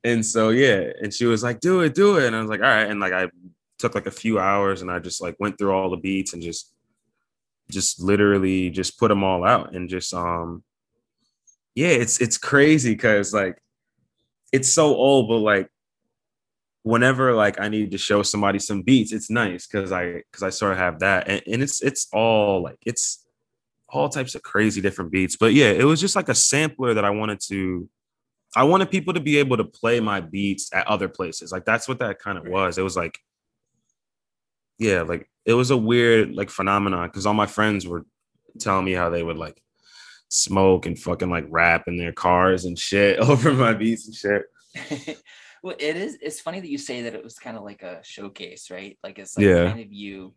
And 0.03 0.25
so 0.25 0.49
yeah, 0.49 0.91
and 1.01 1.13
she 1.13 1.25
was 1.25 1.43
like, 1.43 1.59
do 1.59 1.81
it, 1.81 1.93
do 1.93 2.17
it. 2.17 2.25
And 2.25 2.35
I 2.35 2.41
was 2.41 2.49
like, 2.49 2.61
all 2.61 2.65
right. 2.65 2.89
And 2.89 2.99
like 2.99 3.13
I 3.13 3.29
took 3.77 3.93
like 3.93 4.07
a 4.07 4.11
few 4.11 4.39
hours 4.39 4.81
and 4.81 4.89
I 4.89 4.97
just 4.97 5.21
like 5.21 5.35
went 5.39 5.59
through 5.59 5.73
all 5.73 5.91
the 5.91 5.97
beats 5.97 6.33
and 6.33 6.41
just 6.41 6.70
just 7.71 8.01
literally 8.01 8.69
just 8.69 8.99
put 8.99 9.07
them 9.07 9.23
all 9.23 9.43
out 9.43 9.73
and 9.73 9.89
just 9.89 10.13
um 10.13 10.63
yeah, 11.75 11.87
it's 11.87 12.19
it's 12.19 12.37
crazy 12.37 12.91
because 12.91 13.33
like 13.33 13.57
it's 14.51 14.71
so 14.71 14.95
old, 14.95 15.29
but 15.29 15.37
like 15.37 15.69
whenever 16.83 17.33
like 17.33 17.59
I 17.59 17.69
need 17.69 17.91
to 17.91 17.97
show 17.97 18.23
somebody 18.23 18.59
some 18.59 18.81
beats, 18.81 19.13
it's 19.13 19.29
nice 19.29 19.67
because 19.67 19.91
I 19.91 20.23
because 20.31 20.43
I 20.43 20.49
sort 20.49 20.73
of 20.73 20.79
have 20.79 20.99
that, 20.99 21.27
and, 21.27 21.41
and 21.47 21.61
it's 21.61 21.81
it's 21.81 22.07
all 22.11 22.63
like 22.63 22.77
it's 22.85 23.25
all 23.89 24.09
types 24.09 24.35
of 24.35 24.41
crazy 24.41 24.81
different 24.81 25.11
beats. 25.11 25.37
But 25.37 25.53
yeah, 25.53 25.71
it 25.71 25.83
was 25.83 26.01
just 26.01 26.15
like 26.15 26.29
a 26.29 26.35
sampler 26.35 26.93
that 26.93 27.05
I 27.05 27.09
wanted 27.09 27.39
to. 27.47 27.89
I 28.53 28.63
wanted 28.63 28.91
people 28.91 29.13
to 29.13 29.21
be 29.21 29.37
able 29.37 29.55
to 29.55 29.63
play 29.63 30.01
my 30.01 30.19
beats 30.19 30.69
at 30.73 30.85
other 30.87 31.07
places. 31.07 31.53
Like 31.53 31.63
that's 31.63 31.87
what 31.87 31.99
that 31.99 32.19
kind 32.19 32.37
of 32.37 32.45
was. 32.47 32.77
It 32.77 32.81
was 32.81 32.97
like, 32.97 33.17
yeah, 34.81 35.03
like 35.03 35.29
it 35.45 35.53
was 35.53 35.69
a 35.71 35.77
weird 35.77 36.33
like 36.35 36.49
phenomenon 36.49 37.07
because 37.07 37.25
all 37.25 37.33
my 37.33 37.45
friends 37.47 37.87
were 37.87 38.05
telling 38.59 38.83
me 38.85 38.93
how 38.93 39.09
they 39.09 39.23
would 39.23 39.37
like 39.37 39.61
smoke 40.29 40.85
and 40.85 40.97
fucking 40.97 41.29
like 41.29 41.45
rap 41.49 41.87
in 41.87 41.97
their 41.97 42.11
cars 42.13 42.65
and 42.65 42.77
shit 42.79 43.19
over 43.29 43.53
my 43.53 43.73
beats 43.73 44.07
and 44.07 44.15
shit. 44.15 44.43
well, 45.63 45.75
it 45.77 45.95
is. 45.97 46.17
It's 46.21 46.39
funny 46.41 46.59
that 46.59 46.69
you 46.69 46.77
say 46.77 47.03
that 47.03 47.13
it 47.13 47.23
was 47.23 47.37
kind 47.37 47.57
of 47.57 47.63
like 47.63 47.83
a 47.83 47.99
showcase, 48.03 48.71
right? 48.71 48.97
Like 49.03 49.19
it's 49.19 49.37
like 49.37 49.45
Yeah. 49.45 49.67
kind 49.67 49.81
of 49.81 49.91
you, 49.91 50.33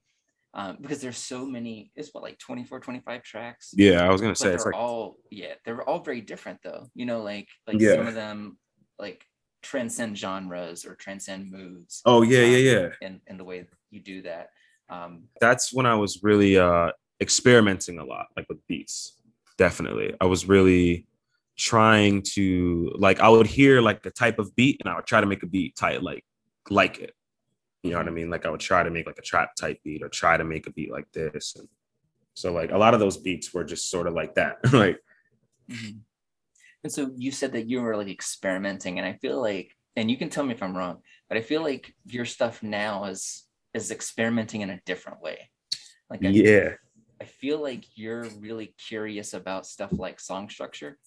um, 0.52 0.76
because 0.80 1.00
there's 1.00 1.18
so 1.18 1.46
many. 1.46 1.90
It's 1.96 2.10
what 2.12 2.22
like 2.22 2.38
24, 2.38 2.80
25 2.80 3.22
tracks. 3.22 3.72
Yeah, 3.76 4.04
I 4.04 4.10
was 4.10 4.20
gonna 4.20 4.32
but 4.32 4.38
say 4.38 4.50
they're 4.50 4.58
like 4.66 4.74
all 4.74 5.16
yeah, 5.30 5.54
they're 5.64 5.82
all 5.88 6.00
very 6.00 6.20
different 6.20 6.60
though. 6.62 6.90
You 6.94 7.06
know, 7.06 7.22
like 7.22 7.48
like 7.66 7.80
Yeah. 7.80 7.96
some 7.96 8.06
of 8.08 8.14
them 8.14 8.58
like 8.98 9.24
transcend 9.62 10.18
genres 10.18 10.84
or 10.84 10.94
transcend 10.94 11.50
moods. 11.50 12.02
oh 12.04 12.20
yeah, 12.22 12.44
um, 12.44 12.50
yeah, 12.50 12.56
yeah. 12.58 12.88
In 13.00 13.20
in 13.26 13.38
the 13.38 13.44
way 13.44 13.64
you 13.90 14.00
do 14.00 14.22
that. 14.22 14.50
Um, 14.88 15.24
that's 15.40 15.72
when 15.72 15.86
I 15.86 15.94
was 15.94 16.20
really 16.22 16.58
uh 16.58 16.90
experimenting 17.20 17.98
a 17.98 18.04
lot, 18.04 18.26
like 18.36 18.46
with 18.48 18.66
beats. 18.66 19.16
Definitely. 19.56 20.14
I 20.20 20.26
was 20.26 20.46
really 20.48 21.06
trying 21.56 22.22
to 22.34 22.92
like 22.96 23.20
I 23.20 23.28
would 23.28 23.46
hear 23.46 23.80
like 23.80 24.02
the 24.02 24.10
type 24.10 24.38
of 24.38 24.54
beat 24.56 24.80
and 24.80 24.92
I 24.92 24.96
would 24.96 25.06
try 25.06 25.20
to 25.20 25.26
make 25.26 25.42
a 25.42 25.46
beat 25.46 25.76
tight 25.76 26.02
like 26.02 26.24
like 26.70 26.98
it. 26.98 27.14
You 27.82 27.92
know 27.92 27.98
what 27.98 28.08
I 28.08 28.12
mean? 28.12 28.30
Like 28.30 28.46
I 28.46 28.50
would 28.50 28.60
try 28.60 28.82
to 28.82 28.90
make 28.90 29.06
like 29.06 29.18
a 29.18 29.22
trap 29.22 29.54
type 29.54 29.78
beat 29.84 30.02
or 30.02 30.08
try 30.08 30.36
to 30.36 30.44
make 30.44 30.66
a 30.66 30.72
beat 30.72 30.90
like 30.90 31.10
this. 31.12 31.54
And 31.56 31.68
so 32.34 32.52
like 32.52 32.72
a 32.72 32.78
lot 32.78 32.94
of 32.94 33.00
those 33.00 33.18
beats 33.18 33.54
were 33.54 33.64
just 33.64 33.90
sort 33.90 34.06
of 34.06 34.14
like 34.14 34.34
that. 34.34 34.56
like 34.72 34.98
Mhm. 35.70 36.00
And 36.82 36.92
so 36.92 37.10
you 37.16 37.30
said 37.30 37.52
that 37.52 37.68
you 37.68 37.80
were 37.80 37.96
like 37.96 38.08
experimenting, 38.08 38.98
and 38.98 39.08
I 39.08 39.14
feel 39.14 39.40
like, 39.40 39.72
and 39.96 40.10
you 40.10 40.16
can 40.16 40.28
tell 40.28 40.44
me 40.44 40.52
if 40.52 40.62
I'm 40.62 40.76
wrong, 40.76 40.98
but 41.28 41.38
I 41.38 41.40
feel 41.40 41.62
like 41.62 41.94
your 42.06 42.26
stuff 42.26 42.62
now 42.62 43.04
is 43.04 43.43
is 43.74 43.90
experimenting 43.90 44.60
in 44.62 44.70
a 44.70 44.80
different 44.86 45.20
way. 45.20 45.50
Like 46.08 46.24
I, 46.24 46.28
yeah. 46.28 46.70
I 47.20 47.24
feel 47.24 47.60
like 47.60 47.84
you're 47.96 48.24
really 48.38 48.74
curious 48.88 49.34
about 49.34 49.66
stuff 49.66 49.90
like 49.92 50.20
song 50.20 50.48
structure 50.48 50.98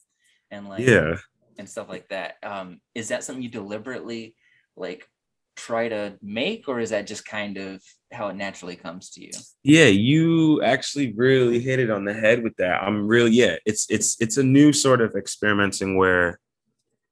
and 0.52 0.68
like 0.68 0.86
Yeah. 0.86 1.16
and 1.58 1.70
stuff 1.70 1.90
like 1.90 2.10
that. 2.10 2.36
Um, 2.44 2.82
is 2.94 3.08
that 3.10 3.24
something 3.24 3.44
you 3.44 3.50
deliberately 3.50 4.36
like 4.76 5.08
try 5.56 5.90
to 5.90 6.18
make, 6.22 6.68
or 6.68 6.80
is 6.80 6.92
that 6.92 7.08
just 7.08 7.26
kind 7.26 7.58
of 7.58 7.82
how 8.12 8.28
it 8.28 8.36
naturally 8.36 8.76
comes 8.76 9.10
to 9.12 9.24
you? 9.24 9.32
Yeah, 9.64 9.86
you 9.86 10.62
actually 10.62 11.14
really 11.14 11.60
hit 11.60 11.80
it 11.80 11.90
on 11.90 12.06
the 12.06 12.14
head 12.14 12.44
with 12.44 12.56
that. 12.58 12.84
I'm 12.84 13.08
really 13.08 13.32
yeah, 13.32 13.56
it's 13.66 13.88
it's 13.90 14.16
it's 14.20 14.38
a 14.38 14.44
new 14.44 14.72
sort 14.72 15.02
of 15.02 15.16
experimenting 15.16 15.98
where 15.98 16.40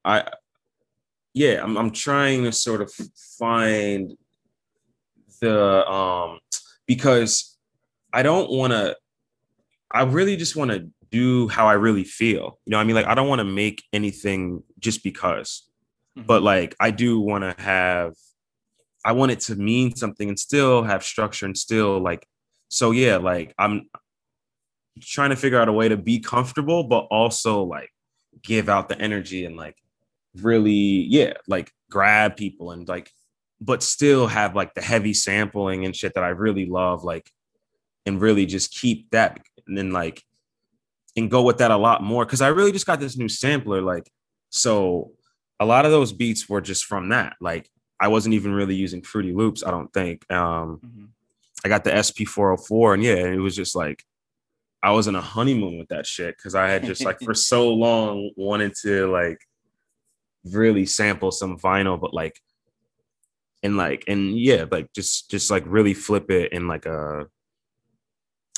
I 0.03 0.29
yeah, 1.33 1.61
I'm 1.61 1.75
I'm 1.77 1.91
trying 1.91 2.43
to 2.43 2.51
sort 2.51 2.81
of 2.81 2.91
find 3.37 4.15
the 5.39 5.87
um 5.89 6.39
because 6.87 7.57
I 8.13 8.23
don't 8.23 8.49
want 8.49 8.73
to 8.73 8.95
I 9.91 10.03
really 10.03 10.35
just 10.35 10.55
want 10.55 10.71
to 10.71 10.89
do 11.11 11.47
how 11.47 11.67
I 11.67 11.73
really 11.73 12.03
feel. 12.03 12.59
You 12.65 12.71
know 12.71 12.77
I 12.79 12.83
mean? 12.83 12.95
Like 12.95 13.07
I 13.07 13.15
don't 13.15 13.27
want 13.27 13.39
to 13.39 13.45
make 13.45 13.83
anything 13.93 14.63
just 14.79 15.03
because 15.03 15.69
but 16.15 16.41
like 16.41 16.75
I 16.79 16.91
do 16.91 17.19
want 17.19 17.43
to 17.43 17.61
have 17.61 18.13
I 19.03 19.11
want 19.11 19.31
it 19.31 19.41
to 19.41 19.55
mean 19.55 19.95
something 19.95 20.29
and 20.29 20.39
still 20.39 20.83
have 20.83 21.03
structure 21.03 21.45
and 21.45 21.57
still 21.57 21.99
like 21.99 22.25
so 22.69 22.91
yeah 22.91 23.17
like 23.17 23.53
I'm 23.57 23.89
trying 25.01 25.31
to 25.31 25.35
figure 25.35 25.59
out 25.59 25.67
a 25.67 25.73
way 25.73 25.89
to 25.89 25.97
be 25.97 26.19
comfortable 26.19 26.85
but 26.85 27.07
also 27.11 27.63
like 27.63 27.89
give 28.41 28.69
out 28.69 28.89
the 28.89 28.99
energy 28.99 29.45
and 29.45 29.57
like 29.57 29.75
really 30.41 30.73
yeah 30.73 31.33
like 31.47 31.71
grab 31.89 32.35
people 32.35 32.71
and 32.71 32.87
like 32.87 33.11
but 33.65 33.81
still 33.81 34.27
have 34.27 34.55
like 34.55 34.73
the 34.73 34.81
heavy 34.81 35.13
sampling 35.13 35.85
and 35.85 35.95
shit 35.95 36.13
that 36.13 36.23
I 36.23 36.29
really 36.29 36.65
love 36.67 37.03
like 37.03 37.29
and 38.05 38.21
really 38.21 38.45
just 38.45 38.71
keep 38.73 39.09
that 39.11 39.39
and 39.67 39.77
then 39.77 39.91
like 39.91 40.23
and 41.17 41.31
go 41.31 41.41
with 41.41 41.57
that 41.57 41.71
a 41.71 41.77
lot 41.77 42.03
more 42.03 42.25
because 42.25 42.41
I 42.41 42.49
really 42.49 42.71
just 42.71 42.85
got 42.85 42.99
this 42.99 43.17
new 43.17 43.29
sampler 43.29 43.81
like 43.81 44.09
so 44.49 45.11
a 45.59 45.65
lot 45.65 45.85
of 45.85 45.91
those 45.91 46.11
beats 46.11 46.47
were 46.49 46.61
just 46.61 46.85
from 46.85 47.09
that. 47.09 47.35
Like 47.41 47.69
I 47.99 48.09
wasn't 48.09 48.35
even 48.35 48.53
really 48.53 48.75
using 48.75 49.01
Fruity 49.01 49.31
Loops, 49.33 49.63
I 49.65 49.71
don't 49.71 49.91
think. 49.93 50.29
Um, 50.31 50.79
Mhm. 50.85 51.07
I 51.63 51.67
got 51.69 51.83
the 51.83 51.91
SP404, 51.91 52.93
and 52.93 53.03
yeah, 53.03 53.15
it 53.15 53.39
was 53.39 53.55
just 53.55 53.75
like 53.75 54.03
I 54.83 54.91
was 54.91 55.07
in 55.07 55.15
a 55.15 55.21
honeymoon 55.21 55.79
with 55.79 55.87
that 55.87 56.05
shit 56.05 56.37
because 56.37 56.53
I 56.53 56.67
had 56.67 56.83
just 56.83 57.03
like 57.03 57.19
for 57.21 57.33
so 57.53 57.73
long 57.73 58.31
wanted 58.35 58.73
to 58.83 59.07
like 59.11 59.39
really 60.43 60.85
sample 60.85 61.31
some 61.31 61.57
vinyl, 61.57 61.99
but 61.99 62.13
like 62.13 62.39
and 63.65 63.77
like 63.77 64.03
and 64.07 64.37
yeah, 64.39 64.65
like 64.69 64.93
just 64.93 65.31
just 65.31 65.49
like 65.49 65.63
really 65.65 65.93
flip 65.93 66.29
it 66.29 66.53
in 66.53 66.67
like 66.67 66.85
a 66.85 67.25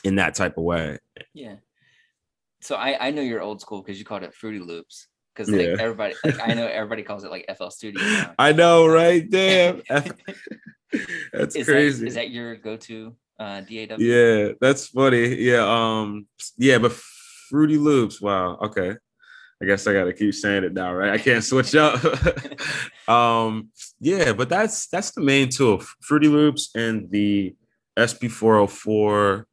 in 0.03 0.15
that 0.15 0.35
type 0.35 0.57
of 0.57 0.63
way. 0.63 0.97
Yeah. 1.33 1.55
So 2.61 2.75
I 2.75 3.07
I 3.07 3.11
know 3.11 3.21
you're 3.21 3.41
old 3.41 3.61
school 3.61 3.81
because 3.81 3.97
you 3.97 4.05
called 4.05 4.23
it 4.23 4.33
Fruity 4.33 4.59
Loops 4.59 5.07
because 5.33 5.49
like 5.49 5.67
Yeah. 5.67 5.75
everybody 5.79 6.15
like 6.25 6.41
I 6.41 6.53
know 6.53 6.67
everybody 6.67 7.03
calls 7.03 7.23
it 7.23 7.31
like 7.31 7.45
FL 7.57 7.69
Studio. 7.69 8.03
Now. 8.03 8.35
I 8.39 8.51
know, 8.51 8.85
right? 8.85 9.27
Damn, 9.29 9.81
that's 11.31 11.55
is 11.55 11.65
crazy. 11.65 12.01
That, 12.01 12.07
is 12.07 12.15
that 12.15 12.29
your 12.29 12.55
go-to 12.57 13.15
uh, 13.39 13.61
DAW? 13.61 13.97
Yeah, 13.99 14.49
that's 14.59 14.87
funny. 14.87 15.35
Yeah, 15.35 15.63
um, 15.65 16.27
yeah, 16.57 16.79
but 16.79 16.91
Fruity 16.91 17.77
Loops. 17.77 18.19
Wow. 18.21 18.57
Okay. 18.57 18.97
I 19.61 19.65
guess 19.65 19.87
I 19.87 19.93
gotta 19.93 20.13
keep 20.13 20.33
saying 20.33 20.63
it 20.63 20.73
now, 20.73 20.93
right? 20.93 21.09
I 21.11 21.17
can't 21.17 21.43
switch 21.43 21.73
up. 21.75 21.99
um, 23.09 23.69
yeah, 23.99 24.33
but 24.33 24.49
that's 24.49 24.87
that's 24.87 25.11
the 25.11 25.21
main 25.21 25.49
tool. 25.49 25.81
Fruity 26.01 26.27
Loops 26.27 26.69
and 26.75 27.09
the 27.09 27.55
SP404 27.97 29.45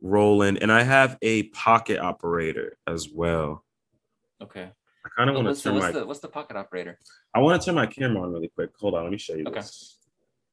Roland, 0.00 0.58
and 0.62 0.72
I 0.72 0.82
have 0.82 1.18
a 1.22 1.44
pocket 1.44 1.98
operator 2.00 2.78
as 2.86 3.08
well. 3.12 3.64
Okay. 4.42 4.70
I 5.04 5.08
kind 5.16 5.28
of 5.30 5.36
want 5.36 5.54
to 5.54 5.62
turn 5.62 5.74
what's 5.74 5.86
my 5.86 6.00
the 6.00 6.06
what's 6.06 6.20
the 6.20 6.28
pocket 6.28 6.56
operator? 6.56 6.98
I 7.34 7.40
want 7.40 7.60
to 7.60 7.66
turn 7.66 7.74
my 7.74 7.86
camera 7.86 8.22
on 8.22 8.32
really 8.32 8.48
quick. 8.48 8.70
Hold 8.80 8.94
on, 8.94 9.02
let 9.04 9.12
me 9.12 9.18
show 9.18 9.34
you 9.34 9.44
Okay. 9.46 9.60
this. 9.60 9.98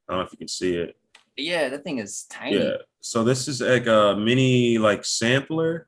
I 0.07 0.13
don't 0.13 0.21
know 0.21 0.25
if 0.25 0.31
you 0.33 0.37
can 0.39 0.47
see 0.47 0.75
it. 0.75 0.97
Yeah, 1.37 1.69
that 1.69 1.83
thing 1.83 1.99
is 1.99 2.23
tiny. 2.29 2.57
Yeah. 2.57 2.77
So 2.99 3.23
this 3.23 3.47
is 3.47 3.61
like 3.61 3.87
a 3.87 4.15
mini 4.19 4.77
like 4.77 5.05
sampler. 5.05 5.87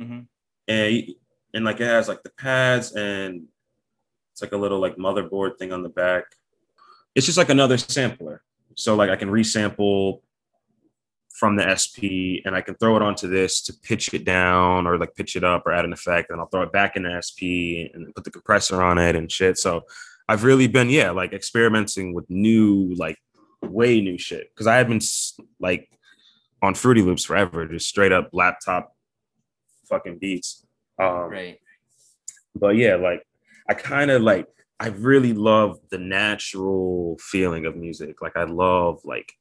Mhm. 0.00 0.26
and 0.68 1.04
and 1.54 1.64
like 1.64 1.80
it 1.80 1.86
has 1.86 2.08
like 2.08 2.22
the 2.22 2.30
pads 2.30 2.92
and 2.94 3.46
it's 4.32 4.42
like 4.42 4.52
a 4.52 4.56
little 4.56 4.80
like 4.80 4.96
motherboard 4.96 5.58
thing 5.58 5.72
on 5.72 5.82
the 5.82 5.88
back. 5.88 6.24
It's 7.14 7.26
just 7.26 7.38
like 7.38 7.48
another 7.48 7.78
sampler. 7.78 8.42
So 8.76 8.94
like 8.94 9.10
I 9.10 9.16
can 9.16 9.30
resample 9.30 10.20
from 11.30 11.56
the 11.56 11.76
SP 11.76 12.42
and 12.44 12.54
I 12.54 12.60
can 12.60 12.74
throw 12.74 12.96
it 12.96 13.02
onto 13.02 13.28
this 13.28 13.62
to 13.62 13.72
pitch 13.72 14.12
it 14.12 14.24
down 14.24 14.86
or 14.86 14.98
like 14.98 15.14
pitch 15.14 15.36
it 15.36 15.44
up 15.44 15.66
or 15.66 15.72
add 15.72 15.84
an 15.84 15.92
effect 15.92 16.30
and 16.30 16.40
I'll 16.40 16.48
throw 16.48 16.62
it 16.62 16.72
back 16.72 16.96
in 16.96 17.04
the 17.04 17.22
SP 17.22 17.90
and 17.94 18.12
put 18.14 18.24
the 18.24 18.30
compressor 18.30 18.82
on 18.82 18.98
it 18.98 19.16
and 19.16 19.30
shit. 19.30 19.58
So 19.58 19.82
I've 20.28 20.44
really 20.44 20.66
been 20.66 20.90
yeah 20.90 21.10
like 21.10 21.32
experimenting 21.32 22.12
with 22.12 22.28
new 22.28 22.94
like 22.96 23.18
way 23.62 24.00
new 24.00 24.18
shit 24.18 24.50
because 24.52 24.66
I 24.66 24.76
had 24.76 24.88
been 24.88 25.00
like 25.58 25.88
on 26.62 26.74
Fruity 26.74 27.02
Loops 27.02 27.24
forever, 27.24 27.66
just 27.66 27.88
straight 27.88 28.12
up 28.12 28.30
laptop 28.32 28.94
fucking 29.88 30.18
beats. 30.18 30.64
Um, 30.98 31.30
right. 31.30 31.58
But 32.54 32.76
yeah, 32.76 32.96
like 32.96 33.22
I 33.68 33.74
kind 33.74 34.10
of 34.10 34.22
like 34.22 34.46
I 34.80 34.88
really 34.88 35.32
love 35.32 35.78
the 35.90 35.98
natural 35.98 37.18
feeling 37.20 37.66
of 37.66 37.76
music. 37.76 38.22
Like 38.22 38.36
I 38.36 38.44
love 38.44 39.00
like 39.04 39.32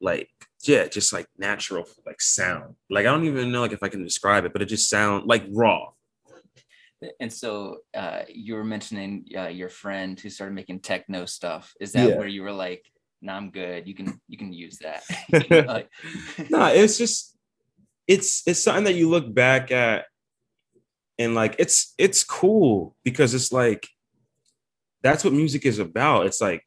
like 0.00 0.28
yeah, 0.62 0.86
just 0.86 1.12
like 1.12 1.26
natural 1.38 1.86
like 2.06 2.20
sound. 2.20 2.76
Like 2.90 3.06
I 3.06 3.10
don't 3.10 3.26
even 3.26 3.52
know 3.52 3.62
like 3.62 3.72
if 3.72 3.82
I 3.82 3.88
can 3.88 4.04
describe 4.04 4.44
it, 4.44 4.52
but 4.52 4.62
it 4.62 4.66
just 4.66 4.90
sound 4.90 5.26
like 5.26 5.44
raw. 5.50 5.90
And 7.20 7.32
so 7.32 7.78
uh, 7.94 8.22
you 8.28 8.54
were 8.54 8.64
mentioning 8.64 9.26
uh, 9.36 9.48
your 9.48 9.68
friend 9.68 10.18
who 10.18 10.30
started 10.30 10.54
making 10.54 10.80
techno 10.80 11.26
stuff. 11.26 11.74
Is 11.80 11.92
that 11.92 12.10
yeah. 12.10 12.16
where 12.16 12.28
you 12.28 12.42
were 12.42 12.52
like, 12.52 12.90
"No, 13.20 13.32
nah, 13.32 13.38
I'm 13.38 13.50
good. 13.50 13.86
You 13.86 13.94
can 13.94 14.20
you 14.26 14.38
can 14.38 14.52
use 14.52 14.78
that." 14.78 15.04
like, 15.68 15.90
nah, 16.48 16.68
it's 16.68 16.96
just 16.96 17.33
it's 18.06 18.42
it's 18.46 18.62
something 18.62 18.84
that 18.84 18.94
you 18.94 19.08
look 19.08 19.32
back 19.32 19.70
at 19.70 20.06
and 21.18 21.34
like 21.34 21.56
it's 21.58 21.94
it's 21.98 22.24
cool 22.24 22.96
because 23.04 23.34
it's 23.34 23.52
like 23.52 23.88
that's 25.02 25.22
what 25.22 25.32
music 25.32 25.66
is 25.66 25.78
about. 25.78 26.26
It's 26.26 26.40
like 26.40 26.64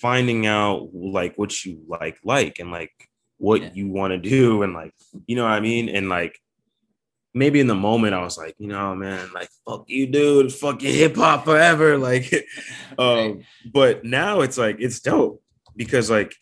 finding 0.00 0.46
out 0.46 0.88
like 0.92 1.36
what 1.36 1.64
you 1.64 1.82
like 1.86 2.18
like 2.24 2.58
and 2.58 2.70
like 2.70 2.92
what 3.38 3.62
yeah. 3.62 3.70
you 3.74 3.88
want 3.88 4.12
to 4.12 4.18
do 4.18 4.62
and 4.62 4.72
like 4.74 4.94
you 5.26 5.36
know 5.36 5.44
what 5.44 5.52
I 5.52 5.60
mean 5.60 5.88
and 5.88 6.08
like 6.08 6.38
maybe 7.36 7.60
in 7.60 7.66
the 7.66 7.74
moment 7.74 8.14
I 8.14 8.22
was 8.22 8.38
like, 8.38 8.54
you 8.58 8.66
know, 8.66 8.94
man, 8.94 9.28
like 9.34 9.50
fuck 9.68 9.84
you, 9.88 10.06
dude, 10.06 10.52
fucking 10.52 10.92
hip 10.92 11.16
hop 11.16 11.44
forever. 11.44 11.98
Like, 11.98 12.32
um, 12.98 13.42
but 13.70 14.04
now 14.04 14.40
it's 14.40 14.56
like 14.56 14.76
it's 14.80 15.00
dope 15.00 15.42
because 15.76 16.10
like 16.10 16.34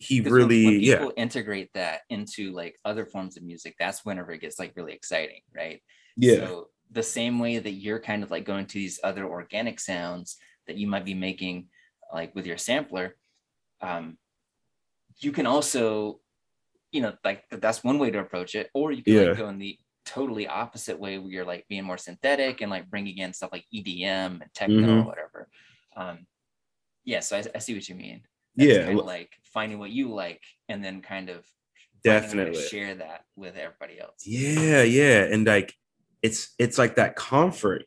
he 0.00 0.22
really 0.22 0.64
when, 0.64 0.74
when 0.74 0.82
yeah 0.82 1.08
integrate 1.16 1.70
that 1.74 2.00
into 2.08 2.52
like 2.52 2.74
other 2.84 3.04
forms 3.04 3.36
of 3.36 3.42
music. 3.42 3.76
That's 3.78 4.04
whenever 4.04 4.32
it 4.32 4.40
gets 4.40 4.58
like 4.58 4.72
really 4.74 4.94
exciting, 4.94 5.42
right? 5.54 5.82
Yeah. 6.16 6.36
So 6.36 6.68
the 6.90 7.02
same 7.02 7.38
way 7.38 7.58
that 7.58 7.72
you're 7.72 8.00
kind 8.00 8.22
of 8.22 8.30
like 8.30 8.46
going 8.46 8.66
to 8.66 8.74
these 8.74 8.98
other 9.04 9.26
organic 9.26 9.78
sounds 9.78 10.38
that 10.66 10.76
you 10.78 10.86
might 10.86 11.04
be 11.04 11.14
making 11.14 11.68
like 12.12 12.34
with 12.34 12.46
your 12.46 12.56
sampler, 12.56 13.14
um, 13.82 14.16
you 15.18 15.32
can 15.32 15.46
also 15.46 16.20
you 16.90 17.02
know 17.02 17.12
like 17.22 17.44
that's 17.50 17.84
one 17.84 17.98
way 17.98 18.10
to 18.10 18.18
approach 18.18 18.54
it 18.54 18.70
or 18.72 18.90
you 18.90 19.02
can 19.02 19.12
yeah. 19.12 19.20
like 19.22 19.36
go 19.36 19.48
in 19.48 19.58
the 19.58 19.78
totally 20.06 20.48
opposite 20.48 20.98
way 20.98 21.18
where 21.18 21.30
you're 21.30 21.44
like 21.44 21.66
being 21.68 21.84
more 21.84 21.98
synthetic 21.98 22.62
and 22.62 22.70
like 22.70 22.88
bringing 22.88 23.18
in 23.18 23.34
stuff 23.34 23.52
like 23.52 23.66
EDM 23.72 24.40
and 24.40 24.54
techno 24.54 24.80
mm-hmm. 24.80 24.90
or 25.00 25.02
whatever. 25.02 25.48
Um, 25.94 26.26
yeah, 27.04 27.20
so 27.20 27.36
I, 27.36 27.44
I 27.54 27.58
see 27.58 27.74
what 27.74 27.88
you 27.88 27.94
mean. 27.94 28.22
Yeah, 28.56 28.84
kind 28.84 28.98
of 28.98 29.06
like 29.06 29.32
finding 29.44 29.78
what 29.78 29.90
you 29.90 30.12
like 30.12 30.42
and 30.68 30.84
then 30.84 31.02
kind 31.02 31.28
of 31.28 31.44
definitely 32.02 32.60
share 32.60 32.94
that 32.96 33.24
with 33.36 33.56
everybody 33.56 34.00
else. 34.00 34.22
Yeah, 34.26 34.82
yeah, 34.82 35.22
and 35.24 35.46
like 35.46 35.74
it's 36.22 36.54
it's 36.58 36.78
like 36.78 36.96
that 36.96 37.16
comfort. 37.16 37.84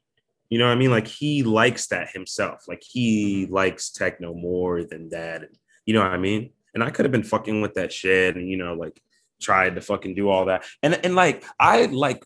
You 0.49 0.59
know 0.59 0.65
what 0.65 0.73
I 0.73 0.75
mean? 0.75 0.91
Like 0.91 1.07
he 1.07 1.43
likes 1.43 1.87
that 1.87 2.09
himself. 2.11 2.65
Like 2.67 2.83
he 2.83 3.45
mm-hmm. 3.45 3.53
likes 3.53 3.91
techno 3.91 4.33
more 4.33 4.83
than 4.83 5.09
that. 5.09 5.41
And, 5.41 5.57
you 5.85 5.93
know 5.93 6.01
what 6.01 6.11
I 6.11 6.17
mean? 6.17 6.51
And 6.73 6.83
I 6.83 6.91
could 6.91 7.05
have 7.05 7.11
been 7.11 7.23
fucking 7.23 7.61
with 7.61 7.73
that 7.75 7.91
shit 7.91 8.35
and 8.35 8.49
you 8.49 8.57
know 8.57 8.73
like 8.73 9.01
tried 9.41 9.75
to 9.75 9.81
fucking 9.81 10.15
do 10.15 10.29
all 10.29 10.45
that. 10.45 10.63
And 10.81 10.93
and 11.03 11.15
like 11.15 11.43
I 11.59 11.85
like 11.85 12.23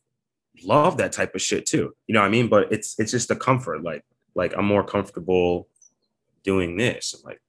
love 0.64 0.98
that 0.98 1.12
type 1.12 1.36
of 1.36 1.42
shit 1.42 1.66
too. 1.66 1.94
You 2.08 2.14
know 2.14 2.22
what 2.22 2.28
I 2.28 2.32
mean? 2.32 2.48
But 2.50 2.72
it's 2.72 3.00
it's 3.00 3.12
just 3.12 3.32
a 3.32 3.36
comfort. 3.36 3.84
Like 3.84 4.04
like 4.36 4.54
I'm 4.58 4.66
more 4.66 4.84
comfortable 4.84 5.68
doing 6.44 6.78
this, 6.78 7.16
like 7.24 7.42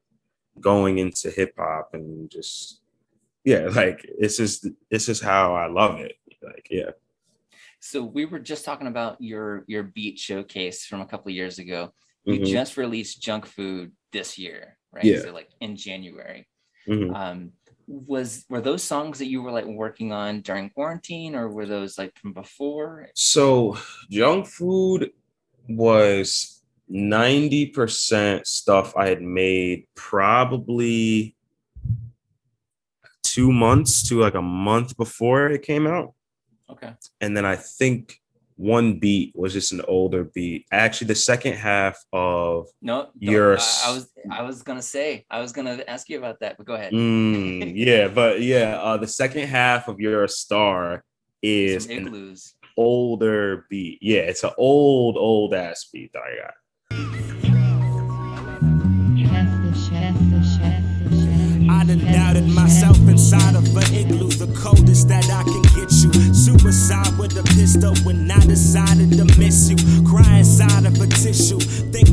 going 0.60 0.98
into 0.98 1.30
hip 1.30 1.54
hop 1.58 1.90
and 1.92 2.30
just 2.30 2.80
yeah, 3.44 3.68
like 3.70 4.04
it's 4.18 4.36
just 4.36 4.66
this 4.90 5.08
is 5.08 5.20
how 5.20 5.54
I 5.54 5.68
love 5.68 6.00
it. 6.00 6.16
Like 6.42 6.68
yeah. 6.70 6.90
So 7.80 8.02
we 8.02 8.24
were 8.24 8.40
just 8.40 8.64
talking 8.64 8.88
about 8.88 9.20
your 9.20 9.64
your 9.68 9.84
beat 9.84 10.18
showcase 10.18 10.84
from 10.84 11.00
a 11.00 11.06
couple 11.06 11.30
years 11.30 11.58
ago. 11.58 11.92
You 12.24 12.34
mm-hmm. 12.34 12.44
just 12.44 12.76
released 12.76 13.22
Junk 13.22 13.46
Food 13.46 13.92
this 14.12 14.38
year, 14.38 14.76
right? 14.92 15.04
Yeah. 15.04 15.20
So 15.20 15.32
like 15.32 15.48
in 15.60 15.76
January. 15.76 16.46
Mm-hmm. 16.88 17.14
Um, 17.14 17.52
was 17.88 18.44
were 18.50 18.60
those 18.60 18.82
songs 18.82 19.18
that 19.18 19.28
you 19.28 19.40
were 19.40 19.50
like 19.50 19.64
working 19.64 20.12
on 20.12 20.42
during 20.42 20.68
quarantine 20.68 21.34
or 21.34 21.48
were 21.48 21.64
those 21.64 21.96
like 21.96 22.14
from 22.18 22.34
before 22.34 23.08
so 23.14 23.78
junk 24.10 24.46
food 24.46 25.10
was 25.70 26.57
90% 26.90 28.46
stuff 28.46 28.96
i 28.96 29.08
had 29.08 29.22
made 29.22 29.86
probably 29.94 31.36
two 33.22 33.52
months 33.52 34.08
to 34.08 34.20
like 34.20 34.34
a 34.34 34.42
month 34.42 34.96
before 34.96 35.48
it 35.48 35.62
came 35.62 35.86
out 35.86 36.14
okay 36.70 36.92
and 37.20 37.36
then 37.36 37.44
i 37.44 37.56
think 37.56 38.20
one 38.58 38.98
beat 38.98 39.32
was 39.36 39.52
just 39.52 39.70
an 39.70 39.80
older 39.86 40.24
beat. 40.24 40.66
Actually, 40.72 41.06
the 41.06 41.14
second 41.14 41.54
half 41.54 42.04
of 42.12 42.66
no, 42.82 43.08
your 43.16 43.52
I, 43.56 43.82
I, 43.86 43.92
was 43.92 44.10
I 44.30 44.42
was 44.42 44.62
gonna 44.62 44.82
say 44.82 45.24
I 45.30 45.40
was 45.40 45.52
gonna 45.52 45.82
ask 45.86 46.08
you 46.10 46.18
about 46.18 46.40
that, 46.40 46.58
but 46.58 46.66
go 46.66 46.74
ahead. 46.74 46.92
Mm, 46.92 47.72
yeah, 47.76 48.08
but 48.08 48.42
yeah, 48.42 48.78
uh, 48.82 48.96
the 48.96 49.06
second 49.06 49.46
half 49.46 49.86
of 49.86 50.00
your 50.00 50.26
star 50.26 51.04
is 51.40 51.86
an 51.86 52.36
older 52.76 53.64
beat. 53.70 54.00
Yeah, 54.02 54.22
it's 54.22 54.42
an 54.42 54.50
old 54.58 55.16
old 55.16 55.54
ass 55.54 55.88
beat 55.92 56.12
that 56.12 56.22
I 56.22 56.42
got. 56.42 56.54
That 65.08 65.28
I 65.30 65.42
can 65.42 65.62
get 65.74 65.90
you. 66.02 66.12
Suicide 66.34 67.18
with 67.18 67.36
a 67.36 67.42
pistol 67.54 67.94
when 68.04 68.30
I 68.30 68.38
decided 68.40 69.12
to 69.18 69.24
miss 69.38 69.70
you. 69.70 69.76
Cry 70.04 70.38
inside 70.38 70.86
of 70.86 71.00
a 71.00 71.06
tissue. 71.06 71.58
Think 71.92 72.07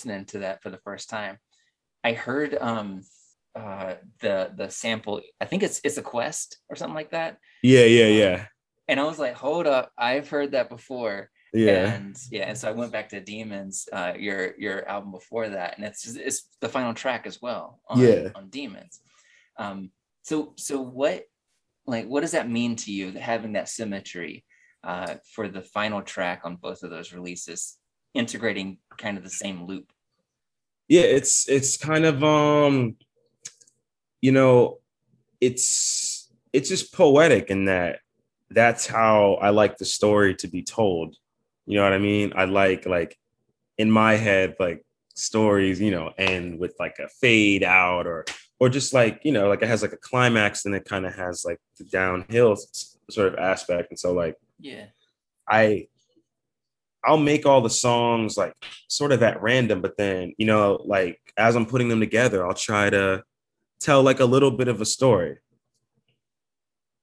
listening 0.00 0.24
to 0.26 0.38
that 0.40 0.62
for 0.62 0.70
the 0.70 0.78
first 0.78 1.10
time, 1.10 1.38
I 2.02 2.12
heard 2.12 2.56
um 2.60 3.02
uh 3.54 3.94
the 4.20 4.52
the 4.56 4.70
sample. 4.70 5.20
I 5.40 5.44
think 5.44 5.62
it's 5.62 5.80
it's 5.84 5.98
a 5.98 6.02
quest 6.02 6.58
or 6.68 6.76
something 6.76 6.94
like 6.94 7.10
that. 7.10 7.36
Yeah, 7.62 7.84
yeah, 7.84 8.06
yeah. 8.06 8.46
And 8.88 8.98
I 8.98 9.04
was 9.04 9.18
like, 9.18 9.34
hold 9.34 9.66
up, 9.66 9.92
I've 9.98 10.28
heard 10.28 10.52
that 10.52 10.68
before. 10.68 11.30
Yeah. 11.52 11.92
And 11.92 12.16
yeah, 12.30 12.48
and 12.48 12.56
so 12.56 12.68
I 12.68 12.72
went 12.72 12.92
back 12.92 13.08
to 13.10 13.20
Demons, 13.20 13.88
uh, 13.92 14.14
your 14.16 14.54
your 14.58 14.88
album 14.88 15.10
before 15.12 15.48
that, 15.48 15.76
and 15.76 15.84
it's 15.84 16.02
just, 16.02 16.16
it's 16.16 16.48
the 16.60 16.68
final 16.68 16.94
track 16.94 17.26
as 17.26 17.42
well 17.42 17.80
on, 17.88 18.00
yeah. 18.00 18.28
on 18.34 18.48
Demons. 18.48 19.00
Um, 19.58 19.90
so 20.22 20.54
so 20.56 20.80
what 20.80 21.24
like 21.86 22.06
what 22.06 22.20
does 22.20 22.32
that 22.32 22.48
mean 22.48 22.76
to 22.76 22.92
you 22.92 23.12
having 23.12 23.52
that 23.54 23.68
symmetry 23.68 24.44
uh, 24.84 25.16
for 25.34 25.48
the 25.48 25.62
final 25.62 26.02
track 26.02 26.42
on 26.44 26.56
both 26.56 26.82
of 26.82 26.90
those 26.90 27.12
releases, 27.12 27.76
integrating 28.14 28.78
kind 28.96 29.16
of 29.16 29.24
the 29.24 29.30
same 29.30 29.66
loop? 29.66 29.92
Yeah, 30.88 31.02
it's 31.02 31.48
it's 31.48 31.76
kind 31.76 32.04
of 32.04 32.24
um, 32.24 32.96
you 34.20 34.32
know, 34.32 34.78
it's 35.40 36.30
it's 36.52 36.68
just 36.68 36.92
poetic 36.92 37.50
in 37.50 37.66
that 37.66 38.00
that's 38.50 38.86
how 38.86 39.34
I 39.34 39.50
like 39.50 39.78
the 39.78 39.84
story 39.84 40.34
to 40.36 40.48
be 40.48 40.62
told. 40.62 41.16
You 41.66 41.76
know 41.76 41.84
what 41.84 41.92
I 41.92 41.98
mean? 41.98 42.32
I 42.34 42.44
like 42.44 42.86
like 42.86 43.16
in 43.78 43.90
my 43.90 44.14
head 44.14 44.56
like 44.58 44.84
stories, 45.14 45.80
you 45.80 45.90
know, 45.90 46.12
end 46.18 46.58
with 46.58 46.74
like 46.78 46.98
a 46.98 47.08
fade 47.08 47.62
out 47.62 48.06
or 48.06 48.24
or 48.58 48.68
just 48.68 48.92
like, 48.92 49.20
you 49.24 49.32
know, 49.32 49.48
like 49.48 49.62
it 49.62 49.68
has 49.68 49.82
like 49.82 49.92
a 49.92 49.98
climax 49.98 50.64
and 50.64 50.74
it 50.74 50.84
kind 50.84 51.06
of 51.06 51.14
has 51.14 51.44
like 51.44 51.58
the 51.78 51.84
downhill 51.84 52.56
sort 53.10 53.32
of 53.32 53.38
aspect. 53.38 53.90
And 53.90 53.98
so 53.98 54.12
like 54.12 54.36
yeah. 54.58 54.86
I 55.48 55.86
I'll 57.04 57.18
make 57.18 57.46
all 57.46 57.60
the 57.60 57.70
songs 57.70 58.36
like 58.36 58.54
sort 58.88 59.12
of 59.12 59.22
at 59.22 59.42
random, 59.42 59.80
but 59.80 59.96
then 59.96 60.34
you 60.38 60.46
know, 60.46 60.80
like 60.84 61.18
as 61.36 61.56
I'm 61.56 61.66
putting 61.66 61.88
them 61.88 62.00
together, 62.00 62.46
I'll 62.46 62.54
try 62.54 62.90
to 62.90 63.22
tell 63.80 64.02
like 64.02 64.20
a 64.20 64.24
little 64.24 64.50
bit 64.50 64.68
of 64.68 64.80
a 64.80 64.86
story, 64.86 65.38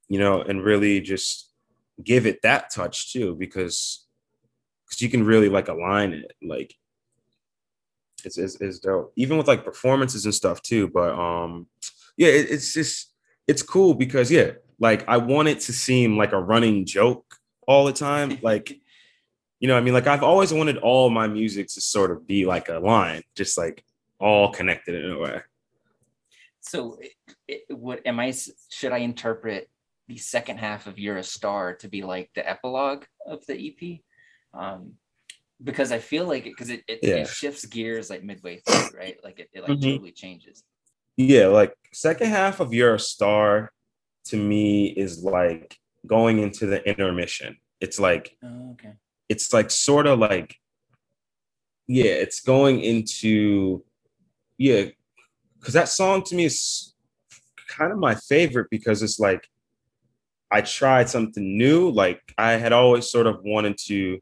you 0.08 0.20
know, 0.20 0.41
and 0.41 0.64
really 0.64 1.02
just 1.02 1.52
give 2.04 2.26
it 2.26 2.41
that 2.43 2.72
touch 2.72 3.12
too, 3.12 3.36
because 3.36 4.06
because 4.86 5.02
you 5.02 5.10
can 5.10 5.26
really 5.26 5.50
like 5.50 5.68
align 5.68 6.14
it, 6.14 6.32
like 6.41 6.76
it's, 8.24 8.38
it's 8.38 8.56
it's 8.62 8.80
dope, 8.80 9.14
even 9.16 9.38
with 9.38 9.48
like 9.48 9.66
performances 9.66 10.26
and 10.26 10.34
stuff 10.34 10.62
too. 10.62 10.88
But 10.88 11.18
um, 11.18 11.68
yeah, 12.18 12.30
it, 12.30 12.52
it's 12.52 12.74
just 12.74 13.14
it's 13.48 13.64
cool 13.64 13.93
because 13.93 14.32
yeah, 14.32 14.52
like 14.80 15.08
I 15.08 15.18
want 15.18 15.48
it 15.48 15.60
to 15.62 15.74
seem 15.74 16.18
like 16.18 16.34
a 16.34 16.41
running 16.41 16.86
joke 16.86 17.26
all 17.68 17.86
the 17.86 17.93
time, 17.93 18.38
like 18.41 18.80
you 19.60 19.68
know 19.68 19.78
i 19.78 19.82
mean? 19.82 19.93
Like 19.93 20.08
i've 20.08 20.24
always 20.24 20.53
wanted 20.53 20.78
all 20.78 21.10
my 21.10 21.28
music 21.28 21.68
to 21.70 21.82
sort 21.82 22.12
of 22.12 22.28
be 22.28 22.45
like 22.45 22.70
a 22.70 22.80
line 22.80 23.24
just 23.36 23.58
like 23.58 23.84
all 24.20 24.51
connected 24.51 24.95
in 24.95 25.12
a 25.12 25.20
way. 25.20 25.41
So 26.62 26.97
it, 27.47 27.64
what 27.70 28.05
am 28.05 28.20
i 28.20 28.34
should 28.70 28.91
i 28.91 28.97
interpret 28.97 29.70
the 30.08 30.18
second 30.18 30.58
half 30.58 30.88
of 30.88 30.99
you're 30.99 31.18
a 31.18 31.24
star 31.24 31.76
to 31.76 31.88
be 31.88 32.01
like 32.01 32.30
the 32.36 32.47
epilogue 32.47 33.03
of 33.26 33.45
the 33.45 33.68
ep 33.68 33.99
um 34.60 34.93
because 35.64 35.91
i 35.91 35.99
feel 35.99 36.26
like 36.26 36.45
it 36.45 36.51
because 36.51 36.70
it, 36.70 36.84
it, 36.88 36.99
yeah. 37.01 37.16
it, 37.16 37.28
shifts 37.28 37.66
gears 37.66 38.10
like 38.10 38.24
midway 38.24 38.60
through 38.60 38.99
right? 38.99 39.18
Like 39.24 39.39
it, 39.39 39.49
it 39.53 39.62
like 39.62 39.72
mm-hmm. 39.72 39.91
totally 39.91 40.12
changes. 40.12 40.64
Yeah 41.16 41.47
like 41.47 41.74
second 41.93 42.28
half 42.28 42.60
of 42.60 42.74
you're 42.74 42.95
a 42.95 42.99
star 42.99 43.72
to 44.26 44.38
me 44.38 44.88
is 44.88 45.24
like 45.24 45.78
going 46.05 46.39
into 46.39 46.66
the 46.66 46.88
intermission. 46.88 47.58
It's 47.80 47.99
like 47.99 48.36
oh, 48.43 48.72
okay 48.72 48.93
it's 49.30 49.54
like 49.54 49.72
sort 49.72 50.08
of 50.08 50.20
like 50.20 50.58
yeah 51.88 52.06
it's 52.06 52.42
going 52.42 52.82
into 52.82 53.84
yeah 54.58 54.86
because 55.58 55.74
that 55.74 55.90
song 55.90 56.24
to 56.24 56.36
me 56.36 56.46
is 56.46 56.94
kind 57.68 57.92
of 57.92 57.98
my 57.98 58.16
favorite 58.16 58.68
because 58.70 59.02
it's 59.04 59.20
like 59.20 59.48
i 60.52 60.62
tried 60.62 61.10
something 61.10 61.58
new 61.58 61.90
like 61.90 62.22
i 62.38 62.54
had 62.54 62.74
always 62.74 63.10
sort 63.10 63.28
of 63.28 63.40
wanted 63.44 63.78
to 63.78 64.20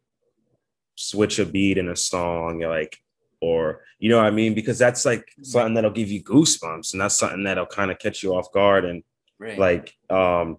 switch 0.95 1.39
a 1.39 1.45
beat 1.45 1.77
in 1.77 1.89
a 1.89 1.95
song 1.95 2.59
like 2.61 2.97
or 3.41 3.81
you 3.99 4.09
know 4.09 4.17
what 4.17 4.25
i 4.25 4.31
mean 4.31 4.53
because 4.53 4.79
that's 4.79 5.05
like 5.05 5.27
something 5.41 5.73
that'll 5.73 5.91
give 5.91 6.09
you 6.09 6.23
goosebumps 6.23 6.93
and 6.93 7.01
that's 7.01 7.17
something 7.17 7.43
that'll 7.43 7.65
kind 7.65 7.91
of 7.91 7.99
catch 7.99 8.23
you 8.23 8.33
off 8.33 8.51
guard 8.51 8.85
and 8.85 9.03
right. 9.39 9.59
like 9.59 9.93
um 10.09 10.57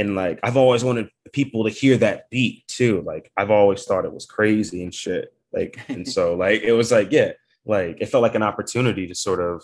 and 0.00 0.14
like 0.14 0.40
I've 0.42 0.56
always 0.56 0.82
wanted 0.82 1.10
people 1.32 1.64
to 1.64 1.70
hear 1.70 1.96
that 1.98 2.30
beat 2.30 2.66
too. 2.66 3.02
Like 3.02 3.30
I've 3.36 3.50
always 3.50 3.84
thought 3.84 4.06
it 4.06 4.12
was 4.12 4.24
crazy 4.24 4.82
and 4.82 4.94
shit. 4.94 5.34
Like 5.52 5.78
and 5.88 6.08
so 6.08 6.34
like 6.44 6.62
it 6.62 6.72
was 6.72 6.90
like 6.90 7.12
yeah, 7.12 7.32
like 7.66 7.98
it 8.00 8.06
felt 8.06 8.22
like 8.22 8.34
an 8.34 8.42
opportunity 8.42 9.06
to 9.06 9.14
sort 9.14 9.40
of 9.40 9.62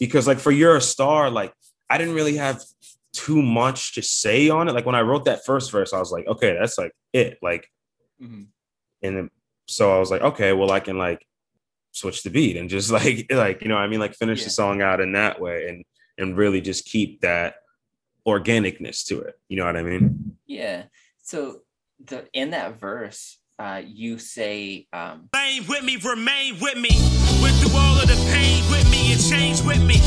because 0.00 0.26
like 0.26 0.38
for 0.38 0.50
you're 0.50 0.76
a 0.76 0.80
star, 0.80 1.30
like 1.30 1.52
I 1.90 1.98
didn't 1.98 2.14
really 2.14 2.36
have 2.36 2.62
too 3.12 3.42
much 3.42 3.94
to 3.94 4.02
say 4.02 4.48
on 4.48 4.68
it. 4.68 4.72
Like 4.72 4.86
when 4.86 4.94
I 4.94 5.02
wrote 5.02 5.26
that 5.26 5.44
first 5.44 5.70
verse, 5.70 5.92
I 5.92 5.98
was 5.98 6.10
like, 6.10 6.26
okay, 6.26 6.56
that's 6.58 6.78
like 6.78 6.92
it. 7.12 7.38
Like, 7.42 7.70
mm-hmm. 8.20 8.44
and 9.02 9.16
then, 9.16 9.30
so 9.68 9.94
I 9.94 9.98
was 9.98 10.10
like, 10.10 10.22
okay, 10.22 10.54
well 10.54 10.72
I 10.72 10.80
can 10.80 10.96
like 10.96 11.26
switch 11.92 12.22
the 12.22 12.30
beat 12.30 12.56
and 12.56 12.70
just 12.70 12.90
like 12.98 13.26
like 13.30 13.60
you 13.60 13.68
know 13.68 13.76
I 13.76 13.86
mean 13.86 14.00
like 14.00 14.14
finish 14.14 14.40
yeah. 14.40 14.44
the 14.46 14.50
song 14.50 14.80
out 14.80 15.02
in 15.02 15.12
that 15.12 15.40
way 15.40 15.68
and 15.68 15.84
and 16.16 16.36
really 16.38 16.62
just 16.62 16.86
keep 16.86 17.20
that 17.20 17.56
organicness 18.26 19.04
to 19.06 19.20
it. 19.20 19.34
You 19.48 19.58
know 19.58 19.66
what 19.66 19.76
I 19.76 19.82
mean? 19.82 20.36
Yeah. 20.46 20.84
So 21.22 21.60
the 22.04 22.26
in 22.32 22.50
that 22.50 22.78
verse, 22.80 23.38
uh, 23.58 23.82
you 23.84 24.18
say, 24.18 24.86
um, 24.92 25.28
"Remain 25.34 25.66
with 25.68 25.84
me, 25.84 25.96
remain 25.96 26.58
with 26.60 26.76
me, 26.76 26.90
went 27.40 27.56
through 27.56 27.76
all 27.76 28.00
of 28.00 28.08
the 28.08 28.18
pain 28.32 28.62
with 28.70 28.90
me 28.90 29.12
and 29.12 29.20
change 29.22 29.62
with 29.62 29.82
me." 29.84 30.00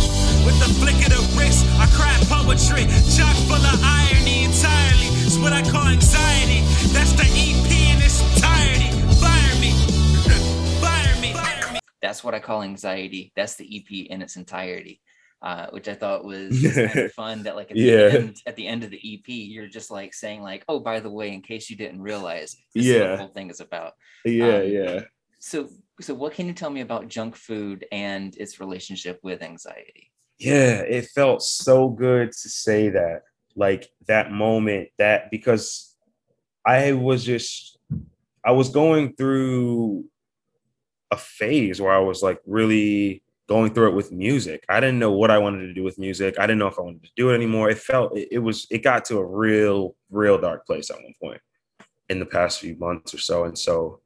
With 0.45 0.57
the 0.59 0.69
flick 0.79 0.95
of 1.05 1.11
the 1.11 1.23
wrist, 1.37 1.65
I 1.79 1.87
cry 1.91 2.15
poetry, 2.29 2.85
chock 3.15 3.35
full 3.47 3.63
of 3.63 3.79
irony 3.83 4.45
entirely. 4.45 5.07
It's 5.25 5.37
what 5.37 5.53
I 5.53 5.61
call 5.61 5.87
anxiety. 5.87 6.61
That's 6.93 7.13
the 7.13 7.27
EP 7.27 7.69
in 7.93 8.01
its 8.01 8.21
entirety. 8.21 8.91
Fire 9.19 9.55
me, 9.59 9.71
fire 10.81 11.21
me, 11.21 11.33
fire 11.33 11.73
me. 11.73 11.79
That's 12.01 12.23
what 12.23 12.33
I 12.33 12.39
call 12.39 12.63
anxiety. 12.63 13.31
That's 13.35 13.55
the 13.55 13.65
EP 13.65 14.07
in 14.09 14.21
its 14.21 14.35
entirety 14.37 15.01
uh, 15.41 15.67
which 15.69 15.87
I 15.87 15.93
thought 15.93 16.25
was 16.25 16.61
kind 16.75 16.97
of 16.97 17.11
fun. 17.13 17.43
That 17.43 17.55
like 17.55 17.71
at 17.71 17.77
the, 17.77 17.83
yeah. 17.83 18.19
end, 18.19 18.37
at 18.45 18.55
the 18.55 18.67
end 18.67 18.83
of 18.83 18.89
the 18.89 18.97
EP, 18.97 19.27
you're 19.27 19.67
just 19.67 19.91
like 19.91 20.13
saying 20.13 20.41
like, 20.41 20.63
"Oh, 20.67 20.79
by 20.79 20.99
the 20.99 21.11
way, 21.11 21.33
in 21.33 21.41
case 21.41 21.69
you 21.69 21.75
didn't 21.75 22.01
realize, 22.01 22.55
this 22.73 22.85
yeah, 22.85 22.95
is 22.95 23.01
the 23.01 23.17
whole 23.17 23.33
thing 23.33 23.49
is 23.49 23.59
about." 23.59 23.93
Yeah, 24.25 24.57
um, 24.57 24.67
yeah. 24.67 25.01
So, 25.39 25.69
so 26.01 26.13
what 26.13 26.33
can 26.33 26.47
you 26.47 26.53
tell 26.53 26.69
me 26.69 26.81
about 26.81 27.07
junk 27.07 27.35
food 27.35 27.85
and 27.91 28.35
its 28.37 28.59
relationship 28.59 29.19
with 29.21 29.43
anxiety? 29.43 30.11
Yeah, 30.39 30.81
it 30.81 31.07
felt 31.13 31.41
so 31.41 31.89
good 31.89 32.31
to 32.31 32.49
say 32.49 32.89
that, 32.89 33.21
like 33.55 33.87
that 34.07 34.31
moment, 34.31 34.89
that 34.97 35.31
because 35.31 35.95
I 36.65 36.93
was 36.93 37.23
just, 37.23 37.77
I 38.43 38.51
was 38.51 38.69
going 38.69 39.13
through 39.13 40.05
a 41.11 41.17
phase 41.17 41.79
where 41.79 41.93
I 41.93 41.99
was 41.99 42.21
like 42.21 42.39
really 42.45 43.23
going 43.47 43.73
through 43.73 43.89
it 43.89 43.95
with 43.95 44.11
music. 44.11 44.65
I 44.67 44.79
didn't 44.79 44.99
know 44.99 45.11
what 45.11 45.31
I 45.31 45.37
wanted 45.37 45.67
to 45.67 45.73
do 45.73 45.83
with 45.83 45.97
music. 45.97 46.35
I 46.37 46.47
didn't 46.47 46.59
know 46.59 46.67
if 46.67 46.77
I 46.77 46.81
wanted 46.81 47.03
to 47.03 47.11
do 47.15 47.29
it 47.29 47.35
anymore. 47.35 47.69
It 47.69 47.77
felt 47.77 48.17
it, 48.17 48.27
it, 48.31 48.39
was 48.39 48.67
it 48.69 48.83
got 48.83 49.05
to 49.05 49.17
a 49.17 49.25
real 49.25 49.95
real 50.09 50.37
dark 50.37 50.65
place 50.65 50.89
at 50.89 50.97
one 50.97 51.13
point 51.21 51.41
in 52.09 52.19
the 52.19 52.25
past 52.25 52.59
few 52.59 52.75
months 52.75 53.13
or 53.13 53.19
so. 53.19 53.45
And 53.45 53.57
so 53.57 54.01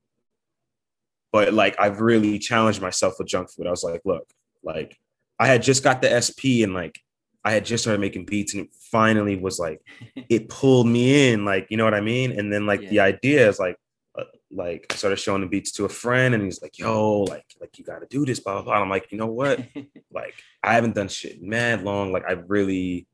but 1.32 1.54
like 1.54 1.76
I've 1.80 2.02
really 2.02 2.38
challenged 2.40 2.82
myself 2.82 3.16
with 3.18 3.28
junk 3.28 3.50
food. 3.50 3.68
I 3.68 3.72
was 3.72 3.84
like, 3.84 4.02
look, 4.06 4.28
like 4.64 4.98
I 5.40 5.48
had 5.48 5.64
just 5.64 5.84
got 5.84 6.02
the 6.02 6.22
SP 6.22 6.62
and 6.62 6.74
like 6.74 7.00
I 7.44 7.52
had 7.52 7.66
just 7.66 7.84
started 7.84 8.00
making 8.00 8.26
beats 8.26 8.54
and 8.54 8.66
it 8.66 8.74
finally 8.92 9.36
was 9.38 9.58
like 9.58 9.82
it 10.30 10.50
pulled 10.50 10.88
me 10.88 11.32
in, 11.32 11.46
like 11.46 11.68
you 11.70 11.78
know 11.78 11.86
what 11.86 11.94
I 11.94 12.02
mean? 12.02 12.38
And 12.38 12.52
then 12.52 12.66
like 12.66 12.82
yeah. 12.82 12.90
the 12.90 13.00
idea 13.00 13.50
is 13.50 13.60
like 13.60 13.78
like 14.54 14.88
I 14.90 14.96
started 14.96 15.18
showing 15.18 15.42
the 15.42 15.48
beats 15.48 15.72
to 15.74 15.86
a 15.86 15.90
friend 15.90 16.34
and 16.34 16.44
he's 16.44 16.62
like, 16.62 16.78
yo, 16.78 17.22
like, 17.22 17.46
like 17.60 17.78
you 17.78 17.86
gotta 17.86 18.08
do 18.08 18.26
this, 18.26 18.40
blah 18.40 18.54
blah 18.54 18.64
blah. 18.64 18.82
I'm 18.82 18.90
like, 18.90 19.12
you 19.12 19.18
know 19.18 19.28
what? 19.28 19.60
like, 20.12 20.34
I 20.64 20.74
haven't 20.74 20.96
done 20.96 21.08
shit 21.08 21.42
mad 21.42 21.84
long. 21.84 22.12
Like 22.12 22.26
I 22.28 22.34
really 22.34 23.08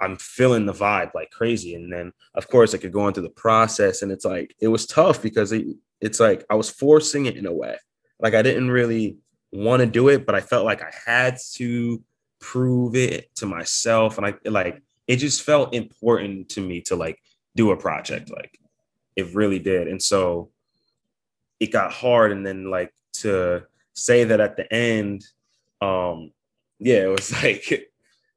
I'm 0.00 0.16
feeling 0.16 0.66
the 0.66 0.72
vibe 0.72 1.14
like 1.14 1.30
crazy. 1.30 1.74
And 1.74 1.92
then 1.92 2.12
of 2.34 2.48
course 2.48 2.74
I 2.74 2.78
could 2.78 2.92
go 2.92 3.08
into 3.08 3.20
the 3.20 3.30
process 3.30 4.02
and 4.02 4.12
it's 4.12 4.24
like 4.24 4.54
it 4.60 4.68
was 4.68 4.86
tough 4.86 5.22
because 5.22 5.52
it, 5.52 5.66
it's 6.00 6.20
like 6.20 6.44
I 6.50 6.54
was 6.54 6.70
forcing 6.70 7.26
it 7.26 7.36
in 7.36 7.46
a 7.46 7.52
way. 7.52 7.76
Like 8.20 8.34
I 8.34 8.42
didn't 8.42 8.70
really 8.70 9.16
want 9.52 9.80
to 9.80 9.86
do 9.86 10.08
it, 10.08 10.26
but 10.26 10.34
I 10.34 10.40
felt 10.40 10.64
like 10.64 10.82
I 10.82 10.92
had 11.04 11.38
to 11.54 12.02
prove 12.40 12.94
it 12.94 13.34
to 13.36 13.46
myself. 13.46 14.18
And 14.18 14.26
I 14.26 14.34
like 14.44 14.82
it 15.06 15.16
just 15.16 15.42
felt 15.42 15.74
important 15.74 16.50
to 16.50 16.60
me 16.60 16.82
to 16.82 16.96
like 16.96 17.18
do 17.54 17.70
a 17.70 17.76
project 17.76 18.30
like 18.30 18.58
it 19.16 19.34
really 19.34 19.58
did. 19.58 19.88
And 19.88 20.02
so 20.02 20.50
it 21.58 21.72
got 21.72 21.92
hard. 21.92 22.32
And 22.32 22.46
then 22.46 22.70
like 22.70 22.92
to 23.14 23.64
say 23.94 24.24
that 24.24 24.40
at 24.40 24.56
the 24.56 24.72
end, 24.72 25.24
um, 25.80 26.32
yeah, 26.78 27.04
it 27.04 27.10
was 27.10 27.32
like 27.42 27.90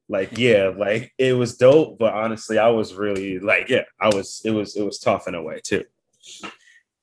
like 0.07 0.37
yeah, 0.37 0.71
like 0.75 1.13
it 1.17 1.33
was 1.33 1.57
dope, 1.57 1.99
but 1.99 2.13
honestly, 2.13 2.57
I 2.57 2.69
was 2.69 2.95
really 2.95 3.39
like, 3.39 3.69
yeah, 3.69 3.83
I 4.01 4.07
was 4.07 4.41
it 4.43 4.51
was 4.51 4.75
it 4.75 4.83
was 4.83 4.99
tough 4.99 5.27
in 5.27 5.35
a 5.35 5.43
way 5.43 5.61
too. 5.63 5.83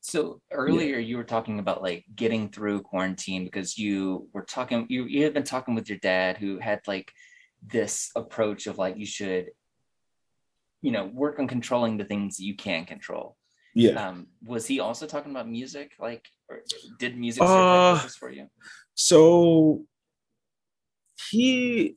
So 0.00 0.40
earlier 0.52 0.98
yeah. 0.98 1.06
you 1.06 1.16
were 1.16 1.24
talking 1.24 1.58
about 1.58 1.82
like 1.82 2.04
getting 2.14 2.48
through 2.48 2.82
quarantine 2.82 3.44
because 3.44 3.78
you 3.78 4.28
were 4.32 4.42
talking 4.42 4.86
you 4.88 5.04
you 5.04 5.24
had 5.24 5.34
been 5.34 5.44
talking 5.44 5.74
with 5.74 5.88
your 5.88 5.98
dad 5.98 6.36
who 6.36 6.58
had 6.58 6.80
like 6.86 7.12
this 7.66 8.10
approach 8.16 8.66
of 8.66 8.78
like 8.78 8.96
you 8.96 9.06
should 9.06 9.50
you 10.82 10.92
know 10.92 11.06
work 11.06 11.38
on 11.38 11.48
controlling 11.48 11.96
the 11.96 12.04
things 12.04 12.38
you 12.38 12.54
can 12.54 12.84
control 12.84 13.36
yeah. 13.76 14.08
Um, 14.08 14.28
was 14.42 14.66
he 14.66 14.80
also 14.80 15.06
talking 15.06 15.30
about 15.30 15.48
music? 15.48 15.92
Like, 16.00 16.24
did 16.98 17.18
music 17.18 17.42
uh, 17.42 17.98
for 17.98 18.30
you? 18.30 18.48
So 18.94 19.84
he 21.30 21.96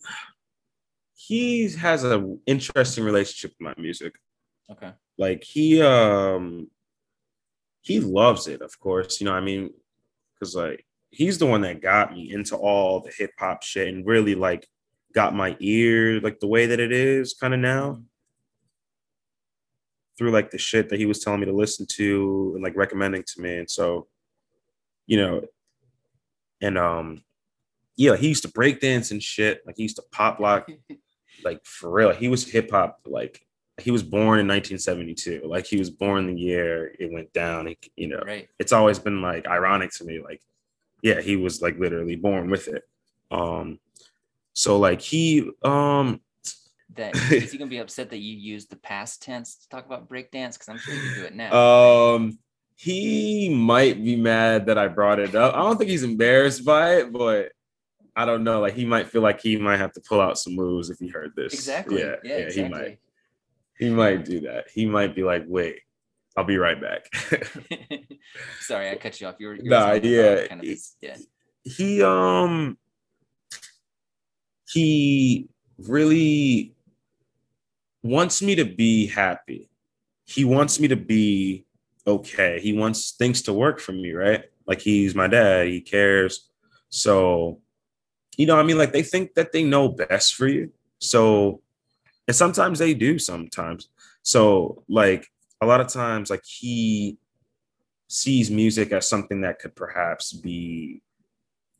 he 1.15 1.69
has 1.71 2.03
an 2.03 2.41
interesting 2.45 3.05
relationship 3.05 3.51
with 3.51 3.61
my 3.61 3.81
music. 3.81 4.13
Okay. 4.69 4.91
Like 5.17 5.43
he 5.45 5.81
um 5.81 6.69
he 7.81 8.01
loves 8.01 8.47
it, 8.47 8.61
of 8.61 8.77
course. 8.77 9.21
You 9.21 9.25
know, 9.25 9.33
I 9.33 9.39
mean, 9.39 9.69
because 10.33 10.55
like 10.55 10.85
he's 11.11 11.37
the 11.37 11.45
one 11.45 11.61
that 11.61 11.81
got 11.81 12.11
me 12.11 12.33
into 12.33 12.57
all 12.57 12.99
the 12.99 13.11
hip 13.17 13.31
hop 13.39 13.63
shit 13.63 13.87
and 13.87 14.05
really 14.05 14.35
like 14.35 14.67
got 15.15 15.33
my 15.33 15.55
ear 15.61 16.19
like 16.19 16.41
the 16.41 16.47
way 16.47 16.65
that 16.65 16.81
it 16.81 16.91
is 16.91 17.35
kind 17.35 17.53
of 17.53 17.61
now. 17.61 18.01
Through 20.19 20.31
like 20.31 20.51
the 20.51 20.57
shit 20.57 20.89
that 20.89 20.99
he 20.99 21.05
was 21.05 21.19
telling 21.19 21.39
me 21.39 21.45
to 21.45 21.53
listen 21.53 21.85
to 21.91 22.51
and 22.53 22.61
like 22.61 22.75
recommending 22.75 23.23
to 23.23 23.41
me. 23.41 23.57
And 23.59 23.71
so, 23.71 24.07
you 25.07 25.15
know, 25.15 25.45
and 26.59 26.77
um, 26.77 27.23
yeah, 27.95 28.17
he 28.17 28.27
used 28.27 28.43
to 28.43 28.49
break 28.49 28.81
dance 28.81 29.11
and 29.11 29.23
shit. 29.23 29.65
Like 29.65 29.77
he 29.77 29.83
used 29.83 29.95
to 29.95 30.03
pop 30.11 30.41
lock, 30.41 30.69
like 31.45 31.65
for 31.65 31.89
real. 31.89 32.11
He 32.11 32.27
was 32.27 32.43
hip 32.45 32.69
hop 32.71 32.99
like 33.05 33.45
he 33.79 33.91
was 33.91 34.03
born 34.03 34.39
in 34.41 34.47
1972. 34.47 35.43
Like 35.47 35.65
he 35.65 35.77
was 35.77 35.89
born 35.89 36.27
the 36.27 36.37
year 36.37 36.93
it 36.99 37.13
went 37.13 37.31
down. 37.31 37.67
He, 37.67 37.77
you 37.95 38.07
know, 38.09 38.21
Right. 38.25 38.49
it's 38.59 38.73
always 38.73 38.99
been 38.99 39.21
like 39.21 39.47
ironic 39.47 39.91
to 39.93 40.03
me. 40.03 40.19
Like, 40.21 40.41
yeah, 41.01 41.21
he 41.21 41.37
was 41.37 41.61
like 41.61 41.79
literally 41.79 42.17
born 42.17 42.49
with 42.49 42.67
it. 42.67 42.83
Um, 43.31 43.79
so 44.51 44.77
like 44.79 44.99
he 44.99 45.49
um 45.63 46.19
That 46.95 47.15
is 47.31 47.51
he 47.51 47.57
gonna 47.57 47.69
be 47.69 47.77
upset 47.77 48.09
that 48.09 48.17
you 48.17 48.35
used 48.35 48.69
the 48.69 48.75
past 48.77 49.21
tense 49.21 49.55
to 49.55 49.69
talk 49.69 49.85
about 49.85 50.09
breakdance? 50.09 50.53
Because 50.53 50.69
I'm 50.69 50.77
sure 50.79 50.93
you 50.95 51.01
can 51.01 51.21
do 51.21 51.25
it 51.25 51.35
now. 51.35 51.53
um 51.53 52.39
he 52.75 53.49
might 53.49 54.01
be 54.01 54.15
mad 54.15 54.67
that 54.67 54.77
I 54.77 54.87
brought 54.87 55.19
it 55.19 55.35
up. 55.35 55.53
I 55.53 55.57
don't 55.57 55.77
think 55.77 55.89
he's 55.89 56.03
embarrassed 56.03 56.63
by 56.63 56.95
it, 56.99 57.11
but 57.11 57.51
I 58.15 58.23
don't 58.23 58.45
know. 58.45 58.61
Like 58.61 58.73
he 58.73 58.85
might 58.85 59.09
feel 59.09 59.21
like 59.21 59.41
he 59.41 59.57
might 59.57 59.79
have 59.79 59.91
to 59.93 60.01
pull 60.01 60.21
out 60.21 60.37
some 60.39 60.55
moves 60.55 60.89
if 60.89 60.97
he 60.97 61.09
heard 61.09 61.33
this. 61.35 61.53
exactly. 61.53 62.01
Yeah, 62.01 62.15
Yeah, 62.23 62.37
yeah, 62.37 62.51
he 62.51 62.69
might. 62.69 62.99
He 63.77 63.89
might 63.89 64.23
do 64.23 64.41
that. 64.41 64.69
He 64.73 64.85
might 64.85 65.13
be 65.13 65.23
like, 65.23 65.43
wait, 65.47 65.81
I'll 66.37 66.45
be 66.45 66.57
right 66.57 66.79
back. 66.79 67.05
Sorry, 68.61 68.89
I 68.89 68.95
cut 68.95 69.19
you 69.19 69.27
off. 69.27 69.35
You 69.39 69.47
were, 69.47 69.55
you 69.55 69.63
were 69.63 69.69
Nah, 69.69 69.93
yeah, 69.93 70.47
kind 70.47 70.61
of 70.63 70.77
yeah. 71.01 71.17
he 71.63 72.01
um 72.01 72.77
he 74.69 75.49
really 75.77 76.75
wants 78.03 78.41
me 78.41 78.55
to 78.55 78.65
be 78.65 79.07
happy. 79.07 79.69
He 80.25 80.45
wants 80.45 80.79
me 80.79 80.87
to 80.87 80.95
be 80.95 81.65
okay. 82.05 82.59
He 82.59 82.73
wants 82.73 83.11
things 83.11 83.41
to 83.43 83.53
work 83.53 83.79
for 83.79 83.91
me, 83.91 84.11
right? 84.13 84.43
Like 84.65 84.81
he's 84.81 85.15
my 85.15 85.27
dad, 85.27 85.67
he 85.67 85.81
cares. 85.81 86.49
So, 86.89 87.59
you 88.37 88.45
know, 88.45 88.57
I 88.57 88.63
mean, 88.63 88.77
like 88.77 88.93
they 88.93 89.03
think 89.03 89.33
that 89.33 89.51
they 89.51 89.63
know 89.63 89.89
best 89.89 90.35
for 90.35 90.47
you. 90.47 90.71
So, 90.99 91.61
and 92.27 92.35
sometimes 92.35 92.79
they 92.79 92.93
do 92.93 93.17
sometimes. 93.19 93.89
So, 94.21 94.83
like 94.87 95.27
a 95.61 95.65
lot 95.65 95.81
of 95.81 95.87
times, 95.87 96.29
like 96.29 96.43
he 96.45 97.17
sees 98.07 98.49
music 98.49 98.91
as 98.91 99.07
something 99.07 99.41
that 99.41 99.59
could 99.59 99.75
perhaps 99.75 100.33
be 100.33 101.01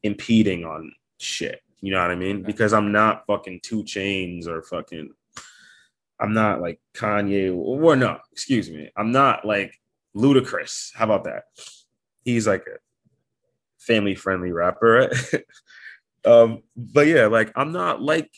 impeding 0.04 0.66
on 0.66 0.92
shit. 1.18 1.62
You 1.82 1.92
know 1.94 2.02
what 2.02 2.12
I 2.12 2.16
mean? 2.16 2.44
Because 2.44 2.74
I'm 2.74 2.92
not 2.92 3.26
fucking 3.26 3.62
2 3.64 3.84
Chainz 3.84 4.48
or 4.48 4.62
fucking 4.62 5.12
I'm 6.20 6.34
not 6.34 6.62
like 6.62 6.80
Kanye 6.96 7.56
or 7.56 7.96
no, 7.96 8.18
excuse 8.32 8.70
me. 8.70 8.92
I'm 8.98 9.12
not 9.12 9.46
like 9.46 9.74
Ludacris. 10.16 10.92
How 10.94 11.06
about 11.06 11.24
that? 11.26 11.44
He's 12.24 12.48
like 12.48 12.64
a 12.68 12.78
family 13.80 14.16
friendly 14.16 14.52
rapper. 14.52 15.10
Right? 15.34 15.44
um, 16.26 16.64
but 16.76 17.08
yeah, 17.08 17.28
like 17.28 17.52
I'm 17.56 17.72
not 17.72 18.02
like 18.02 18.32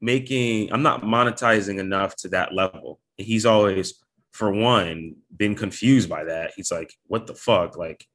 making 0.00 0.72
I'm 0.72 0.82
not 0.82 1.02
monetizing 1.02 1.78
enough 1.78 2.14
to 2.16 2.28
that 2.28 2.54
level. 2.54 3.00
He's 3.16 3.46
always 3.46 3.94
for 4.32 4.52
one 4.52 5.16
been 5.36 5.54
confused 5.56 6.08
by 6.08 6.24
that. 6.24 6.52
He's 6.54 6.70
like, 6.70 6.92
what 7.06 7.26
the 7.26 7.34
fuck? 7.34 7.76
Like 7.76 8.06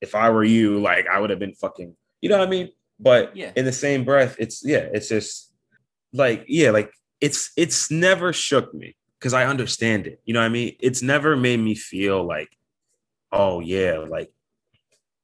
if 0.00 0.14
I 0.14 0.30
were 0.30 0.44
you, 0.44 0.80
like 0.80 1.06
I 1.06 1.20
would 1.20 1.30
have 1.30 1.38
been 1.38 1.54
fucking, 1.54 1.94
you 2.20 2.28
know 2.28 2.38
what 2.38 2.48
I 2.48 2.50
mean? 2.50 2.70
But 2.98 3.36
Yeah. 3.36 3.52
in 3.54 3.64
the 3.64 3.72
same 3.72 4.04
breath, 4.04 4.36
it's 4.38 4.64
yeah, 4.64 4.88
it's 4.92 5.08
just 5.08 5.52
like, 6.12 6.44
yeah, 6.48 6.70
like 6.70 6.92
it's 7.20 7.50
it's 7.56 7.90
never 7.90 8.32
shook 8.32 8.72
me 8.74 8.96
because 9.18 9.34
I 9.34 9.44
understand 9.46 10.06
it. 10.06 10.20
You 10.24 10.34
know 10.34 10.40
what 10.40 10.46
I 10.46 10.50
mean? 10.50 10.76
It's 10.80 11.02
never 11.02 11.36
made 11.36 11.60
me 11.60 11.74
feel 11.74 12.24
like, 12.24 12.56
oh 13.30 13.60
yeah, 13.60 13.98
like 13.98 14.32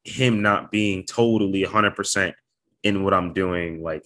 him 0.04 0.42
not 0.42 0.70
being 0.70 1.04
totally 1.04 1.64
100% 1.64 2.34
in 2.82 3.02
what 3.02 3.14
I'm 3.14 3.32
doing, 3.32 3.82
like 3.82 4.04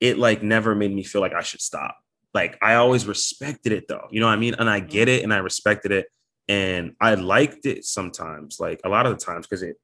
it 0.00 0.18
like 0.18 0.42
never 0.42 0.74
made 0.74 0.94
me 0.94 1.02
feel 1.02 1.20
like 1.20 1.34
I 1.34 1.42
should 1.42 1.60
stop. 1.60 1.96
Like 2.32 2.58
I 2.62 2.74
always 2.74 3.06
respected 3.06 3.72
it 3.72 3.86
though. 3.88 4.08
You 4.10 4.20
know 4.20 4.26
what 4.26 4.32
I 4.32 4.36
mean? 4.36 4.54
And 4.58 4.68
I 4.68 4.80
get 4.80 5.08
it 5.08 5.22
and 5.22 5.32
I 5.32 5.38
respected 5.38 5.92
it 5.92 6.06
and 6.48 6.94
I 7.00 7.14
liked 7.14 7.66
it 7.66 7.84
sometimes, 7.84 8.58
like 8.60 8.80
a 8.84 8.88
lot 8.88 9.06
of 9.06 9.18
the 9.18 9.24
times 9.24 9.46
because 9.46 9.62
it 9.62 9.76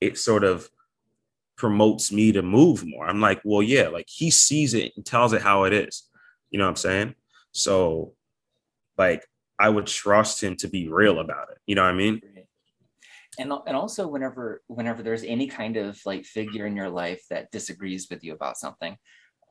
it 0.00 0.18
sort 0.18 0.44
of 0.44 0.68
promotes 1.56 2.10
me 2.10 2.32
to 2.32 2.42
move 2.42 2.84
more. 2.86 3.06
I'm 3.06 3.20
like, 3.20 3.40
well, 3.44 3.62
yeah, 3.62 3.88
like 3.88 4.08
he 4.08 4.30
sees 4.30 4.72
it 4.72 4.92
and 4.96 5.04
tells 5.04 5.32
it 5.32 5.42
how 5.42 5.64
it 5.64 5.72
is. 5.72 6.08
You 6.50 6.58
know 6.58 6.64
what 6.64 6.70
I'm 6.70 6.76
saying? 6.76 7.14
So 7.52 8.14
like 8.98 9.24
I 9.58 9.68
would 9.68 9.86
trust 9.86 10.42
him 10.42 10.56
to 10.56 10.68
be 10.68 10.88
real 10.88 11.20
about 11.20 11.50
it. 11.50 11.58
You 11.66 11.74
know 11.74 11.82
what 11.82 11.94
I 11.94 11.96
mean? 11.96 12.20
And, 13.38 13.52
and 13.66 13.76
also 13.76 14.08
whenever 14.08 14.62
whenever 14.66 15.02
there's 15.02 15.22
any 15.22 15.46
kind 15.46 15.76
of 15.76 15.98
like 16.04 16.24
figure 16.24 16.66
in 16.66 16.76
your 16.76 16.88
life 16.90 17.22
that 17.30 17.50
disagrees 17.50 18.08
with 18.10 18.24
you 18.24 18.34
about 18.34 18.58
something 18.58 18.96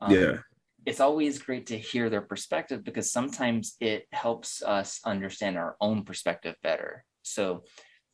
um, 0.02 0.12
Yeah. 0.12 0.36
it's 0.84 1.00
always 1.00 1.38
great 1.38 1.66
to 1.68 1.78
hear 1.78 2.10
their 2.10 2.20
perspective 2.20 2.84
because 2.84 3.10
sometimes 3.10 3.76
it 3.80 4.06
helps 4.12 4.62
us 4.62 5.00
understand 5.04 5.56
our 5.56 5.76
own 5.80 6.04
perspective 6.04 6.56
better 6.62 7.04
so 7.22 7.64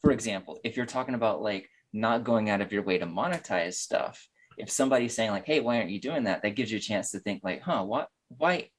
for 0.03 0.13
example 0.13 0.61
if 0.63 0.77
you're 0.77 0.87
talking 0.87 1.17
about 1.17 1.43
like 1.43 1.69
not 1.93 2.25
going 2.25 2.49
out 2.49 2.61
of 2.61 2.73
your 2.73 2.85
way 2.85 2.99
to 2.99 3.07
monetize 3.07 3.75
stuff 3.75 4.29
if 4.57 4.71
somebody's 4.71 5.17
saying 5.17 5.33
like 5.33 5.47
hey 5.47 5.59
why 5.61 5.79
aren't 5.79 5.91
you 5.91 6.01
doing 6.01 6.25
that 6.25 6.43
that 6.43 6.55
gives 6.55 6.71
you 6.71 6.79
a 6.79 6.81
chance 6.81 7.11
to 7.11 7.19
think 7.19 7.43
like 7.43 7.61
huh 7.61 7.83
what 7.83 8.09
why 8.29 8.71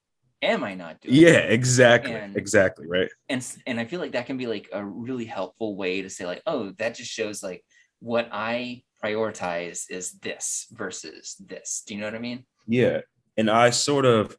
am 0.42 0.64
i 0.64 0.74
not 0.76 1.02
doing 1.02 1.16
Yeah, 1.16 1.40
exactly. 1.40 2.14
And- 2.14 2.36
exactly. 2.38 2.88
Right. 2.88 3.10
and 3.30 3.46
and 3.66 3.80
I 3.80 3.86
feel 3.86 4.00
like 4.00 4.12
that 4.14 4.26
can 4.26 4.38
be 4.38 4.48
like 4.48 4.70
a 4.74 4.84
really 4.84 5.26
helpful 5.26 5.76
way 5.76 6.02
to 6.02 6.10
say 6.10 6.26
like, 6.26 6.42
oh, 6.46 6.72
that 6.78 6.96
just 6.96 7.12
shows 7.12 7.42
like 7.44 7.64
what 8.00 8.30
I 8.32 8.84
prioritize 9.04 9.86
is 9.90 10.14
this 10.20 10.68
versus 10.72 11.36
this. 11.40 11.84
Do 11.86 11.94
you 11.94 12.00
know 12.02 12.08
what 12.08 12.16
I 12.16 12.20
mean? 12.20 12.46
Yeah. 12.68 13.02
And 13.38 13.50
I 13.50 13.70
sort 13.72 14.06
of 14.06 14.36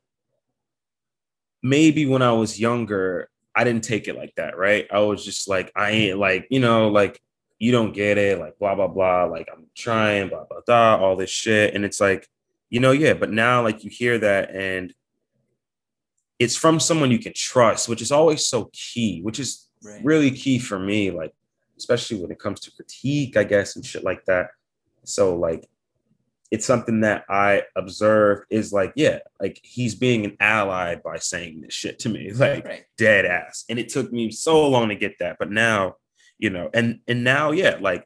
maybe 1.62 2.06
when 2.06 2.22
I 2.22 2.32
was 2.32 2.58
younger, 2.58 3.28
I 3.54 3.64
didn't 3.64 3.84
take 3.84 4.08
it 4.08 4.16
like 4.16 4.34
that, 4.36 4.56
right? 4.56 4.86
I 4.92 5.00
was 5.00 5.24
just 5.24 5.48
like, 5.48 5.72
I 5.74 5.90
ain't 5.90 6.18
like, 6.18 6.46
you 6.50 6.60
know, 6.60 6.88
like 6.88 7.20
you 7.58 7.72
don't 7.72 7.92
get 7.92 8.18
it, 8.18 8.38
like 8.38 8.58
blah 8.58 8.74
blah 8.74 8.86
blah, 8.88 9.24
like 9.24 9.48
I'm 9.52 9.66
trying, 9.76 10.28
blah 10.28 10.44
blah 10.44 10.60
blah, 10.66 10.96
all 10.96 11.16
this 11.16 11.30
shit. 11.30 11.74
And 11.74 11.84
it's 11.84 12.00
like, 12.00 12.28
you 12.70 12.78
know, 12.80 12.92
yeah, 12.92 13.14
but 13.14 13.30
now 13.32 13.62
like 13.62 13.82
you 13.84 13.90
hear 13.90 14.18
that 14.18 14.54
and 14.54 14.92
it's 16.38 16.56
from 16.56 16.78
someone 16.80 17.10
you 17.10 17.18
can 17.18 17.32
trust, 17.34 17.88
which 17.88 18.02
is 18.02 18.12
always 18.12 18.46
so 18.46 18.70
key, 18.72 19.20
which 19.22 19.38
is 19.38 19.64
Right. 19.80 20.04
really 20.04 20.32
key 20.32 20.58
for 20.58 20.76
me, 20.78 21.12
like 21.12 21.32
especially 21.76 22.20
when 22.20 22.32
it 22.32 22.40
comes 22.40 22.58
to 22.60 22.72
critique, 22.72 23.36
I 23.36 23.44
guess, 23.44 23.76
and 23.76 23.86
shit 23.86 24.02
like 24.02 24.24
that. 24.24 24.48
So 25.04 25.36
like 25.36 25.68
it's 26.50 26.66
something 26.66 27.02
that 27.02 27.24
I 27.28 27.62
observe 27.76 28.40
is 28.50 28.72
like, 28.72 28.92
yeah, 28.96 29.18
like 29.40 29.60
he's 29.62 29.94
being 29.94 30.24
an 30.24 30.36
ally 30.40 30.96
by 30.96 31.18
saying 31.18 31.60
this 31.60 31.74
shit 31.74 32.00
to 32.00 32.08
me, 32.08 32.32
like 32.34 32.64
Right. 32.66 32.84
dead 32.96 33.24
ass. 33.24 33.64
And 33.68 33.78
it 33.78 33.88
took 33.88 34.12
me 34.12 34.32
so 34.32 34.66
long 34.68 34.88
to 34.88 34.96
get 34.96 35.18
that, 35.20 35.36
but 35.38 35.50
now, 35.52 35.94
you 36.38 36.50
know, 36.50 36.70
and 36.74 37.00
and 37.06 37.22
now, 37.22 37.52
yeah, 37.52 37.78
like 37.80 38.04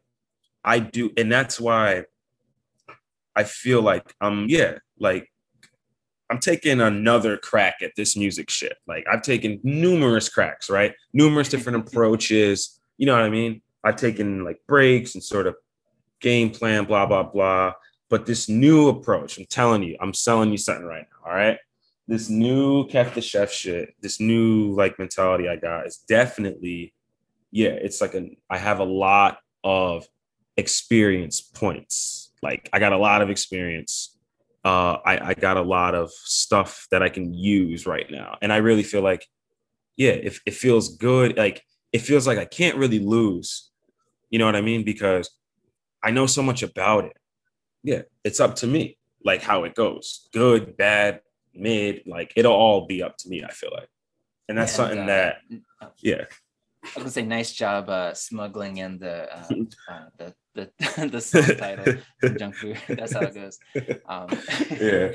I 0.64 0.78
do, 0.78 1.10
and 1.16 1.32
that's 1.32 1.58
why 1.58 2.04
I 3.34 3.44
feel 3.44 3.80
like 3.80 4.14
um, 4.20 4.46
yeah, 4.48 4.78
like 4.98 5.31
I'm 6.32 6.38
taking 6.38 6.80
another 6.80 7.36
crack 7.36 7.82
at 7.82 7.92
this 7.94 8.16
music 8.16 8.48
shit. 8.48 8.78
Like 8.86 9.04
I've 9.12 9.20
taken 9.20 9.60
numerous 9.62 10.30
cracks, 10.30 10.70
right? 10.70 10.94
Numerous 11.12 11.48
different 11.50 11.86
approaches. 11.86 12.80
You 12.96 13.04
know 13.04 13.12
what 13.12 13.20
I 13.20 13.28
mean? 13.28 13.60
I've 13.84 13.96
taken 13.96 14.42
like 14.42 14.58
breaks 14.66 15.14
and 15.14 15.22
sort 15.22 15.46
of 15.46 15.56
game 16.20 16.48
plan, 16.48 16.86
blah, 16.86 17.04
blah, 17.04 17.24
blah. 17.24 17.74
But 18.08 18.24
this 18.24 18.48
new 18.48 18.88
approach, 18.88 19.36
I'm 19.36 19.44
telling 19.44 19.82
you, 19.82 19.98
I'm 20.00 20.14
selling 20.14 20.50
you 20.50 20.56
something 20.56 20.86
right 20.86 21.04
now. 21.10 21.30
All 21.30 21.36
right. 21.36 21.58
This 22.08 22.30
new 22.30 22.88
Chef 22.88 23.14
the 23.14 23.20
Chef 23.20 23.52
shit, 23.52 23.94
this 24.00 24.18
new 24.18 24.74
like 24.74 24.98
mentality 24.98 25.50
I 25.50 25.56
got 25.56 25.86
is 25.86 25.98
definitely, 25.98 26.94
yeah, 27.50 27.72
it's 27.72 28.00
like 28.00 28.14
a 28.14 28.34
I 28.48 28.56
have 28.56 28.80
a 28.80 28.84
lot 28.84 29.36
of 29.64 30.06
experience 30.56 31.42
points. 31.42 32.32
Like 32.42 32.70
I 32.72 32.78
got 32.78 32.92
a 32.92 32.98
lot 32.98 33.20
of 33.20 33.28
experience 33.28 34.11
uh, 34.64 34.98
I, 35.04 35.30
I 35.30 35.34
got 35.34 35.56
a 35.56 35.62
lot 35.62 35.94
of 35.94 36.10
stuff 36.10 36.86
that 36.90 37.02
I 37.02 37.08
can 37.08 37.34
use 37.34 37.86
right 37.86 38.10
now. 38.10 38.38
And 38.40 38.52
I 38.52 38.58
really 38.58 38.82
feel 38.82 39.02
like, 39.02 39.26
yeah, 39.96 40.12
if 40.12 40.40
it 40.46 40.54
feels 40.54 40.96
good, 40.96 41.36
like 41.36 41.64
it 41.92 41.98
feels 42.00 42.26
like 42.26 42.38
I 42.38 42.44
can't 42.44 42.78
really 42.78 42.98
lose. 42.98 43.70
You 44.30 44.38
know 44.38 44.46
what 44.46 44.56
I 44.56 44.60
mean? 44.62 44.84
Because 44.84 45.30
I 46.02 46.10
know 46.10 46.26
so 46.26 46.42
much 46.42 46.62
about 46.62 47.04
it. 47.04 47.16
Yeah, 47.82 48.02
it's 48.24 48.40
up 48.40 48.54
to 48.56 48.66
me, 48.66 48.96
like 49.24 49.42
how 49.42 49.64
it 49.64 49.74
goes. 49.74 50.28
Good, 50.32 50.76
bad, 50.76 51.20
mid, 51.54 52.02
like 52.06 52.32
it'll 52.36 52.52
all 52.52 52.86
be 52.86 53.02
up 53.02 53.16
to 53.18 53.28
me, 53.28 53.44
I 53.44 53.50
feel 53.50 53.70
like. 53.74 53.88
And 54.48 54.56
that's 54.56 54.72
And, 54.72 54.76
something 54.76 55.00
uh, 55.00 55.06
that, 55.06 55.36
yeah, 55.98 56.24
I 56.82 56.88
was 56.96 57.02
gonna 57.04 57.10
say 57.10 57.22
nice 57.22 57.52
job 57.52 57.88
uh, 57.88 58.12
smuggling 58.14 58.78
in 58.78 58.98
the 58.98 59.32
uh, 59.36 59.48
uh, 59.88 60.04
the 60.18 60.34
the 60.54 60.70
the 61.08 61.56
title 61.58 62.02
Junk 62.38 62.56
Food. 62.56 62.78
That's 62.88 63.14
how 63.14 63.22
it 63.22 63.34
goes. 63.34 63.58
Um, 64.08 64.30
yeah. 64.70 65.12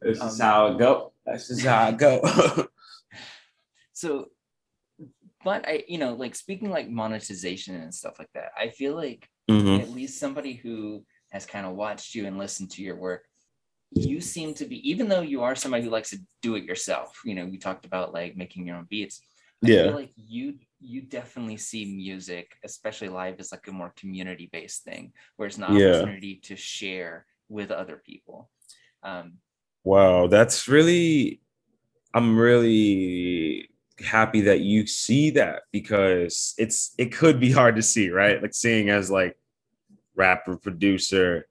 This 0.00 0.22
is 0.22 0.40
how 0.40 0.68
it 0.68 0.78
go. 0.78 1.12
That's 1.24 1.48
just 1.48 1.64
how 1.64 1.88
it 1.88 1.98
go. 1.98 2.20
so 3.92 4.26
but 5.44 5.66
i 5.68 5.84
you 5.88 5.98
know 5.98 6.14
like 6.14 6.34
speaking 6.34 6.70
like 6.70 6.88
monetization 6.88 7.74
and 7.76 7.94
stuff 7.94 8.18
like 8.18 8.30
that 8.34 8.50
i 8.58 8.68
feel 8.68 8.94
like 8.94 9.28
Mhm. 9.48 9.80
at 9.80 9.90
least 9.90 10.18
somebody 10.18 10.54
who 10.54 11.04
has 11.30 11.44
kind 11.46 11.66
of 11.66 11.74
watched 11.74 12.14
you 12.14 12.26
and 12.26 12.38
listened 12.38 12.70
to 12.72 12.82
your 12.82 12.96
work 12.96 13.24
you 13.92 14.20
seem 14.20 14.54
to 14.54 14.64
be 14.64 14.88
even 14.90 15.08
though 15.08 15.20
you 15.20 15.42
are 15.42 15.54
somebody 15.54 15.84
who 15.84 15.90
likes 15.90 16.10
to 16.10 16.18
do 16.42 16.56
it 16.56 16.64
yourself 16.64 17.20
you 17.24 17.34
know 17.34 17.44
you 17.44 17.58
talked 17.58 17.84
about 17.86 18.12
like 18.12 18.36
making 18.36 18.66
your 18.66 18.76
own 18.76 18.86
beats 18.90 19.20
I 19.62 19.68
Yeah. 19.68 19.82
feel 19.84 19.94
like 19.94 20.12
you 20.16 20.58
you 20.84 21.00
definitely 21.02 21.56
see 21.56 21.84
music 21.84 22.56
especially 22.64 23.08
live 23.08 23.40
as 23.40 23.52
like 23.52 23.66
a 23.68 23.72
more 23.72 23.92
community 23.96 24.48
based 24.52 24.84
thing 24.84 25.12
where 25.36 25.48
it's 25.48 25.56
an 25.58 25.64
Yeah. 25.68 25.96
opportunity 25.96 26.36
to 26.36 26.56
share 26.56 27.26
with 27.48 27.70
other 27.70 28.02
people 28.04 28.50
um 29.02 29.34
Wow, 29.84 30.28
that's 30.28 30.66
really, 30.68 31.40
I'm 32.14 32.38
really 32.38 33.68
happy 34.00 34.42
that 34.42 34.60
you 34.60 34.86
see 34.86 35.30
that 35.30 35.62
because 35.72 36.54
it's 36.58 36.94
it 36.98 37.12
could 37.12 37.38
be 37.40 37.50
hard 37.52 37.76
to 37.76 37.82
see, 37.82 38.10
right? 38.10 38.40
Like 38.40 38.54
seeing 38.54 38.88
as 38.90 39.10
like 39.10 39.36
rapper, 40.16 40.56
producer, 40.56 41.46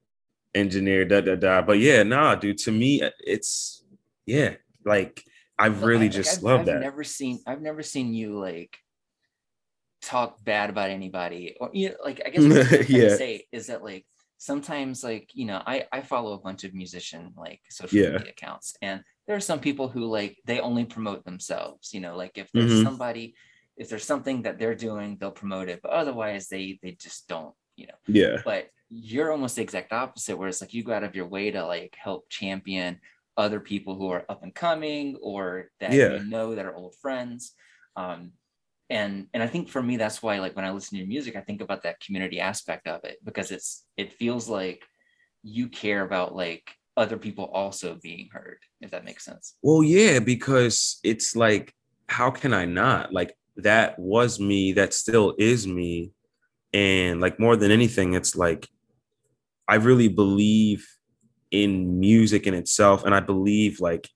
engineer, 0.56 1.06
da 1.06 1.22
da 1.22 1.36
da. 1.36 1.62
But 1.62 1.80
yeah, 1.80 2.04
nah, 2.04 2.36
dude. 2.36 2.58
To 2.60 2.72
me, 2.72 3.02
it's 3.20 3.84
yeah, 4.26 4.56
like 4.86 5.24
I 5.60 5.68
really 5.68 6.08
like, 6.08 6.12
just 6.12 6.40
I've, 6.40 6.44
love 6.44 6.62
I've 6.62 6.66
that. 6.68 6.82
Never 6.82 7.04
seen. 7.04 7.40
I've 7.48 7.62
never 7.62 7.84
seen 7.84 8.14
you 8.14 8.40
like 8.40 8.78
talk 10.04 10.44
bad 10.44 10.70
about 10.70 10.90
anybody, 10.90 11.56
or 11.60 11.70
you 11.74 11.90
know, 11.90 11.96
like 12.04 12.22
I 12.26 12.30
guess 12.30 12.44
what 12.48 12.68
I'm 12.80 12.86
Yeah. 12.90 13.16
say 13.16 13.46
is 13.52 13.68
that 13.68 13.84
like 13.84 14.06
sometimes 14.38 15.04
like 15.04 15.30
you 15.34 15.46
know 15.46 15.62
I 15.66 15.86
I 15.92 16.02
follow 16.02 16.34
a 16.34 16.40
bunch 16.48 16.64
of 16.66 16.74
musician 16.74 17.34
like 17.38 17.62
social 17.70 18.00
Yeah. 18.00 18.10
media 18.12 18.32
accounts, 18.32 18.76
and 18.82 19.02
there 19.26 19.36
are 19.36 19.40
some 19.50 19.60
people 19.60 19.88
who 19.88 20.06
like 20.06 20.38
they 20.46 20.60
only 20.60 20.86
promote 20.86 21.24
themselves. 21.26 21.94
You 21.94 22.02
know, 22.02 22.16
like 22.18 22.38
if 22.38 22.52
there's 22.54 22.72
Mhm. 22.74 22.84
somebody, 22.84 23.36
if 23.78 23.90
there's 23.90 24.06
something 24.06 24.44
that 24.44 24.60
they're 24.60 24.76
doing, 24.76 25.18
they'll 25.18 25.32
promote 25.32 25.70
it, 25.70 25.80
but 25.82 25.92
otherwise 25.92 26.48
they 26.48 26.80
they 26.84 26.92
just 26.92 27.28
don't. 27.28 27.56
You 27.76 27.88
know 27.88 28.00
yeah, 28.08 28.42
but 28.46 28.70
you're 28.90 29.32
almost 29.32 29.56
the 29.56 29.64
exact 29.64 29.92
opposite 29.94 30.38
where 30.38 30.48
it's 30.48 30.62
like 30.62 30.76
you 30.76 30.84
go 30.84 30.94
out 30.94 31.04
of 31.04 31.16
your 31.16 31.26
way 31.28 31.50
to 31.50 31.66
like 31.66 31.96
help 31.98 32.30
champion 32.30 33.00
other 33.36 33.60
people 33.60 33.96
who 33.96 34.10
are 34.10 34.26
up 34.30 34.44
and 34.44 34.54
coming 34.54 35.18
or 35.24 35.72
that 35.80 35.92
Yeah. 35.94 36.14
you 36.18 36.30
know 36.30 36.54
that 36.54 36.68
are 36.68 36.76
old 36.76 36.94
friends 37.02 37.54
um 37.96 38.34
and 38.90 39.28
and 39.34 39.42
i 39.42 39.48
think 39.48 39.70
for 39.70 39.82
me 39.82 39.98
that's 39.98 40.22
why 40.22 40.40
like 40.40 40.56
when 40.56 40.66
i 40.66 40.72
listen 40.72 40.92
to 40.92 40.98
your 40.98 41.08
music 41.08 41.36
i 41.36 41.42
think 41.42 41.62
about 41.62 41.84
that 41.84 42.00
community 42.00 42.40
aspect 42.40 42.88
of 42.88 43.04
it 43.04 43.18
because 43.24 43.52
it's 43.52 43.86
it 43.98 44.14
feels 44.14 44.50
like 44.50 44.84
you 45.44 45.68
care 45.70 46.04
about 46.04 46.36
like 46.36 46.70
other 46.96 47.18
people 47.18 47.46
also 47.46 47.98
being 48.02 48.30
heard 48.32 48.60
if 48.82 48.92
that 48.92 49.06
makes 49.06 49.26
sense 49.26 49.56
Well, 49.64 49.82
yeah, 49.84 50.20
because 50.20 51.00
it's 51.04 51.36
like, 51.36 51.74
how 52.08 52.30
can 52.30 52.54
I 52.54 52.66
not? 52.66 53.12
Like, 53.12 53.36
that 53.58 53.98
was 53.98 54.40
me, 54.40 54.74
that 54.74 54.94
still 54.94 55.34
is 55.40 55.66
me. 55.66 56.12
And 56.74 57.20
like, 57.22 57.40
more 57.40 57.56
than 57.56 57.72
anything, 57.72 58.14
it's 58.14 58.36
like, 58.36 58.68
I 59.68 59.76
really 59.76 60.08
believe 60.08 60.88
in 61.50 62.00
music 62.00 62.46
in 62.46 62.54
itself. 62.54 63.06
And 63.06 63.16
I 63.16 63.22
believe 63.22 63.80
like 63.80 64.10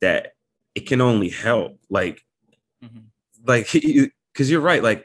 that 0.00 0.32
it 0.74 0.86
can 0.86 1.00
only 1.00 1.28
help. 1.28 1.78
Like, 1.90 2.22
Mhm. 2.82 3.10
Like, 3.44 3.70
because 3.72 4.50
you're 4.50 4.60
right. 4.60 4.82
Like, 4.82 5.04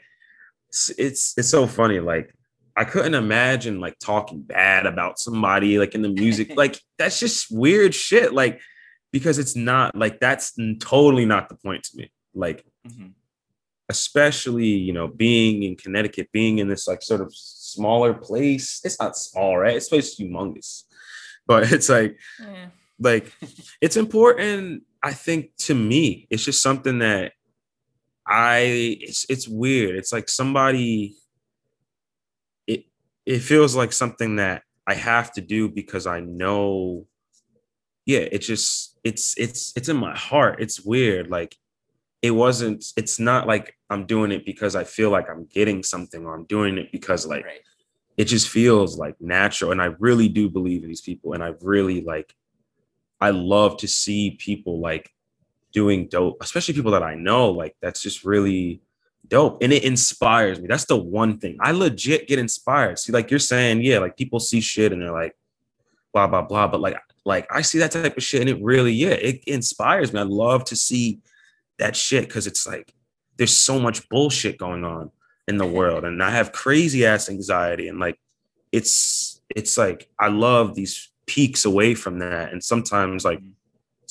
it's, 0.69 0.89
it's, 0.97 1.37
it's 1.37 1.49
so 1.49 1.67
funny. 1.67 1.99
Like, 1.99 2.33
I 2.75 2.83
couldn't 2.85 3.15
imagine 3.15 3.79
like 3.79 3.97
talking 3.99 4.41
bad 4.41 4.85
about 4.85 5.19
somebody 5.19 5.77
like 5.79 5.95
in 5.95 6.01
the 6.01 6.09
music. 6.09 6.53
like, 6.57 6.79
that's 6.97 7.19
just 7.19 7.47
weird 7.51 7.93
shit. 7.93 8.33
Like, 8.33 8.59
because 9.11 9.39
it's 9.39 9.55
not 9.55 9.95
like 9.95 10.19
that's 10.19 10.53
totally 10.79 11.25
not 11.25 11.49
the 11.49 11.55
point 11.55 11.83
to 11.85 11.97
me. 11.97 12.11
Like, 12.33 12.63
Mhm. 12.87 13.13
especially 13.89 14.67
you 14.67 14.93
know 14.93 15.07
being 15.07 15.63
in 15.63 15.75
Connecticut, 15.75 16.29
being 16.31 16.59
in 16.59 16.67
this 16.69 16.87
like 16.87 17.01
sort 17.01 17.21
of 17.21 17.33
smaller 17.35 18.13
place. 18.13 18.79
It's 18.83 18.99
not 18.99 19.17
small, 19.17 19.57
right? 19.57 19.75
It's 19.75 19.89
supposed 19.89 20.15
place 20.17 20.29
humongous, 20.29 20.83
but 21.47 21.71
it's 21.73 21.89
like 21.89 22.17
Eh. 22.39 22.67
like 22.99 23.31
it's 23.81 23.97
important. 23.97 24.83
I 25.01 25.13
think 25.13 25.55
to 25.59 25.73
me, 25.75 26.27
it's 26.29 26.45
just 26.45 26.61
something 26.61 26.99
that 26.99 27.33
I 28.30 28.97
it's 29.01 29.25
it's 29.30 29.47
weird. 29.47 29.95
It's 29.95 30.13
like 30.13 30.30
somebody. 30.30 31.15
It 32.67 32.86
it 33.25 33.39
feels 33.39 33.75
like 33.75 33.91
something 33.91 34.36
that 34.38 34.63
I 34.86 34.93
have 34.93 35.34
to 35.34 35.41
do 35.41 35.69
because 35.69 36.05
I 36.05 36.19
know. 36.19 37.07
Yeah, 38.05 38.19
it's 38.19 38.47
just 38.47 38.97
it's 39.03 39.36
it's 39.38 39.73
it's 39.75 39.89
in 39.89 39.97
my 39.97 40.15
heart. 40.15 40.61
It's 40.61 40.80
weird. 40.80 41.30
Like 41.30 41.55
it 42.21 42.32
wasn't. 42.32 42.86
It's 42.95 43.19
not 43.19 43.47
like 43.47 43.75
I'm 43.89 44.05
doing 44.05 44.32
it 44.32 44.45
because 44.45 44.75
I 44.75 44.84
feel 44.84 45.09
like 45.09 45.30
I'm 45.30 45.45
getting 45.45 45.82
something, 45.84 46.25
or 46.25 46.36
I'm 46.36 46.45
doing 46.45 46.77
it 46.77 46.91
because 46.91 47.25
like 47.25 47.45
right 47.45 47.61
it 48.19 48.25
just 48.25 48.49
feels 48.49 48.97
like 48.97 49.15
natural 49.21 49.71
and 49.71 49.82
i 49.82 49.86
really 49.97 50.27
do 50.27 50.49
believe 50.49 50.84
in 50.84 50.89
these 50.89 51.01
people 51.01 51.34
and 51.34 51.41
i 51.41 51.53
really 51.61 52.01
like 52.01 52.36
i 53.21 53.30
love 53.30 53.77
to 53.77 53.88
see 53.88 54.32
people 54.32 54.82
like 54.82 55.09
doing 55.72 56.07
dope 56.07 56.38
especially 56.41 56.74
people 56.74 56.91
that 56.91 57.03
i 57.03 57.15
know 57.15 57.49
like 57.49 57.76
that's 57.82 58.01
just 58.01 58.26
really 58.26 58.82
dope 59.30 59.61
and 59.61 59.72
it 59.72 59.84
inspires 59.84 60.59
me. 60.59 60.67
That's 60.67 60.86
the 60.86 60.97
one 60.97 61.38
thing. 61.38 61.57
I 61.61 61.72
legit 61.72 62.28
get 62.28 62.39
inspired. 62.39 62.99
See 62.99 63.13
like 63.13 63.30
you're 63.32 63.39
saying 63.39 63.82
yeah 63.82 63.99
like 63.99 64.17
people 64.17 64.39
see 64.39 64.59
shit 64.59 64.91
and 64.91 65.01
they're 65.01 65.11
like 65.11 65.36
blah 66.13 66.28
blah 66.28 66.41
blah 66.41 66.67
but 66.67 66.82
like 66.82 66.97
like 67.24 67.47
i 67.51 67.61
see 67.61 67.78
that 67.78 67.91
type 67.91 68.17
of 68.17 68.24
shit 68.24 68.41
and 68.41 68.49
it 68.49 68.61
really 68.61 68.91
yeah 68.91 69.09
it 69.09 69.43
inspires 69.45 70.11
me. 70.11 70.20
I 70.20 70.24
love 70.24 70.65
to 70.65 70.76
see 70.76 71.20
that 71.78 71.95
shit 71.95 72.28
because 72.28 72.47
it's 72.47 72.67
like 72.67 72.93
there's 73.38 73.55
so 73.55 73.80
much 73.80 74.07
bullshit 74.09 74.57
going 74.57 74.84
on 74.84 75.11
in 75.47 75.57
the 75.57 75.65
world 75.65 76.03
and 76.03 76.22
i 76.22 76.30
have 76.30 76.51
crazy 76.51 77.05
ass 77.05 77.30
anxiety 77.30 77.88
and 77.88 77.99
like 77.99 78.20
it's 78.72 79.41
it's 79.55 79.78
like 79.78 80.09
i 80.20 80.28
love 80.28 80.76
these 80.76 81.09
peaks 81.26 81.65
away 81.65 81.95
from 81.95 82.20
that 82.20 82.51
and 82.51 82.63
sometimes 82.63 83.26
like 83.26 83.39
mm-hmm. 83.39 83.49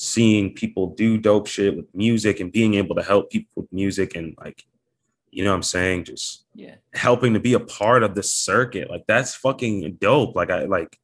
Seeing 0.01 0.53
people 0.53 0.95
do 0.95 1.17
dope 1.17 1.45
shit 1.45 1.75
with 1.75 1.93
music 1.93 2.39
and 2.39 2.53
being 2.53 2.75
able 2.75 2.95
to 2.95 3.03
help 3.03 3.29
people 3.29 3.51
with 3.57 3.73
music 3.73 4.15
and 4.15 4.33
like 4.39 4.63
you 5.29 5.43
know 5.43 5.49
what 5.49 5.57
i'm 5.57 5.63
saying? 5.63 6.05
Just 6.05 6.45
yeah. 6.55 6.75
helping 6.93 7.33
to 7.33 7.39
be 7.39 7.53
a 7.53 7.59
part 7.59 8.01
of 8.01 8.15
the 8.15 8.23
circuit. 8.23 8.89
Like 8.89 9.03
that's 9.07 9.35
fucking 9.35 9.97
dope. 9.99 10.37
Like 10.37 10.51
i 10.51 10.63
like 10.63 10.97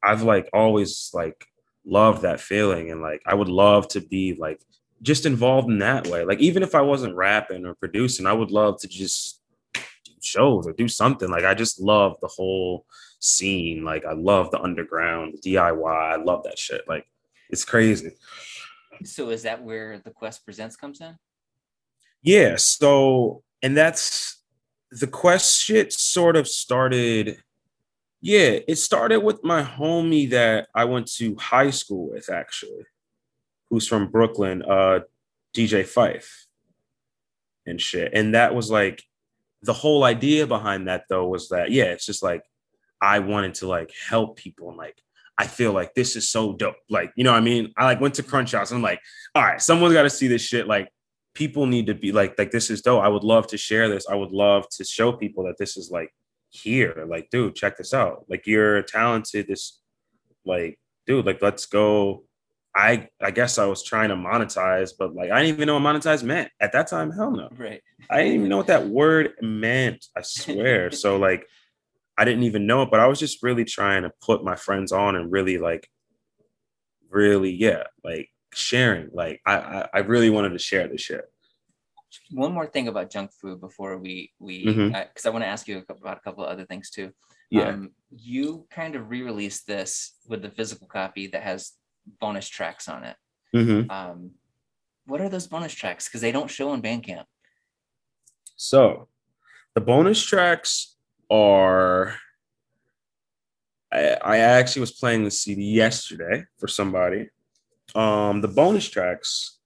i've 0.00 0.22
like 0.22 0.48
always 0.52 1.10
like 1.12 1.44
loved 1.84 2.22
that 2.22 2.40
feeling. 2.40 2.92
And 2.92 3.02
like 3.02 3.20
i 3.26 3.34
would 3.34 3.48
love 3.48 3.88
to 3.88 4.00
be 4.00 4.34
like 4.34 4.60
just 5.02 5.26
involved 5.26 5.68
in 5.68 5.80
that 5.80 6.06
way. 6.06 6.24
Like 6.24 6.38
even 6.38 6.62
if 6.62 6.76
i 6.76 6.80
wasn't 6.80 7.16
rapping 7.16 7.66
or 7.66 7.74
producing 7.74 8.26
i 8.26 8.32
would 8.32 8.52
love 8.52 8.80
to 8.82 8.88
just 8.88 9.40
do 9.74 10.12
shows 10.22 10.68
or 10.68 10.72
do 10.72 10.86
something. 10.86 11.28
Like 11.28 11.44
i 11.44 11.52
just 11.52 11.80
love 11.80 12.16
the 12.20 12.28
whole 12.28 12.86
scene. 13.18 13.84
Like 13.84 14.04
i 14.04 14.12
love 14.12 14.52
the 14.52 14.62
underground 14.62 15.34
the 15.34 15.56
diy 15.56 16.12
i 16.12 16.14
love 16.14 16.44
that 16.44 16.60
shit. 16.60 16.82
Like 16.86 17.08
it's 17.50 17.64
crazy 17.64 18.10
so 19.04 19.30
is 19.30 19.42
that 19.42 19.62
where 19.62 19.98
the 19.98 20.10
quest 20.10 20.44
presents 20.44 20.76
comes 20.76 21.00
in 21.00 21.16
Yeah. 22.24 22.56
So, 22.56 23.42
and 23.62 23.76
that's 23.76 24.42
the 24.90 25.06
quest 25.06 25.62
shit 25.62 25.92
sort 25.92 26.36
of 26.36 26.48
started. 26.48 27.36
Yeah, 28.22 28.58
it 28.66 28.76
started 28.76 29.20
with 29.20 29.44
my 29.44 29.62
homie 29.62 30.30
that 30.30 30.68
I 30.74 30.86
went 30.86 31.12
to 31.16 31.36
high 31.36 31.70
school 31.70 32.10
with, 32.10 32.30
actually, 32.30 32.86
who's 33.68 33.86
from 33.86 34.10
Brooklyn, 34.10 34.62
uh, 34.62 35.00
DJ 35.54 35.86
Fife 35.86 36.46
and 37.66 37.78
shit. 37.78 38.12
And 38.14 38.34
that 38.34 38.54
was 38.54 38.70
like 38.70 39.02
the 39.60 39.74
whole 39.74 40.04
idea 40.04 40.46
behind 40.46 40.88
that, 40.88 41.04
though, 41.10 41.28
was 41.28 41.50
that, 41.50 41.70
yeah, 41.70 41.84
it's 41.84 42.06
just 42.06 42.22
like 42.22 42.42
I 43.02 43.18
wanted 43.18 43.54
to 43.56 43.68
like 43.68 43.92
help 44.08 44.38
people 44.38 44.70
and 44.70 44.78
like 44.78 44.96
I 45.36 45.46
feel 45.46 45.72
like 45.72 45.94
this 45.94 46.16
is 46.16 46.28
so 46.28 46.52
dope. 46.52 46.76
Like, 46.88 47.12
you 47.16 47.24
know 47.24 47.32
what 47.32 47.38
I 47.38 47.42
mean? 47.42 47.72
I 47.76 47.84
like 47.84 48.00
went 48.00 48.14
to 48.14 48.22
Crunch 48.22 48.52
House 48.52 48.70
I'm 48.70 48.82
like, 48.82 49.00
all 49.34 49.42
right, 49.42 49.60
someone's 49.60 49.94
got 49.94 50.02
to 50.02 50.10
see 50.10 50.28
this 50.28 50.42
shit. 50.42 50.68
Like, 50.68 50.88
people 51.34 51.66
need 51.66 51.86
to 51.86 51.94
be 51.94 52.12
like, 52.12 52.38
like 52.38 52.50
this 52.50 52.70
is 52.70 52.82
dope. 52.82 53.02
I 53.02 53.08
would 53.08 53.24
love 53.24 53.46
to 53.48 53.56
share 53.56 53.88
this. 53.88 54.06
I 54.08 54.14
would 54.14 54.30
love 54.30 54.68
to 54.76 54.84
show 54.84 55.12
people 55.12 55.44
that 55.44 55.58
this 55.58 55.76
is 55.76 55.90
like 55.90 56.10
here. 56.50 57.04
Like, 57.08 57.30
dude, 57.30 57.56
check 57.56 57.76
this 57.76 57.92
out. 57.92 58.24
Like, 58.28 58.46
you're 58.46 58.82
talented. 58.82 59.48
This, 59.48 59.80
like, 60.44 60.78
dude, 61.06 61.26
like, 61.26 61.42
let's 61.42 61.66
go. 61.66 62.24
I 62.76 63.08
I 63.22 63.30
guess 63.30 63.58
I 63.58 63.66
was 63.66 63.84
trying 63.84 64.08
to 64.08 64.16
monetize, 64.16 64.92
but 64.98 65.14
like 65.14 65.30
I 65.30 65.40
didn't 65.40 65.54
even 65.54 65.66
know 65.68 65.78
what 65.78 65.94
monetize 65.94 66.24
meant 66.24 66.50
at 66.60 66.72
that 66.72 66.88
time. 66.88 67.12
Hell 67.12 67.30
no. 67.30 67.48
right 67.56 67.80
I 68.10 68.18
didn't 68.18 68.34
even 68.34 68.48
know 68.48 68.56
what 68.56 68.66
that 68.66 68.88
word 68.88 69.34
meant. 69.40 70.04
I 70.16 70.22
swear. 70.22 70.90
so 70.90 71.16
like 71.16 71.46
I 72.16 72.24
didn't 72.24 72.44
even 72.44 72.66
know 72.66 72.82
it, 72.82 72.90
but 72.90 73.00
I 73.00 73.06
was 73.06 73.18
just 73.18 73.42
really 73.42 73.64
trying 73.64 74.02
to 74.02 74.12
put 74.20 74.44
my 74.44 74.54
friends 74.54 74.92
on 74.92 75.16
and 75.16 75.32
really 75.32 75.58
like 75.58 75.88
really, 77.10 77.50
yeah, 77.50 77.84
like 78.02 78.28
sharing. 78.52 79.10
Like 79.12 79.40
I 79.46 79.56
I, 79.56 79.88
I 79.94 79.98
really 80.00 80.30
wanted 80.30 80.50
to 80.50 80.58
share 80.58 80.88
this 80.88 81.00
shit. 81.00 81.24
one 82.30 82.52
more 82.52 82.66
thing 82.66 82.88
about 82.88 83.10
junk 83.10 83.30
food 83.32 83.60
before 83.60 83.98
we 83.98 84.32
we 84.38 84.64
because 84.64 85.26
I 85.26 85.30
want 85.30 85.44
to 85.44 85.48
ask 85.48 85.66
you 85.66 85.82
about 85.88 86.18
a 86.18 86.20
couple 86.20 86.44
of 86.44 86.50
other 86.50 86.64
things 86.64 86.90
too. 86.90 87.10
Yeah. 87.50 87.68
Um, 87.68 87.90
you 88.10 88.66
kind 88.70 88.96
of 88.96 89.10
re-released 89.10 89.66
this 89.66 90.14
with 90.28 90.42
the 90.42 90.50
physical 90.50 90.86
copy 90.86 91.28
that 91.28 91.42
has 91.42 91.72
bonus 92.20 92.48
tracks 92.48 92.88
on 92.88 93.04
it. 93.04 93.16
Mhm. 93.54 93.90
Um, 93.90 94.30
what 95.06 95.20
are 95.20 95.28
those 95.28 95.46
bonus 95.46 95.72
tracks? 95.72 96.08
Because 96.08 96.20
they 96.20 96.32
don't 96.32 96.50
show 96.50 96.70
on 96.70 96.82
Bandcamp. 96.82 97.26
So 98.56 99.08
the 99.74 99.80
bonus 99.80 100.22
tracks 100.24 100.93
are 101.30 102.14
I, 103.94 104.16
I 104.22 104.36
actually 104.38 104.80
was 104.80 104.92
playing 104.92 105.24
the 105.24 105.30
CD 105.30 105.62
yesterday 105.62 106.44
for 106.58 106.66
somebody. 106.66 107.28
Um, 107.94 108.40
the 108.40 108.48
bonus 108.48 108.88
tracks. 108.88 109.58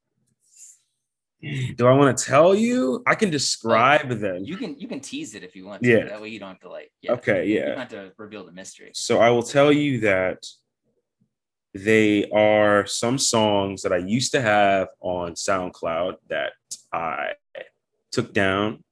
Do 1.77 1.87
I 1.87 1.93
want 1.93 2.19
to 2.19 2.25
tell 2.25 2.55
you? 2.55 3.03
I 3.07 3.15
can 3.15 3.31
describe 3.31 4.09
them. 4.09 4.43
You 4.43 4.57
can 4.57 4.79
you 4.79 4.89
can 4.89 4.99
tease 4.99 5.37
it 5.37 5.45
if 5.45 5.55
you 5.55 5.67
want 5.67 5.83
to. 5.85 5.89
Yeah. 5.89 6.05
That 6.05 6.21
way 6.21 6.29
you 6.29 6.41
don't 6.41 6.49
have 6.49 6.61
to 6.61 6.69
like 6.69 6.91
yeah. 7.01 7.13
Okay, 7.13 7.47
You 7.47 7.59
yeah. 7.61 7.67
don't 7.67 7.79
have 7.79 7.89
to 7.91 8.13
reveal 8.19 8.45
the 8.45 8.53
mystery. 8.53 8.91
So 8.95 9.21
I 9.21 9.31
will 9.31 9.45
tell 9.45 9.73
you 9.73 10.01
that 10.01 10.45
they 11.75 12.29
are 12.31 12.87
some 12.87 13.19
songs 13.19 13.83
that 13.83 13.93
I 13.93 13.99
used 13.99 14.33
to 14.33 14.41
have 14.41 14.89
on 15.01 15.35
SoundCloud 15.35 16.15
that 16.29 16.53
I 16.93 17.35
took 18.11 18.33
down 18.33 18.83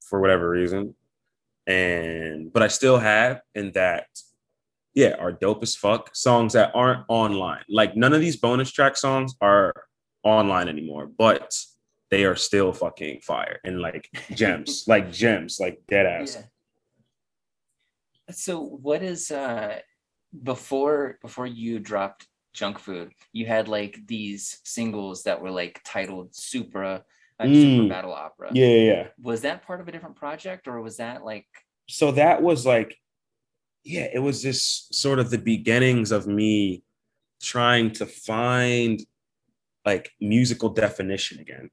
for 0.00 0.20
whatever 0.20 0.50
reason. 0.50 0.96
And 1.66 2.52
but 2.52 2.62
I 2.62 2.68
still 2.68 2.98
have 2.98 3.40
and 3.54 3.72
that 3.74 4.06
yeah, 4.96 5.14
are 5.18 5.30
dope 5.30 5.62
as 5.62 5.76
fuck. 5.76 6.16
Songs 6.16 6.54
that 6.54 6.72
aren't 6.74 7.04
online. 7.08 7.62
Like 7.68 7.96
none 7.96 8.14
of 8.14 8.20
these 8.20 8.36
bonus 8.36 8.72
track 8.72 8.96
songs 8.96 9.34
are 9.42 9.74
online 10.22 10.68
anymore, 10.68 11.06
but 11.06 11.54
they 12.10 12.24
are 12.24 12.34
still 12.34 12.72
fucking 12.72 13.20
fire 13.20 13.60
and 13.62 13.80
like 13.80 14.08
gems, 14.34 14.84
like 14.88 15.12
gems, 15.12 15.58
like 15.60 15.80
dead 15.86 16.06
ass. 16.06 16.36
Yeah. 16.36 16.46
So 18.34 18.60
what 18.60 19.02
is 19.02 19.30
uh 19.30 19.80
before 20.42 21.18
before 21.20 21.46
you 21.46 21.78
dropped 21.78 22.26
junk 22.54 22.78
food, 22.78 23.12
you 23.32 23.44
had 23.44 23.68
like 23.68 23.98
these 24.06 24.60
singles 24.64 25.24
that 25.24 25.40
were 25.42 25.50
like 25.50 25.80
titled 25.84 26.34
Supra, 26.34 27.04
uh, 27.38 27.44
Super 27.44 27.82
Mm. 27.84 27.88
Battle 27.88 28.12
Opera. 28.14 28.50
Yeah, 28.52 28.66
yeah. 28.66 29.06
Was 29.20 29.42
that 29.42 29.62
part 29.66 29.80
of 29.80 29.88
a 29.88 29.92
different 29.92 30.16
project 30.16 30.66
or 30.68 30.80
was 30.80 30.96
that 30.98 31.24
like 31.24 31.46
so 31.88 32.10
that 32.12 32.42
was 32.42 32.66
like 32.66 32.96
yeah 33.84 34.08
it 34.12 34.18
was 34.18 34.42
just 34.42 34.92
sort 34.94 35.18
of 35.20 35.30
the 35.30 35.38
beginnings 35.38 36.10
of 36.10 36.26
me 36.26 36.82
trying 37.40 37.92
to 37.92 38.04
find 38.06 39.00
like 39.84 40.10
musical 40.20 40.68
definition 40.70 41.38
again 41.38 41.70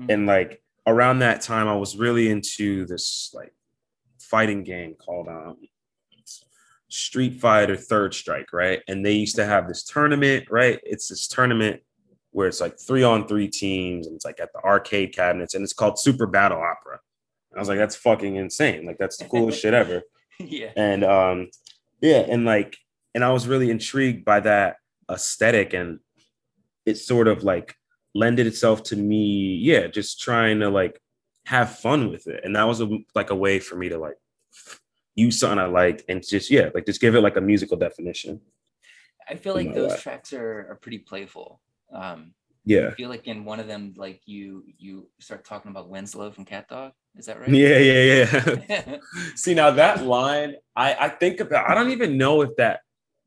Mhm. 0.00 0.06
and 0.12 0.26
like 0.26 0.60
around 0.86 1.20
that 1.20 1.42
time 1.42 1.68
i 1.68 1.76
was 1.76 1.96
really 1.96 2.28
into 2.28 2.84
this 2.86 3.30
like 3.34 3.52
fighting 4.18 4.64
game 4.64 4.96
called 4.96 5.28
um 5.28 5.58
street 6.88 7.40
fighter 7.40 7.76
third 7.76 8.14
strike 8.14 8.52
right 8.52 8.80
and 8.88 9.06
they 9.06 9.12
used 9.12 9.36
to 9.36 9.44
have 9.44 9.68
this 9.68 9.84
tournament 9.84 10.46
right 10.50 10.80
it's 10.82 11.08
this 11.08 11.28
tournament 11.28 11.80
where 12.32 12.48
it's 12.48 12.60
like 12.60 12.78
three 12.78 13.02
on 13.02 13.26
three 13.28 13.48
teams 13.48 14.06
and 14.06 14.16
it's 14.16 14.24
like 14.24 14.40
at 14.40 14.52
the 14.52 14.60
arcade 14.60 15.14
cabinets 15.14 15.54
and 15.54 15.62
it's 15.62 15.72
called 15.72 15.98
super 15.98 16.26
battle 16.26 16.58
opera 16.58 16.98
And 17.50 17.58
i 17.58 17.60
was 17.60 17.68
like 17.68 17.78
that's 17.78 17.96
fucking 17.96 18.36
insane 18.36 18.84
like 18.86 18.98
that's 18.98 19.16
the 19.16 19.24
coolest 19.26 19.60
shit 19.60 19.74
ever 19.74 20.02
yeah. 20.38 20.70
and 20.76 21.04
um 21.04 21.48
yeah 22.00 22.24
and 22.28 22.44
like 22.44 22.76
and 23.14 23.24
i 23.24 23.30
was 23.30 23.46
really 23.46 23.70
intrigued 23.70 24.24
by 24.24 24.40
that 24.40 24.76
aesthetic 25.10 25.74
and 25.74 26.00
it 26.86 26.96
sort 26.96 27.28
of 27.28 27.44
like 27.44 27.74
lended 28.14 28.46
itself 28.46 28.82
to 28.84 28.96
me 28.96 29.56
yeah 29.56 29.86
just 29.86 30.20
trying 30.20 30.60
to 30.60 30.68
like 30.68 31.00
have 31.46 31.78
fun 31.78 32.10
with 32.10 32.26
it 32.26 32.40
and 32.44 32.56
that 32.56 32.64
was 32.64 32.80
a, 32.80 32.88
like 33.14 33.30
a 33.30 33.34
way 33.34 33.58
for 33.58 33.76
me 33.76 33.88
to 33.88 33.98
like 33.98 34.16
use 35.14 35.38
something 35.38 35.58
i 35.58 35.66
liked 35.66 36.02
and 36.08 36.26
just 36.26 36.50
yeah 36.50 36.68
like 36.74 36.86
just 36.86 37.00
give 37.00 37.14
it 37.14 37.20
like 37.20 37.36
a 37.36 37.40
musical 37.40 37.76
definition 37.76 38.40
I 39.28 39.36
feel 39.36 39.54
like 39.54 39.74
those 39.74 39.92
life. 39.92 40.02
tracks 40.02 40.32
are, 40.32 40.66
are 40.70 40.78
pretty 40.80 40.98
playful. 40.98 41.60
Um 41.92 42.34
yeah 42.64 42.88
I 42.88 42.90
feel 42.92 43.08
like 43.08 43.26
in 43.26 43.44
one 43.44 43.60
of 43.60 43.66
them 43.66 43.94
like 43.96 44.20
you 44.26 44.64
you 44.78 45.08
start 45.20 45.44
talking 45.44 45.70
about 45.70 45.88
Winslow 45.88 46.30
from 46.30 46.44
CatDog. 46.44 46.92
Is 47.16 47.26
that 47.26 47.40
right? 47.40 47.48
yeah 47.50 47.78
yeah 47.78 48.26
yeah 48.72 48.96
see 49.34 49.52
now 49.52 49.70
that 49.72 50.02
line 50.06 50.54
i 50.74 50.94
i 50.94 51.08
think 51.10 51.40
about 51.40 51.68
i 51.68 51.74
don't 51.74 51.90
even 51.90 52.16
know 52.16 52.40
if 52.40 52.56
that 52.56 52.80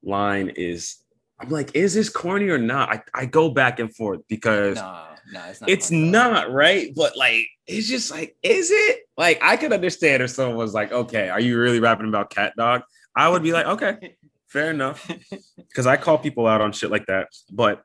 line 0.04 0.50
is 0.56 0.98
i'm 1.40 1.50
like 1.50 1.76
is 1.76 1.94
this 1.94 2.10
corny 2.10 2.48
or 2.50 2.58
not 2.58 2.90
i, 2.90 3.04
I 3.14 3.26
go 3.26 3.50
back 3.50 3.80
and 3.80 3.96
forth 3.96 4.22
because 4.28 4.78
no, 4.78 5.04
no, 5.34 5.44
it's 5.46 5.62
not. 5.62 5.70
it's 5.70 5.90
corny 5.90 6.10
at 6.10 6.16
all. 6.16 6.32
not 6.34 6.52
right 6.52 6.92
but 6.96 7.16
like 7.16 7.46
it's 7.68 7.88
just 7.88 8.10
like 8.10 8.36
is 8.42 8.72
it 8.72 9.02
like 9.18 9.38
i 9.44 9.56
could 9.56 9.72
understand 9.72 10.24
if 10.24 10.32
someone 10.32 10.58
was 10.58 10.74
like 10.74 10.92
okay 10.92 11.30
are 11.30 11.40
you 11.40 11.60
really 11.60 11.80
rapping 11.80 12.08
about 12.08 12.32
CatDog 12.32 12.82
i 13.16 13.30
would 13.30 13.44
be 13.44 13.54
like 13.54 13.68
okay 13.68 14.16
fair 14.48 14.72
enough 14.72 15.08
because 15.58 15.86
i 15.86 15.96
call 15.96 16.18
people 16.18 16.48
out 16.48 16.62
on 16.62 16.72
shit 16.72 16.90
like 16.90 17.06
that 17.06 17.28
but 17.52 17.84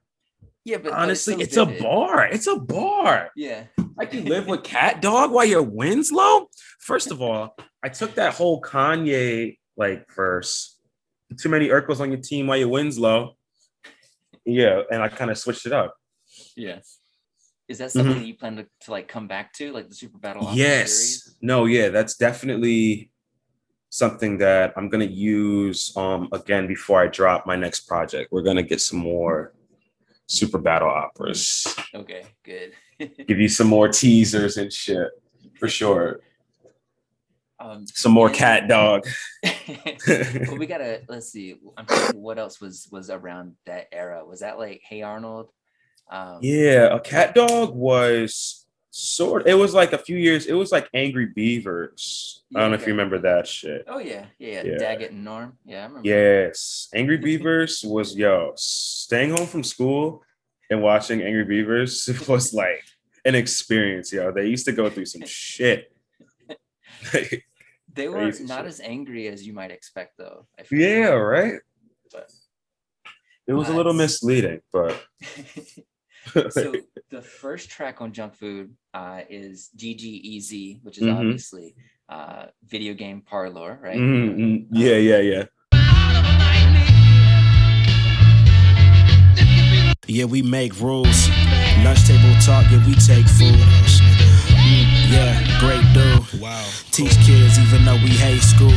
Yeah, 0.64 0.76
but 0.78 0.92
honestly 0.92 1.34
so 1.34 1.40
it's 1.40 1.56
a 1.56 1.64
bar 1.66 2.26
it's 2.26 2.46
a 2.46 2.56
bar 2.56 3.30
Yeah. 3.34 3.64
like 3.96 4.12
you 4.12 4.20
live 4.22 4.46
with 4.46 4.62
CatDog 4.62 5.30
while 5.30 5.44
your 5.46 5.62
Winslow. 5.62 6.48
First 6.80 7.10
of 7.10 7.22
all, 7.22 7.56
I 7.82 7.88
took 7.88 8.14
that 8.16 8.34
whole 8.34 8.60
Kanye 8.60 9.58
like 9.76 10.06
verse. 10.14 10.78
Too 11.38 11.48
many 11.48 11.68
Urkels 11.68 12.00
on 12.00 12.10
your 12.12 12.20
team 12.20 12.46
while 12.46 12.58
you 12.58 12.68
Winslow. 12.68 13.36
Yeah, 14.44 14.82
and 14.90 15.02
I 15.02 15.08
kind 15.08 15.30
of 15.30 15.38
switched 15.38 15.66
it 15.66 15.72
up. 15.72 15.94
Yeah. 16.56 16.80
Is 17.68 17.78
that 17.78 17.92
something 17.92 18.16
Mhm. 18.16 18.18
that 18.20 18.26
you 18.26 18.34
plan 18.34 18.56
to, 18.56 18.66
to 18.82 18.90
like 18.90 19.06
come 19.06 19.28
back 19.28 19.52
to, 19.54 19.72
like 19.72 19.88
the 19.88 19.94
Super 19.94 20.18
Battle 20.18 20.42
Opera 20.46 20.56
Yes. 20.56 20.92
series? 20.92 21.36
No, 21.40 21.66
yeah, 21.66 21.88
that's 21.88 22.16
definitely 22.16 23.10
something 23.90 24.38
that 24.38 24.72
I'm 24.76 24.88
gonna 24.88 25.04
use 25.04 25.96
um 25.96 26.28
again 26.32 26.66
before 26.66 27.00
I 27.02 27.06
drop 27.06 27.46
my 27.46 27.56
next 27.56 27.80
project. 27.86 28.30
We're 28.32 28.42
gonna 28.42 28.62
get 28.62 28.80
some 28.80 28.98
more 28.98 29.54
super 30.30 30.58
battle 30.58 30.88
operas. 30.88 31.74
Okay, 31.94 32.24
good. 32.44 32.72
Give 33.26 33.40
you 33.40 33.48
some 33.48 33.66
more 33.66 33.88
teasers 33.88 34.56
and 34.56 34.72
shit. 34.72 35.08
For 35.58 35.68
sure. 35.68 36.20
um, 37.58 37.86
Some 37.86 38.12
more 38.12 38.30
CatDog. 38.30 39.06
well, 40.48 40.56
we 40.56 40.66
gotta 40.66 41.02
let's 41.08 41.30
see. 41.30 41.56
I'm 41.76 41.84
thinking 41.86 42.22
what 42.22 42.38
else 42.38 42.60
was 42.60 42.88
was 42.90 43.10
around 43.10 43.56
that 43.66 43.88
era. 43.92 44.24
Was 44.24 44.40
that 44.40 44.58
like 44.58 44.80
Hey 44.84 45.02
Arnold? 45.02 45.50
Um, 46.10 46.38
Yeah, 46.40 46.94
a 46.94 47.00
CatDog 47.00 47.74
was 47.74 48.59
sort. 48.90 49.46
It 49.46 49.54
was 49.54 49.74
like 49.74 49.92
a 49.92 49.98
few 49.98 50.16
years. 50.16 50.46
It 50.46 50.52
was 50.54 50.72
like 50.72 50.88
Angry 50.94 51.26
Beavers. 51.26 52.42
I 52.54 52.60
don't 52.60 52.70
know 52.70 52.74
if 52.76 52.82
you 52.86 52.92
remember 52.92 53.18
that 53.20 53.46
shit. 53.46 53.84
Oh 53.88 53.98
yeah, 53.98 54.26
yeah, 54.38 54.62
Yeah. 54.64 54.78
Daggett 54.78 55.12
and 55.12 55.24
Norm. 55.24 55.56
Yeah, 55.64 55.82
I 55.82 55.86
remember. 55.86 56.08
Yes, 56.08 56.88
Angry 56.94 57.16
Beavers 57.18 57.84
was 57.84 58.16
yo 58.16 58.52
staying 58.56 59.30
home 59.36 59.46
from 59.46 59.62
school 59.64 60.22
and 60.70 60.82
watching 60.82 61.22
Angry 61.22 61.44
Beavers 61.44 62.08
was 62.28 62.52
like 62.52 62.82
an 63.24 63.34
experience. 63.34 64.12
Yo, 64.12 64.32
they 64.32 64.46
used 64.46 64.64
to 64.66 64.72
go 64.72 64.90
through 64.90 65.06
some 65.06 65.22
shit. 65.26 65.92
They 67.12 68.08
were 68.08 68.24
not 68.24 68.34
shit. 68.34 68.66
as 68.66 68.80
angry 68.80 69.28
as 69.28 69.46
you 69.46 69.52
might 69.52 69.70
expect, 69.70 70.16
though. 70.18 70.46
Yeah, 70.70 71.10
right. 71.10 71.60
But- 72.12 72.30
It 73.46 73.52
was 73.52 73.68
a 73.68 73.74
little 73.74 73.92
misleading, 73.94 74.60
but 74.72 75.00
so 76.50 76.74
the 77.10 77.22
first 77.22 77.70
track 77.70 78.00
on 78.00 78.12
Junk 78.12 78.34
Food 78.34 78.74
uh, 78.94 79.20
is 79.28 79.70
GG 79.76 80.02
E 80.04 80.40
Z, 80.40 80.80
which 80.82 80.98
is 80.98 81.04
Mhm. 81.04 81.16
obviously 81.18 81.74
uh, 82.08 82.46
video 82.66 82.92
game 82.94 83.20
parlor, 83.22 83.78
right? 83.82 83.96
Mm, 83.98 84.36
mm, 84.36 84.66
yeah, 84.72 84.96
yeah, 84.96 85.18
yeah. 85.20 85.44
Yeah, 90.06 90.24
we 90.24 90.42
make 90.42 90.80
rules. 90.80 91.28
Lunch 91.84 92.04
table 92.06 92.34
talk, 92.44 92.66
yeah, 92.70 92.84
we 92.84 92.94
take 92.96 93.26
food. 93.38 93.54
Mm, 94.58 94.86
yeah, 95.12 95.60
great 95.60 95.84
dude. 95.94 96.40
Wow. 96.40 96.66
Teach 96.90 97.14
kids 97.24 97.58
even 97.58 97.84
though 97.84 97.94
we 97.94 98.10
hate 98.10 98.42
school. 98.42 98.74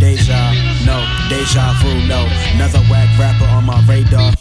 Deja, 0.00 0.52
no, 0.84 1.06
deja 1.30 1.72
vu, 1.80 2.06
no. 2.08 2.26
Another 2.54 2.80
whack 2.90 3.08
rapper 3.18 3.46
on 3.46 3.64
my 3.64 3.80
radar. 3.86 4.32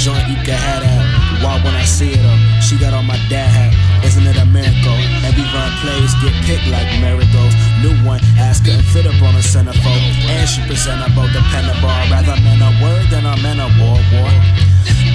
Old 0.00 0.16
joint, 0.16 0.28
you 0.28 0.36
can 0.36 0.56
have 0.56 0.80
that. 0.82 1.44
Why 1.44 1.60
when 1.62 1.74
I 1.74 1.84
see 1.84 2.12
it 2.12 2.24
up? 2.24 2.62
She 2.62 2.78
got 2.78 2.94
on 2.94 3.04
my 3.04 3.20
dad 3.28 3.52
hat. 3.52 4.04
Isn't 4.04 4.24
it 4.24 4.36
a 4.36 4.46
miracle? 4.46 4.96
Every 5.28 5.44
run 5.52 5.72
plays 5.84 6.14
get 6.24 6.32
picked 6.48 6.68
like 6.72 6.88
marigolds. 7.04 7.52
New 7.84 7.92
one, 8.08 8.20
ass 8.40 8.64
couldn't 8.64 8.84
fit 8.84 9.04
up 9.04 9.20
on 9.20 9.34
a 9.34 9.44
centerfold. 9.44 10.00
And 10.24 10.48
she 10.48 10.64
presentable, 10.64 11.28
dependable. 11.28 11.92
I'd 11.92 12.08
rather 12.08 12.40
man 12.40 12.64
a 12.64 12.72
word 12.80 13.10
than 13.12 13.26
a 13.28 13.36
man 13.44 13.60
of 13.60 13.68
war, 13.76 14.00
war. 14.16 14.30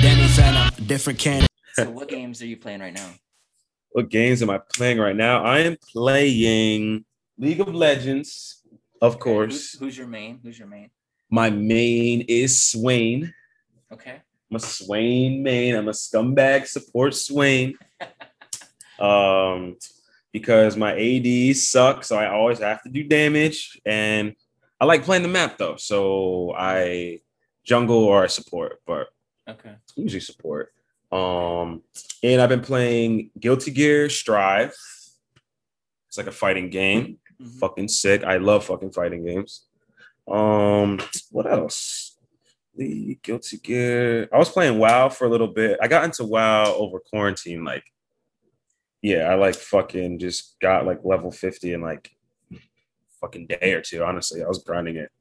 Danny 0.05 0.27
Phantom, 0.27 0.85
different 0.85 1.17
can. 1.17 1.47
So 1.73 1.89
what 1.89 2.07
games 2.07 2.43
are 2.43 2.47
you 2.47 2.57
playing 2.57 2.81
right 2.81 2.93
now? 2.93 3.09
What 3.89 4.09
games 4.09 4.43
am 4.43 4.51
I 4.51 4.59
playing 4.59 4.99
right 4.99 5.15
now? 5.15 5.43
I 5.43 5.59
am 5.59 5.77
playing 5.93 7.05
League 7.39 7.59
of 7.59 7.73
Legends, 7.73 8.61
of 9.01 9.15
Okay, 9.15 9.19
course. 9.19 9.71
Who's, 9.71 9.79
who's 9.79 9.97
your 9.97 10.07
main? 10.07 10.39
Who's 10.43 10.59
your 10.59 10.67
main? 10.67 10.91
My 11.31 11.49
main 11.49 12.21
is 12.27 12.61
Swain. 12.61 13.33
Okay. 13.91 14.21
I'm 14.51 14.57
a 14.57 14.59
Swain 14.59 15.41
main. 15.43 15.75
I'm 15.75 15.87
a 15.87 15.91
scumbag 15.91 16.67
support 16.67 17.15
Swain. 17.15 17.77
um, 18.99 19.77
because 20.31 20.75
my 20.77 20.93
AD 20.93 21.55
sucks, 21.55 22.07
so 22.07 22.17
I 22.17 22.29
always 22.29 22.59
have 22.59 22.83
to 22.83 22.89
do 22.89 23.03
damage. 23.03 23.79
And 23.85 24.35
I 24.79 24.85
like 24.85 25.03
playing 25.03 25.23
the 25.23 25.29
map 25.29 25.57
though, 25.57 25.77
so 25.77 26.53
I 26.55 27.21
jungle 27.63 28.03
or 28.03 28.23
I 28.23 28.27
support, 28.27 28.81
but 28.85 29.07
Okay. 29.47 29.75
usually 29.95 30.19
support. 30.19 30.73
Um, 31.11 31.81
and 32.23 32.41
I've 32.41 32.49
been 32.49 32.61
playing 32.61 33.31
Guilty 33.39 33.71
Gear 33.71 34.09
Strive. 34.09 34.75
It's 36.07 36.17
like 36.17 36.27
a 36.27 36.31
fighting 36.31 36.69
game. 36.69 37.19
Mhm. 37.41 37.59
Fucking 37.59 37.87
sick. 37.87 38.23
I 38.23 38.37
love 38.37 38.65
fucking 38.65 38.91
fighting 38.91 39.25
games. 39.25 39.65
Um, 40.27 40.99
what 41.31 41.51
else? 41.51 42.14
The 42.75 43.17
Guilty 43.21 43.57
Gear. 43.57 44.29
I 44.33 44.37
was 44.37 44.49
playing 44.49 44.79
WoW 44.79 45.09
for 45.09 45.25
a 45.25 45.29
little 45.29 45.47
bit. 45.47 45.79
I 45.81 45.87
got 45.87 46.03
into 46.03 46.25
WoW 46.25 46.73
over 46.73 46.99
quarantine. 46.99 47.63
Like, 47.63 47.83
yeah, 49.01 49.29
I 49.29 49.35
like 49.35 49.55
fucking 49.55 50.19
just 50.19 50.57
got 50.59 50.85
like 50.85 50.99
level 51.03 51.31
50 51.31 51.73
in 51.73 51.81
like 51.81 52.11
fucking 53.21 53.47
day 53.47 53.73
or 53.73 53.81
two. 53.81 54.03
Honestly, 54.03 54.43
I 54.43 54.47
was 54.47 54.63
grinding 54.63 54.97
it. 54.97 55.11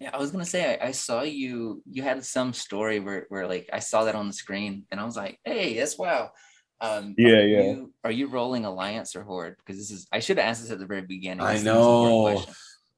Yeah, 0.00 0.10
I 0.12 0.18
was 0.18 0.30
gonna 0.30 0.44
say 0.44 0.78
I, 0.80 0.88
I, 0.88 0.90
saw 0.90 1.22
you. 1.22 1.82
You 1.90 2.02
had 2.02 2.22
some 2.24 2.52
story 2.52 3.00
where, 3.00 3.26
where 3.28 3.46
like 3.46 3.70
I 3.72 3.78
saw 3.78 4.04
that 4.04 4.14
on 4.14 4.26
the 4.26 4.32
screen, 4.32 4.84
and 4.90 5.00
I 5.00 5.04
was 5.04 5.16
like, 5.16 5.38
"Hey, 5.44 5.76
that's 5.78 5.96
wow." 5.96 6.32
Um, 6.80 7.14
yeah, 7.16 7.28
are 7.28 7.46
yeah. 7.46 7.62
You, 7.62 7.92
are 8.04 8.10
you 8.10 8.26
rolling 8.28 8.64
Alliance 8.64 9.16
or 9.16 9.22
Horde? 9.22 9.56
Because 9.58 9.78
this 9.78 9.90
is 9.90 10.06
I 10.12 10.18
should 10.18 10.38
have 10.38 10.46
asked 10.46 10.62
this 10.62 10.70
at 10.70 10.78
the 10.78 10.86
very 10.86 11.02
beginning. 11.02 11.44
I 11.44 11.58
know. 11.62 12.44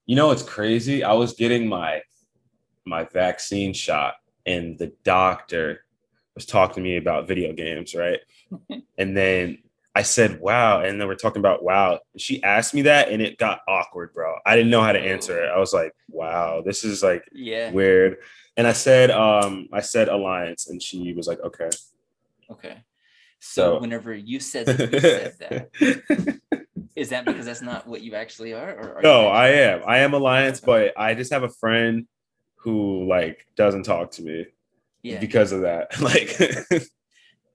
You 0.07 0.17
know 0.17 0.31
it's 0.31 0.43
crazy? 0.43 1.05
I 1.05 1.13
was 1.13 1.35
getting 1.35 1.69
my 1.69 2.01
my 2.91 3.05
vaccine 3.05 3.72
shot, 3.72 4.16
and 4.45 4.78
the 4.78 4.93
doctor 5.05 5.84
was 6.34 6.45
talking 6.45 6.74
to 6.74 6.80
me 6.82 6.97
about 6.97 7.26
video 7.26 7.55
games, 7.55 7.95
right? 7.95 8.18
and 8.99 9.16
then 9.16 9.59
I 9.95 10.03
said, 10.03 10.41
wow. 10.41 10.82
And 10.82 11.01
then 11.01 11.09
we're 11.09 11.14
talking 11.14 11.41
about 11.41 11.64
wow. 11.64 12.01
She 12.16 12.43
asked 12.43 12.74
me 12.74 12.82
that 12.82 13.11
and 13.11 13.20
it 13.20 13.38
got 13.38 13.61
awkward, 13.66 14.12
bro. 14.14 14.36
I 14.47 14.55
didn't 14.55 14.70
know 14.70 14.82
how 14.82 14.93
to 14.93 15.01
answer 15.01 15.43
it. 15.43 15.51
I 15.51 15.59
was 15.59 15.72
like, 15.72 15.93
wow, 16.09 16.62
this 16.64 16.84
is 16.84 17.03
like 17.03 17.24
yeah 17.32 17.72
weird. 17.72 18.18
And 18.57 18.66
I 18.66 18.72
said, 18.72 19.11
um, 19.11 19.68
I 19.72 19.80
said 19.80 20.09
alliance, 20.09 20.68
and 20.68 20.82
she 20.82 21.12
was 21.14 21.26
like, 21.26 21.41
okay. 21.41 21.70
Okay. 22.51 22.76
So, 23.38 23.74
so. 23.74 23.80
whenever 23.80 24.14
you 24.14 24.38
said 24.38 24.66
that, 24.66 24.93
you 24.93 25.01
said 25.01 25.36
that. 25.38 26.41
is 26.97 27.09
that 27.09 27.24
because 27.24 27.47
that's 27.47 27.62
not 27.62 27.86
what 27.86 28.03
you 28.03 28.14
actually 28.14 28.53
are? 28.53 28.72
Or 28.74 28.99
are 28.99 29.03
no, 29.03 29.28
I 29.28 29.49
am. 29.49 29.82
I 29.86 29.99
am 29.99 30.12
alliance, 30.12 30.61
but 30.61 30.93
I 30.99 31.14
just 31.14 31.32
have 31.32 31.43
a 31.43 31.49
friend 31.49 32.07
who 32.63 33.07
like 33.09 33.47
doesn't 33.57 33.85
talk 33.85 34.13
to 34.13 34.23
me. 34.23 34.47
Yeah. 35.03 35.19
Because 35.19 35.53
of 35.53 35.63
that. 35.63 35.89
Like 36.01 36.37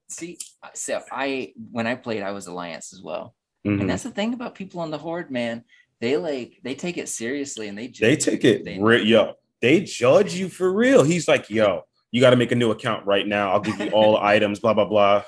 See, 0.08 0.38
so 0.74 1.02
I 1.10 1.52
when 1.72 1.88
I 1.88 1.96
played, 1.96 2.22
I 2.22 2.30
was 2.30 2.46
Alliance 2.46 2.92
as 2.92 3.02
well, 3.02 3.34
mm-hmm. 3.66 3.80
and 3.80 3.90
that's 3.90 4.04
the 4.04 4.10
thing 4.12 4.34
about 4.34 4.54
people 4.54 4.80
on 4.80 4.92
the 4.92 4.98
Horde, 4.98 5.32
man. 5.32 5.64
They 6.00 6.16
like 6.16 6.60
they 6.62 6.76
take 6.76 6.96
it 6.96 7.08
seriously, 7.08 7.66
and 7.66 7.76
they 7.76 7.88
they 7.88 8.14
take 8.14 8.44
it 8.44 8.64
they 8.64 8.78
re- 8.78 9.02
yo. 9.02 9.34
They 9.62 9.80
judge 9.80 10.34
you 10.34 10.48
for 10.48 10.70
real. 10.72 11.02
He's 11.02 11.26
like, 11.26 11.50
yo, 11.50 11.82
you 12.12 12.20
got 12.20 12.30
to 12.30 12.36
make 12.36 12.52
a 12.52 12.56
new 12.56 12.70
account 12.70 13.06
right 13.06 13.26
now. 13.26 13.50
I'll 13.50 13.60
give 13.60 13.80
you 13.80 13.90
all 13.90 14.12
the 14.12 14.22
items. 14.22 14.60
Blah 14.60 14.74
blah 14.74 14.84
blah. 14.84 15.24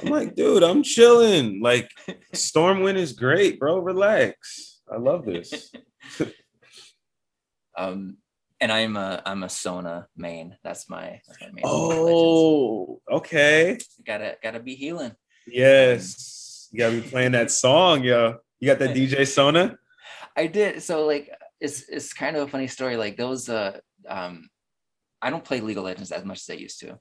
I'm 0.00 0.08
like, 0.10 0.36
dude, 0.36 0.62
I'm 0.62 0.82
chilling. 0.82 1.60
Like, 1.60 1.90
Stormwind 2.32 2.96
is 2.96 3.14
great, 3.14 3.58
bro. 3.58 3.78
Relax. 3.78 4.80
I 4.90 4.96
love 4.96 5.24
this. 5.24 5.72
um, 7.76 8.18
and 8.60 8.72
I'm 8.72 8.96
a 8.96 9.22
I'm 9.24 9.42
a 9.42 9.48
Sona 9.48 10.08
main. 10.16 10.56
That's 10.64 10.88
my, 10.88 11.20
that's 11.26 11.40
my 11.40 11.50
main. 11.52 11.64
Oh, 11.64 13.00
okay. 13.10 13.78
Gotta 14.06 14.36
gotta 14.42 14.60
be 14.60 14.74
healing. 14.74 15.12
Yes, 15.46 16.68
you 16.72 16.78
gotta 16.78 17.00
be 17.00 17.08
playing 17.08 17.32
that 17.32 17.50
song, 17.50 18.02
yo. 18.02 18.38
You 18.60 18.66
got 18.66 18.78
that 18.80 18.90
DJ 18.96 19.26
Sona? 19.26 19.76
I 20.36 20.46
did. 20.46 20.82
So 20.82 21.06
like, 21.06 21.30
it's 21.60 21.88
it's 21.88 22.12
kind 22.12 22.36
of 22.36 22.48
a 22.48 22.50
funny 22.50 22.66
story. 22.66 22.96
Like 22.96 23.16
those 23.16 23.48
uh 23.48 23.78
um. 24.08 24.48
I 25.20 25.30
don't 25.30 25.44
play 25.44 25.60
League 25.60 25.76
of 25.76 25.82
Legends 25.82 26.12
as 26.12 26.24
much 26.24 26.42
as 26.42 26.50
I 26.50 26.52
used 26.52 26.78
to, 26.78 26.92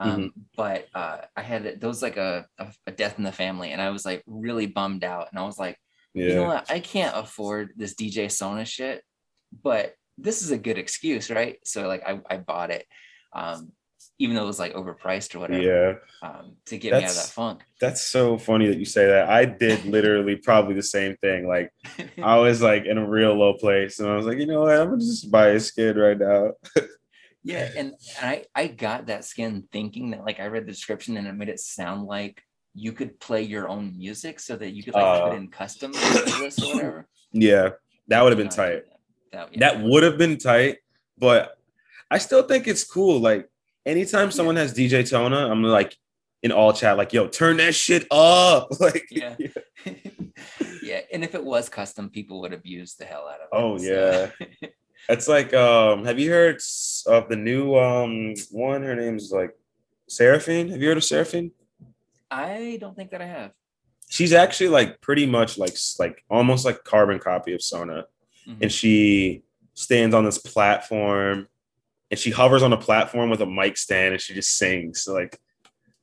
um, 0.00 0.10
mm-hmm. 0.10 0.26
but 0.56 0.88
uh, 0.92 1.18
I 1.36 1.42
had 1.42 1.80
those 1.80 2.02
like 2.02 2.16
a, 2.16 2.44
a, 2.58 2.66
a 2.88 2.90
death 2.90 3.16
in 3.16 3.22
the 3.22 3.30
family, 3.30 3.70
and 3.70 3.80
I 3.80 3.90
was 3.90 4.04
like 4.04 4.24
really 4.26 4.66
bummed 4.66 5.04
out, 5.04 5.28
and 5.30 5.38
I 5.38 5.44
was 5.44 5.56
like, 5.56 5.78
yeah. 6.12 6.26
you 6.26 6.34
know 6.34 6.46
what, 6.46 6.68
I 6.68 6.80
can't 6.80 7.16
afford 7.16 7.70
this 7.76 7.94
DJ 7.94 8.28
Sona 8.28 8.64
shit, 8.64 9.04
but 9.62 9.94
this 10.20 10.42
is 10.42 10.50
a 10.50 10.58
good 10.58 10.78
excuse, 10.78 11.30
right? 11.30 11.58
So 11.64 11.86
like 11.86 12.02
I, 12.06 12.20
I 12.28 12.36
bought 12.38 12.70
it. 12.70 12.86
Um, 13.32 13.72
even 14.20 14.36
though 14.36 14.42
it 14.42 14.46
was 14.46 14.58
like 14.58 14.74
overpriced 14.74 15.34
or 15.34 15.40
whatever. 15.40 15.62
Yeah. 15.62 16.28
Um, 16.28 16.56
to 16.66 16.76
get 16.76 16.90
that's, 16.90 17.00
me 17.00 17.04
out 17.06 17.10
of 17.10 17.16
that 17.16 17.32
funk. 17.32 17.62
That's 17.80 18.02
so 18.02 18.36
funny 18.36 18.66
that 18.68 18.78
you 18.78 18.84
say 18.84 19.06
that. 19.06 19.30
I 19.30 19.46
did 19.46 19.86
literally 19.86 20.36
probably 20.36 20.74
the 20.74 20.82
same 20.82 21.16
thing. 21.16 21.48
Like 21.48 21.72
I 22.22 22.36
was 22.36 22.60
like 22.60 22.84
in 22.84 22.98
a 22.98 23.08
real 23.08 23.34
low 23.34 23.54
place 23.54 23.98
and 23.98 24.08
I 24.08 24.16
was 24.16 24.26
like, 24.26 24.38
you 24.38 24.46
know 24.46 24.62
what, 24.62 24.76
I'm 24.76 24.90
gonna 24.90 25.00
just 25.00 25.30
buy 25.30 25.48
a 25.48 25.60
skin 25.60 25.96
right 25.96 26.18
now. 26.18 26.52
yeah, 27.42 27.70
and 27.74 27.94
I 28.20 28.44
I 28.54 28.66
got 28.66 29.06
that 29.06 29.24
skin 29.24 29.64
thinking 29.72 30.10
that 30.10 30.24
like 30.24 30.38
I 30.38 30.46
read 30.46 30.66
the 30.66 30.72
description 30.72 31.16
and 31.16 31.26
it 31.26 31.32
made 31.32 31.48
it 31.48 31.58
sound 31.58 32.06
like 32.06 32.42
you 32.74 32.92
could 32.92 33.18
play 33.20 33.42
your 33.42 33.68
own 33.68 33.96
music 33.96 34.38
so 34.38 34.54
that 34.56 34.72
you 34.72 34.82
could 34.82 34.94
like 34.94 35.02
uh, 35.02 35.28
put 35.28 35.38
in 35.38 35.48
custom 35.48 35.92
or 35.96 35.98
whatever. 35.98 37.08
Yeah, 37.32 37.70
that 38.08 38.22
would 38.22 38.32
have 38.32 38.38
been 38.38 38.50
tight. 38.50 38.82
That, 38.86 38.99
yeah. 39.32 39.46
that 39.56 39.80
would 39.80 40.02
have 40.02 40.18
been 40.18 40.38
tight, 40.38 40.78
but 41.18 41.56
I 42.10 42.18
still 42.18 42.42
think 42.42 42.66
it's 42.66 42.84
cool. 42.84 43.20
Like 43.20 43.48
anytime 43.86 44.30
someone 44.30 44.56
has 44.56 44.74
DJ 44.74 45.06
Sona, 45.06 45.50
I'm 45.50 45.62
like 45.62 45.96
in 46.42 46.52
all 46.52 46.72
chat, 46.72 46.96
like, 46.96 47.12
yo, 47.12 47.28
turn 47.28 47.58
that 47.58 47.74
shit 47.74 48.06
up. 48.10 48.68
like 48.80 49.06
yeah. 49.10 49.36
yeah. 49.84 49.92
yeah. 50.82 51.00
And 51.12 51.22
if 51.22 51.34
it 51.34 51.44
was 51.44 51.68
custom, 51.68 52.10
people 52.10 52.40
would 52.40 52.52
abuse 52.52 52.94
the 52.94 53.04
hell 53.04 53.28
out 53.28 53.40
of 53.40 53.42
it. 53.42 53.48
Oh 53.52 53.78
so. 53.78 54.30
yeah. 54.62 54.68
it's 55.08 55.28
like 55.28 55.54
um 55.54 56.04
have 56.04 56.18
you 56.18 56.30
heard 56.30 56.60
of 57.06 57.28
the 57.28 57.36
new 57.36 57.76
um 57.76 58.34
one? 58.50 58.82
Her 58.82 58.96
name's 58.96 59.30
like 59.30 59.56
Seraphine. 60.08 60.68
Have 60.68 60.80
you 60.80 60.88
heard 60.88 60.96
of 60.96 61.04
Seraphine? 61.04 61.52
I 62.30 62.78
don't 62.80 62.96
think 62.96 63.10
that 63.10 63.22
I 63.22 63.26
have. 63.26 63.52
She's 64.08 64.32
actually 64.32 64.70
like 64.70 65.00
pretty 65.00 65.26
much 65.26 65.58
like 65.58 65.76
like 65.98 66.24
almost 66.28 66.64
like 66.64 66.82
carbon 66.82 67.20
copy 67.20 67.54
of 67.54 67.62
Sona 67.62 68.06
mm-hmm. 68.46 68.62
and 68.62 68.72
she 68.72 69.42
stands 69.74 70.14
on 70.14 70.24
this 70.24 70.38
platform 70.38 71.48
and 72.10 72.18
she 72.18 72.30
hovers 72.30 72.62
on 72.62 72.72
a 72.72 72.76
platform 72.76 73.30
with 73.30 73.40
a 73.40 73.46
mic 73.46 73.76
stand 73.76 74.12
and 74.12 74.20
she 74.20 74.34
just 74.34 74.56
sings. 74.56 75.02
So 75.02 75.14
like 75.14 75.38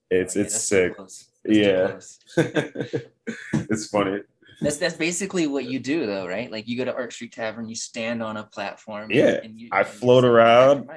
it's 0.09 0.37
oh, 0.37 0.41
it's 0.41 0.61
sick. 0.61 0.93
Yeah. 1.45 1.99
it's 3.53 3.87
funny. 3.87 4.21
That's 4.61 4.77
that's 4.77 4.95
basically 4.95 5.47
what 5.47 5.65
you 5.65 5.79
do 5.79 6.05
though, 6.05 6.27
right? 6.27 6.51
Like 6.51 6.67
you 6.67 6.77
go 6.77 6.85
to 6.85 6.93
Arch 6.93 7.13
Street 7.13 7.33
Tavern, 7.33 7.69
you 7.69 7.75
stand 7.75 8.23
on 8.23 8.37
a 8.37 8.43
platform. 8.43 9.11
Yeah. 9.11 9.39
And 9.43 9.59
you, 9.59 9.69
I 9.71 9.83
float 9.83 10.25
around. 10.25 10.89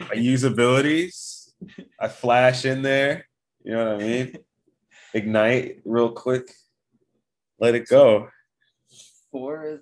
I 0.00 0.14
use 0.14 0.44
abilities. 0.44 1.52
I 1.98 2.08
flash 2.08 2.64
in 2.64 2.82
there. 2.82 3.26
You 3.64 3.72
know 3.72 3.94
what 3.94 4.02
I 4.02 4.06
mean? 4.06 4.38
Ignite 5.14 5.80
real 5.84 6.10
quick. 6.10 6.50
Let 7.58 7.74
it 7.74 7.88
go. 7.88 8.28
For 9.32 9.80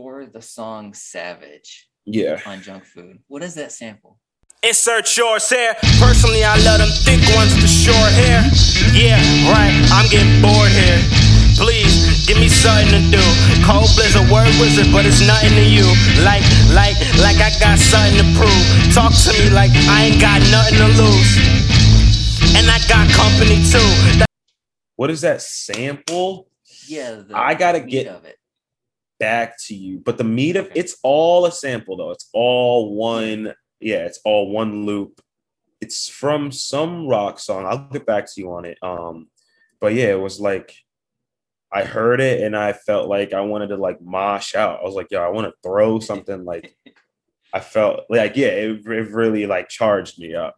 for 0.00 0.24
the 0.24 0.40
song 0.40 0.94
Savage. 0.94 1.88
Yeah. 2.06 2.40
On 2.46 2.62
junk 2.62 2.84
food. 2.86 3.18
What 3.28 3.42
is 3.42 3.54
that 3.60 3.70
sample? 3.70 4.18
Insert 4.62 5.06
short 5.06 5.44
hair. 5.44 5.76
Personally, 6.00 6.42
I 6.42 6.56
love 6.64 6.80
them 6.80 6.88
thick 7.04 7.20
ones 7.36 7.52
with 7.52 7.68
the 7.68 7.74
short 7.84 8.12
hair. 8.16 8.40
Yeah, 8.96 9.20
right. 9.52 9.76
I'm 9.92 10.08
getting 10.08 10.40
bored 10.40 10.72
here. 10.72 11.00
Please 11.60 12.24
give 12.24 12.40
me 12.40 12.48
something 12.48 12.88
to 12.96 13.02
do. 13.12 13.24
Cold 13.60 13.92
blizzard, 13.92 14.24
word 14.32 14.48
wizard, 14.56 14.88
but 14.88 15.04
it's 15.04 15.20
nothing 15.20 15.52
to 15.60 15.66
you. 15.68 15.84
Like, 16.24 16.44
like, 16.72 16.96
like 17.20 17.36
I 17.36 17.52
got 17.60 17.76
something 17.76 18.24
to 18.24 18.26
prove. 18.40 18.64
Talk 18.96 19.12
to 19.28 19.36
me 19.36 19.52
like 19.52 19.72
I 19.84 20.08
ain't 20.08 20.20
got 20.20 20.40
nothing 20.48 20.80
to 20.80 20.88
lose. 20.96 21.30
And 22.56 22.64
I 22.72 22.80
got 22.88 23.04
company 23.12 23.60
too. 23.68 24.24
What 24.96 25.10
is 25.12 25.20
that 25.20 25.42
sample? 25.42 26.48
Yeah, 26.88 27.20
I 27.34 27.52
gotta 27.54 27.80
get 27.80 28.08
of 28.08 28.24
it 28.24 28.39
back 29.20 29.56
to 29.66 29.74
you. 29.74 30.00
But 30.04 30.18
the 30.18 30.24
meat 30.24 30.56
of 30.56 30.68
it's 30.74 30.96
all 31.04 31.46
a 31.46 31.52
sample 31.52 31.96
though. 31.96 32.10
It's 32.10 32.28
all 32.32 32.94
one, 32.96 33.54
yeah, 33.78 34.04
it's 34.06 34.18
all 34.24 34.50
one 34.50 34.84
loop. 34.84 35.20
It's 35.80 36.08
from 36.08 36.50
some 36.50 37.06
rock 37.06 37.38
song. 37.38 37.64
I'll 37.66 37.88
get 37.88 38.04
back 38.04 38.26
to 38.26 38.40
you 38.40 38.52
on 38.52 38.64
it. 38.64 38.78
Um, 38.82 39.28
but 39.80 39.94
yeah, 39.94 40.08
it 40.08 40.20
was 40.20 40.40
like 40.40 40.74
I 41.72 41.84
heard 41.84 42.20
it 42.20 42.42
and 42.42 42.56
I 42.56 42.72
felt 42.72 43.08
like 43.08 43.32
I 43.32 43.42
wanted 43.42 43.68
to 43.68 43.76
like 43.76 44.00
mosh 44.00 44.56
out. 44.56 44.80
I 44.80 44.84
was 44.84 44.94
like, 44.94 45.06
yo, 45.10 45.22
I 45.22 45.28
want 45.28 45.46
to 45.46 45.54
throw 45.62 46.00
something 46.00 46.44
like 46.44 46.76
I 47.52 47.60
felt 47.60 48.04
like, 48.08 48.36
yeah, 48.36 48.48
it, 48.48 48.86
it 48.86 49.10
really 49.10 49.46
like 49.46 49.68
charged 49.68 50.18
me 50.18 50.34
up. 50.34 50.56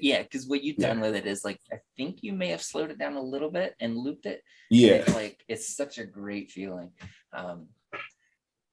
Yeah, 0.00 0.22
because 0.22 0.46
what 0.46 0.62
you've 0.62 0.76
done 0.76 0.98
yeah. 0.98 1.02
with 1.02 1.16
it 1.16 1.26
is 1.26 1.44
like 1.44 1.58
I 1.72 1.76
think 1.96 2.22
you 2.22 2.32
may 2.32 2.48
have 2.48 2.62
slowed 2.62 2.90
it 2.90 2.98
down 2.98 3.14
a 3.14 3.22
little 3.22 3.50
bit 3.50 3.74
and 3.80 3.96
looped 3.96 4.26
it. 4.26 4.42
Yeah, 4.70 4.94
it, 4.94 5.14
like 5.14 5.42
it's 5.48 5.74
such 5.74 5.98
a 5.98 6.04
great 6.04 6.50
feeling. 6.50 6.90
Um, 7.32 7.68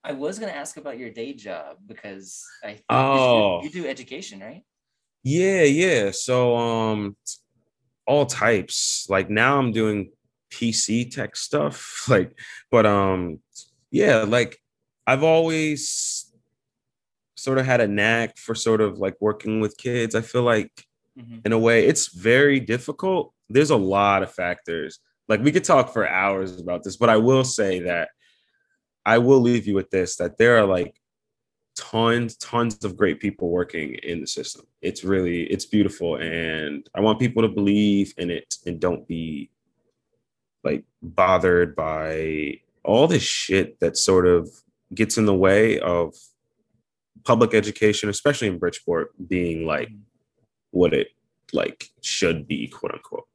I 0.04 0.12
was 0.12 0.38
going 0.38 0.52
to 0.52 0.58
ask 0.58 0.76
about 0.76 0.98
your 0.98 1.10
day 1.10 1.34
job 1.34 1.76
because 1.86 2.44
I 2.62 2.68
think 2.68 2.84
oh. 2.88 3.62
you, 3.62 3.70
do 3.70 3.86
education, 3.86 4.40
right? 4.40 4.62
Yeah, 5.22 5.64
yeah. 5.64 6.10
So 6.12 6.56
um 6.56 7.16
all 8.06 8.26
types. 8.26 9.06
Like 9.08 9.28
now 9.28 9.58
I'm 9.58 9.72
doing 9.72 10.10
PC 10.50 11.10
tech 11.10 11.36
stuff. 11.36 12.06
Like, 12.08 12.38
but 12.70 12.86
um 12.86 13.40
yeah, 13.90 14.22
like 14.22 14.58
I've 15.06 15.24
always 15.24 16.32
sort 17.36 17.58
of 17.58 17.66
had 17.66 17.80
a 17.80 17.88
knack 17.88 18.36
for 18.36 18.54
sort 18.54 18.80
of 18.80 18.98
like 18.98 19.16
working 19.20 19.60
with 19.60 19.76
kids. 19.76 20.14
I 20.14 20.22
feel 20.22 20.42
like 20.42 20.84
mm-hmm. 21.18 21.38
in 21.44 21.52
a 21.52 21.58
way 21.58 21.86
it's 21.86 22.08
very 22.14 22.60
difficult. 22.60 23.32
There's 23.48 23.70
a 23.70 23.76
lot 23.76 24.22
of 24.22 24.32
factors. 24.32 25.00
Like 25.28 25.42
we 25.42 25.52
could 25.52 25.64
talk 25.64 25.92
for 25.92 26.08
hours 26.08 26.60
about 26.60 26.84
this, 26.84 26.96
but 26.96 27.10
I 27.10 27.16
will 27.16 27.44
say 27.44 27.80
that 27.80 28.10
I 29.04 29.18
will 29.18 29.40
leave 29.40 29.66
you 29.66 29.74
with 29.74 29.90
this 29.90 30.16
that 30.16 30.38
there 30.38 30.58
are 30.58 30.66
like 30.66 31.00
tons, 31.78 32.36
tons 32.36 32.84
of 32.84 32.96
great 32.96 33.20
people 33.20 33.48
working 33.50 33.94
in 34.02 34.20
the 34.20 34.26
system. 34.26 34.66
It's 34.82 35.04
really, 35.04 35.44
it's 35.44 35.64
beautiful. 35.64 36.16
And 36.16 36.88
I 36.94 37.00
want 37.00 37.20
people 37.20 37.42
to 37.42 37.48
believe 37.48 38.12
in 38.18 38.30
it 38.30 38.56
and 38.66 38.80
don't 38.80 39.06
be 39.06 39.50
like 40.64 40.84
bothered 41.02 41.76
by 41.76 42.60
all 42.84 43.06
this 43.06 43.22
shit 43.22 43.78
that 43.80 43.96
sort 43.96 44.26
of 44.26 44.50
gets 44.94 45.16
in 45.18 45.26
the 45.26 45.34
way 45.34 45.78
of 45.78 46.14
public 47.24 47.54
education, 47.54 48.08
especially 48.08 48.48
in 48.48 48.58
Bridgeport, 48.58 49.12
being 49.28 49.64
like 49.64 49.90
what 50.70 50.92
it 50.92 51.08
like 51.52 51.88
should 52.02 52.46
be, 52.46 52.68
quote 52.68 52.92
unquote, 52.94 53.26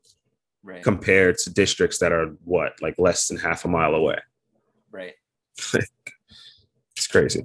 Right. 0.64 0.84
compared 0.84 1.38
to 1.40 1.50
districts 1.50 1.98
that 2.00 2.12
are 2.12 2.28
what 2.46 2.74
like 2.82 2.96
less 2.98 3.28
than 3.28 3.38
half 3.38 3.66
a 3.66 3.68
mile 3.68 3.96
away. 3.96 4.18
right. 4.92 5.14
It's 6.96 7.08
crazy. 7.08 7.44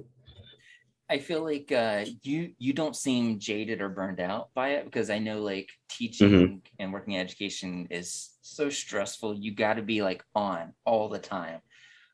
I 1.09 1.17
feel 1.17 1.43
like 1.43 1.71
uh, 1.71 2.05
you 2.21 2.53
you 2.59 2.71
don't 2.71 2.95
seem 2.95 3.39
jaded 3.39 3.81
or 3.81 3.89
burned 3.89 4.19
out 4.19 4.53
by 4.53 4.69
it 4.73 4.85
because 4.85 5.09
I 5.09 5.17
know 5.17 5.41
like 5.41 5.67
teaching 5.89 6.29
Mm-hmm. 6.29 6.55
and 6.77 6.93
working 6.93 7.15
in 7.15 7.21
education 7.21 7.87
is 7.89 8.37
so 8.41 8.69
stressful. 8.69 9.33
You 9.35 9.55
got 9.55 9.73
to 9.75 9.81
be 9.81 10.03
like 10.03 10.23
on 10.35 10.73
all 10.85 11.09
the 11.09 11.17
time. 11.17 11.61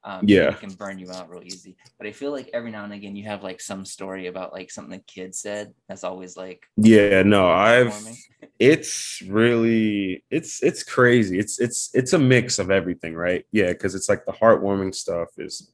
Um, 0.06 0.22
Yeah. 0.28 0.50
it 0.50 0.60
can 0.60 0.70
burn 0.74 1.00
you 1.00 1.12
out 1.12 1.30
real 1.30 1.42
easy. 1.44 1.76
But 1.98 2.06
I 2.06 2.12
feel 2.12 2.32
like 2.32 2.52
every 2.54 2.70
now 2.70 2.84
and 2.84 2.94
again 2.94 3.16
you 3.16 3.24
have 3.26 3.42
like 3.42 3.60
some 3.60 3.84
story 3.84 4.28
about 4.28 4.54
like 4.54 4.70
something 4.70 4.92
the 4.92 5.04
kid 5.12 5.34
said 5.34 5.74
that's 5.90 6.04
always 6.04 6.38
like 6.38 6.68
Yeah, 6.78 7.24
no, 7.24 7.50
I've 7.50 7.94
it's 8.60 9.22
really 9.28 10.24
it's 10.30 10.62
it's 10.62 10.84
crazy. 10.84 11.40
It's 11.40 11.60
it's 11.60 11.90
it's 11.96 12.14
a 12.14 12.20
mix 12.20 12.60
of 12.60 12.70
everything, 12.70 13.16
right? 13.16 13.46
Yeah, 13.52 13.70
because 13.74 13.96
it's 13.96 14.08
like 14.08 14.26
the 14.26 14.32
heartwarming 14.32 14.94
stuff 14.94 15.30
is 15.40 15.72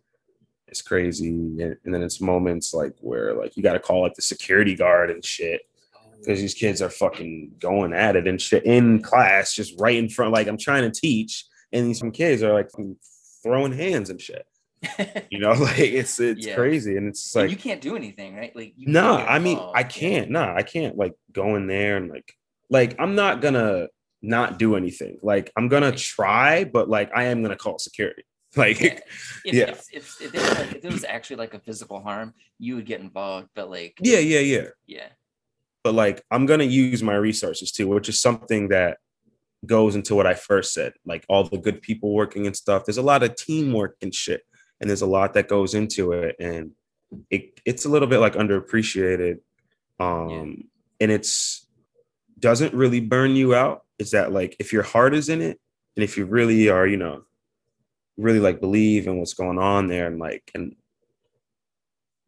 is 0.69 0.81
crazy, 0.81 1.27
and, 1.27 1.75
and 1.83 1.93
then 1.93 2.01
it's 2.01 2.21
moments 2.21 2.73
like 2.73 2.93
where 3.01 3.33
like 3.33 3.57
you 3.57 3.63
got 3.63 3.73
to 3.73 3.79
call 3.79 4.01
like 4.01 4.13
the 4.13 4.21
security 4.21 4.75
guard 4.75 5.11
and 5.11 5.23
shit 5.25 5.61
because 6.21 6.39
these 6.39 6.53
kids 6.53 6.81
are 6.81 6.89
fucking 6.89 7.51
going 7.59 7.93
at 7.93 8.15
it 8.15 8.27
and 8.27 8.39
shit 8.39 8.63
in 8.63 9.01
class, 9.01 9.53
just 9.53 9.77
right 9.79 9.97
in 9.97 10.07
front. 10.07 10.31
Like 10.31 10.47
I'm 10.47 10.57
trying 10.57 10.89
to 10.89 11.01
teach, 11.01 11.45
and 11.73 11.87
these 11.87 11.99
some 11.99 12.11
kids 12.11 12.41
are 12.43 12.53
like 12.53 12.69
throwing 13.43 13.73
hands 13.73 14.09
and 14.09 14.21
shit. 14.21 14.45
You 15.29 15.39
know, 15.39 15.51
like 15.69 15.77
it's 15.79 16.19
it's 16.19 16.45
Yeah. 16.47 16.55
crazy, 16.55 16.97
and 16.97 17.07
it's 17.07 17.35
And 17.35 17.43
like 17.43 17.51
you 17.51 17.57
can't 17.57 17.81
do 17.81 17.95
anything, 17.95 18.35
right? 18.35 18.55
Like 18.55 18.73
no, 18.77 19.17
can't 19.17 19.29
I 19.29 19.39
mean, 19.39 19.53
involved. 19.57 19.77
I 19.77 19.83
can't. 19.83 20.29
No, 20.31 20.53
I 20.55 20.63
can't 20.63 20.97
like 20.97 21.13
go 21.31 21.55
in 21.55 21.67
there 21.67 21.97
and 21.97 22.09
like, 22.09 22.33
like 22.69 22.95
I'm 22.99 23.15
not 23.15 23.41
gonna 23.41 23.87
not 24.21 24.59
do 24.59 24.75
anything. 24.75 25.17
Like 25.21 25.51
I'm 25.55 25.67
gonna 25.67 25.91
try, 25.91 26.63
but 26.63 26.89
like 26.89 27.11
I 27.15 27.25
am 27.25 27.41
gonna 27.41 27.55
call 27.55 27.79
security. 27.79 28.23
Like, 28.57 28.81
Yeah. 28.81 28.99
If, 29.45 29.53
Yeah. 29.53 29.63
if, 29.69 29.85
if, 29.93 30.21
if, 30.21 30.31
there 30.33 30.41
was, 30.41 30.57
like, 30.59 30.75
if 30.75 30.81
there 30.81 30.91
was 30.91 31.05
actually 31.05 31.37
like 31.37 31.53
a 31.53 31.59
physical 31.59 32.01
harm, 32.01 32.33
you 32.59 32.75
would 32.75 32.85
get 32.85 32.99
involved. 32.99 33.47
But 33.55 33.69
like, 33.69 33.93
yeah, 34.01 34.19
yeah, 34.19 34.39
yeah. 34.39 34.67
yeah, 34.85 35.07
But 35.85 35.93
like 35.93 36.21
I'm 36.29 36.45
gonna 36.45 36.65
use 36.65 37.01
my 37.01 37.15
resources 37.15 37.71
too, 37.71 37.87
which 37.87 38.09
is 38.09 38.19
something 38.19 38.67
that 38.69 38.97
goes 39.65 39.95
into 39.95 40.15
what 40.15 40.27
I 40.27 40.33
first 40.33 40.73
said. 40.73 40.93
Like 41.05 41.25
all 41.29 41.43
the 41.43 41.57
good 41.57 41.81
people 41.81 42.13
working 42.13 42.47
and 42.47 42.55
stuff. 42.55 42.85
There's 42.85 42.97
a 42.97 43.03
lot 43.03 43.23
of 43.23 43.35
teamwork 43.35 43.97
and 44.01 44.13
shit, 44.13 44.43
and 44.79 44.89
there's 44.89 45.01
a 45.01 45.07
lot 45.07 45.33
that 45.33 45.47
goes 45.47 45.73
into 45.73 46.13
it, 46.13 46.35
and 46.39 46.71
it 47.29 47.59
it's 47.65 47.85
a 47.85 47.89
little 47.89 48.07
bit 48.07 48.19
like 48.19 48.33
underappreciated. 48.33 49.39
Um, 49.99 50.65
and 50.99 51.11
it's 51.11 51.67
doesn't 52.39 52.73
really 52.73 52.99
burn 52.99 53.35
you 53.35 53.53
out. 53.53 53.83
Is 53.99 54.11
that 54.11 54.31
like 54.31 54.55
if 54.59 54.73
your 54.73 54.83
heart 54.83 55.13
is 55.13 55.29
in 55.29 55.41
it, 55.41 55.59
and 55.95 56.03
if 56.03 56.17
you 56.17 56.25
really 56.25 56.69
are, 56.69 56.87
you 56.87 56.97
know, 56.97 57.23
really 58.17 58.39
like 58.39 58.59
believe 58.59 59.07
in 59.07 59.17
what's 59.17 59.33
going 59.33 59.59
on 59.59 59.87
there, 59.87 60.07
and 60.07 60.19
like 60.19 60.49
and 60.55 60.75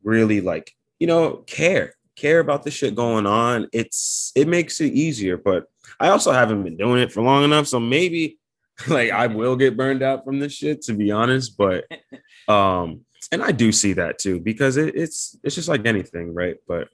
really 0.04 0.42
like 0.42 0.76
you 1.00 1.08
know 1.08 1.38
care 1.48 1.96
care 2.16 2.40
about 2.40 2.64
the 2.64 2.72
shit 2.72 2.96
going 2.96 3.26
on 3.26 3.68
it's 3.74 4.32
it 4.36 4.48
makes 4.48 4.80
it 4.82 4.94
easier 4.94 5.38
but 5.38 5.66
i 6.00 6.10
also 6.10 6.32
haven't 6.32 6.64
been 6.64 6.78
doing 6.78 7.02
it 7.02 7.12
for 7.12 7.22
long 7.22 7.44
enough 7.44 7.68
so 7.68 7.80
maybe 7.80 8.38
like 8.88 9.12
i 9.12 9.28
will 9.28 9.56
get 9.56 9.78
burned 9.78 10.04
out 10.04 10.24
from 10.24 10.40
this 10.40 10.54
shit 10.54 10.82
to 10.82 10.94
be 10.94 11.12
honest 11.12 11.58
but 11.58 11.86
um 12.48 13.02
and 13.32 13.42
i 13.44 13.52
do 13.52 13.72
see 13.72 13.94
that 13.94 14.20
too 14.20 14.40
because 14.40 14.78
it, 14.78 14.96
it's 14.96 15.38
it's 15.44 15.56
just 15.56 15.70
like 15.70 15.86
anything 15.86 16.34
right? 16.34 16.58
But 16.68 16.90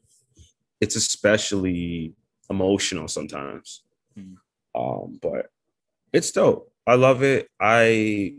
it's 0.79 0.95
especially 0.95 2.13
emotional 2.49 3.07
sometimes. 3.07 3.83
Mhm. 4.17 4.35
um 4.75 5.19
but 5.21 5.47
it's 6.13 6.31
dope. 6.31 6.71
I 6.87 6.95
love 6.95 7.23
it. 7.23 7.49
I 7.59 8.35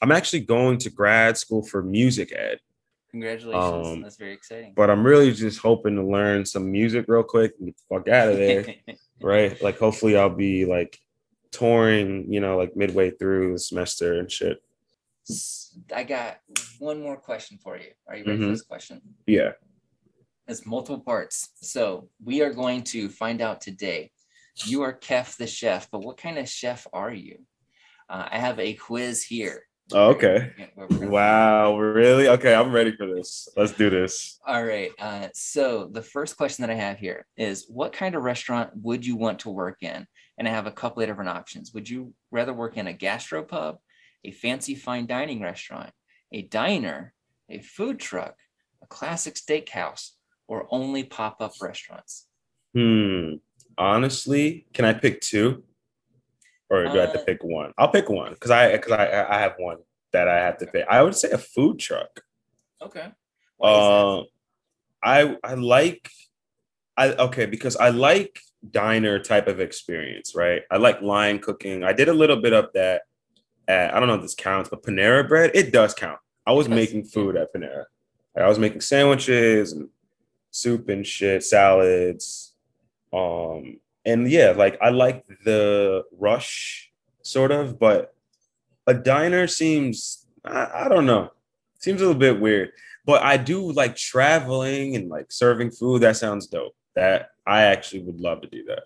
i'm 0.00 0.12
actually 0.12 0.40
going 0.40 0.78
to 0.78 0.90
grad 0.90 1.36
school 1.36 1.62
for 1.62 1.82
music 1.82 2.32
ed 2.34 2.58
congratulations. 3.12 3.86
Um, 3.86 4.02
That's 4.02 4.16
very 4.16 4.32
exciting. 4.32 4.72
but 4.74 4.90
I'm 4.90 5.04
really 5.06 5.32
just 5.32 5.60
hoping 5.60 5.94
to 5.96 6.02
learn 6.04 6.44
some 6.44 6.70
music 6.72 7.04
real 7.08 7.22
quick 7.22 7.52
and 7.58 7.68
get 7.68 7.76
the 7.76 7.94
fuck 7.96 8.08
out 8.08 8.28
of 8.28 8.38
there, 8.38 8.74
right? 9.22 9.62
Like, 9.62 9.78
hopefully, 9.78 10.16
I'll 10.16 10.28
be 10.30 10.64
like 10.64 10.98
touring, 11.52 12.32
you 12.32 12.40
know, 12.40 12.56
like 12.56 12.74
midway 12.76 13.10
through 13.10 13.52
the 13.52 13.58
semester 13.58 14.18
and 14.18 14.30
shit. 14.30 14.62
I 15.94 16.02
got 16.02 16.38
one 16.78 17.00
more 17.00 17.16
question 17.16 17.58
for 17.62 17.76
you. 17.76 17.90
Are 18.08 18.16
you 18.16 18.24
ready 18.24 18.38
for 18.38 18.46
Mhm. 18.46 18.50
this 18.50 18.62
question? 18.62 19.00
Yeah. 19.26 19.52
It's 20.48 20.66
multiple 20.66 21.00
parts. 21.00 21.50
So 21.60 22.08
we 22.24 22.42
are 22.42 22.52
going 22.52 22.82
to 22.84 23.08
find 23.08 23.40
out 23.40 23.60
today. 23.60 24.10
You 24.66 24.82
are 24.82 24.98
Chef 25.00 25.36
the 25.36 25.46
Chef, 25.46 25.88
but 25.90 26.00
what 26.00 26.16
kind 26.16 26.38
of 26.38 26.48
chef 26.48 26.86
are 26.92 27.12
you? 27.12 27.38
Uh, 28.10 28.28
I 28.30 28.38
have 28.38 28.58
a 28.58 28.74
quiz 28.74 29.22
here. 29.22 29.62
Oh, 29.94 30.10
okay. 30.10 30.52
Yeah, 30.58 30.66
where 30.74 30.86
we're 30.88 30.98
gonna- 30.98 31.10
Wow. 31.10 31.78
Really? 31.78 32.28
Okay. 32.28 32.54
I'm 32.54 32.72
ready 32.72 32.94
for 32.96 33.06
this. 33.06 33.48
Let's 33.56 33.72
do 33.72 33.90
this. 33.90 34.40
All 34.46 34.64
right. 34.64 34.90
Uh, 34.98 35.28
so 35.34 35.88
the 35.90 36.02
first 36.02 36.36
question 36.36 36.62
that 36.62 36.70
I 36.70 36.76
have 36.76 36.98
here 36.98 37.26
is 37.36 37.66
what 37.68 37.92
kind 37.92 38.14
of 38.14 38.22
restaurant 38.22 38.70
would 38.76 39.04
you 39.04 39.16
want 39.16 39.40
to 39.40 39.50
work 39.50 39.82
in? 39.82 40.06
And 40.38 40.48
I 40.48 40.50
have 40.50 40.66
a 40.66 40.72
couple 40.72 41.02
of 41.02 41.08
different 41.08 41.30
options. 41.30 41.72
Would 41.74 41.88
you 41.88 42.14
rather 42.30 42.52
work 42.54 42.76
in 42.76 42.86
a 42.86 42.94
gastropub, 42.94 43.78
a 44.24 44.30
fancy 44.30 44.74
fine 44.74 45.06
dining 45.06 45.40
restaurant, 45.42 45.90
a 46.32 46.42
diner, 46.42 47.12
a 47.48 47.60
food 47.60 48.00
truck, 48.00 48.36
a 48.82 48.86
classic 48.86 49.34
steakhouse, 49.34 50.12
or 50.48 50.66
only 50.70 51.04
pop-up 51.04 51.52
restaurants? 51.60 52.26
Hmm. 52.74 53.34
Honestly, 53.78 54.66
can 54.72 54.84
I 54.84 54.92
pick 54.94 55.20
two? 55.20 55.64
Or 56.72 56.84
do 56.84 56.98
I 56.98 57.02
have 57.02 57.12
to 57.12 57.20
Uh, 57.20 57.24
pick 57.24 57.44
one? 57.44 57.72
I'll 57.76 57.90
pick 57.90 58.08
one 58.08 58.32
because 58.32 58.50
I 58.50 58.72
because 58.72 58.92
I 58.92 59.04
I 59.36 59.38
have 59.40 59.54
one 59.58 59.78
that 60.12 60.26
I 60.26 60.38
have 60.38 60.56
to 60.58 60.66
pick. 60.66 60.86
I 60.88 61.02
would 61.02 61.14
say 61.14 61.30
a 61.30 61.38
food 61.38 61.78
truck. 61.78 62.22
Okay. 62.80 63.06
Uh, 63.60 64.22
I 65.02 65.36
I 65.44 65.54
like 65.54 66.08
I 66.96 67.12
okay 67.26 67.44
because 67.46 67.76
I 67.76 67.90
like 67.90 68.40
diner 68.70 69.18
type 69.18 69.48
of 69.48 69.60
experience, 69.60 70.34
right? 70.34 70.62
I 70.70 70.78
like 70.78 71.02
line 71.02 71.40
cooking. 71.40 71.84
I 71.84 71.92
did 71.92 72.08
a 72.08 72.14
little 72.14 72.40
bit 72.40 72.54
of 72.54 72.70
that 72.72 73.02
at 73.68 73.94
I 73.94 74.00
don't 74.00 74.08
know 74.08 74.14
if 74.14 74.22
this 74.22 74.34
counts, 74.34 74.70
but 74.70 74.82
Panera 74.82 75.28
Bread 75.28 75.50
it 75.54 75.72
does 75.72 75.92
count. 75.92 76.18
I 76.46 76.52
was 76.52 76.68
making 76.70 77.04
food 77.04 77.36
at 77.36 77.52
Panera. 77.54 77.84
I 78.34 78.48
was 78.48 78.58
making 78.58 78.80
sandwiches 78.80 79.72
and 79.72 79.90
soup 80.50 80.88
and 80.88 81.06
shit, 81.06 81.44
salads. 81.44 82.54
Um 83.12 83.78
and 84.04 84.30
yeah, 84.30 84.52
like 84.56 84.78
I 84.80 84.90
like 84.90 85.24
the 85.44 86.04
rush 86.18 86.90
sort 87.22 87.52
of, 87.52 87.78
but 87.78 88.14
a 88.86 88.94
diner 88.94 89.46
seems 89.46 90.26
I, 90.44 90.84
I 90.84 90.88
don't 90.88 91.06
know. 91.06 91.30
Seems 91.78 92.00
a 92.00 92.06
little 92.06 92.18
bit 92.18 92.40
weird 92.40 92.72
but 93.04 93.22
I 93.22 93.36
do 93.36 93.72
like 93.72 93.96
traveling 93.96 94.96
and 94.96 95.08
like 95.08 95.32
serving 95.32 95.72
food. 95.72 96.02
That 96.02 96.16
sounds 96.16 96.46
dope. 96.46 96.74
That 96.94 97.30
I 97.46 97.62
actually 97.62 98.02
would 98.02 98.20
love 98.20 98.42
to 98.42 98.48
do 98.48 98.64
that. 98.64 98.84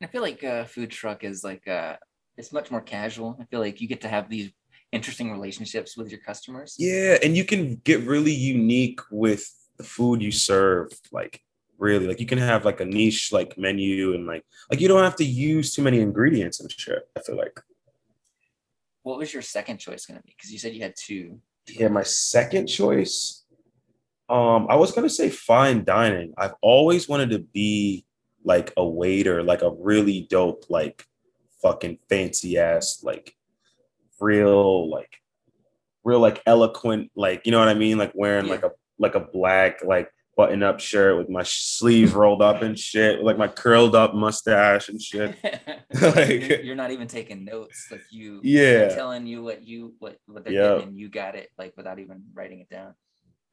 And 0.00 0.08
I 0.08 0.10
feel 0.10 0.22
like 0.22 0.42
a 0.42 0.66
food 0.66 0.90
truck 0.90 1.24
is 1.24 1.44
like 1.44 1.66
uh 1.68 1.96
it's 2.36 2.52
much 2.52 2.70
more 2.70 2.80
casual. 2.80 3.36
I 3.40 3.44
feel 3.44 3.60
like 3.60 3.80
you 3.80 3.88
get 3.88 4.00
to 4.02 4.08
have 4.08 4.30
these 4.30 4.50
interesting 4.92 5.30
relationships 5.30 5.96
with 5.96 6.10
your 6.10 6.20
customers. 6.20 6.74
Yeah, 6.78 7.18
and 7.22 7.36
you 7.36 7.44
can 7.44 7.76
get 7.84 8.06
really 8.06 8.32
unique 8.32 9.00
with 9.10 9.46
the 9.76 9.84
food 9.84 10.22
you 10.22 10.32
serve. 10.32 10.88
Like 11.12 11.42
really, 11.80 12.06
like 12.06 12.20
you 12.20 12.26
can 12.26 12.38
have 12.38 12.64
like 12.64 12.80
a 12.80 12.84
niche 12.84 13.32
like 13.32 13.58
menu 13.58 14.14
and 14.14 14.26
like 14.26 14.44
like 14.70 14.80
you 14.80 14.86
don't 14.88 15.02
have 15.02 15.16
to 15.16 15.24
use 15.24 15.74
too 15.74 15.82
many 15.82 16.00
ingredients 16.00 16.60
and 16.60 16.70
shit. 16.70 17.08
I 17.16 17.20
feel 17.22 17.36
like. 17.36 17.58
What 19.02 19.18
was 19.18 19.32
your 19.32 19.42
second 19.42 19.78
choice 19.78 20.04
going 20.06 20.18
to 20.18 20.22
be? 20.24 20.34
Because 20.36 20.52
you 20.52 20.58
said 20.58 20.74
you 20.74 20.82
had 20.82 20.94
two. 20.94 21.40
Yeah, 21.66 21.88
my 21.88 22.02
second 22.02 22.66
choice. 22.66 23.44
Um, 24.28 24.66
I 24.68 24.76
was 24.76 24.92
gonna 24.92 25.10
say 25.10 25.28
fine 25.28 25.82
dining. 25.84 26.34
I've 26.38 26.54
always 26.62 27.08
wanted 27.08 27.30
to 27.30 27.40
be 27.40 28.06
like 28.44 28.72
a 28.76 28.86
waiter, 28.86 29.42
like 29.42 29.62
a 29.62 29.70
really 29.70 30.26
dope, 30.30 30.66
like 30.68 31.04
fucking 31.62 31.98
fancy 32.08 32.56
ass, 32.58 33.02
like 33.02 33.34
real, 34.20 34.88
like 34.88 35.16
real, 36.04 36.20
like 36.20 36.42
eloquent, 36.46 37.10
like 37.16 37.44
you 37.44 37.50
know 37.52 37.58
what 37.58 37.68
I 37.68 37.74
mean, 37.74 37.98
like 37.98 38.12
wearing 38.14 38.46
Yeah. 38.46 38.52
like 38.52 38.62
a 38.62 38.70
like 38.98 39.14
a 39.16 39.20
black 39.20 39.82
like 39.84 40.10
button 40.40 40.62
up 40.62 40.80
shirt 40.80 41.18
with 41.18 41.28
my 41.28 41.42
sleeves 41.44 42.12
rolled 42.12 42.40
up 42.42 42.62
and 42.62 42.78
shit, 42.78 43.22
like 43.22 43.36
my 43.36 43.48
curled 43.48 43.94
up 43.94 44.14
mustache 44.14 44.88
and 44.88 45.00
shit. 45.08 45.36
Like- 46.00 46.48
you're, 46.48 46.60
you're 46.62 46.74
not 46.76 46.90
even 46.92 47.08
taking 47.08 47.44
notes. 47.44 47.88
Like 47.90 48.02
you, 48.10 48.40
Yeah. 48.42 48.88
telling 48.88 49.26
you 49.26 49.42
what 49.42 49.66
you 49.66 49.94
what 49.98 50.16
what 50.26 50.44
they're 50.44 50.54
getting, 50.54 50.88
and 50.88 50.96
you 50.98 51.08
got 51.08 51.34
it 51.36 51.48
like 51.58 51.74
without 51.76 51.98
even 51.98 52.22
writing 52.32 52.60
it 52.60 52.70
down. 52.70 52.94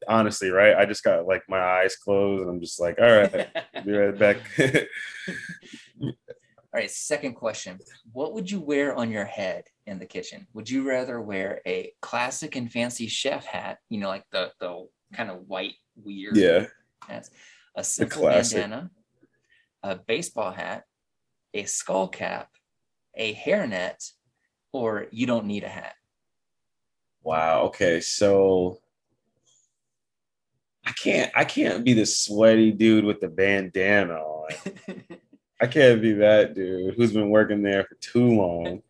honestly, 0.08 0.50
right? 0.50 0.76
I 0.78 0.86
just 0.86 1.04
got 1.04 1.26
like 1.28 1.44
my 1.50 1.60
eyes 1.60 1.96
closed 1.98 2.42
and 2.42 2.50
I'm 2.50 2.62
just 2.62 2.80
like, 2.80 2.98
all 3.00 3.06
right, 3.18 3.48
be 3.86 3.92
right 3.92 4.18
back. 4.18 4.38
All 6.02 6.82
right, 6.82 6.92
second 6.92 7.34
question. 7.34 7.80
What 8.12 8.34
would 8.34 8.52
you 8.52 8.60
wear 8.60 8.94
on 8.94 9.10
your 9.10 9.26
head 9.26 9.64
in 9.88 10.00
the 10.00 10.06
kitchen? 10.06 10.46
Would 10.54 10.70
you 10.70 10.88
rather 10.88 11.20
wear 11.22 11.62
a 11.66 11.92
classic 12.02 12.56
and 12.56 12.72
fancy 12.72 13.08
chef 13.08 13.46
hat, 13.46 13.80
you 13.90 14.00
know, 14.00 14.10
like 14.10 14.26
the 14.32 14.52
the 14.60 14.86
kind 15.14 15.32
of 15.32 15.48
white 15.48 15.76
weird 16.04 16.38
yeah. 16.38 16.66
hats, 17.08 17.32
a 17.76 17.84
simple 17.84 18.22
classic. 18.22 18.62
bandana, 18.62 18.92
a 19.84 19.96
baseball 19.96 20.52
hat, 20.52 20.84
a 21.54 21.66
skull 21.66 22.08
cap, 22.08 22.50
a 23.16 23.34
hairnet, 23.34 24.12
or 24.72 25.08
you 25.12 25.26
don't 25.26 25.46
need 25.46 25.64
a 25.64 25.70
hat? 25.70 25.94
Wow. 27.24 27.64
Okay. 27.64 28.00
So 28.00 28.80
I 30.86 30.92
can't 30.92 31.32
I 31.36 31.44
can't 31.44 31.84
be 31.84 31.94
the 31.94 32.06
sweaty 32.06 32.72
dude 32.72 33.04
with 33.04 33.20
the 33.20 33.28
bandana 33.28 34.14
on. 34.14 34.50
I 35.62 35.68
can't 35.68 36.02
be 36.02 36.14
that 36.14 36.54
dude 36.54 36.96
who's 36.96 37.12
been 37.12 37.30
working 37.30 37.64
there 37.64 37.84
for 37.84 37.96
too 37.96 38.28
long. 38.28 38.82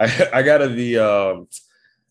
I, 0.00 0.28
I 0.32 0.42
gotta 0.42 0.70
be 0.70 0.98
um 0.98 1.48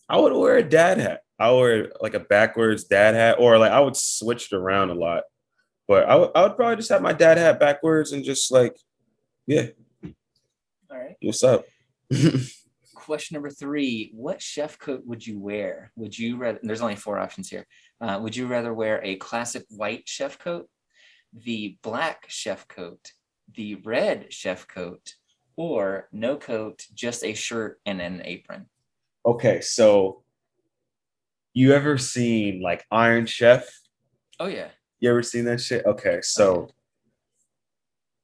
I 0.08 0.20
would 0.20 0.34
wear 0.34 0.58
a 0.58 0.64
dad 0.64 1.00
hat. 1.00 1.22
I 1.40 1.52
wear 1.52 1.92
like 2.02 2.14
a 2.14 2.20
backwards 2.20 2.84
dad 2.84 3.16
hat, 3.16 3.38
or 3.40 3.58
like 3.58 3.72
I 3.72 3.80
would 3.80 3.96
switch 3.96 4.52
it 4.52 4.56
around 4.56 4.90
a 4.90 4.96
lot. 4.96 5.24
But 5.88 6.08
I 6.10 6.16
would 6.16 6.32
I 6.36 6.44
would 6.44 6.56
probably 6.56 6.76
just 6.76 6.90
have 6.90 7.02
my 7.02 7.14
dad 7.14 7.38
hat 7.38 7.60
backwards 7.60 8.12
and 8.12 8.24
just 8.24 8.52
like, 8.52 8.76
yeah, 9.48 9.68
All 10.04 10.98
right. 10.98 11.16
what's 11.22 11.44
up? 11.44 11.66
Question 12.94 13.36
number 13.36 13.50
three: 13.50 14.12
What 14.14 14.42
chef 14.42 14.78
coat 14.78 15.04
would 15.06 15.26
you 15.26 15.40
wear? 15.40 15.92
Would 15.96 16.18
you 16.18 16.38
rather? 16.38 16.60
There's 16.62 16.82
only 16.82 16.96
four 16.96 17.18
options 17.18 17.50
here. 17.50 17.66
Uh, 18.02 18.20
would 18.22 18.36
you 18.36 18.46
rather 18.48 18.74
wear 18.74 19.02
a 19.04 19.16
classic 19.16 19.66
white 19.70 20.08
chef 20.08 20.38
coat, 20.38 20.68
the 21.34 21.78
black 21.82 22.26
chef 22.28 22.68
coat, 22.68 23.14
the 23.56 23.76
red 23.76 24.32
chef 24.32 24.68
coat, 24.68 25.16
or 25.56 26.08
no 26.12 26.36
coat, 26.38 26.86
just 26.94 27.24
a 27.24 27.34
shirt 27.34 27.80
and 27.86 28.02
an 28.02 28.22
apron? 28.26 28.68
okay, 29.26 29.62
so 29.62 30.24
you 31.54 31.74
ever 31.74 31.98
seen 31.98 32.62
like 32.62 32.86
Iron 32.92 33.26
Chef? 33.26 33.70
Oh 34.40 34.48
yeah. 34.48 34.70
You 35.00 35.10
ever 35.10 35.24
seen 35.24 35.46
that 35.46 35.62
shit? 35.62 35.86
Okay, 35.86 36.20
so 36.22 36.70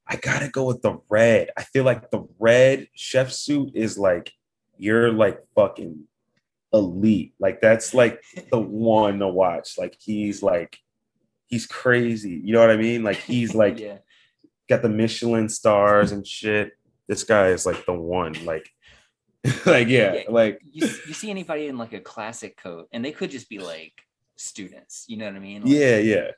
I 0.07 0.17
gotta 0.17 0.49
go 0.49 0.65
with 0.65 0.81
the 0.81 0.99
red. 1.09 1.49
I 1.57 1.63
feel 1.63 1.83
like 1.83 2.11
the 2.11 2.27
red 2.39 2.87
chef 2.93 3.31
suit 3.31 3.71
is 3.73 3.97
like 3.97 4.31
you're 4.77 5.11
like 5.11 5.39
fucking 5.55 6.03
elite. 6.73 7.33
Like 7.39 7.61
that's 7.61 7.93
like 7.93 8.21
the 8.51 8.59
one 8.59 9.19
to 9.19 9.27
watch. 9.27 9.77
Like 9.77 9.97
he's 9.99 10.43
like 10.43 10.77
he's 11.47 11.65
crazy. 11.65 12.41
You 12.43 12.53
know 12.53 12.59
what 12.59 12.71
I 12.71 12.77
mean? 12.77 13.03
Like 13.03 13.17
he's 13.17 13.55
like 13.55 13.79
yeah. 13.79 13.97
got 14.69 14.81
the 14.81 14.89
Michelin 14.89 15.49
stars 15.49 16.11
and 16.11 16.25
shit. 16.25 16.73
This 17.07 17.23
guy 17.23 17.47
is 17.47 17.65
like 17.65 17.85
the 17.85 17.93
one. 17.93 18.33
Like 18.45 18.69
like 19.65 19.87
yeah, 19.87 20.13
Yeah. 20.13 20.21
like 20.29 20.59
You, 20.71 20.87
you 21.07 21.13
see 21.13 21.29
anybody 21.29 21.67
in 21.67 21.77
like 21.77 21.93
a 21.93 21.99
classic 21.99 22.57
coat, 22.57 22.87
and 22.91 23.03
they 23.03 23.11
could 23.11 23.31
just 23.31 23.49
be 23.49 23.59
like 23.59 23.93
students. 24.35 25.05
You 25.07 25.17
know 25.17 25.25
what 25.25 25.35
I 25.35 25.39
mean? 25.39 25.63
Like, 25.63 25.71
yeah, 25.71 25.97
yeah. 25.97 26.31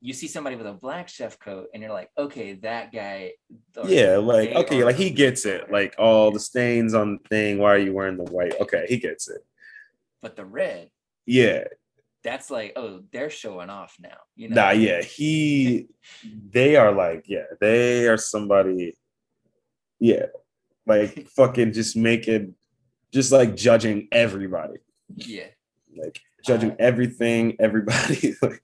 You 0.00 0.12
see 0.12 0.26
somebody 0.26 0.56
with 0.56 0.66
a 0.66 0.72
black 0.72 1.08
chef 1.08 1.38
coat, 1.38 1.68
and 1.72 1.82
you're 1.82 1.92
like, 1.92 2.10
okay, 2.18 2.54
that 2.54 2.92
guy. 2.92 3.32
Yeah, 3.84 4.16
like 4.16 4.50
okay, 4.50 4.84
like 4.84 4.96
he 4.96 5.10
gets 5.10 5.46
it. 5.46 5.70
Like 5.70 5.94
all 5.98 6.32
the 6.32 6.40
stains 6.40 6.94
on 6.94 7.18
the 7.22 7.28
thing. 7.28 7.58
Why 7.58 7.74
are 7.74 7.78
you 7.78 7.92
wearing 7.94 8.16
the 8.16 8.24
white? 8.24 8.54
Okay, 8.60 8.86
he 8.88 8.98
gets 8.98 9.28
it. 9.28 9.44
But 10.20 10.36
the 10.36 10.44
red, 10.44 10.90
Yeah, 11.26 11.64
that's 12.22 12.50
like, 12.50 12.72
oh, 12.76 13.00
they're 13.12 13.30
showing 13.30 13.70
off 13.70 13.96
now. 14.00 14.16
You 14.36 14.48
know? 14.48 14.56
nah, 14.56 14.70
yeah. 14.70 15.02
He, 15.02 15.88
they 16.50 16.76
are 16.76 16.92
like, 16.92 17.24
yeah, 17.26 17.44
they 17.60 18.06
are 18.08 18.16
somebody. 18.16 18.96
Yeah, 19.98 20.26
like 20.86 21.28
fucking 21.36 21.72
just 21.72 21.96
making, 21.96 22.54
just 23.12 23.32
like 23.32 23.56
judging 23.56 24.08
everybody, 24.12 24.78
Yeah. 25.14 25.48
like 25.96 26.20
judging 26.44 26.72
Uh, 26.72 26.76
everything, 26.78 27.56
everybody. 27.60 28.34
like, 28.42 28.62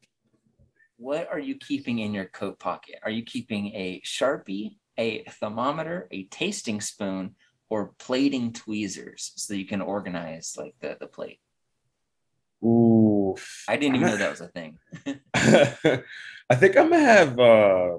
What 0.97 1.29
are 1.31 1.39
you 1.39 1.57
keeping 1.57 1.99
in 2.01 2.13
your 2.15 2.27
coat 2.27 2.59
pocket? 2.59 2.97
Are 3.03 3.11
you 3.11 3.23
keeping 3.23 3.69
a 3.75 4.01
sharpie, 4.05 4.77
a 4.97 5.23
thermometer, 5.41 6.09
a 6.11 6.25
tasting 6.25 6.81
spoon, 6.81 7.35
or 7.71 7.93
plating 7.99 8.53
tweezers 8.53 9.33
so 9.37 9.55
you 9.55 9.67
can 9.67 9.81
organize 9.83 10.55
like 10.57 10.75
the 10.81 10.97
the 10.99 11.07
plate? 11.07 11.41
ooh, 12.65 13.37
I 13.69 13.77
didn't 13.77 13.97
even 13.97 14.09
know 14.09 14.17
that 14.17 14.31
was 14.31 14.41
a 14.41 14.49
thing. 14.49 14.79
I 16.51 16.55
think 16.57 16.77
I'm 16.77 16.91
gonna 16.91 16.99
have 16.99 17.39
uh 17.39 17.99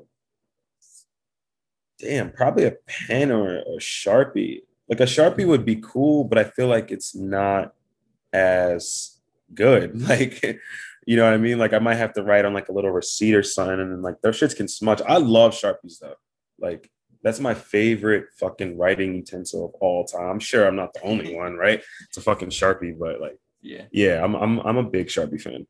damn, 2.00 2.32
probably 2.32 2.66
a 2.66 2.76
pen 3.08 3.32
or 3.32 3.58
a 3.60 3.78
sharpie. 3.80 4.62
Like 4.88 5.00
a 5.00 5.04
sharpie 5.04 5.48
would 5.48 5.66
be 5.66 5.76
cool, 5.78 6.24
but 6.24 6.38
I 6.38 6.44
feel 6.46 6.68
like 6.68 6.92
it's 6.92 7.16
not 7.16 7.74
as 8.34 9.18
good. 9.54 10.02
Like, 10.10 10.60
you 11.06 11.16
know 11.16 11.24
what 11.26 11.34
I 11.34 11.38
mean? 11.38 11.58
Like 11.58 11.74
I 11.74 11.80
might 11.80 11.96
have 11.96 12.14
to 12.14 12.24
write 12.24 12.46
on 12.46 12.54
like 12.54 12.70
a 12.70 12.72
little 12.72 12.92
receipt 12.92 13.34
or 13.34 13.42
something, 13.44 13.80
and 13.80 13.92
then 13.92 14.02
like 14.02 14.22
those 14.22 14.40
shits 14.40 14.56
can 14.56 14.68
smudge. 14.68 15.02
I 15.08 15.18
love 15.18 15.54
sharpies 15.54 16.00
though. 16.00 16.16
Like 16.60 16.92
that's 17.24 17.40
my 17.40 17.54
favorite 17.54 18.26
fucking 18.40 18.78
writing 18.78 19.16
utensil 19.16 19.66
of 19.66 19.72
all 19.82 20.06
time. 20.06 20.30
I'm 20.30 20.40
sure 20.40 20.68
I'm 20.68 20.76
not 20.76 20.94
the 20.94 21.02
only 21.04 21.36
one, 21.44 21.56
right? 21.56 21.82
It's 22.08 22.18
a 22.18 22.22
fucking 22.22 22.50
sharpie, 22.50 22.98
but 22.98 23.20
like, 23.20 23.38
Yeah. 23.62 23.86
yeah, 23.92 24.24
I'm 24.24 24.36
I'm 24.36 24.60
I'm 24.60 24.78
a 24.78 24.84
big 24.84 25.08
sharpie 25.08 25.42
fan. 25.42 25.66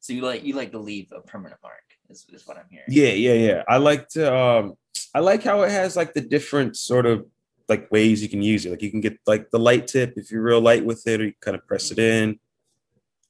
So 0.00 0.12
you 0.14 0.22
like 0.22 0.44
you 0.44 0.54
like 0.54 0.72
to 0.72 0.78
leave 0.78 1.12
a 1.12 1.20
permanent 1.20 1.60
mark 1.62 1.82
is, 2.08 2.24
is 2.32 2.46
what 2.46 2.56
I'm 2.56 2.64
hearing. 2.70 2.86
Yeah, 2.88 3.12
yeah, 3.12 3.34
yeah. 3.34 3.62
I 3.68 3.76
like 3.76 4.08
to 4.10 4.34
um 4.34 4.74
I 5.14 5.20
like 5.20 5.42
how 5.42 5.62
it 5.62 5.70
has 5.70 5.96
like 5.96 6.14
the 6.14 6.20
different 6.20 6.76
sort 6.76 7.06
of 7.06 7.26
like 7.68 7.90
ways 7.92 8.22
you 8.22 8.28
can 8.28 8.42
use 8.42 8.64
it. 8.66 8.70
Like 8.70 8.82
you 8.82 8.90
can 8.90 9.00
get 9.00 9.18
like 9.26 9.50
the 9.50 9.58
light 9.58 9.86
tip 9.86 10.14
if 10.16 10.30
you're 10.30 10.42
real 10.42 10.60
light 10.60 10.84
with 10.84 11.06
it, 11.06 11.20
or 11.20 11.26
you 11.26 11.34
kind 11.40 11.54
of 11.54 11.66
press 11.66 11.90
it 11.90 11.98
in. 11.98 12.40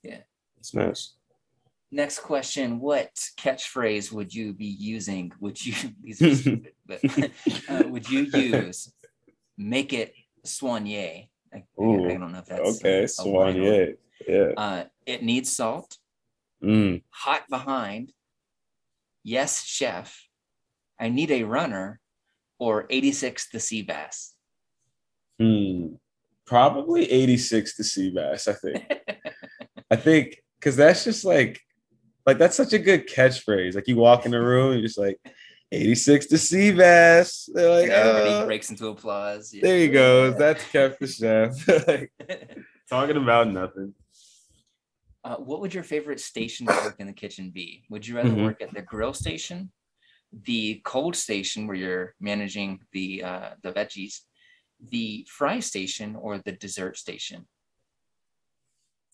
Yeah. 0.03 0.21
It's 0.59 0.73
nice. 0.75 1.15
Next 1.91 2.21
question: 2.21 2.79
What 2.79 3.15
catchphrase 3.37 4.13
would 4.13 4.33
you 4.33 4.53
be 4.53 4.67
using? 4.67 5.33
Would 5.41 5.65
you 5.65 5.75
these 6.03 6.23
are 6.23 6.35
stupid, 6.37 6.73
but 6.87 7.01
uh, 7.69 7.89
would 7.89 8.09
you 8.09 8.21
use? 8.21 8.93
Make 9.59 9.93
it 9.93 10.15
soigné. 10.47 11.29
I, 11.53 11.57
I 11.57 11.63
don't 11.77 12.33
know 12.33 12.39
if 12.39 12.47
that's 12.47 12.79
okay, 12.79 13.03
a 13.03 13.09
Swan, 13.09 13.35
line 13.35 13.61
or- 13.61 13.63
yeah. 13.65 13.87
Yeah. 14.29 14.49
Uh, 14.57 14.85
it 15.05 15.23
needs 15.23 15.51
salt. 15.51 15.99
Mm. 16.63 17.03
Hot 17.11 17.43
behind. 17.49 18.13
Yes, 19.23 19.63
chef. 19.65 20.27
I 20.99 21.09
need 21.09 21.31
a 21.31 21.45
runner, 21.45 22.01
or 22.59 22.87
86 22.91 23.51
the 23.51 23.61
sea 23.61 23.83
bass. 23.83 24.35
Hmm. 25.39 25.95
Probably 26.47 27.11
86 27.11 27.77
to 27.77 27.85
sea 27.85 28.11
bass, 28.11 28.49
I 28.49 28.53
think. 28.55 28.85
I 29.91 29.97
think 29.97 30.43
because 30.59 30.77
that's 30.77 31.05
just 31.05 31.25
like 31.25 31.61
like 32.27 32.39
that's 32.39 32.57
such 32.57 32.73
a 32.73 32.79
good 32.79 33.09
catchphrase. 33.09 33.75
Like 33.75 33.89
you 33.89 33.97
walk 33.97 34.25
in 34.27 34.33
the 34.33 34.41
room, 34.41 34.73
you're 34.75 34.83
just 34.83 34.99
like 34.99 35.19
86 35.73 36.27
to 36.27 36.39
sea 36.39 36.73
bass. 36.73 37.49
They're 37.53 37.71
like, 37.71 37.85
And 37.85 37.93
everybody 37.93 38.35
"Oh." 38.35 38.47
breaks 38.47 38.71
into 38.71 38.89
applause. 38.89 39.55
Yeah. 39.55 39.63
There 39.63 39.79
you 39.79 39.91
go. 39.93 40.33
That's 40.33 40.63
Chef 40.71 40.99
the 40.99 41.07
Chef. 41.07 41.69
like, 41.89 42.13
talking 42.89 43.17
about 43.17 43.49
nothing. 43.49 43.95
Uh, 45.23 45.37
what 45.37 45.61
would 45.61 45.75
your 45.75 45.83
favorite 45.83 46.21
station 46.21 46.67
to 46.67 46.73
work 46.85 46.97
in 46.99 47.07
the 47.07 47.13
kitchen 47.13 47.51
be? 47.51 47.85
Would 47.91 48.07
you 48.07 48.17
rather 48.17 48.31
Mhm. 48.31 48.43
work 48.43 48.63
at 48.63 48.73
the 48.73 48.81
grill 48.83 49.13
station, 49.13 49.71
the 50.33 50.81
cold 50.85 51.15
station 51.15 51.67
where 51.67 51.77
you're 51.77 52.15
managing 52.21 52.87
the 52.93 53.23
uh, 53.23 53.57
the 53.63 53.73
veggies, 53.73 54.23
the 54.79 55.27
fry 55.29 55.61
station, 55.61 56.17
or 56.17 56.39
the 56.39 56.53
dessert 56.53 56.97
station? 56.97 57.47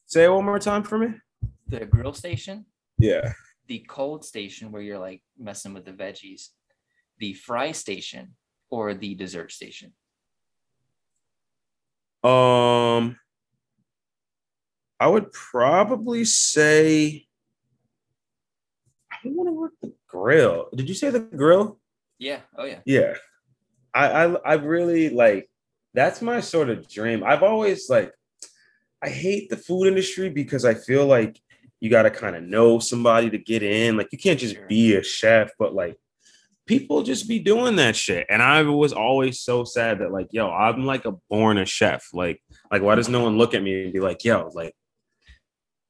Say 0.07 0.25
it 0.25 0.29
one 0.29 0.45
more 0.45 0.61
time 0.61 0.85
for 0.85 0.97
me. 0.99 1.21
The 1.67 1.85
grill 1.87 2.13
station, 2.13 2.67
Yeah. 2.99 3.33
the 3.67 3.81
cold 3.81 4.25
station 4.25 4.71
where 4.71 4.83
you're 4.83 5.01
like 5.01 5.25
messing 5.37 5.75
with 5.75 5.85
the 5.85 5.93
veggies, 5.93 6.51
the 7.19 7.35
fry 7.35 7.73
station, 7.73 8.37
or 8.71 8.95
the 8.95 9.17
dessert 9.17 9.51
station? 9.51 9.97
Um, 12.23 13.19
I 14.99 15.09
would 15.09 15.33
probably 15.33 16.25
say 16.25 17.27
I 19.13 19.17
don't 19.23 19.37
want 19.37 19.49
to 19.49 19.53
work 19.53 19.73
the 19.83 19.93
grill. 20.09 20.69
Did 20.75 20.89
you 20.89 20.95
say 20.95 21.11
the 21.11 21.21
grill? 21.21 21.79
Yeah. 22.19 22.41
Oh 22.57 22.65
yeah. 22.65 22.81
Yeah. 22.85 23.15
I 23.95 24.07
I 24.07 24.35
I 24.35 24.55
really 24.55 25.11
like 25.11 25.51
that's 25.95 26.21
my 26.23 26.41
sort 26.41 26.71
of 26.71 26.89
dream. 26.89 27.25
I've 27.25 27.43
always 27.43 27.89
like 27.89 28.13
I 29.03 29.09
hate 29.09 29.51
the 29.51 29.57
food 29.57 29.87
industry 29.87 30.31
because 30.31 30.65
I 30.65 30.75
feel 30.75 31.07
like 31.07 31.41
you 31.81 31.91
got 31.91 32.03
to 32.03 32.11
kind 32.11 32.37
of 32.37 32.43
know 32.43 32.79
somebody 32.79 33.31
to 33.31 33.39
get 33.39 33.63
in. 33.63 33.97
Like 33.97 34.09
you 34.13 34.19
can't 34.19 34.41
just 34.41 34.57
be 34.69 34.95
a 34.95 35.03
chef, 35.03 35.51
but 35.59 35.75
like 35.75 35.97
people 36.67 37.03
just 37.03 37.29
be 37.29 37.39
doing 37.39 37.77
that 37.77 37.97
shit. 37.97 38.27
And 38.29 38.43
I 38.43 38.63
was 38.63 38.93
always 38.93 39.41
so 39.41 39.65
sad 39.65 40.01
that 40.01 40.13
like, 40.13 40.29
yo, 40.33 40.51
I'm 40.51 40.85
like 40.85 41.05
a 41.05 41.13
born 41.31 41.59
a 41.59 41.65
chef. 41.65 42.09
Like, 42.13 42.43
like 42.71 42.83
why 42.83 42.95
does 42.95 43.09
no 43.09 43.23
one 43.23 43.39
look 43.39 43.55
at 43.55 43.63
me 43.63 43.85
and 43.85 43.93
be 43.93 44.01
like, 44.01 44.25
yo, 44.25 44.51
like, 44.55 44.75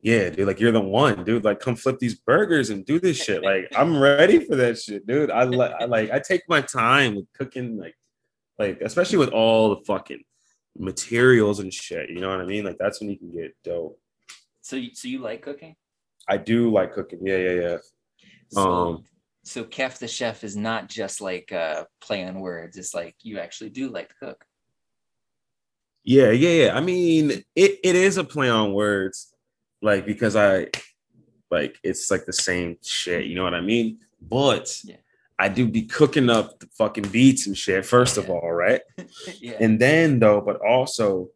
yeah, 0.07 0.31
dude, 0.31 0.47
like 0.47 0.61
you're 0.61 0.70
the 0.70 0.81
one, 0.81 1.24
dude. 1.24 1.45
Like, 1.45 1.59
come 1.59 1.74
flip 1.74 1.99
these 1.99 2.15
burgers 2.15 2.70
and 2.70 2.87
do 2.87 3.01
this 3.01 3.16
shit. 3.16 3.43
Like, 3.43 3.66
I'm 3.77 3.99
ready 3.99 4.39
for 4.39 4.55
that 4.55 4.78
shit, 4.78 5.05
dude. 5.05 5.33
I 5.33 5.43
like, 5.43 5.73
I 5.81 5.87
like, 5.87 6.12
I 6.12 6.20
take 6.20 6.43
my 6.49 6.61
time 6.61 7.16
with 7.16 7.27
cooking, 7.33 7.77
like, 7.77 7.97
like 8.57 8.81
especially 8.83 9.19
with 9.19 9.31
all 9.31 9.70
the 9.70 9.85
fucking 9.85 10.23
materials 10.78 11.59
and 11.59 11.74
shit. 11.74 12.09
You 12.09 12.20
know 12.20 12.28
what 12.28 12.41
I 12.41 12.45
mean? 12.45 12.65
Like, 12.65 12.78
that's 12.78 13.01
when 13.01 13.11
you 13.11 13.19
can 13.19 13.33
get 13.33 13.57
dope. 13.65 13.99
So, 14.61 14.77
you, 14.77 14.91
so 14.95 15.09
you 15.09 15.19
like 15.19 15.43
cooking? 15.43 15.74
I 16.28 16.37
do 16.37 16.70
like 16.70 16.95
cooking. 16.95 17.27
Yeah, 17.27 17.39
yeah, 17.39 17.61
yeah. 17.61 17.77
So, 18.53 18.61
Um, 18.61 19.05
so 19.43 19.66
Chef 19.69 19.99
the 19.99 20.07
Chef 20.07 20.45
is 20.45 20.57
not 20.57 20.89
just 20.89 21.20
like 21.20 21.51
uh, 21.51 21.83
play 22.01 22.24
on 22.24 22.39
words. 22.39 22.77
It's 22.77 22.95
like 22.95 23.16
you 23.23 23.41
actually 23.41 23.70
do 23.70 23.89
like 23.89 24.11
to 24.11 24.15
cook. 24.15 24.45
Yeah, 26.05 26.31
yeah, 26.31 26.66
yeah. 26.66 26.77
I 26.77 26.81
mean, 26.81 27.43
it, 27.57 27.81
it 27.83 27.97
is 27.97 28.19
a 28.19 28.23
play 28.23 28.49
on 28.49 28.73
words, 28.73 29.33
like 29.87 30.05
because 30.05 30.35
I 30.37 30.67
like 31.51 31.79
it's 31.83 32.11
like 32.11 32.27
the 32.27 32.33
same 32.33 32.77
shit, 32.83 33.27
you 33.27 33.37
know 33.37 33.45
what 33.45 33.55
I 33.55 33.61
mean? 33.61 34.01
But 34.21 34.81
Yeah. 34.85 34.97
I 35.39 35.49
do 35.49 35.69
be 35.69 35.83
cooking 35.83 36.29
up 36.29 36.59
the 36.59 36.67
fucking 36.67 37.09
beats 37.09 37.47
and 37.47 37.57
shit, 37.57 37.87
first 37.87 38.17
of 38.19 38.29
all, 38.29 38.51
right? 38.53 38.81
yeah. 39.41 39.57
And 39.61 39.79
then 39.79 40.19
though, 40.19 40.41
but 40.41 40.57
also 40.61 41.31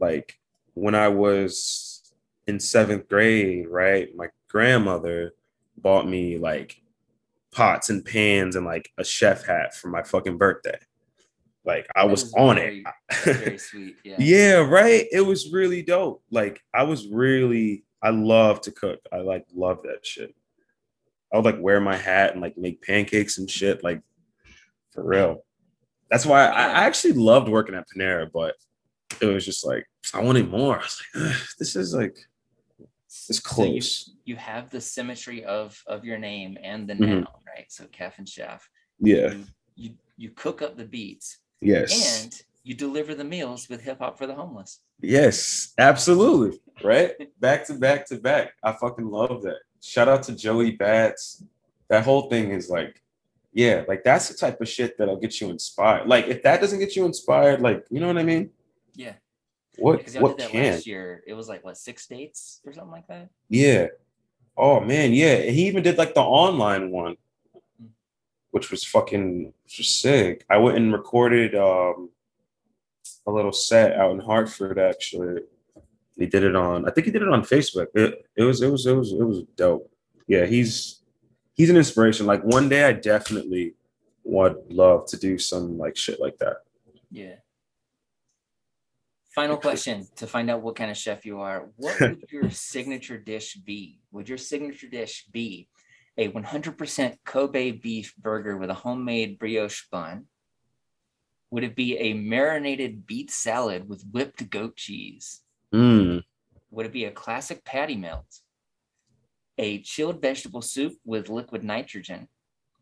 like 0.00 0.38
when 0.74 0.94
I 0.94 1.08
was 1.08 2.12
in 2.46 2.58
seventh 2.60 3.08
grade, 3.08 3.68
right? 3.68 4.08
My 4.16 4.28
grandmother 4.48 5.34
bought 5.76 6.08
me 6.08 6.38
like 6.38 6.80
pots 7.50 7.90
and 7.90 8.04
pans 8.04 8.56
and 8.56 8.64
like 8.64 8.90
a 8.96 9.04
chef 9.04 9.44
hat 9.44 9.74
for 9.74 9.88
my 9.88 10.02
fucking 10.02 10.38
birthday. 10.38 10.78
Like 11.66 11.86
I 11.96 12.02
That 12.06 12.10
was 12.10 12.32
on 12.34 12.56
very- 12.56 12.84
it. 13.10 13.16
very 13.42 13.58
sweet. 13.58 13.96
Yeah. 14.04 14.16
Yeah, 14.18 14.54
right. 14.68 15.06
It 15.10 15.20
was 15.22 15.52
really 15.52 15.82
dope. 15.82 16.22
Like 16.30 16.60
I 16.72 16.84
was 16.84 17.08
really, 17.08 17.84
I 18.02 18.10
love 18.10 18.60
to 18.62 18.70
cook. 18.72 19.00
I 19.12 19.18
like 19.18 19.44
love 19.54 19.82
that 19.82 20.06
shit. 20.06 20.34
I 21.32 21.36
would 21.36 21.44
like 21.44 21.60
wear 21.60 21.80
my 21.80 21.96
hat 21.96 22.32
and 22.32 22.40
like 22.40 22.56
make 22.56 22.82
pancakes 22.82 23.38
and 23.38 23.50
shit. 23.50 23.82
Like 23.82 24.00
for 24.92 25.02
real. 25.04 25.44
That's 26.10 26.24
why 26.24 26.46
I, 26.46 26.62
I 26.66 26.84
actually 26.84 27.14
loved 27.14 27.48
working 27.48 27.74
at 27.74 27.84
Panera, 27.94 28.30
but 28.32 28.54
it 29.20 29.26
was 29.26 29.44
just 29.44 29.66
like 29.66 29.84
I 30.14 30.22
wanted 30.22 30.48
more. 30.50 30.76
I 30.78 30.82
was 30.82 31.02
like, 31.16 31.34
this 31.58 31.74
is 31.74 31.92
like 31.94 32.16
it's 33.28 33.38
So 33.38 33.64
you, 33.64 33.72
close. 33.72 34.12
you 34.24 34.36
have 34.36 34.70
the 34.70 34.80
symmetry 34.80 35.44
of 35.44 35.82
of 35.88 36.04
your 36.04 36.18
name 36.18 36.56
and 36.62 36.88
the 36.88 36.94
Mhm. 36.94 37.08
noun, 37.24 37.26
right? 37.44 37.66
So 37.70 37.86
Kef 37.86 38.12
and 38.18 38.28
chef. 38.28 38.68
Yeah. 39.00 39.32
You, 39.32 39.44
you 39.74 39.90
you 40.16 40.30
cook 40.30 40.62
up 40.62 40.76
the 40.76 40.84
beats 40.84 41.38
Yes. 41.60 42.24
and 42.24 42.42
you 42.64 42.74
deliver 42.74 43.14
the 43.14 43.24
meals 43.24 43.68
with 43.68 43.80
hip 43.82 43.98
hop 44.00 44.18
for 44.18 44.26
the 44.26 44.34
homeless. 44.34 44.80
Yes, 45.00 45.72
absolutely. 45.78 46.58
Right? 46.84 47.12
back 47.40 47.66
to 47.66 47.74
back 47.74 48.06
to 48.08 48.16
back. 48.16 48.52
I 48.62 48.72
fucking 48.72 49.08
love 49.08 49.42
that. 49.42 49.58
Shout 49.82 50.08
out 50.08 50.22
to 50.24 50.34
Joey 50.34 50.72
Bats. 50.72 51.42
That 51.88 52.04
whole 52.04 52.28
thing 52.28 52.50
is 52.50 52.68
like, 52.68 53.00
yeah, 53.52 53.84
like 53.88 54.02
that's 54.04 54.28
the 54.28 54.34
type 54.36 54.60
of 54.60 54.68
shit 54.68 54.98
that'll 54.98 55.16
get 55.18 55.40
you 55.40 55.48
inspired. 55.50 56.08
Like 56.08 56.26
if 56.26 56.42
that 56.42 56.60
doesn't 56.60 56.78
get 56.80 56.96
you 56.96 57.04
inspired, 57.06 57.60
like 57.62 57.84
you 57.90 58.00
know 58.00 58.08
what 58.08 58.18
I 58.18 58.24
mean? 58.24 58.50
Yeah. 58.94 59.14
What 59.78 59.98
Because 59.98 60.14
y'all 60.14 60.22
what 60.24 60.36
did 60.38 60.46
that 60.46 60.50
can? 60.52 60.72
last 60.74 60.86
year. 60.86 61.22
It 61.26 61.34
was 61.34 61.48
like 61.48 61.64
what 61.64 61.76
six 61.78 62.06
dates 62.06 62.60
or 62.66 62.72
something 62.72 62.90
like 62.92 63.06
that. 63.08 63.28
Yeah. 63.48 63.86
Oh 64.56 64.80
man, 64.80 65.12
yeah. 65.12 65.36
He 65.42 65.66
even 65.68 65.82
did 65.82 65.98
like 65.98 66.14
the 66.14 66.22
online 66.22 66.90
one, 66.90 67.16
which 68.56 68.70
was 68.70 68.82
fucking 68.84 69.52
which 69.64 69.76
was 69.76 69.90
sick. 69.90 70.46
I 70.48 70.56
went 70.56 70.78
and 70.78 70.90
recorded 70.90 71.54
um 71.54 72.08
a 73.26 73.30
little 73.30 73.52
set 73.52 73.92
out 73.92 74.12
in 74.12 74.18
Hartford 74.18 74.78
actually. 74.78 75.42
He 76.16 76.24
did 76.24 76.42
it 76.42 76.56
on 76.56 76.88
I 76.88 76.90
think 76.90 77.04
he 77.04 77.12
did 77.12 77.20
it 77.20 77.28
on 77.28 77.42
Facebook. 77.42 77.88
It, 77.94 78.24
it 78.34 78.44
was 78.44 78.62
it 78.62 78.72
was 78.72 78.86
it 78.86 78.94
was 78.94 79.12
it 79.12 79.22
was 79.22 79.42
dope. 79.56 79.92
Yeah, 80.26 80.46
he's 80.46 81.02
he's 81.52 81.68
an 81.68 81.76
inspiration. 81.76 82.24
Like 82.24 82.44
one 82.44 82.70
day 82.70 82.84
I 82.84 82.94
definitely 82.94 83.74
would 84.24 84.56
love 84.70 85.06
to 85.08 85.18
do 85.18 85.36
some 85.36 85.76
like 85.76 85.94
shit 85.94 86.18
like 86.18 86.38
that. 86.38 86.62
Yeah. 87.10 87.34
Final 89.34 89.58
question 89.58 90.06
to 90.16 90.26
find 90.26 90.48
out 90.48 90.62
what 90.62 90.76
kind 90.76 90.90
of 90.90 90.96
chef 90.96 91.26
you 91.26 91.40
are. 91.40 91.68
What 91.76 92.00
would 92.00 92.24
your 92.32 92.48
signature 92.48 93.18
dish 93.18 93.56
be? 93.56 94.00
Would 94.12 94.30
your 94.30 94.38
signature 94.38 94.88
dish 94.88 95.26
be 95.30 95.68
a 96.18 96.28
100% 96.28 97.18
Kobe 97.24 97.70
beef 97.72 98.14
burger 98.16 98.56
with 98.56 98.70
a 98.70 98.74
homemade 98.74 99.38
brioche 99.38 99.84
bun? 99.90 100.26
Would 101.50 101.64
it 101.64 101.76
be 101.76 101.96
a 101.98 102.14
marinated 102.14 103.06
beet 103.06 103.30
salad 103.30 103.88
with 103.88 104.04
whipped 104.10 104.48
goat 104.50 104.76
cheese? 104.76 105.42
Mm. 105.72 106.22
Would 106.70 106.86
it 106.86 106.92
be 106.92 107.04
a 107.04 107.10
classic 107.10 107.64
patty 107.64 107.96
melt? 107.96 108.40
A 109.58 109.80
chilled 109.82 110.20
vegetable 110.20 110.62
soup 110.62 110.94
with 111.04 111.28
liquid 111.28 111.62
nitrogen? 111.64 112.28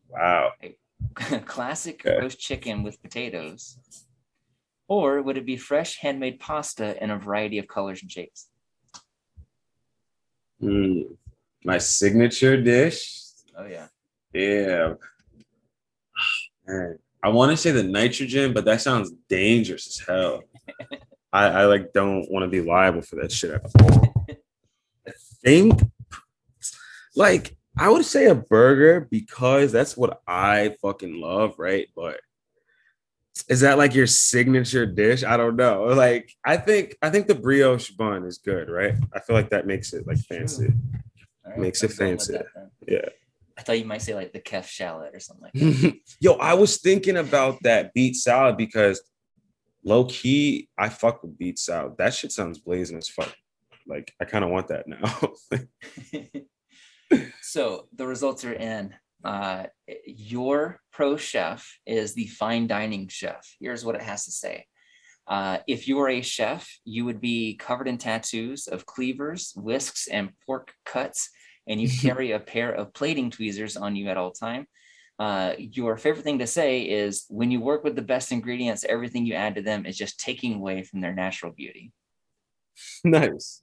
Wow. 0.09 0.53
A 0.63 0.75
classic 1.45 2.03
Okay. 2.05 2.17
roast 2.19 2.39
chicken 2.39 2.83
with 2.83 3.01
potatoes? 3.01 3.77
Or 4.87 5.21
would 5.21 5.37
it 5.37 5.45
be 5.45 5.57
fresh 5.57 5.97
handmade 5.99 6.39
pasta 6.39 7.01
in 7.03 7.11
a 7.11 7.17
variety 7.17 7.57
of 7.57 7.67
colors 7.67 8.01
and 8.01 8.11
shapes? 8.11 8.49
Mm. 10.61 11.17
My 11.63 11.77
signature 11.79 12.61
dish. 12.61 13.24
Oh 13.57 13.65
yeah. 13.65 13.87
Yeah. 14.33 14.93
Man, 16.67 16.99
I 17.23 17.29
want 17.29 17.51
to 17.51 17.57
say 17.57 17.71
the 17.71 17.83
nitrogen, 17.83 18.53
but 18.53 18.65
that 18.65 18.81
sounds 18.81 19.11
dangerous 19.29 19.87
as 19.87 20.05
hell. 20.07 20.43
I, 21.33 21.45
I 21.47 21.65
like 21.65 21.93
don't 21.93 22.29
want 22.31 22.43
to 22.43 22.49
be 22.49 22.61
liable 22.61 23.01
for 23.01 23.17
that 23.17 23.31
shit 23.31 23.51
at 23.51 23.61
all. 23.81 24.13
I 25.07 25.11
think 25.43 25.81
like 27.15 27.55
I 27.77 27.89
would 27.89 28.05
say 28.05 28.25
a 28.25 28.35
burger 28.35 29.07
because 29.11 29.71
that's 29.71 29.95
what 29.97 30.21
I 30.27 30.75
fucking 30.81 31.19
love, 31.19 31.55
right? 31.57 31.87
But 31.95 32.19
is 33.49 33.59
that 33.61 33.77
like 33.77 33.93
your 33.93 34.07
signature 34.07 34.85
dish? 34.85 35.23
I 35.23 35.35
don't 35.37 35.55
know. 35.57 35.83
Like 35.85 36.31
I 36.45 36.57
think 36.57 36.95
I 37.01 37.09
think 37.09 37.27
the 37.27 37.35
brioche 37.35 37.91
bun 37.91 38.23
is 38.25 38.37
good, 38.37 38.69
right? 38.69 38.95
I 39.13 39.19
feel 39.19 39.35
like 39.35 39.49
that 39.49 39.67
makes 39.67 39.93
it 39.93 40.07
like 40.07 40.17
fancy. 40.19 40.67
Right, 41.45 41.59
Makes 41.59 41.83
it 41.83 41.91
fancy. 41.91 42.33
that. 42.33 42.45
Yeah. 42.87 43.09
I 43.57 43.61
thought 43.61 43.79
you 43.79 43.85
might 43.85 44.01
say 44.01 44.15
like 44.15 44.33
the 44.33 44.41
kef 44.41 44.67
shallot 44.67 45.15
or 45.15 45.19
something 45.19 45.43
like 45.43 45.53
that. 45.53 45.99
Yo, 46.19 46.33
I 46.33 46.53
was 46.55 46.77
thinking 46.77 47.17
about 47.17 47.57
that 47.63 47.93
beet 47.93 48.15
salad 48.15 48.57
because 48.57 49.01
low 49.83 50.05
key, 50.05 50.67
I 50.77 50.89
fuck 50.89 51.23
with 51.23 51.37
beet 51.37 51.57
salad. 51.57 51.93
That 51.97 52.13
shit 52.13 52.31
sounds 52.31 52.59
blazing 52.59 52.97
as 52.97 53.07
fuck. 53.07 53.33
Like 53.87 54.13
I 54.19 54.25
kind 54.25 54.43
of 54.43 54.51
want 54.51 54.67
that 54.69 54.87
now. 54.87 55.31
so 57.41 57.87
the 57.95 58.07
results 58.07 58.43
are 58.43 58.53
in. 58.53 58.93
Uh, 59.23 59.65
your 60.05 60.79
pro 60.91 61.17
chef 61.17 61.79
is 61.85 62.13
the 62.13 62.27
fine 62.27 62.67
dining 62.67 63.07
chef. 63.07 63.55
Here's 63.59 63.85
what 63.85 63.95
it 63.95 64.01
has 64.01 64.25
to 64.25 64.31
say. 64.31 64.65
Uh, 65.27 65.57
if 65.67 65.87
you 65.87 65.95
were 65.95 66.09
a 66.09 66.21
chef, 66.21 66.69
you 66.83 67.05
would 67.05 67.19
be 67.19 67.55
covered 67.55 67.87
in 67.87 67.97
tattoos 67.97 68.67
of 68.67 68.85
cleavers, 68.85 69.53
whisks, 69.55 70.07
and 70.07 70.29
pork 70.45 70.73
cuts, 70.85 71.29
and 71.67 71.81
you 71.81 71.89
carry 71.89 72.31
a 72.31 72.39
pair 72.39 72.71
of 72.71 72.93
plating 72.93 73.31
tweezers 73.31 73.77
on 73.77 73.95
you 73.95 74.09
at 74.09 74.17
all 74.17 74.31
time. 74.31 74.67
Uh, 75.17 75.53
your 75.57 75.95
favorite 75.97 76.23
thing 76.23 76.39
to 76.39 76.47
say 76.47 76.81
is 76.81 77.25
when 77.29 77.49
you 77.49 77.61
work 77.61 77.83
with 77.83 77.95
the 77.95 78.01
best 78.01 78.31
ingredients, 78.31 78.83
everything 78.87 79.25
you 79.25 79.33
add 79.33 79.55
to 79.55 79.61
them 79.61 79.85
is 79.85 79.97
just 79.97 80.19
taking 80.19 80.55
away 80.55 80.83
from 80.83 81.01
their 81.01 81.13
natural 81.13 81.51
beauty. 81.51 81.93
nice. 83.03 83.61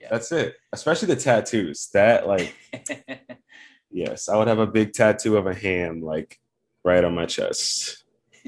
Yeah. 0.00 0.08
That's 0.10 0.32
it. 0.32 0.56
Especially 0.72 1.08
the 1.08 1.20
tattoos. 1.20 1.88
That 1.92 2.26
like, 2.26 2.54
yes, 3.90 4.28
I 4.28 4.36
would 4.36 4.48
have 4.48 4.58
a 4.58 4.66
big 4.66 4.92
tattoo 4.92 5.36
of 5.36 5.46
a 5.46 5.54
ham 5.54 6.00
like 6.00 6.40
right 6.84 7.04
on 7.04 7.14
my 7.14 7.26
chest. 7.26 8.04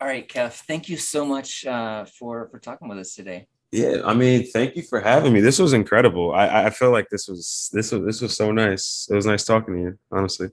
All 0.00 0.08
right, 0.08 0.26
Kev, 0.26 0.52
thank 0.52 0.88
you 0.88 0.96
so 0.96 1.26
much 1.26 1.66
uh, 1.66 2.06
for 2.06 2.48
for 2.48 2.58
talking 2.58 2.88
with 2.88 2.98
us 2.98 3.14
today. 3.14 3.46
Yeah, 3.72 3.98
I 4.04 4.14
mean, 4.14 4.46
thank 4.46 4.74
you 4.74 4.82
for 4.82 5.00
having 5.00 5.32
me. 5.32 5.40
This 5.40 5.58
was 5.58 5.72
incredible. 5.72 6.34
I 6.34 6.66
I 6.66 6.70
feel 6.70 6.90
like 6.90 7.08
this 7.08 7.28
was 7.28 7.70
this 7.72 7.92
was 7.92 8.04
this 8.04 8.20
was 8.20 8.36
so 8.36 8.50
nice. 8.50 9.08
It 9.10 9.14
was 9.14 9.26
nice 9.26 9.44
talking 9.44 9.74
to 9.74 9.80
you, 9.80 9.98
honestly. 10.10 10.50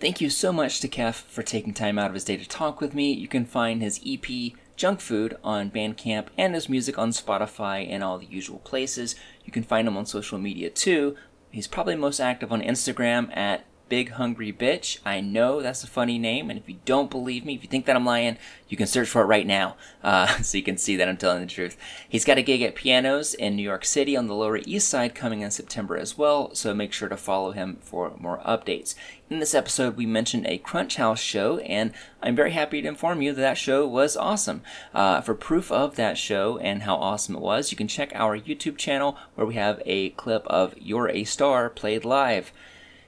Thank 0.00 0.22
you 0.22 0.30
so 0.30 0.50
much 0.50 0.80
to 0.80 0.90
Chef 0.90 1.20
for 1.20 1.42
taking 1.42 1.74
time 1.74 1.98
out 1.98 2.08
of 2.08 2.14
his 2.14 2.24
day 2.24 2.38
to 2.38 2.48
talk 2.48 2.80
with 2.80 2.94
me. 2.94 3.12
You 3.12 3.28
can 3.28 3.44
find 3.44 3.82
his 3.82 4.00
EP 4.06 4.54
Junkfood 4.78 5.34
on 5.44 5.70
Bandcamp 5.70 6.28
and 6.38 6.54
his 6.54 6.70
music 6.70 6.98
on 6.98 7.10
Spotify 7.10 7.86
and 7.86 8.02
all 8.02 8.16
the 8.16 8.24
usual 8.24 8.60
places. 8.60 9.14
You 9.44 9.52
can 9.52 9.62
find 9.62 9.86
him 9.86 9.98
on 9.98 10.06
social 10.06 10.38
media 10.38 10.70
too. 10.70 11.16
He's 11.50 11.66
probably 11.66 11.96
most 11.96 12.18
active 12.18 12.50
on 12.50 12.62
Instagram 12.62 13.36
at 13.36 13.66
Big 13.90 14.12
Hungry 14.12 14.52
Bitch. 14.52 14.98
I 15.04 15.20
know 15.20 15.60
that's 15.60 15.84
a 15.84 15.88
funny 15.88 16.16
name, 16.16 16.48
and 16.48 16.58
if 16.58 16.68
you 16.68 16.76
don't 16.84 17.10
believe 17.10 17.44
me, 17.44 17.56
if 17.56 17.62
you 17.62 17.68
think 17.68 17.84
that 17.86 17.96
I'm 17.96 18.06
lying, 18.06 18.38
you 18.68 18.76
can 18.76 18.86
search 18.86 19.08
for 19.08 19.22
it 19.22 19.26
right 19.26 19.46
now 19.46 19.76
uh, 20.04 20.28
so 20.42 20.56
you 20.56 20.64
can 20.64 20.78
see 20.78 20.96
that 20.96 21.08
I'm 21.08 21.16
telling 21.16 21.40
the 21.40 21.46
truth. 21.46 21.76
He's 22.08 22.24
got 22.24 22.38
a 22.38 22.42
gig 22.42 22.62
at 22.62 22.76
Pianos 22.76 23.34
in 23.34 23.56
New 23.56 23.62
York 23.62 23.84
City 23.84 24.16
on 24.16 24.28
the 24.28 24.34
Lower 24.34 24.60
East 24.64 24.88
Side 24.88 25.14
coming 25.14 25.42
in 25.42 25.50
September 25.50 25.96
as 25.98 26.16
well, 26.16 26.54
so 26.54 26.72
make 26.72 26.92
sure 26.92 27.08
to 27.08 27.16
follow 27.16 27.50
him 27.50 27.78
for 27.82 28.14
more 28.16 28.38
updates. 28.46 28.94
In 29.28 29.40
this 29.40 29.54
episode, 29.54 29.96
we 29.96 30.06
mentioned 30.06 30.46
a 30.46 30.58
Crunch 30.58 30.96
House 30.96 31.20
show, 31.20 31.58
and 31.58 31.92
I'm 32.22 32.36
very 32.36 32.52
happy 32.52 32.80
to 32.82 32.88
inform 32.88 33.22
you 33.22 33.32
that 33.32 33.40
that 33.40 33.58
show 33.58 33.86
was 33.86 34.16
awesome. 34.16 34.62
Uh, 34.94 35.20
for 35.20 35.34
proof 35.34 35.72
of 35.72 35.96
that 35.96 36.16
show 36.16 36.58
and 36.58 36.82
how 36.82 36.94
awesome 36.94 37.34
it 37.34 37.42
was, 37.42 37.72
you 37.72 37.76
can 37.76 37.88
check 37.88 38.12
our 38.14 38.38
YouTube 38.38 38.76
channel 38.76 39.16
where 39.34 39.46
we 39.46 39.54
have 39.54 39.82
a 39.84 40.10
clip 40.10 40.46
of 40.46 40.74
You're 40.78 41.08
a 41.08 41.24
Star 41.24 41.68
played 41.68 42.04
live. 42.04 42.52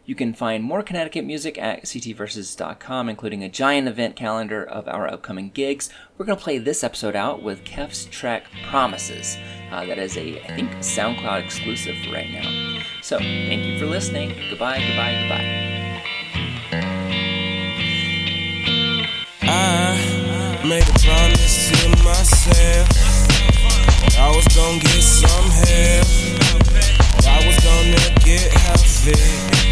You 0.05 0.16
can 0.16 0.35
find 0.35 0.65
more 0.65 0.83
Connecticut 0.83 1.24
music 1.24 1.57
at 1.59 1.85
ctverses.com, 1.85 3.09
including 3.09 3.45
a 3.45 3.49
giant 3.49 3.87
event 3.87 4.16
calendar 4.16 4.65
of 4.65 4.89
our 4.89 5.07
upcoming 5.07 5.51
gigs. 5.51 5.91
We're 6.19 6.27
going 6.27 6.39
to 6.39 6.43
play 6.43 6.59
this 6.59 6.83
episode 6.83 7.15
out 7.15 7.43
with 7.43 7.65
Chef's 7.65 8.07
track 8.07 8.47
Promises. 8.69 9.37
Uh, 9.70 9.87
that 9.87 9.99
is 9.99 10.16
a, 10.16 10.43
I 10.43 10.57
think, 10.57 10.70
SoundCloud 10.79 11.45
exclusive 11.45 11.95
right 12.12 12.31
now. 12.33 12.83
So, 13.01 13.19
thank 13.19 13.65
you 13.65 13.79
for 13.79 13.87
listening. 13.87 14.31
Goodbye, 14.51 14.81
goodbye, 14.81 15.20
goodbye. 15.20 15.62
I 19.43 20.65
made 20.66 20.83
a 20.83 20.99
promise 20.99 21.70
to 21.70 21.89
myself 22.05 23.12
I 24.19 24.29
was 24.35 24.47
gonna 24.49 24.79
get 24.79 25.03
some 25.03 25.51
help. 25.51 26.31
Was 27.44 27.59
gonna 27.64 27.98
get 28.24 28.52
healthy, 28.52 29.19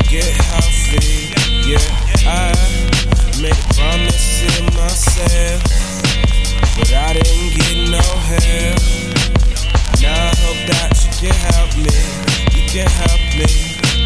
get 0.09 0.27
healthy. 0.27 1.31
Yeah, 1.71 1.79
I 2.27 2.53
made 3.41 3.55
a 3.55 3.75
promise 3.75 4.43
to 4.43 4.63
myself, 4.75 5.63
but 6.77 6.93
I 6.93 7.13
didn't 7.15 7.51
get 7.55 7.77
no 7.91 8.03
help. 8.31 8.81
Now 10.03 10.19
I 10.19 10.35
hope 10.43 10.63
that 10.67 10.91
you 11.05 11.11
can 11.21 11.37
help 11.55 11.71
me, 11.77 11.95
you 12.57 12.63
can 12.69 12.89
help 12.91 13.23
me, 13.39 13.49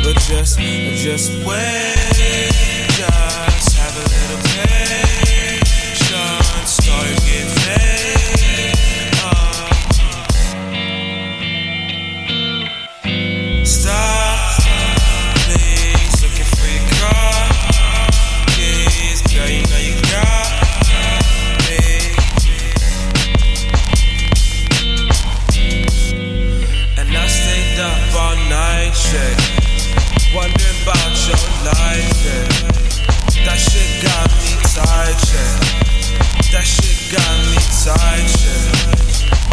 but 0.03 0.16
just, 0.28 0.59
just 1.01 1.31
wait, 1.47 2.53
just 2.93 3.77
have 3.78 3.97
a 3.97 4.05
little 4.12 4.41
patience, 4.45 4.84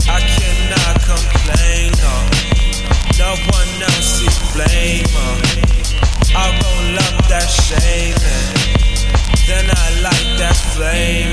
I 0.07 0.19
cannot 0.23 0.95
complain, 1.03 1.91
no. 1.99 2.15
One 3.51 3.81
else. 3.83 4.21
I 6.33 6.47
roll 6.63 6.95
up 6.95 7.27
that 7.27 7.49
then 9.47 9.65
I 9.69 10.01
light 10.01 10.37
that 10.39 10.55
flame. 10.73 11.30